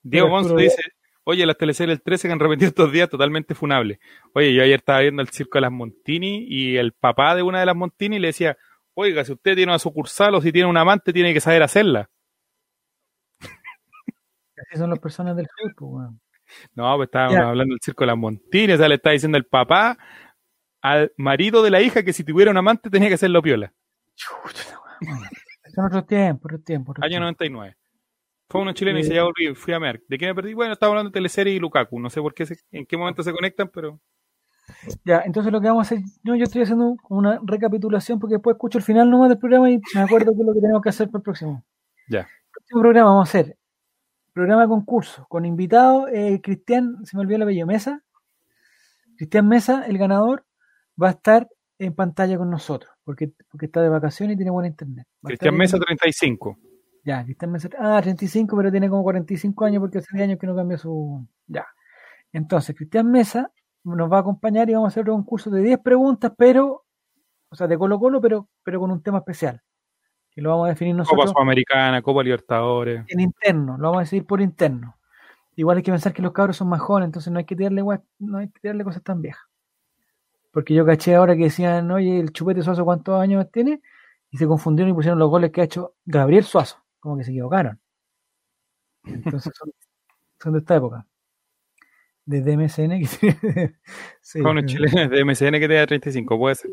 Diego 0.03 0.35
Arturo 0.35 0.57
dice, 0.57 0.83
oye, 1.25 1.47
las 1.47 1.57
teleseries 1.57 1.99
del 1.99 2.03
13 2.03 2.29
que 2.29 2.33
han 2.33 2.41
repetido 2.41 2.69
estos 2.69 2.93
días 2.93 3.09
totalmente 3.09 3.55
funable. 3.55 4.01
Oye, 4.35 4.55
yo 4.55 4.63
ayer 4.63 4.79
estaba 4.79 5.01
viendo 5.01 5.23
el 5.23 5.29
circo 5.29 5.59
de 5.59 5.63
las 5.63 5.73
Montini 5.73 6.47
y 6.49 6.77
el 6.77 6.93
papá 6.93 7.35
de 7.35 7.43
una 7.43 7.61
de 7.61 7.67
las 7.67 7.77
Montini 7.77 8.19
le 8.19 8.29
decía, 8.29 8.57
oiga, 8.95 9.25
si 9.25 9.33
usted 9.33 9.55
tiene 9.55 9.73
una 9.73 9.79
sucursal 9.79 10.35
o 10.35 10.41
si 10.41 10.53
tiene 10.53 10.69
un 10.69 10.77
amante, 10.77 11.13
tiene 11.13 11.33
que 11.33 11.41
saber 11.41 11.63
hacerla. 11.63 12.11
Así 13.41 14.79
son 14.79 14.91
las 14.91 14.99
personas 14.99 15.37
del 15.37 15.47
fútbol, 15.47 15.75
pues, 15.77 15.91
weón. 15.91 16.21
No, 16.75 16.97
pues 16.97 17.07
estábamos 17.07 17.37
hablando 17.39 17.75
del 17.75 17.81
circo 17.81 18.03
de 18.03 18.09
las 18.09 18.17
Montini, 18.17 18.73
o 18.73 18.77
sea, 18.77 18.89
le 18.89 18.97
está 18.97 19.11
diciendo 19.11 19.39
el 19.39 19.45
papá 19.47 19.97
al 20.83 21.13
marido 21.17 21.63
de 21.63 21.71
la 21.71 21.81
hija 21.81 22.03
que 22.03 22.13
si 22.13 22.25
tuviera 22.25 22.51
un 22.51 22.57
amante 22.57 22.91
tenía 22.91 23.09
que 23.09 23.15
hacerlo 23.15 23.43
piola. 23.43 23.73
Bueno, 25.01 25.21
Son 25.75 25.85
otros 25.87 26.07
tiempos, 26.07 26.47
otros 26.47 26.65
tiempos. 26.65 26.93
otros 26.93 27.05
Año 27.05 27.19
tiempos. 27.19 27.39
99. 27.39 27.77
Fue 28.51 28.61
uno 28.61 28.73
chileno 28.73 28.99
y 28.99 29.05
se 29.05 29.15
ya 29.15 29.23
volví, 29.23 29.55
fui 29.55 29.73
a 29.73 29.79
ver. 29.79 30.03
¿De 30.09 30.19
qué 30.19 30.27
me 30.27 30.35
perdí? 30.35 30.55
Bueno, 30.55 30.73
estaba 30.73 30.91
hablando 30.91 31.11
de 31.11 31.15
teleserie 31.15 31.55
y 31.55 31.59
Lukaku. 31.61 32.01
No 32.01 32.11
sé 32.11 32.21
por 32.21 32.35
qué, 32.35 32.45
se- 32.47 32.59
en 32.73 32.85
qué 32.85 32.97
momento 32.97 33.23
se 33.23 33.33
conectan, 33.33 33.69
pero 33.73 34.01
Ya, 35.05 35.23
entonces 35.25 35.53
lo 35.53 35.61
que 35.61 35.69
vamos 35.69 35.87
a 35.87 35.95
hacer, 35.95 36.05
no, 36.25 36.35
yo 36.37 36.45
estoy 36.45 36.63
haciendo 36.63 36.97
una 37.09 37.41
recapitulación 37.45 38.19
porque 38.19 38.35
después 38.35 38.55
escucho 38.55 38.79
el 38.79 38.85
final 38.85 39.09
nomás 39.09 39.29
del 39.29 39.39
programa 39.39 39.71
y 39.71 39.81
me 39.95 40.01
acuerdo 40.01 40.33
qué 40.35 40.41
es 40.41 40.47
lo 40.47 40.53
que 40.55 40.61
tenemos 40.61 40.83
que 40.83 40.89
hacer 40.89 41.09
para 41.09 41.19
el 41.21 41.23
próximo. 41.23 41.65
ya. 42.09 42.21
El 42.21 42.27
próximo 42.53 42.81
programa 42.81 43.11
vamos 43.11 43.29
a 43.29 43.31
hacer 43.39 43.57
programa 44.33 44.63
de 44.63 44.69
concurso 44.69 45.27
con 45.29 45.45
invitado 45.45 46.09
eh, 46.09 46.41
Cristian, 46.43 47.05
se 47.05 47.17
me 47.17 47.23
olvidó 47.23 47.37
el 47.37 47.43
apellido, 47.43 47.67
Mesa. 47.67 48.03
Cristian 49.17 49.47
Mesa, 49.49 49.85
el 49.87 49.99
ganador, 49.99 50.45
va 51.01 51.09
a 51.09 51.13
estar 51.13 51.49
en 51.79 51.95
pantalla 51.95 52.37
con 52.39 52.51
nosotros 52.51 52.91
porque, 53.05 53.33
porque 53.51 53.67
está 53.67 53.81
de 53.83 53.89
vacaciones 53.89 54.35
y 54.35 54.37
tiene 54.37 54.51
buena 54.51 54.69
internet. 54.69 55.07
Cristian 55.23 55.57
Mesa, 55.57 55.77
en- 55.77 55.83
35. 55.83 56.59
Ya, 57.05 57.25
Cristian 57.25 57.53
Mesa. 57.53 57.69
Ah, 57.79 58.01
35, 58.03 58.57
pero 58.57 58.71
tiene 58.71 58.89
como 58.89 59.03
45 59.03 59.65
años 59.65 59.81
porque 59.81 59.99
hace 59.99 60.09
10 60.13 60.25
años 60.25 60.39
que 60.39 60.47
no 60.47 60.55
cambia 60.55 60.79
su. 60.79 61.27
Ya. 61.47 61.67
Entonces, 62.33 62.77
Cristian 62.77 63.11
Mesa 63.11 63.51
nos 63.85 64.11
va 64.11 64.19
a 64.19 64.21
acompañar 64.21 64.69
y 64.69 64.75
vamos 64.75 64.89
a 64.89 64.91
hacer 64.91 65.11
un 65.11 65.19
concurso 65.19 65.51
de 65.51 65.63
10 65.63 65.81
preguntas, 65.81 66.33
pero. 66.37 66.85
O 67.53 67.57
sea, 67.57 67.67
de 67.67 67.77
Colo 67.77 67.99
Colo, 67.99 68.21
pero, 68.21 68.49
pero 68.63 68.79
con 68.79 68.91
un 68.91 69.03
tema 69.03 69.19
especial. 69.19 69.61
Que 70.31 70.41
lo 70.41 70.51
vamos 70.51 70.67
a 70.67 70.71
definir 70.71 70.95
Copa 70.95 71.03
nosotros 71.03 71.31
Sudamericana, 71.31 72.03
Copa 72.03 72.23
Libertadores. 72.23 73.05
en 73.09 73.21
interno. 73.21 73.77
Lo 73.77 73.89
vamos 73.89 73.99
a 73.99 74.03
decidir 74.03 74.25
por 74.25 74.41
interno. 74.41 74.97
Igual 75.57 75.79
hay 75.79 75.83
que 75.83 75.91
pensar 75.91 76.13
que 76.13 76.23
los 76.23 76.33
cabros 76.33 76.57
son 76.57 76.69
más 76.69 76.81
jóvenes, 76.81 77.09
entonces 77.09 77.33
no 77.33 77.41
hay 77.41 77.45
que 77.45 77.57
tirarle, 77.57 77.83
no 78.19 78.39
hay 78.39 78.49
que 78.49 78.61
tirarle 78.61 78.85
cosas 78.85 79.03
tan 79.03 79.21
viejas. 79.21 79.43
Porque 80.53 80.75
yo 80.75 80.85
caché 80.85 81.15
ahora 81.15 81.37
que 81.37 81.45
decían, 81.45 81.91
oye, 81.91 82.19
el 82.19 82.33
Chupete 82.33 82.63
Suazo, 82.63 82.85
¿cuántos 82.85 83.21
años 83.21 83.51
tiene? 83.53 83.83
Y 84.31 84.37
se 84.37 84.47
confundieron 84.47 84.91
y 84.91 84.95
pusieron 84.95 85.19
los 85.19 85.29
goles 85.29 85.51
que 85.51 85.61
ha 85.61 85.65
hecho 85.65 85.95
Gabriel 86.05 86.45
Suazo. 86.45 86.80
Como 87.01 87.17
que 87.19 87.25
se 87.25 87.31
equivocaron. 87.33 87.81
Entonces 89.05 89.53
son, 89.57 89.71
son 90.41 90.53
de 90.53 90.59
esta 90.61 90.77
época. 90.77 91.07
Desde 92.25 92.57
MSN 92.57 93.01
que 93.01 93.09
tiene- 93.19 93.79
sí, 94.21 94.41
Con 94.43 94.59
es- 94.59 94.67
chilenos 94.67 95.11
de 95.11 95.25
MCN 95.25 95.59
que 95.59 95.69
tenga 95.69 95.87
35, 95.87 96.39
puede 96.39 96.55
ser. 96.55 96.71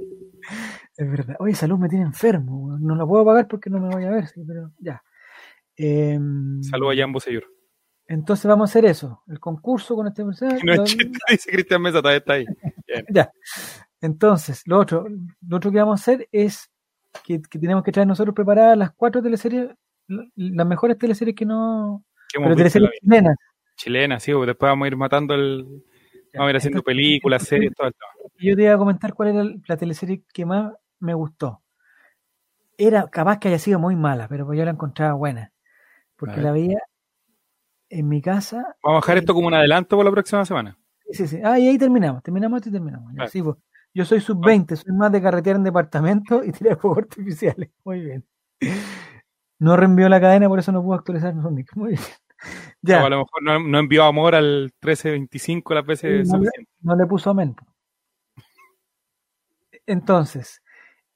Es 0.95 1.09
verdad. 1.09 1.35
Oye, 1.39 1.55
salud 1.55 1.77
me 1.79 1.89
tiene 1.89 2.05
enfermo. 2.05 2.77
No 2.79 2.95
la 2.95 3.05
puedo 3.05 3.25
pagar 3.25 3.47
porque 3.47 3.69
no 3.69 3.79
me 3.79 3.89
voy 3.89 4.03
a 4.05 4.09
ver, 4.11 4.27
sí, 4.27 4.43
pero 4.45 4.71
ya. 4.79 5.01
Saludos 5.79 6.93
a 6.93 6.97
Jan 6.97 7.11
Bosellur. 7.11 7.43
Entonces 8.07 8.45
vamos 8.47 8.69
a 8.69 8.71
hacer 8.71 8.85
eso. 8.85 9.21
El 9.27 9.39
concurso 9.39 9.95
con 9.95 10.07
este 10.07 10.23
personaje. 10.25 10.61
No 10.65 10.73
es 10.73 10.83
chiste, 10.83 11.19
dice 11.29 11.51
Cristian 11.51 11.81
Mesa, 11.81 11.99
todavía 12.01 12.17
está 12.19 12.33
ahí. 12.33 12.45
Ya. 13.09 13.31
Entonces, 14.01 14.63
lo 14.65 14.79
otro, 14.79 15.07
lo 15.47 15.57
otro 15.57 15.71
que 15.71 15.77
vamos 15.79 15.99
a 15.99 16.01
hacer 16.01 16.27
es 16.31 16.69
que, 17.25 17.41
que 17.41 17.59
tenemos 17.59 17.83
que 17.83 17.91
traer 17.91 18.07
nosotros 18.07 18.33
preparadas 18.35 18.77
las 18.77 18.91
cuatro 18.93 19.21
teleseries, 19.21 19.69
las 20.07 20.67
mejores 20.67 20.97
teleseries 20.97 21.35
que 21.35 21.45
no. 21.45 22.03
Pero 22.33 22.55
teleseries 22.55 22.91
chilenas. 23.01 23.35
chilena, 23.75 24.19
sí, 24.19 24.31
porque 24.31 24.47
después 24.47 24.69
vamos 24.69 24.85
a 24.85 24.87
ir 24.87 24.97
matando 24.97 25.33
el. 25.33 25.83
Vamos 26.33 26.47
a 26.47 26.49
ir 26.51 26.57
haciendo 26.57 26.79
Entonces, 26.79 26.83
películas, 26.83 27.41
entonces, 27.41 27.49
series, 27.49 27.75
todo 27.75 27.87
el 27.87 27.93
tema. 27.93 28.31
Yo 28.39 28.55
te 28.55 28.63
iba 28.63 28.73
a 28.73 28.77
comentar 28.77 29.13
cuál 29.13 29.29
era 29.29 29.43
la 29.43 29.77
teleserie 29.77 30.23
que 30.33 30.45
más 30.45 30.73
me 30.99 31.13
gustó. 31.13 31.61
Era 32.77 33.07
capaz 33.07 33.39
que 33.39 33.47
haya 33.47 33.57
sido 33.57 33.79
muy 33.79 33.95
mala, 33.95 34.27
pero 34.27 34.45
pues 34.45 34.59
yo 34.59 34.65
la 34.65 34.71
encontraba 34.71 35.13
buena. 35.13 35.51
Porque 36.15 36.41
la 36.41 36.51
veía 36.51 36.79
en 37.89 38.07
mi 38.07 38.21
casa. 38.21 38.75
Vamos 38.83 38.97
a 38.97 39.05
dejar 39.05 39.17
esto 39.19 39.33
como 39.33 39.47
un 39.47 39.53
adelanto 39.53 39.95
por 39.95 40.05
la 40.05 40.11
próxima 40.11 40.45
semana. 40.45 40.77
Sí, 41.05 41.13
sí, 41.13 41.27
sí. 41.27 41.39
Ah, 41.43 41.57
y 41.57 41.67
ahí 41.67 41.77
terminamos. 41.77 42.21
Terminamos 42.21 42.57
esto 42.57 42.69
y 42.69 42.73
terminamos. 42.73 43.13
Sí, 43.31 43.41
pues. 43.41 43.55
Yo 43.97 44.05
soy 44.05 44.21
sub-20, 44.21 44.75
soy 44.75 44.93
más 44.93 45.11
de 45.11 45.19
carretear 45.19 45.55
en 45.55 45.63
departamento 45.63 46.43
y 46.43 46.51
tirar 46.51 46.77
fuegos 46.77 46.99
artificiales. 46.99 47.71
Muy 47.83 48.01
bien. 48.01 48.23
No 49.59 49.75
reenvió 49.75 50.07
la 50.09 50.19
cadena, 50.21 50.47
por 50.47 50.59
eso 50.59 50.71
no 50.71 50.81
pudo 50.83 50.95
actualizar 50.95 51.33
su 51.33 51.51
nick. 51.51 51.75
Muy 51.75 51.89
bien. 51.91 52.01
Ya, 52.81 53.01
O 53.03 53.05
a 53.07 53.09
lo 53.09 53.17
mejor 53.19 53.43
no, 53.43 53.59
no 53.59 53.79
envió 53.79 54.03
amor 54.03 54.35
al 54.35 54.71
1325 54.81 55.73
las 55.73 55.85
veces 55.85 56.27
no 56.27 56.37
le- 56.37 56.45
suficientes. 56.45 56.75
no 56.81 56.95
le 56.95 57.05
puso 57.07 57.29
amén. 57.31 57.55
Entonces, 59.85 60.61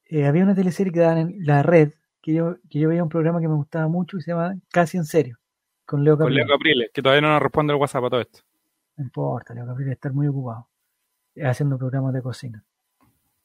eh, 0.06 0.26
había 0.26 0.44
una 0.44 0.56
teleserie 0.56 0.92
que 0.94 1.00
daban 1.00 1.18
en 1.20 1.36
la 1.46 1.64
red, 1.64 1.92
que 2.22 2.34
yo, 2.34 2.56
que 2.70 2.80
yo 2.80 2.90
veía 2.90 3.04
un 3.04 3.10
programa 3.10 3.40
que 3.42 3.48
me 3.48 3.56
gustaba 3.56 3.88
mucho 3.88 4.18
y 4.18 4.22
se 4.22 4.32
llama 4.32 4.56
Casi 4.72 4.98
en 4.98 5.06
Serio, 5.06 5.38
con 5.86 6.04
Leo 6.04 6.16
Con 6.18 6.26
Capriles. 6.28 6.48
Leo 6.48 6.56
Capriles, 6.58 6.90
que 6.94 7.02
todavía 7.02 7.22
no 7.22 7.30
nos 7.34 7.42
responde 7.42 7.74
el 7.74 7.80
WhatsApp 7.80 8.06
a 8.06 8.10
todo 8.10 8.22
esto. 8.22 8.40
No 8.98 9.04
importa, 9.06 9.54
Leo 9.54 9.66
Capriles 9.66 9.94
estar 9.94 10.14
muy 10.14 10.28
ocupado 10.28 10.70
eh, 11.36 11.46
haciendo 11.46 11.78
programas 11.78 12.14
de 12.14 12.22
cocina. 12.22 12.64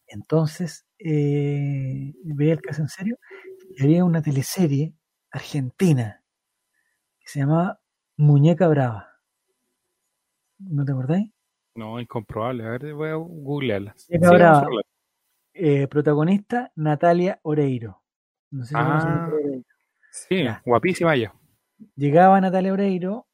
Entonces, 0.06 0.86
eh, 0.98 2.14
veía 2.24 2.52
el 2.52 2.60
caso 2.62 2.82
en 2.82 2.88
serio 2.88 3.18
y 3.76 3.82
había 3.84 4.04
una 4.04 4.22
teleserie 4.22 4.94
argentina 5.30 6.22
que 7.20 7.28
se 7.28 7.40
llamaba 7.40 7.80
Muñeca 8.16 8.68
Brava. 8.68 9.08
¿No 10.58 10.84
te 10.84 10.92
acordáis? 10.92 11.30
No, 11.74 12.00
incomprobable. 12.00 12.64
A 12.64 12.70
ver, 12.70 12.94
voy 12.94 13.08
a 13.10 13.14
googlearlas. 13.16 14.06
Llega 14.08 14.28
Sí, 14.28 14.34
ahora- 14.34 14.46
vamos 14.50 14.62
a 14.62 14.66
hablar. 14.66 14.84
Eh, 15.52 15.88
protagonista 15.88 16.72
Natalia 16.76 17.38
Oreiro. 17.42 18.02
No 18.50 18.64
sé 18.64 18.68
si 18.70 18.74
Ah. 18.76 19.28
Oreiro. 19.32 19.62
Sí, 20.10 20.44
Ya. 20.44 20.62
guapísima 20.64 21.14
ella. 21.14 21.34
Llegaba 21.94 22.40
Natalia 22.40 22.72
Oreiro, 22.72 23.26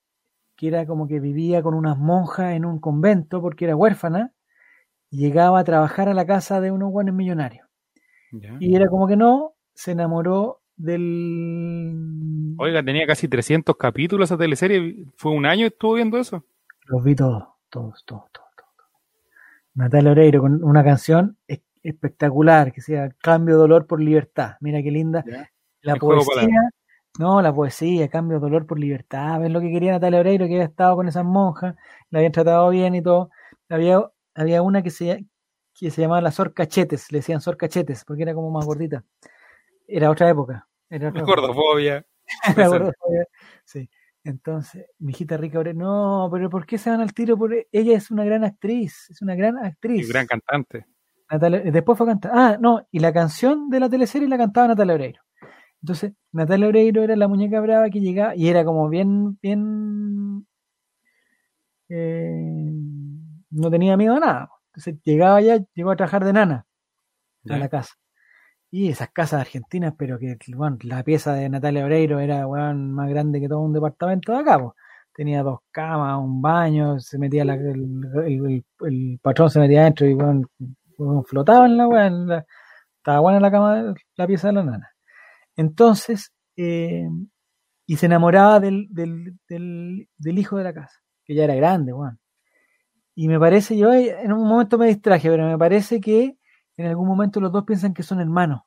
que 0.57 0.69
era 0.69 0.87
como 0.87 1.07
que 1.07 1.21
vivía 1.21 1.63
con 1.63 1.75
unas 1.75 1.97
monjas 1.99 2.55
en 2.55 2.65
un 2.65 2.81
convento 2.81 3.41
porque 3.41 3.67
era 3.67 3.77
huérfana, 3.77 4.35
y 5.11 5.19
llegaba 5.19 5.61
a 5.61 5.65
trabajar 5.65 6.09
a 6.09 6.15
la 6.15 6.27
casa 6.27 6.61
de 6.61 6.71
unos 6.73 6.91
buenos 6.91 7.15
millonarios. 7.15 7.69
Ya. 8.33 8.57
Y 8.59 8.75
era 8.75 8.89
como 8.89 9.07
que 9.07 9.17
no, 9.17 9.55
se 9.83 9.91
enamoró 9.93 10.61
del... 10.77 12.55
Oiga, 12.59 12.83
tenía 12.85 13.07
casi 13.07 13.27
300 13.29 13.77
capítulos 13.77 14.29
esa 14.31 14.39
teleserie. 14.39 15.07
Fue 15.17 15.33
un 15.33 15.45
año 15.47 15.63
que 15.63 15.75
estuvo 15.75 15.95
viendo 15.95 16.19
eso. 16.19 16.45
Los 16.87 17.03
vi 17.03 17.15
todos, 17.17 17.43
todos, 17.69 18.05
todos, 18.05 18.25
todos. 18.33 18.49
todos. 18.57 18.91
Natalia 19.75 20.11
Oreiro 20.13 20.41
con 20.41 20.63
una 20.63 20.85
canción 20.85 21.37
es- 21.49 21.63
espectacular 21.83 22.73
que 22.73 22.81
sea 22.81 23.11
Cambio 23.21 23.57
dolor 23.57 23.87
por 23.87 24.01
libertad. 24.01 24.53
Mira 24.61 24.81
qué 24.83 24.91
linda 24.93 25.25
Ya. 25.27 25.51
la 25.83 25.95
El 25.95 25.99
poesía, 25.99 26.49
No, 27.19 27.43
la 27.43 27.53
poesía, 27.53 28.09
cambio 28.09 28.39
de 28.39 28.43
dolor 28.43 28.67
por 28.67 28.79
libertad, 28.79 29.41
ves 29.41 29.51
lo 29.51 29.61
que 29.61 29.71
quería 29.71 29.93
Natalia 29.93 30.21
Oreiro, 30.21 30.47
que 30.47 30.53
había 30.55 30.65
estado 30.65 30.95
con 30.97 31.09
esas 31.09 31.25
monjas, 31.25 31.75
la 32.11 32.21
habían 32.21 32.33
tratado 32.33 32.71
bien 32.71 32.95
y 32.95 33.03
todo. 33.03 33.31
Había, 33.69 34.01
había 34.35 34.63
una 34.63 34.83
que 34.83 34.91
se, 34.91 35.25
que 35.75 35.91
se 35.91 36.03
llamaba 36.03 36.21
la 36.21 36.31
Sor 36.31 36.55
Cachetes, 36.55 37.11
le 37.11 37.19
decían 37.19 37.41
Sor 37.41 37.57
Cachetes, 37.57 38.05
porque 38.05 38.23
era 38.23 38.33
como 38.35 38.51
más 38.53 38.65
gordita. 38.65 39.03
Era 39.95 40.11
otra 40.11 40.29
época. 40.31 40.67
Era 40.89 41.09
otra. 41.11 41.23
Gordofobia. 42.95 43.27
Sí. 43.65 43.89
Entonces, 44.25 44.87
mi 45.01 45.11
hijita 45.13 45.37
rica, 45.37 45.63
no, 45.75 46.29
pero 46.33 46.49
¿por 46.49 46.65
qué 46.65 46.79
se 46.79 46.91
van 46.91 47.01
al 47.01 47.13
tiro? 47.13 47.37
Por... 47.37 47.53
Ella 47.73 47.97
es 47.97 48.11
una 48.11 48.25
gran 48.25 48.45
actriz, 48.45 49.09
es 49.11 49.21
una 49.21 49.35
gran 49.35 49.57
Y 49.63 49.67
actriz. 49.67 50.09
gran 50.09 50.27
cantante. 50.27 50.87
Natalia- 51.29 51.63
después 51.73 51.99
fue 51.99 52.07
cantar. 52.07 52.31
Ah, 52.35 52.57
no, 52.61 52.87
y 52.91 53.01
la 53.01 53.13
canción 53.13 53.69
de 53.69 53.81
la 53.81 53.89
teleserie 53.91 54.29
la 54.29 54.39
cantaba 54.39 54.69
Natalia 54.69 54.95
Oreiro. 54.95 55.21
Entonces, 55.83 56.13
Natalia 56.31 56.69
Oreiro 56.69 57.03
era 57.03 57.17
la 57.17 57.27
muñeca 57.27 57.61
brava 57.61 57.91
que 57.91 58.01
llegaba 58.01 58.37
y 58.37 58.49
era 58.49 58.65
como 58.65 58.89
bien, 58.89 59.39
bien. 59.43 60.47
eh, 61.89 62.73
no 63.51 63.71
tenía 63.71 63.97
miedo 63.97 64.15
a 64.17 64.21
nada. 64.21 64.51
Entonces, 64.67 65.03
llegaba 65.03 65.41
ya, 65.41 65.59
llegó 65.75 65.91
a 65.91 65.97
trabajar 65.97 66.25
de 66.25 66.33
nana 66.33 66.67
a 67.49 67.57
la 67.59 67.69
casa. 67.69 67.95
Y 68.73 68.89
esas 68.89 69.11
casas 69.11 69.41
argentinas, 69.43 69.95
pero 69.99 70.19
que 70.19 70.37
bueno, 70.57 70.79
la 70.83 71.03
pieza 71.05 71.35
de 71.35 71.49
Natalia 71.49 71.85
Oreiro 71.85 72.19
era 72.21 72.47
más 72.49 73.09
grande 73.11 73.39
que 73.41 73.49
todo 73.49 73.61
un 73.61 73.73
departamento 73.75 74.33
de 74.33 74.39
acá. 74.39 74.59
Tenía 75.15 75.43
dos 75.43 75.61
camas, 75.71 76.19
un 76.19 76.41
baño, 76.41 76.99
se 76.99 77.19
metía 77.19 77.45
la- 77.45 77.55
el, 77.55 78.65
el- 78.81 79.19
patrón 79.23 79.51
se 79.51 79.61
metía 79.61 79.83
adentro 79.83 80.07
y 80.07 80.15
weón, 80.15 80.49
flotaba 81.27 81.67
en 81.67 81.77
la 81.77 81.87
weá, 81.89 82.11
estaba 82.99 83.21
buena 83.21 83.41
la 83.41 83.51
cama, 83.51 83.95
la 84.17 84.27
pieza 84.27 84.49
de 84.49 84.55
la 84.55 84.65
nana. 84.65 84.91
Entonces, 85.57 86.33
eh, 86.57 87.09
y 87.87 87.97
se 87.97 88.07
enamoraba 88.07 88.61
del, 88.61 88.89
del, 88.91 89.39
del, 89.49 90.09
del 90.19 90.39
hijo 90.39 90.59
de 90.59 90.65
la 90.65 90.75
casa, 90.75 91.01
que 91.25 91.35
ya 91.35 91.45
era 91.45 91.55
grande, 91.57 91.93
weón. 91.95 92.19
Y 93.15 93.29
me 93.29 93.39
parece, 93.39 93.77
yo 93.77 93.93
en 93.93 94.33
un 94.33 94.49
momento 94.49 94.79
me 94.79 94.87
distraje, 94.87 95.29
pero 95.29 95.47
me 95.47 95.59
parece 95.59 96.01
que 96.01 96.37
en 96.85 96.91
algún 96.91 97.07
momento 97.09 97.41
los 97.41 97.53
dos 97.53 97.65
piensan 97.65 97.95
que 97.95 98.03
son 98.03 98.21
hermanos. 98.21 98.63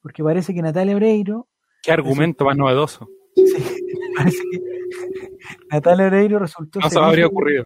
Porque 0.00 0.22
parece 0.22 0.54
que 0.54 0.62
Natalia 0.62 0.96
Oreiro, 0.96 1.48
Qué 1.82 1.92
argumento 1.92 2.44
más 2.44 2.56
novedoso. 2.56 3.08
parece 4.16 4.38
que 4.50 4.60
Natalia 5.70 6.06
Oreiro 6.06 6.38
resultó 6.38 6.80
No 6.80 6.88
se 6.90 6.98
habría 6.98 7.26
ocurrido. 7.26 7.64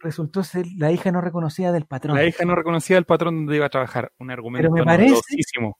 resultó 0.00 0.42
ser 0.42 0.66
la 0.76 0.92
hija 0.92 1.10
no 1.12 1.20
reconocida 1.20 1.72
del 1.72 1.86
patrón. 1.86 2.16
La 2.16 2.24
hija 2.24 2.44
no 2.44 2.54
reconocía 2.54 2.98
el 2.98 3.04
patrón 3.04 3.36
donde 3.36 3.56
iba 3.56 3.66
a 3.66 3.70
trabajar. 3.70 4.12
Un 4.18 4.30
argumento 4.30 4.70
me 4.70 4.84
parece- 4.84 5.10
novedosísimo. 5.10 5.78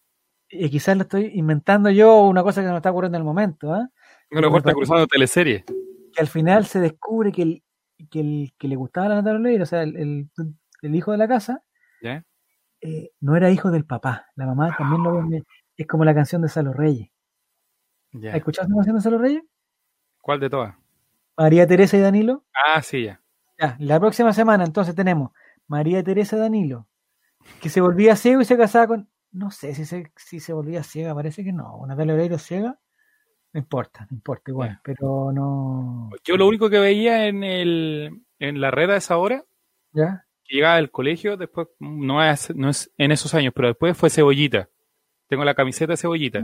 Y 0.49 0.71
quizás 0.71 0.97
lo 0.97 1.03
estoy 1.03 1.33
inventando 1.35 1.91
yo, 1.91 2.21
una 2.23 2.43
cosa 2.45 2.63
que 2.63 2.69
me 2.69 2.77
está 2.77 2.91
ocurriendo 2.93 3.17
en 3.19 3.23
el 3.23 3.27
momento, 3.27 3.73
¿ah? 3.73 3.89
A 4.33 4.41
lo 4.41 4.57
está 4.57 4.73
cruzando 4.73 5.07
teleserie. 5.07 5.65
que 6.13 6.21
al 6.21 6.29
final 6.29 6.67
se 6.67 6.79
descubre 6.81 7.33
que 7.33 7.43
el 7.43 7.63
que, 8.11 8.21
el, 8.21 8.53
que 8.59 8.69
le 8.69 8.77
gustaba 8.77 9.07
a 9.07 9.09
la 9.09 9.15
Natalia 9.17 9.41
Oreiro, 9.41 9.63
o 9.65 9.67
sea, 9.67 9.83
el, 9.83 9.97
el- 9.97 10.29
el 10.83 10.95
hijo 10.95 11.11
de 11.13 11.19
la 11.19 11.27
casa, 11.27 11.63
¿Ya? 12.03 12.23
Eh, 12.87 13.13
no 13.21 13.37
era 13.37 13.51
hijo 13.51 13.71
del 13.71 13.85
papá. 13.85 14.27
La 14.37 14.47
mamá 14.47 14.75
también 14.77 15.03
lo 15.03 15.27
ve. 15.29 15.43
Es 15.77 15.87
como 15.87 16.05
la 16.05 16.15
canción 16.15 16.41
de 16.43 16.49
Salo 16.49 16.73
Reyes. 16.73 17.11
Ya. 18.13 18.31
¿Has 18.31 18.37
escuchado 18.37 18.69
la 18.69 18.77
canción 18.77 18.97
de 18.97 19.03
Salo 19.03 19.19
Reyes? 19.19 19.43
¿Cuál 20.23 20.41
de 20.41 20.51
todas? 20.51 20.75
María 21.37 21.67
Teresa 21.67 21.97
y 21.97 22.01
Danilo. 22.01 22.45
Ah, 22.55 22.81
sí, 22.81 23.05
ya. 23.05 23.21
Ya, 23.59 23.77
la 23.79 23.99
próxima 23.99 24.33
semana 24.33 24.65
entonces 24.65 24.95
tenemos 24.95 25.33
María 25.67 26.03
Teresa 26.03 26.37
Danilo, 26.37 26.87
que 27.61 27.71
se 27.71 27.81
volvía 27.81 28.15
ciego 28.17 28.41
y 28.41 28.45
se 28.45 28.57
casaba 28.57 28.87
con. 28.87 29.09
No 29.33 29.51
sé 29.51 29.75
si 29.75 29.85
se, 29.85 30.13
si 30.17 30.41
se 30.41 30.53
volvía 30.53 30.83
ciega, 30.83 31.15
parece 31.15 31.43
que 31.43 31.53
no. 31.53 31.85
Natalia 31.87 32.15
Oreiro 32.15 32.39
ciega. 32.39 32.79
No 33.53 33.61
importa, 33.61 34.07
no 34.11 34.15
importa 34.17 34.51
igual, 34.51 34.81
pero 34.83 35.33
no. 35.33 36.11
Yo 36.25 36.37
lo 36.37 36.47
único 36.47 36.69
que 36.69 36.79
veía 36.79 37.27
en, 37.27 37.43
el, 37.43 38.23
en 38.39 38.61
la 38.61 38.71
red 38.71 38.91
a 38.91 38.97
esa 38.97 39.17
hora, 39.17 39.45
¿Ya? 39.93 40.26
Que 40.47 40.57
llegaba 40.57 40.77
del 40.77 40.91
colegio, 40.91 41.37
después, 41.37 41.69
no 41.79 42.23
es, 42.23 42.55
no 42.55 42.69
es 42.69 42.93
en 42.97 43.13
esos 43.13 43.35
años, 43.35 43.53
pero 43.55 43.69
después 43.69 43.97
fue 43.97 44.11
Cebollita. 44.11 44.69
Tengo 45.29 45.45
la 45.45 45.55
camiseta 45.55 45.93
de 45.93 45.97
Cebollita. 45.97 46.43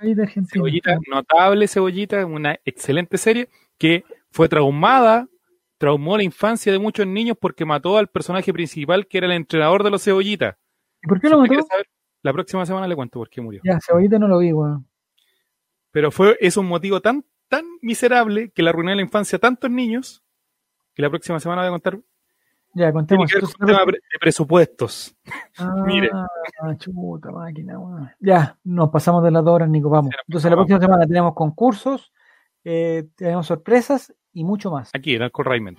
De 0.00 0.22
Argentina. 0.22 0.46
Cebollita, 0.52 0.98
notable 1.08 1.68
Cebollita, 1.68 2.26
una 2.26 2.58
excelente 2.64 3.18
serie 3.18 3.48
que 3.78 4.04
fue 4.30 4.48
traumada, 4.48 5.28
traumó 5.78 6.16
la 6.16 6.22
infancia 6.22 6.72
de 6.72 6.78
muchos 6.78 7.06
niños 7.06 7.36
porque 7.40 7.64
mató 7.64 7.98
al 7.98 8.08
personaje 8.08 8.52
principal 8.52 9.06
que 9.06 9.18
era 9.18 9.26
el 9.26 9.32
entrenador 9.32 9.84
de 9.84 9.90
los 9.90 10.02
Cebollitas. 10.02 10.56
¿Y 11.02 11.08
por 11.08 11.20
qué 11.20 11.28
lo 11.28 11.38
mató? 11.38 11.54
la 12.22 12.32
próxima 12.32 12.64
semana 12.64 12.86
le 12.86 12.94
cuento 12.94 13.18
por 13.18 13.28
qué 13.28 13.40
murió. 13.40 13.60
Ya, 13.64 13.78
Cebollita 13.84 14.18
no 14.18 14.28
lo 14.28 14.38
vi, 14.38 14.52
weón. 14.52 14.86
Pero 15.90 16.10
fue, 16.10 16.36
es 16.40 16.56
un 16.56 16.66
motivo 16.66 17.00
tan, 17.00 17.24
tan 17.48 17.64
miserable 17.80 18.50
que 18.50 18.62
le 18.62 18.70
arruinó 18.70 18.94
la 18.94 19.02
infancia 19.02 19.36
a 19.36 19.40
tantos 19.40 19.70
niños 19.70 20.22
que 20.94 21.02
la 21.02 21.10
próxima 21.10 21.38
semana 21.40 21.62
voy 21.62 21.68
a 21.68 21.72
contar. 21.72 21.98
Ya, 22.74 22.84
Tiene 22.86 22.92
contemos. 22.92 23.30
que 23.30 23.38
ver 23.38 23.44
con 23.44 23.52
un 23.60 23.66
tema 23.66 23.84
de 23.92 24.18
presupuestos. 24.20 25.14
Ah, 25.58 25.74
Mire. 25.86 26.10
chuta 26.78 27.30
máquina, 27.30 27.78
weón. 27.78 28.10
Ya, 28.20 28.58
nos 28.64 28.88
pasamos 28.90 29.22
de 29.22 29.30
las 29.30 29.44
dos 29.44 29.54
horas, 29.54 29.68
Nico, 29.68 29.90
vamos. 29.90 30.14
Entonces 30.26 30.50
la 30.50 30.56
próxima 30.56 30.80
semana 30.80 31.06
tenemos 31.06 31.34
concursos, 31.34 32.12
eh, 32.64 33.08
tenemos 33.16 33.46
sorpresas 33.46 34.14
y 34.32 34.44
mucho 34.44 34.70
más. 34.70 34.90
Aquí, 34.94 35.14
en 35.14 35.22
Alcohol 35.22 35.46
Raiment. 35.46 35.78